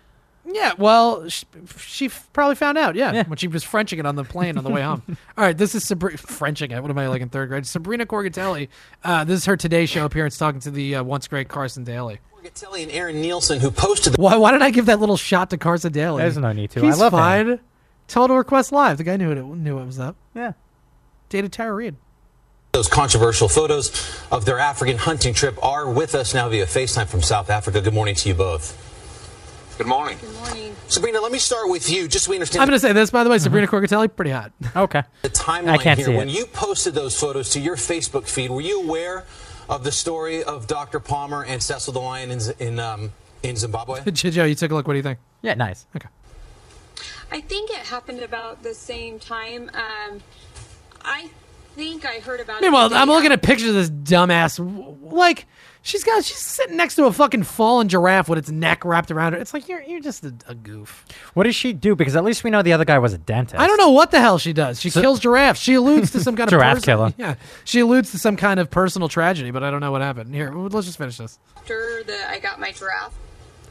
Yeah, 0.53 0.73
well, 0.79 1.29
she, 1.29 1.47
she 1.79 2.09
probably 2.33 2.55
found 2.57 2.77
out. 2.79 2.95
Yeah, 2.95 3.13
Yeah. 3.13 3.25
when 3.27 3.39
she 3.39 3.49
was 3.49 3.65
Frenching 3.65 3.99
it 3.99 4.07
on 4.07 4.17
the 4.17 4.25
plane 4.25 4.59
on 4.59 4.65
the 4.65 4.71
way 4.71 4.83
home. 4.83 5.03
All 5.39 5.45
right, 5.45 5.57
this 5.57 5.75
is 5.75 5.85
Sabri- 5.85 6.19
Frenching 6.19 6.71
it. 6.71 6.81
What 6.83 6.91
am 6.91 6.99
I 6.99 7.09
like 7.09 7.23
in 7.23 7.29
third 7.31 7.49
grade? 7.49 7.67
Sabrina 7.67 8.05
Corgatelli. 8.07 8.69
Uh, 9.03 9.25
this 9.25 9.39
is 9.41 9.45
her 9.47 9.57
Today 9.57 9.87
Show 9.87 10.05
appearance 10.05 10.37
talking 10.37 10.61
to 10.61 10.71
the 10.71 10.97
uh, 10.97 11.03
once 11.03 11.27
great 11.29 11.49
Carson 11.49 11.85
Daly. 11.85 12.19
Corgatelli 12.43 12.83
and 12.83 12.93
Aaron 12.93 13.21
Nielsen, 13.21 13.61
who 13.61 13.71
posted 13.71 14.15
the 14.15 14.21
Why? 14.21 14.37
Why 14.37 14.53
did 14.53 14.63
I 14.63 14.71
give 14.71 14.87
that 14.87 15.01
little 15.01 15.17
shot 15.17 15.51
to 15.51 15.57
Carson 15.59 15.93
Daly? 15.93 16.23
There's 16.23 16.37
no 16.37 16.53
need 16.53 16.71
to. 16.73 16.81
He's 16.81 16.97
I 16.97 17.05
love 17.05 17.13
him. 17.13 17.19
fine. 17.19 17.61
Total 18.09 18.37
Request 18.37 18.73
Live. 18.73 18.99
The 18.99 19.05
guy 19.05 19.17
knew 19.17 19.31
it. 19.31 19.37
Knew 19.43 19.79
it 19.79 19.87
was 19.87 19.99
up. 19.99 20.17
Yeah. 20.35 20.53
Dated 21.31 21.53
Tara 21.53 21.73
Reid. 21.73 21.95
those 22.73 22.89
controversial 22.89 23.49
photos 23.49 23.91
of 24.31 24.45
their 24.45 24.59
African 24.59 24.99
hunting 24.99 25.33
trip 25.35 25.63
are 25.65 25.89
with 25.91 26.15
us 26.15 26.35
now 26.35 26.49
via 26.49 26.67
FaceTime 26.67 27.07
from 27.07 27.23
South 27.23 27.49
Africa. 27.49 27.81
Good 27.81 27.95
morning 27.95 28.15
to 28.17 28.29
you 28.29 28.35
both. 28.35 28.91
Good 29.79 29.87
morning. 29.87 30.19
Good 30.21 30.35
morning. 30.35 30.77
Sabrina, 30.89 31.21
let 31.21 31.33
me 31.33 31.39
start 31.39 31.69
with 31.69 31.91
you, 31.91 32.07
just 32.07 32.27
so 32.27 32.31
we 32.31 32.37
understand 32.37 32.63
I'm 32.63 32.69
going 32.69 32.77
to 32.79 32.87
say 32.87 32.93
this, 32.93 33.11
by 33.11 33.25
the 33.25 33.31
way. 33.31 33.39
Sabrina 33.39 33.67
Corgatelli, 33.67 34.15
pretty 34.15 34.31
hot. 34.31 34.53
Okay. 34.77 35.03
the 35.23 35.31
timeline 35.31 35.69
I 35.69 35.79
can't 35.79 35.99
here. 35.99 36.09
see 36.09 36.17
when 36.17 36.29
it. 36.29 36.37
you 36.37 36.47
posted 36.47 36.95
those 36.95 37.19
photos 37.19 37.51
to 37.51 37.61
your 37.61 37.77
Facebook 37.77 38.29
feed, 38.29 38.51
were 38.51 38.61
you 38.61 38.83
aware 38.83 39.25
of 39.69 39.83
the 39.85 39.93
story 39.93 40.45
of 40.45 40.67
Dr. 40.67 41.01
Palmer 41.01 41.45
and 41.45 41.63
Cecil 41.63 41.93
the 41.95 42.01
Lion 42.01 42.31
in, 42.31 42.41
in, 42.59 42.79
um, 42.79 43.13
in 43.43 43.57
Zimbabwe? 43.57 44.03
Joe, 44.13 44.45
you 44.45 44.55
took 44.55 44.71
a 44.71 44.75
look. 44.75 44.87
What 44.87 44.93
do 44.93 44.99
you 44.99 45.03
think? 45.03 45.19
Yeah. 45.41 45.55
Nice. 45.55 45.87
Okay. 45.97 46.09
I 47.31 47.41
think 47.41 47.71
it 47.71 47.79
happened 47.87 48.21
about 48.21 48.63
the 48.63 48.75
same 48.75 49.19
time. 49.19 49.71
Um, 49.73 50.21
I 51.03 51.31
think 51.75 52.05
I 52.05 52.21
heard 52.21 52.41
about 52.41 52.61
Meanwhile, 52.61 52.87
it. 52.87 52.89
the 52.91 52.97
I'm 52.97 53.09
day 53.09 53.15
looking 53.15 53.33
at 53.33 53.43
pictures 53.43 53.71
of 53.71 53.75
this 53.75 53.91
dumbass. 53.91 54.59
Like, 55.11 55.47
she's 55.83 56.03
got, 56.05 56.25
she's 56.25 56.39
sitting 56.39 56.77
next 56.77 56.95
to 56.97 57.05
a 57.05 57.13
fucking 57.13 57.43
fallen 57.43 57.89
giraffe 57.89 58.29
with 58.29 58.39
its 58.39 58.51
neck 58.51 58.85
wrapped 58.85 59.11
around 59.11 59.35
her. 59.35 59.39
It's 59.39 59.53
like 59.53 59.69
you're, 59.69 59.83
you're 59.83 60.01
just 60.01 60.25
a, 60.25 60.35
a 60.47 60.55
goof. 60.55 61.05
What 61.35 61.45
does 61.45 61.55
she 61.55 61.73
do? 61.73 61.95
Because 61.95 62.17
at 62.17 62.25
least 62.25 62.45
we 62.45 62.51
know 62.51 62.63
the 62.63 62.73
other 62.73 62.85
guy 62.85 62.99
was 62.99 63.13
a 63.13 63.19
dentist. 63.19 63.61
I 63.61 63.67
don't 63.67 63.77
know 63.79 63.91
what 63.91 64.11
the 64.11 64.21
hell 64.21 64.39
she 64.39 64.53
does. 64.53 64.81
She 64.81 64.91
kills 64.91 65.21
giraffes. 65.21 65.61
She 65.61 65.75
alludes 65.75 66.11
to 66.13 66.21
some 66.21 66.37
kind 66.37 66.49
of 66.49 66.53
Giraffe 66.53 66.77
person- 66.77 66.85
killer. 66.87 67.15
Yeah, 67.19 67.35
she 67.65 67.81
alludes 67.81 68.11
to 68.13 68.19
some 68.19 68.37
kind 68.37 68.59
of 68.59 68.71
personal 68.71 69.09
tragedy, 69.09 69.51
but 69.51 69.63
I 69.63 69.71
don't 69.71 69.81
know 69.81 69.93
what 69.93 70.01
happened. 70.03 70.35
Here, 70.35 70.53
let's 70.53 70.87
just 70.87 70.99
finish 70.99 71.19
this. 71.19 71.39
after 71.57 72.03
that 72.07 72.31
I 72.31 72.39
got 72.39 72.59
my 72.61 72.73
giraffe. 72.73 73.15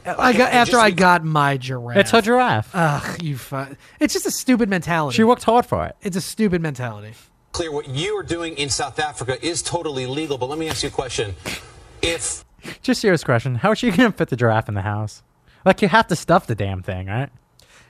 I 0.04 0.32
got 0.32 0.52
after 0.52 0.78
I 0.78 0.90
got 0.90 1.24
my 1.24 1.56
giraffe. 1.56 1.96
It's 1.96 2.10
her 2.10 2.20
giraffe. 2.20 2.70
Ugh, 2.74 3.22
you. 3.22 3.36
Fu- 3.36 3.76
it's 4.00 4.12
just 4.12 4.26
a 4.26 4.32
stupid 4.32 4.68
mentality. 4.68 5.14
She 5.16 5.22
worked 5.24 5.44
hard 5.44 5.64
for 5.64 5.86
it. 5.86 5.94
It's 6.02 6.16
a 6.16 6.20
stupid 6.20 6.60
mentality. 6.60 7.14
Clear 7.52 7.70
what 7.70 7.86
you 7.88 8.16
are 8.18 8.22
doing 8.24 8.56
in 8.56 8.68
South 8.68 8.98
Africa 8.98 9.36
is 9.46 9.62
totally 9.62 10.06
legal, 10.06 10.38
but 10.38 10.48
let 10.48 10.58
me 10.58 10.68
ask 10.68 10.82
you 10.82 10.88
a 10.88 10.92
question. 10.92 11.34
If 12.02 12.44
Just 12.82 13.00
serious 13.00 13.24
question. 13.24 13.56
How 13.56 13.72
is 13.72 13.78
she 13.78 13.90
going 13.90 14.10
to 14.12 14.16
fit 14.16 14.28
the 14.28 14.36
giraffe 14.36 14.68
in 14.68 14.74
the 14.74 14.82
house? 14.82 15.22
Like, 15.64 15.80
you 15.82 15.88
have 15.88 16.08
to 16.08 16.16
stuff 16.16 16.46
the 16.46 16.54
damn 16.54 16.82
thing, 16.82 17.06
right? 17.06 17.30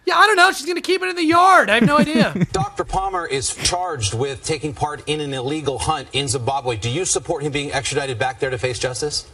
Yeah, 0.04 0.16
I 0.16 0.26
don't 0.26 0.34
know. 0.36 0.50
She's 0.50 0.66
gonna 0.66 0.80
keep 0.80 1.00
it 1.00 1.08
in 1.10 1.14
the 1.14 1.24
yard. 1.24 1.70
I 1.70 1.74
have 1.76 1.84
no 1.84 1.96
idea. 1.96 2.34
Dr. 2.52 2.82
Palmer 2.82 3.24
is 3.24 3.54
charged 3.54 4.14
with 4.14 4.42
taking 4.42 4.74
part 4.74 5.00
in 5.08 5.20
an 5.20 5.32
illegal 5.32 5.78
hunt 5.78 6.08
in 6.12 6.26
Zimbabwe. 6.26 6.76
Do 6.76 6.90
you 6.90 7.04
support 7.04 7.44
him 7.44 7.52
being 7.52 7.70
extradited 7.72 8.18
back 8.18 8.40
there 8.40 8.50
to 8.50 8.58
face 8.58 8.80
justice? 8.80 9.30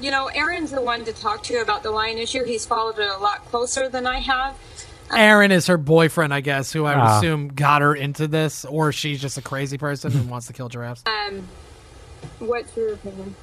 You 0.00 0.12
know, 0.12 0.28
Aaron's 0.28 0.70
the 0.70 0.80
one 0.80 1.04
to 1.04 1.12
talk 1.12 1.42
to 1.44 1.56
about 1.56 1.82
the 1.82 1.90
lion 1.90 2.16
issue. 2.18 2.44
He's 2.44 2.64
followed 2.64 2.96
it 3.00 3.10
a 3.10 3.18
lot 3.18 3.44
closer 3.46 3.88
than 3.88 4.06
I 4.06 4.20
have. 4.20 4.56
Aaron 5.12 5.50
is 5.50 5.66
her 5.66 5.76
boyfriend, 5.78 6.32
I 6.32 6.42
guess, 6.42 6.72
who 6.72 6.84
I 6.84 6.94
would 6.94 7.02
Ah. 7.02 7.18
assume 7.18 7.48
got 7.48 7.82
her 7.82 7.92
into 7.96 8.28
this, 8.28 8.64
or 8.64 8.92
she's 8.92 9.20
just 9.20 9.36
a 9.36 9.42
crazy 9.42 9.78
person 9.78 10.12
who 10.12 10.22
wants 10.30 10.46
to 10.46 10.52
kill 10.52 10.68
giraffes. 10.68 11.02
Um, 11.06 11.48
what's 12.38 12.76
your 12.76 12.92
opinion? 12.94 13.34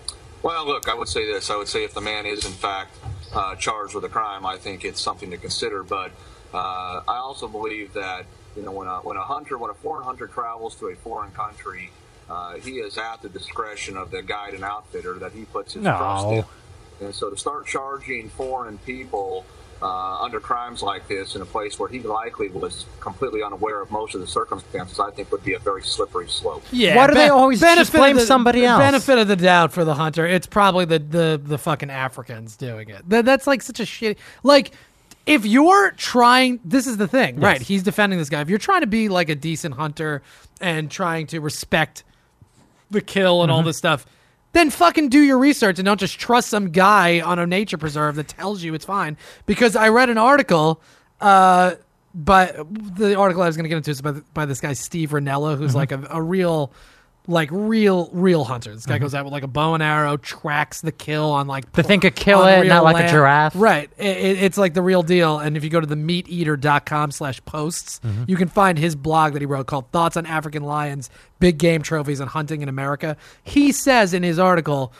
Well, 0.41 0.65
look, 0.65 0.87
I 0.87 0.93
would 0.93 1.07
say 1.09 1.25
this. 1.25 1.49
I 1.49 1.55
would 1.57 1.67
say 1.67 1.83
if 1.83 1.93
the 1.93 2.01
man 2.01 2.25
is 2.25 2.45
in 2.45 2.51
fact 2.51 2.95
uh, 3.33 3.55
charged 3.55 3.93
with 3.95 4.03
a 4.05 4.09
crime, 4.09 4.45
I 4.45 4.57
think 4.57 4.85
it's 4.85 5.01
something 5.01 5.29
to 5.31 5.37
consider. 5.37 5.83
But 5.83 6.11
uh, 6.53 7.01
I 7.07 7.17
also 7.17 7.47
believe 7.47 7.93
that 7.93 8.25
you 8.55 8.63
know 8.63 8.71
when 8.71 8.87
a 8.87 8.97
when 8.99 9.17
a 9.17 9.23
hunter, 9.23 9.57
when 9.57 9.69
a 9.71 9.73
foreign 9.75 10.03
hunter 10.05 10.27
travels 10.27 10.75
to 10.75 10.87
a 10.87 10.95
foreign 10.95 11.31
country, 11.31 11.91
uh, 12.29 12.53
he 12.55 12.79
is 12.79 12.97
at 12.97 13.21
the 13.21 13.29
discretion 13.29 13.97
of 13.97 14.11
the 14.11 14.21
guide 14.21 14.53
and 14.53 14.63
outfitter 14.63 15.15
that 15.15 15.33
he 15.33 15.45
puts 15.45 15.73
his 15.73 15.83
No. 15.83 15.97
trust 15.97 16.27
in. 16.27 17.05
And 17.07 17.15
so 17.15 17.29
to 17.29 17.37
start 17.37 17.65
charging 17.65 18.29
foreign 18.29 18.77
people 18.79 19.45
uh, 19.81 20.21
under 20.21 20.39
crimes 20.39 20.81
like 20.83 21.07
this 21.07 21.35
in 21.35 21.41
a 21.41 21.45
place 21.45 21.79
where 21.79 21.87
he 21.89 21.99
likely 22.01 22.49
was 22.49 22.85
completely 22.99 23.41
unaware 23.43 23.81
of 23.81 23.89
most 23.91 24.13
of 24.15 24.21
the 24.21 24.27
circumstances, 24.27 24.99
I 24.99 25.11
think 25.11 25.31
would 25.31 25.43
be 25.43 25.53
a 25.53 25.59
very 25.59 25.83
slippery 25.83 26.27
slope. 26.27 26.63
Yeah. 26.71 26.95
Why 26.97 27.07
do 27.07 27.13
they 27.13 27.29
always 27.29 27.59
just 27.61 27.75
benefit 27.75 27.97
blame 27.97 28.15
the- 28.17 28.21
somebody 28.25 28.61
the 28.61 28.67
else? 28.67 28.79
Benefit 28.81 29.17
of 29.19 29.27
the 29.27 29.35
doubt 29.37 29.71
for 29.71 29.85
the 29.85 29.95
hunter. 29.95 30.25
It's 30.25 30.47
probably 30.47 30.85
the 30.85 30.99
the 30.99 31.41
the 31.43 31.57
fucking 31.57 31.89
Africans 31.89 32.57
doing 32.57 32.89
it. 32.89 33.07
That, 33.09 33.25
that's 33.25 33.47
like 33.47 33.61
such 33.61 33.79
a 33.79 33.83
shitty. 33.83 34.17
Like, 34.43 34.71
if 35.25 35.45
you're 35.45 35.91
trying, 35.91 36.59
this 36.65 36.85
is 36.87 36.97
the 36.97 37.07
thing, 37.07 37.39
right? 37.39 37.61
He's 37.61 37.83
defending 37.83 38.19
this 38.19 38.29
guy. 38.29 38.41
If 38.41 38.49
you're 38.49 38.57
trying 38.59 38.81
to 38.81 38.87
be 38.87 39.07
like 39.09 39.29
a 39.29 39.35
decent 39.35 39.75
hunter 39.75 40.21
and 40.59 40.89
trying 40.91 41.27
to 41.27 41.39
respect 41.39 42.03
the 42.91 43.01
kill 43.01 43.43
and 43.43 43.51
all 43.51 43.61
Mhm. 43.61 43.65
this 43.65 43.77
stuff. 43.77 44.05
Then 44.51 44.69
fucking 44.71 45.09
do 45.09 45.19
your 45.19 45.37
research 45.37 45.77
and 45.79 45.85
don't 45.85 45.99
just 45.99 46.19
trust 46.19 46.49
some 46.49 46.71
guy 46.71 47.21
on 47.21 47.37
a 47.39 47.45
nature 47.45 47.77
preserve 47.77 48.15
that 48.15 48.27
tells 48.27 48.63
you 48.63 48.73
it's 48.73 48.85
fine. 48.85 49.15
Because 49.45 49.75
I 49.75 49.89
read 49.89 50.09
an 50.09 50.17
article, 50.17 50.81
uh, 51.21 51.75
but 52.15 52.55
the 52.97 53.15
article 53.15 53.43
I 53.43 53.47
was 53.47 53.55
going 53.55 53.65
to 53.65 53.69
get 53.69 53.77
into 53.77 53.91
is 53.91 54.01
by, 54.01 54.13
by 54.33 54.45
this 54.45 54.59
guy 54.59 54.73
Steve 54.73 55.11
Rinella, 55.11 55.55
who's 55.57 55.73
Mhm. 55.73 55.75
like 55.75 55.91
a, 55.91 56.07
a 56.09 56.21
real, 56.21 56.71
like 57.29 57.49
real, 57.51 58.09
real 58.11 58.43
hunter. 58.43 58.73
This 58.73 58.87
guy 58.87 58.97
Mhm. 58.97 59.01
goes 59.01 59.13
out 59.13 59.23
with 59.23 59.31
like 59.31 59.43
a 59.43 59.47
bow 59.47 59.75
and 59.75 59.83
arrow, 59.83 60.17
tracks 60.17 60.81
the 60.81 60.91
kill 60.91 61.29
on 61.31 61.45
like 61.47 61.71
The 61.73 61.83
thing 61.83 61.99
could 61.99 62.15
kill 62.15 62.43
it, 62.45 62.65
not 62.67 62.83
like 62.83 63.05
a 63.05 63.07
giraffe. 63.07 63.53
Right. 63.55 63.89
It, 63.97 64.17
it- 64.17 64.43
it's 64.43 64.57
like 64.57 64.73
the 64.73 64.81
real 64.81 65.03
deal. 65.03 65.37
And 65.37 65.55
if 65.55 65.63
you 65.63 65.69
go 65.69 65.79
to 65.79 65.85
the 65.85 65.95
meateater.com 65.95 67.11
slash 67.11 67.39
posts, 67.45 68.01
Mhm. 68.03 68.27
you 68.27 68.35
can 68.35 68.47
find 68.47 68.77
his 68.79 68.95
blog 68.95 69.33
that 69.33 69.41
he 69.41 69.45
wrote 69.45 69.67
called 69.67 69.91
Thoughts 69.91 70.17
on 70.17 70.25
African 70.25 70.63
Lions, 70.63 71.09
Big 71.39 71.57
Game 71.59 71.81
Trophies 71.81 72.19
and 72.19 72.29
Hunting 72.29 72.61
in 72.61 72.69
America. 72.69 73.15
He 73.43 73.71
says 73.71 74.13
in 74.13 74.23
his 74.23 74.39
article, 74.39 74.91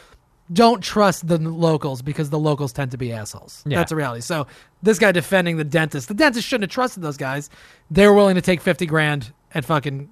don't 0.51 0.81
trust 0.83 1.27
the 1.27 1.37
locals 1.37 2.01
because 2.01 2.29
the 2.29 2.39
locals 2.39 2.73
tend 2.73 2.91
to 2.91 2.97
be 2.97 3.11
assholes. 3.13 3.63
Yeah. 3.65 3.77
That's 3.79 3.91
a 3.91 3.95
reality. 3.95 4.21
So 4.21 4.47
this 4.81 4.97
guy 4.99 5.11
defending 5.11 5.57
the 5.57 5.63
dentist, 5.63 6.07
the 6.07 6.13
dentist 6.13 6.47
shouldn't 6.47 6.69
have 6.71 6.73
trusted 6.73 7.03
those 7.03 7.17
guys. 7.17 7.49
They 7.91 8.07
were 8.07 8.13
willing 8.13 8.35
to 8.35 8.41
take 8.41 8.61
fifty 8.61 8.85
grand 8.85 9.31
and 9.53 9.63
fucking 9.65 10.09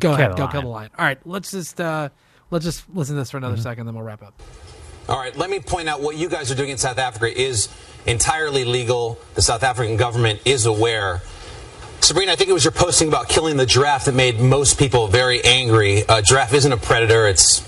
go 0.00 0.08
Kill 0.10 0.14
ahead, 0.14 0.36
go 0.36 0.42
lion. 0.44 0.52
kill 0.52 0.62
the 0.62 0.68
lion. 0.68 0.90
All 0.98 1.04
right, 1.04 1.18
let's 1.26 1.50
just 1.50 1.80
uh, 1.80 2.08
let's 2.50 2.64
just 2.64 2.84
listen 2.92 3.14
to 3.14 3.20
this 3.20 3.30
for 3.30 3.36
another 3.38 3.54
Mm-hmm. 3.54 3.62
second, 3.62 3.86
then 3.86 3.94
we'll 3.94 4.04
wrap 4.04 4.22
up. 4.22 4.34
All 5.08 5.18
right, 5.18 5.34
let 5.36 5.50
me 5.50 5.60
point 5.60 5.88
out 5.88 6.00
what 6.00 6.16
you 6.16 6.28
guys 6.28 6.50
are 6.50 6.54
doing 6.54 6.70
in 6.70 6.78
South 6.78 6.98
Africa 6.98 7.26
is 7.40 7.68
entirely 8.06 8.64
legal. 8.64 9.18
The 9.34 9.42
South 9.42 9.62
African 9.62 9.96
government 9.96 10.40
is 10.44 10.66
aware. 10.66 11.22
Sabrina, 12.00 12.32
I 12.32 12.36
think 12.36 12.48
it 12.48 12.52
was 12.54 12.64
your 12.64 12.72
posting 12.72 13.08
about 13.08 13.28
killing 13.28 13.56
the 13.56 13.66
giraffe 13.66 14.06
that 14.06 14.14
made 14.14 14.40
most 14.40 14.78
people 14.78 15.06
very 15.08 15.42
angry. 15.44 16.02
Uh, 16.08 16.22
giraffe 16.22 16.54
isn't 16.54 16.72
a 16.72 16.76
predator, 16.76 17.26
it's 17.26 17.60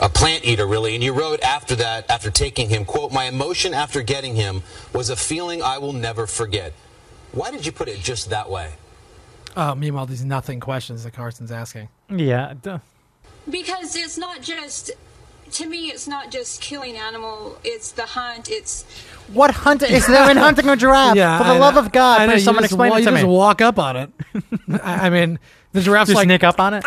a 0.00 0.08
plant 0.08 0.44
eater, 0.44 0.66
really. 0.66 0.94
And 0.94 1.04
you 1.04 1.12
wrote 1.12 1.40
after 1.42 1.74
that, 1.76 2.08
after 2.10 2.30
taking 2.30 2.68
him, 2.70 2.84
quote, 2.84 3.12
my 3.12 3.24
emotion 3.24 3.74
after 3.74 4.02
getting 4.02 4.36
him 4.36 4.62
was 4.94 5.10
a 5.10 5.16
feeling 5.16 5.62
I 5.62 5.78
will 5.78 5.92
never 5.92 6.26
forget. 6.26 6.72
Why 7.32 7.50
did 7.50 7.66
you 7.66 7.72
put 7.72 7.88
it 7.88 7.98
just 8.00 8.30
that 8.30 8.48
way? 8.48 8.72
Uh, 9.56 9.74
meanwhile, 9.74 10.06
these 10.06 10.24
nothing 10.24 10.60
questions 10.60 11.04
that 11.04 11.12
Carson's 11.12 11.52
asking. 11.52 11.88
Yeah. 12.10 12.54
duh. 12.60 12.78
Because 13.48 13.94
it's 13.94 14.16
not 14.18 14.40
just, 14.42 14.90
to 15.52 15.66
me, 15.66 15.88
it's 15.90 16.08
not 16.08 16.30
just 16.30 16.60
killing 16.60 16.96
animal. 16.96 17.58
It's 17.62 17.92
the 17.92 18.06
hunt. 18.06 18.50
It's 18.50 18.82
What 19.32 19.50
hunt 19.52 19.82
is 19.82 20.06
there 20.06 20.30
in 20.30 20.36
hunting 20.46 20.68
a 20.68 20.76
giraffe? 20.76 21.16
Yeah, 21.16 21.38
For 21.38 21.44
the 21.44 21.50
I 21.50 21.58
love 21.58 21.74
know. 21.74 21.80
of 21.82 21.92
God, 21.92 22.20
I 22.22 22.26
know, 22.26 22.32
please 22.32 22.40
you 22.40 22.44
someone 22.44 22.62
just 22.64 22.72
explain 22.72 22.90
wa- 22.90 22.96
it 22.96 23.00
you 23.00 23.06
to 23.06 23.10
just 23.12 23.26
walk 23.26 23.60
up 23.60 23.78
on 23.78 23.96
it. 23.96 24.10
I 24.82 25.06
I 25.06 25.10
mean, 25.10 25.38
the 25.72 25.80
giraffe's 25.82 26.08
Just 26.08 26.16
like 26.16 26.24
sneak 26.26 26.42
up 26.42 26.58
on 26.58 26.74
it. 26.74 26.84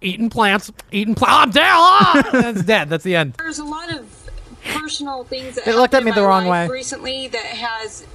eating 0.00 0.30
plants, 0.30 0.72
eating 0.90 1.14
plants. 1.14 1.36
I'm 1.36 1.50
down. 1.50 1.64
Ah! 1.78 2.28
That's 2.32 2.62
dead. 2.64 2.88
That's 2.88 3.04
the 3.04 3.14
end. 3.16 3.34
there's 3.34 3.58
a 3.58 3.64
lot 3.64 3.92
of 3.94 4.30
personal 4.72 5.24
things 5.24 5.56
that 5.56 5.64
They 5.64 5.74
looked 5.74 5.92
at 5.94 6.02
me 6.02 6.10
in 6.10 6.14
the 6.14 6.22
my 6.22 6.26
wrong 6.26 6.46
life 6.46 6.68
way. 6.70 6.74
recently 6.74 7.28
that 7.28 7.44
has 7.44 8.06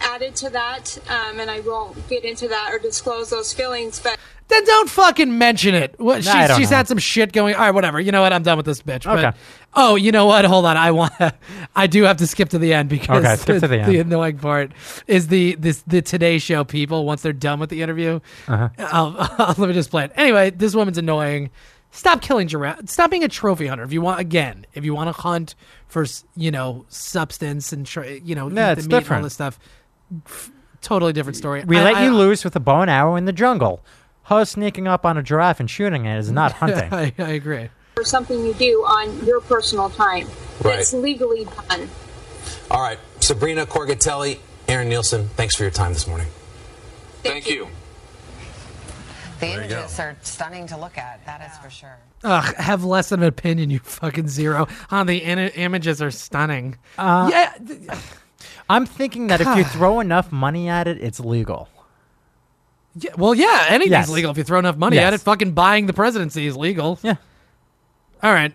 added 0.00 0.36
to 0.36 0.50
that, 0.50 0.98
um, 1.08 1.40
and 1.40 1.50
I 1.50 1.60
won't 1.60 2.08
get 2.08 2.24
into 2.24 2.48
that 2.48 2.70
or 2.72 2.78
disclose 2.78 3.30
those 3.30 3.52
feelings, 3.52 4.00
but. 4.00 4.18
Then 4.48 4.64
don't 4.64 4.88
fucking 4.88 5.36
mention 5.38 5.74
it. 5.74 5.96
What, 5.98 6.24
Nah, 6.24 6.30
I 6.30 6.40
she's 6.42 6.48
don't 6.48 6.58
she's 6.60 6.70
know. 6.70 6.76
had 6.76 6.86
some 6.86 6.98
shit 6.98 7.32
going. 7.32 7.56
All 7.56 7.62
right, 7.62 7.72
whatever. 7.72 7.98
You 7.98 8.12
know 8.12 8.22
what? 8.22 8.32
I'm 8.32 8.44
done 8.44 8.56
with 8.56 8.64
this 8.64 8.80
bitch. 8.80 9.02
But, 9.02 9.18
Okay. 9.24 9.36
oh, 9.74 9.96
you 9.96 10.12
know 10.12 10.26
what? 10.26 10.44
Hold 10.44 10.66
on. 10.66 10.76
I 10.76 10.92
want. 10.92 11.12
I 11.74 11.88
do 11.88 12.04
have 12.04 12.18
to 12.18 12.28
skip 12.28 12.50
to 12.50 12.58
the 12.60 12.72
end 12.72 12.88
because 12.88 13.24
Okay, 13.24 13.34
skip 13.34 13.60
to 13.60 13.66
the 13.66 13.80
end. 13.80 13.96
annoying 13.96 14.38
part 14.38 14.70
is 15.08 15.26
the 15.26 15.56
this 15.56 15.82
the 15.88 16.00
Today 16.00 16.38
Show 16.38 16.62
people 16.62 17.04
once 17.04 17.22
they're 17.22 17.32
done 17.32 17.58
with 17.58 17.70
the 17.70 17.82
interview. 17.82 18.20
Uh-huh. 18.46 18.68
I'll, 18.78 19.54
let 19.58 19.66
me 19.66 19.72
just 19.72 19.90
play 19.90 20.04
it. 20.04 20.12
Anyway, 20.14 20.50
this 20.50 20.76
woman's 20.76 20.98
annoying. 20.98 21.50
Stop 21.90 22.20
killing 22.22 22.46
giraffe. 22.46 22.88
Stop 22.88 23.10
being 23.10 23.24
a 23.24 23.28
trophy 23.28 23.66
hunter. 23.66 23.82
If 23.82 23.92
you 23.92 24.00
want, 24.00 24.20
again, 24.20 24.64
if 24.74 24.84
you 24.84 24.94
want 24.94 25.08
to 25.08 25.20
hunt 25.22 25.56
for 25.88 26.06
you 26.36 26.52
know 26.52 26.84
substance 26.88 27.72
and 27.72 27.84
tr- 27.84 28.04
you 28.04 28.36
know 28.36 28.48
Yeah, 28.48 28.70
eat 28.70 28.78
it's 28.78 28.82
the 28.86 28.88
meat 28.90 28.92
and 28.92 28.92
all 28.94 29.00
different. 29.00 29.22
this 29.24 29.34
stuff, 29.34 29.58
f- 30.26 30.50
totally 30.80 31.12
different 31.12 31.36
story. 31.36 31.64
We 31.64 31.78
I- 31.78 31.84
let 31.84 31.94
I- 31.96 32.04
you 32.04 32.14
loose 32.16 32.44
with 32.44 32.54
a 32.56 32.60
bow 32.60 32.80
and 32.82 32.90
arrow 32.90 33.16
in 33.16 33.24
the 33.24 33.32
jungle. 33.32 33.84
Her 34.24 34.44
sneaking 34.44 34.88
up 34.88 35.06
on 35.06 35.16
a 35.16 35.22
giraffe 35.22 35.60
and 35.60 35.70
shooting 35.70 36.04
it 36.04 36.18
is 36.18 36.30
not 36.30 36.52
hunting. 36.60 36.92
I, 36.92 37.12
I 37.18 37.30
agree. 37.30 37.68
or 37.96 38.04
something 38.04 38.44
you 38.44 38.52
do 38.54 38.82
on 38.84 39.24
your 39.24 39.40
personal 39.40 39.88
time 39.90 40.26
Right. 40.62 40.76
that's 40.76 40.92
legally 40.92 41.44
done. 41.68 41.88
All 42.70 42.82
right, 42.82 42.98
Sabrina 43.20 43.64
Corgatelli, 43.66 44.38
Aaron 44.68 44.88
Nielsen, 44.88 45.28
thanks 45.30 45.54
for 45.54 45.62
your 45.62 45.70
time 45.70 45.92
this 45.92 46.06
morning. 46.06 46.26
Thank 47.22 47.48
you. 47.48 47.68
The 49.40 49.48
images 49.52 49.98
are 50.00 50.16
stunning 50.22 50.66
to 50.68 50.76
look 50.78 50.96
at, 50.98 51.24
that 51.26 51.42
is 51.42 51.56
for 51.58 51.68
sure. 51.70 51.96
Ugh, 52.24 52.54
have 52.56 52.84
less 52.84 53.12
of 53.12 53.20
an 53.20 53.28
opinion, 53.28 53.68
you 53.70 53.78
fucking 53.80 54.28
zero. 54.28 54.66
On 54.90 55.06
the 55.06 55.22
in- 55.22 55.38
images 55.38 56.00
are 56.00 56.10
stunning. 56.10 56.76
Uh, 56.96 57.28
yeah, 57.30 57.52
th- 57.66 57.80
I'm 58.68 58.86
thinking 58.86 59.28
that 59.28 59.40
if 59.40 59.56
you 59.56 59.64
throw 59.64 60.00
enough 60.00 60.30
money 60.32 60.68
at 60.68 60.86
it, 60.88 60.98
it's 61.02 61.20
legal. 61.20 61.68
yeah, 62.94 63.10
well, 63.16 63.34
yeah, 63.34 63.66
anything's 63.68 63.90
Yes. 63.90 64.08
legal 64.10 64.30
if 64.30 64.38
you 64.38 64.44
throw 64.44 64.58
enough 64.58 64.76
money 64.76 64.98
at 64.98 65.12
it. 65.14 65.20
Fucking 65.20 65.52
buying 65.52 65.86
the 65.86 65.92
presidency 65.92 66.46
is 66.46 66.56
legal. 66.56 66.98
Yeah. 67.02 67.16
All 68.22 68.32
right. 68.32 68.52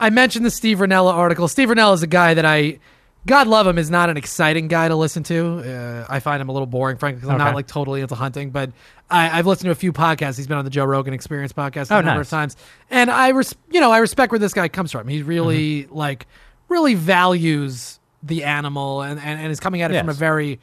I 0.00 0.10
mentioned 0.10 0.46
the 0.46 0.50
Steve 0.50 0.78
Rinella 0.78 1.12
article. 1.12 1.48
Steve 1.48 1.68
Rinella 1.68 1.94
is 1.94 2.02
a 2.02 2.06
guy 2.06 2.34
that 2.34 2.46
I, 2.46 2.78
God 3.26 3.46
love 3.48 3.66
him, 3.66 3.78
is 3.78 3.90
not 3.90 4.08
an 4.10 4.16
exciting 4.16 4.68
guy 4.68 4.88
to 4.88 4.94
listen 4.96 5.24
to. 5.24 5.58
Uh, 5.58 6.06
I 6.08 6.20
find 6.20 6.40
him 6.40 6.48
a 6.48 6.52
little 6.52 6.66
boring, 6.66 6.96
frankly, 6.98 7.18
because 7.20 7.30
I'm 7.30 7.38
not 7.38 7.54
like 7.54 7.66
totally 7.66 8.00
into 8.00 8.14
hunting. 8.14 8.50
But 8.50 8.70
I, 9.10 9.38
I've 9.38 9.46
listened 9.46 9.66
to 9.66 9.72
a 9.72 9.74
few 9.74 9.92
podcasts. 9.92 10.36
He's 10.36 10.46
been 10.46 10.56
on 10.56 10.64
the 10.64 10.70
Joe 10.70 10.84
Rogan 10.84 11.14
Experience 11.14 11.52
podcast 11.52 11.90
a 11.90 11.94
Oh, 11.94 12.00
number 12.00 12.20
nice. 12.20 12.26
of 12.28 12.30
times, 12.30 12.56
and 12.90 13.10
I, 13.10 13.30
res- 13.30 13.54
you 13.70 13.80
know, 13.80 13.90
I 13.90 13.98
respect 13.98 14.30
where 14.32 14.38
this 14.38 14.54
guy 14.54 14.68
comes 14.68 14.92
from. 14.92 15.08
He 15.08 15.22
really 15.22 15.82
Mm-hmm. 15.82 15.94
like 15.96 16.26
really 16.68 16.94
values 16.94 17.97
the 18.22 18.44
animal 18.44 19.02
and, 19.02 19.20
and, 19.20 19.40
and 19.40 19.52
is 19.52 19.60
coming 19.60 19.82
at 19.82 19.90
it 19.90 19.98
from 19.98 20.08
a 20.08 20.14
very 20.14 20.60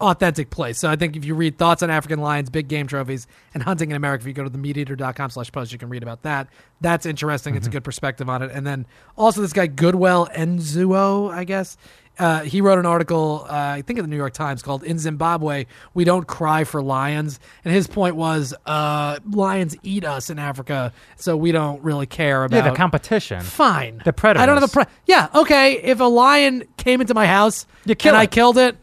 authentic 0.00 0.50
place. 0.50 0.78
So 0.78 0.90
I 0.90 0.96
think 0.96 1.16
if 1.16 1.24
you 1.24 1.34
read 1.34 1.56
Thoughts 1.56 1.82
on 1.82 1.90
African 1.90 2.20
Lions, 2.20 2.50
Big 2.50 2.68
Game 2.68 2.86
Trophies, 2.86 3.26
and 3.54 3.62
Hunting 3.62 3.90
in 3.90 3.96
America, 3.96 4.22
if 4.22 4.26
you 4.26 4.32
go 4.32 4.44
to 4.44 4.50
the 4.50 4.58
meateater.com 4.58 5.30
slash 5.30 5.50
post, 5.52 5.72
you 5.72 5.78
can 5.78 5.88
read 5.88 6.02
about 6.02 6.22
that. 6.22 6.48
That's 6.80 7.06
interesting. 7.06 7.54
It's 7.54 7.66
a 7.66 7.70
mm-hmm. 7.70 7.76
good 7.76 7.84
perspective 7.84 8.28
on 8.28 8.42
it. 8.42 8.50
And 8.52 8.66
then 8.66 8.86
also 9.16 9.40
this 9.40 9.52
guy, 9.52 9.66
Goodwell 9.66 10.28
Nzou, 10.28 11.32
I 11.32 11.44
guess. 11.44 11.76
Uh, 12.20 12.40
he 12.42 12.60
wrote 12.60 12.78
an 12.78 12.84
article, 12.86 13.46
uh, 13.48 13.52
I 13.52 13.82
think 13.82 13.98
in 13.98 14.04
the 14.04 14.08
New 14.10 14.16
York 14.16 14.34
Times, 14.34 14.62
called 14.62 14.84
"In 14.84 14.98
Zimbabwe, 14.98 15.64
We 15.94 16.04
Don't 16.04 16.26
Cry 16.26 16.64
for 16.64 16.82
Lions," 16.82 17.40
and 17.64 17.72
his 17.74 17.86
point 17.86 18.14
was, 18.14 18.52
uh, 18.66 19.18
lions 19.30 19.74
eat 19.82 20.04
us 20.04 20.28
in 20.28 20.38
Africa, 20.38 20.92
so 21.16 21.36
we 21.36 21.50
don't 21.50 21.82
really 21.82 22.06
care 22.06 22.44
about 22.44 22.56
Yeah, 22.64 22.70
the 22.70 22.76
competition. 22.76 23.40
Fine. 23.40 24.02
The 24.04 24.12
predators. 24.12 24.42
I 24.42 24.46
don't 24.46 24.56
have 24.60 24.68
a 24.70 24.72
pre- 24.72 24.84
Yeah, 25.06 25.28
okay. 25.34 25.80
If 25.82 25.98
a 26.00 26.04
lion 26.04 26.64
came 26.76 27.00
into 27.00 27.14
my 27.14 27.26
house 27.26 27.66
You 27.86 27.96
and 28.04 28.16
I 28.16 28.24
it. 28.24 28.30
killed 28.30 28.58
it, 28.58 28.76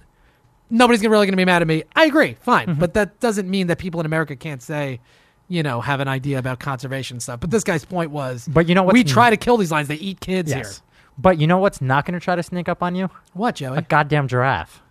nobody's 0.70 1.02
gonna- 1.02 1.12
really 1.12 1.28
going 1.28 1.34
to 1.34 1.38
be 1.38 1.46
mad 1.46 1.62
at 1.62 1.68
me. 1.68 1.84
I 1.96 2.06
agree. 2.06 2.38
Fine. 2.42 2.68
Mm-hmm. 2.68 2.80
But 2.80 2.96
that 2.96 3.20
doesn't 3.20 3.50
mean 3.50 3.68
that 3.68 3.78
people 3.78 4.00
in 4.00 4.06
America 4.06 4.36
can't 4.36 4.62
say, 4.62 5.00
you 5.48 5.64
know, 5.64 5.80
have 5.80 6.00
an 6.00 6.08
idea 6.08 6.40
about 6.40 6.60
conservation 6.60 7.20
stuff. 7.20 7.40
But 7.40 7.52
this 7.52 7.64
guy's 7.64 7.86
point 7.86 8.12
was, 8.12 8.48
But 8.52 8.68
you 8.68 8.76
know 8.76 8.84
what's 8.84 8.94
we 8.94 9.04
try 9.04 9.30
to 9.30 9.38
kill 9.38 9.58
these 9.58 9.72
lions. 9.72 9.88
They 9.88 9.96
eat 9.96 10.20
kids 10.20 10.50
Yes. 10.50 10.58
here. 10.78 10.84
But 11.18 11.40
you 11.40 11.48
know 11.48 11.58
what's 11.58 11.82
not 11.82 12.06
going 12.06 12.14
to 12.14 12.24
try 12.24 12.36
to 12.36 12.44
sneak 12.44 12.70
up 12.70 12.84
on 12.84 12.96
you? 12.96 13.10
What, 13.34 13.56
Joey? 13.56 13.78
A 13.78 13.82
goddamn 13.82 14.28
giraffe. 14.28 14.82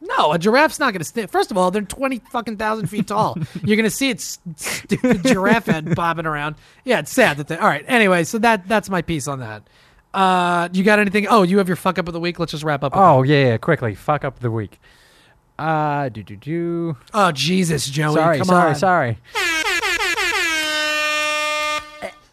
No, 0.00 0.32
a 0.32 0.38
giraffe's 0.38 0.78
not 0.78 0.92
going 0.92 1.00
to 1.00 1.04
stand. 1.04 1.30
First 1.30 1.50
of 1.50 1.58
all, 1.58 1.70
they're 1.70 1.82
twenty 1.82 2.20
fucking 2.30 2.58
thousand 2.58 2.86
feet 2.86 3.08
tall. 3.08 3.36
You're 3.64 3.76
going 3.76 3.84
to 3.84 3.90
see 3.90 4.10
its 4.10 4.38
stupid 4.56 5.24
giraffe 5.24 5.66
head 5.66 5.94
bobbing 5.94 6.26
around. 6.26 6.56
Yeah, 6.84 7.00
it's 7.00 7.12
sad 7.12 7.38
that 7.38 7.48
they. 7.48 7.56
All 7.56 7.66
right. 7.66 7.84
Anyway, 7.88 8.24
so 8.24 8.38
that 8.38 8.68
that's 8.68 8.88
my 8.88 9.02
piece 9.02 9.26
on 9.26 9.40
that. 9.40 9.62
Uh, 10.14 10.68
you 10.72 10.84
got 10.84 10.98
anything? 10.98 11.26
Oh, 11.28 11.42
you 11.42 11.58
have 11.58 11.68
your 11.68 11.76
fuck 11.76 11.98
up 11.98 12.06
of 12.08 12.14
the 12.14 12.20
week. 12.20 12.38
Let's 12.38 12.52
just 12.52 12.64
wrap 12.64 12.84
up. 12.84 12.92
Oh, 12.94 13.22
yeah, 13.22 13.48
yeah, 13.48 13.56
quickly. 13.58 13.94
Fuck 13.94 14.24
up 14.24 14.38
the 14.38 14.50
week. 14.50 14.78
Uh, 15.58 16.08
do, 16.10 16.22
do, 16.22 16.36
do. 16.36 16.96
Oh 17.14 17.32
Jesus, 17.32 17.86
Joey! 17.88 18.14
sorry, 18.14 18.38
come 18.38 18.46
sorry, 18.46 18.68
on. 18.70 18.74
sorry. 18.74 19.18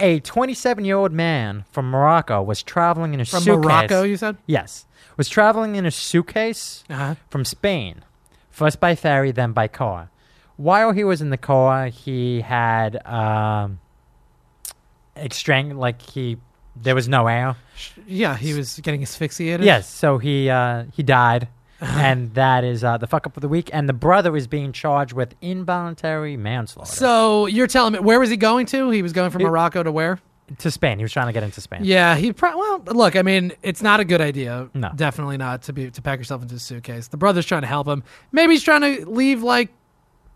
A 0.04 0.20
27 0.20 0.84
year 0.84 0.97
old 0.97 1.14
man 1.14 1.64
from 1.72 1.89
Morocco 1.89 2.41
was 2.41 2.62
traveling 2.62 3.14
in 3.14 3.22
a 3.22 3.26
suitcase. 3.26 3.45
From 3.45 3.54
suitcase. 3.64 3.66
Morocco, 3.89 4.04
you 4.04 4.18
said? 4.18 4.36
Yes. 4.45 4.86
Was 5.16 5.30
traveling 5.30 5.76
in 5.78 5.86
a 5.86 5.91
suitcase 5.91 6.84
Uh-huh. 6.89 7.16
from 7.30 7.45
Spain, 7.45 8.04
first 8.49 8.80
by 8.82 8.95
ferry, 8.95 9.32
then 9.32 9.54
by 9.54 9.68
car. 9.70 10.10
While 10.58 10.91
he 10.91 11.04
was 11.06 11.22
in 11.22 11.30
the 11.30 11.38
car, 11.38 11.88
he 11.88 12.41
had 12.41 12.99
um, 13.08 13.80
extrang 15.16 15.78
like 15.78 16.01
he 16.01 16.38
there 16.76 16.95
was 16.95 17.08
no 17.08 17.28
air. 17.28 17.56
Yeah, 18.08 18.36
he 18.36 18.54
was 18.54 18.80
getting 18.80 19.04
asphyxiated. 19.04 19.66
Yes, 19.66 19.88
so 19.88 20.18
he 20.18 20.49
uh, 20.49 20.86
he 20.93 21.04
died, 21.04 21.47
and 21.97 22.34
that 22.36 22.63
is 22.63 22.84
uh, 22.84 22.97
the 22.97 23.07
fuck 23.07 23.27
up 23.27 23.36
of 23.38 23.41
the 23.41 23.47
week. 23.49 23.69
And 23.73 23.88
the 23.89 23.93
brother 23.93 24.36
is 24.38 24.47
being 24.47 24.71
charged 24.71 25.13
with 25.13 25.36
involuntary 25.41 26.38
manslaughter 26.38 26.91
So 26.91 27.45
you're 27.47 27.67
telling 27.67 27.93
me 27.93 27.99
where 27.99 28.19
was 28.19 28.29
he 28.29 28.38
going 28.38 28.65
to? 28.67 28.89
He 28.89 29.01
was 29.01 29.13
going 29.13 29.29
from 29.31 29.41
He- 29.41 29.47
Morocco 29.47 29.84
to 29.84 29.91
where? 29.91 30.19
to 30.59 30.69
Spain. 30.69 30.97
He 30.99 31.03
was 31.03 31.11
trying 31.11 31.27
to 31.27 31.34
get 31.34 31.41
into 31.41 31.61
Spain. 31.61 31.79
Yeah, 31.84 32.15
he 32.15 32.34
pro- 32.34 32.55
well, 32.57 32.84
look, 32.88 33.15
I 33.15 33.21
mean, 33.21 33.53
it's 33.63 33.81
not 33.81 34.01
a 34.01 34.05
good 34.05 34.19
idea. 34.21 34.69
No. 34.73 34.91
definitely 34.93 35.38
not 35.38 35.63
to 35.63 35.73
be 35.73 35.89
to 35.89 36.01
pack 36.01 36.19
yourself 36.19 36.41
into 36.41 36.55
a 36.55 36.59
suitcase. 36.59 37.07
The 37.07 37.17
brother's 37.17 37.45
trying 37.45 37.61
to 37.61 37.67
help 37.67 37.88
him. 37.88 38.03
Maybe 38.31 38.53
he's 38.53 38.61
trying 38.61 38.81
to 38.81 39.09
leave 39.09 39.41
like 39.41 39.69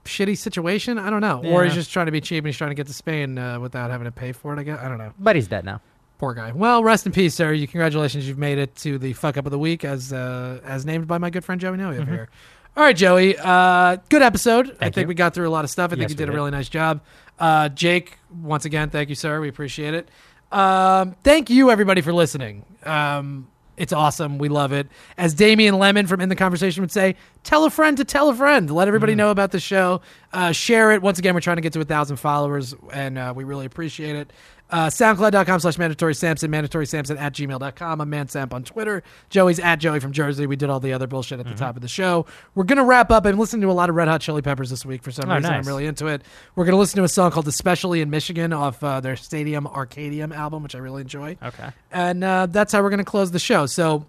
shitty 0.06 0.38
situation. 0.38 0.98
I 0.98 1.10
don't 1.10 1.20
know, 1.22 1.44
or 1.46 1.66
he's 1.66 1.74
Yeah. 1.74 1.80
just 1.82 1.92
trying 1.92 2.06
to 2.08 2.12
be 2.14 2.22
cheap 2.22 2.38
and 2.40 2.48
he's 2.48 2.58
trying 2.58 2.72
to 2.72 2.76
get 2.76 2.88
to 2.88 2.94
Spain 2.94 3.38
uh, 3.38 3.60
without 3.60 3.92
having 3.92 4.06
to 4.06 4.12
pay 4.12 4.32
for 4.32 4.54
it. 4.54 4.60
I 4.60 4.64
guess 4.64 4.80
I 4.80 4.88
don't 4.88 4.98
know. 4.98 5.12
But 5.20 5.36
he's 5.36 5.50
dead 5.50 5.66
now. 5.66 5.82
Poor 6.18 6.34
guy. 6.34 6.52
Well, 6.52 6.84
rest 6.84 7.06
in 7.06 7.12
peace, 7.12 7.36
sir. 7.36 7.54
You 7.54 7.68
congratulations, 7.68 8.28
you've 8.28 8.40
made 8.40 8.58
it 8.58 8.76
to 8.78 8.98
the 8.98 9.14
fuck 9.14 9.38
up 9.38 9.46
of 9.46 9.52
the 9.52 9.60
week 9.60 9.86
as 9.86 10.12
uh, 10.12 10.60
as 10.64 10.86
named 10.86 11.08
by 11.08 11.18
my 11.20 11.30
good 11.30 11.46
friend 11.46 11.62
Joey 11.62 11.78
Noe 11.78 11.90
over 11.92 12.02
Mhm. 12.02 12.08
here. 12.08 12.30
All 12.76 12.84
right, 12.84 12.96
Joey. 12.96 13.36
Uh, 13.38 13.98
good 14.10 14.22
episode. 14.22 14.76
I 14.82 14.86
think 14.90 15.06
you. 15.06 15.08
we 15.08 15.14
got 15.16 15.34
through 15.34 15.48
a 15.48 15.52
lot 15.52 15.64
of 15.64 15.70
stuff. 15.72 15.92
I 15.92 15.96
think 15.96 16.10
you 16.10 16.14
we 16.14 16.18
did 16.18 16.30
a 16.30 16.32
really 16.32 16.52
nice 16.52 16.70
job. 16.70 17.02
Uh, 17.40 17.70
Jake, 17.70 18.18
once 18.42 18.66
again, 18.66 18.90
thank 18.90 19.10
you, 19.10 19.16
sir. 19.16 19.40
We 19.42 19.48
appreciate 19.50 19.94
it. 19.94 20.10
Um, 20.52 21.16
thank 21.24 21.50
you, 21.50 21.70
everybody, 21.72 22.02
for 22.02 22.14
listening. 22.14 22.66
Um, 22.84 23.48
it's 23.78 23.94
awesome. 23.94 24.38
We 24.40 24.50
love 24.50 24.72
it. 24.74 24.88
As 25.20 25.34
Damian 25.36 25.78
Lemon 25.78 26.08
from 26.08 26.20
In 26.22 26.30
the 26.30 26.36
Conversation 26.36 26.82
would 26.82 26.92
say, 26.92 27.16
tell 27.44 27.66
a 27.66 27.70
friend 27.70 27.96
to 27.98 28.06
tell 28.06 28.30
a 28.30 28.36
friend. 28.36 28.70
Let 28.72 28.88
everybody 28.88 29.14
Mm. 29.14 29.18
know 29.18 29.30
about 29.32 29.52
the 29.52 29.60
show. 29.60 30.02
Uh, 30.34 30.52
share 30.52 30.92
it. 30.94 31.02
Once 31.02 31.20
again, 31.20 31.34
we're 31.36 31.42
trying 31.42 31.58
to 31.58 31.62
get 31.62 31.74
to 31.74 31.80
a 31.82 31.86
thousand 31.86 32.18
followers, 32.18 32.74
and 32.92 33.18
uh, 33.20 33.34
we 33.36 33.44
really 33.44 33.66
appreciate 33.68 34.16
it. 34.16 34.32
Uh, 34.70 34.88
SoundCloud.com 34.88 35.62
slash 35.62 35.78
mandatory 35.78 36.14
Sampson, 36.14 36.52
mandatory 36.52 36.86
Sampson 36.86 37.18
at 37.18 37.34
gmail.com. 37.34 38.02
I'm 38.02 38.12
Mansamp 38.12 38.52
on 38.54 38.64
Twitter. 38.64 39.02
Joey's 39.30 39.60
at 39.60 39.78
Joey 39.78 40.02
from 40.02 40.12
Jersey. 40.12 40.46
We 40.46 40.58
did 40.58 40.70
all 40.70 40.82
the 40.82 40.92
other 40.92 41.08
bullshit 41.08 41.40
at 41.40 41.46
the 41.48 41.54
top 41.56 41.78
of 41.78 41.82
the 41.82 41.88
show. 41.88 42.26
We're 42.54 42.66
going 42.66 42.78
to 42.78 42.84
wrap 42.84 43.10
up. 43.10 43.26
I'm 43.26 43.38
listening 43.40 43.62
to 43.62 43.70
a 43.70 43.74
lot 43.74 43.90
of 43.90 43.96
Red 43.96 44.10
Hot 44.10 44.20
Chili 44.20 44.42
Peppers 44.42 44.70
this 44.70 44.86
week 44.86 45.04
for 45.04 45.12
some 45.12 45.30
Oh, 45.32 45.36
reason. 45.36 45.54
I'm 45.54 45.64
really 45.64 45.86
into 45.86 46.08
it. 46.08 46.22
We're 46.56 46.66
going 46.66 46.74
to 46.74 46.80
listen 46.80 46.98
to 46.98 47.06
a 47.06 47.08
song 47.08 47.32
called 47.32 47.48
Especially 47.48 48.02
in 48.02 48.10
Michigan 48.10 48.52
off 48.52 48.84
uh, 48.84 49.00
their 49.00 49.16
Stadium 49.16 49.66
Arcadium 49.66 50.36
album, 50.36 50.64
which 50.64 50.76
I 50.76 50.80
really 50.80 51.02
enjoy. 51.02 51.38
Okay. 51.42 51.70
And 51.92 52.24
uh, 52.24 52.48
that's 52.48 52.74
how 52.74 52.82
we're 52.84 52.90
going 52.90 52.98
to 53.00 53.06
close 53.06 53.32
the 53.32 53.40
show. 53.40 53.68
So, 53.68 54.06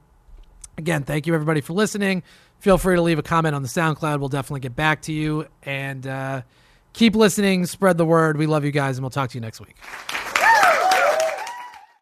again, 0.77 1.05
thank 1.05 1.29
you 1.29 1.35
everybody 1.35 1.61
for 1.61 1.73
listening. 1.73 2.25
Feel 2.59 2.79
free 2.79 2.97
to 2.97 3.03
leave 3.03 3.21
a 3.21 3.23
comment 3.23 3.55
on 3.55 3.63
the 3.63 3.69
SoundCloud. 3.69 4.19
We'll 4.19 4.29
definitely 4.29 4.61
get 4.61 4.75
back 4.75 5.03
to 5.03 5.13
you. 5.13 5.47
And 5.63 6.05
uh, 6.05 6.43
keep 6.95 7.15
listening, 7.15 7.65
spread 7.67 7.97
the 7.97 8.05
word. 8.05 8.37
We 8.37 8.47
love 8.47 8.65
you 8.65 8.73
guys, 8.73 8.97
and 8.99 9.05
we'll 9.05 9.11
talk 9.11 9.31
to 9.31 9.35
you 9.37 9.41
next 9.41 9.61
week. 9.61 9.77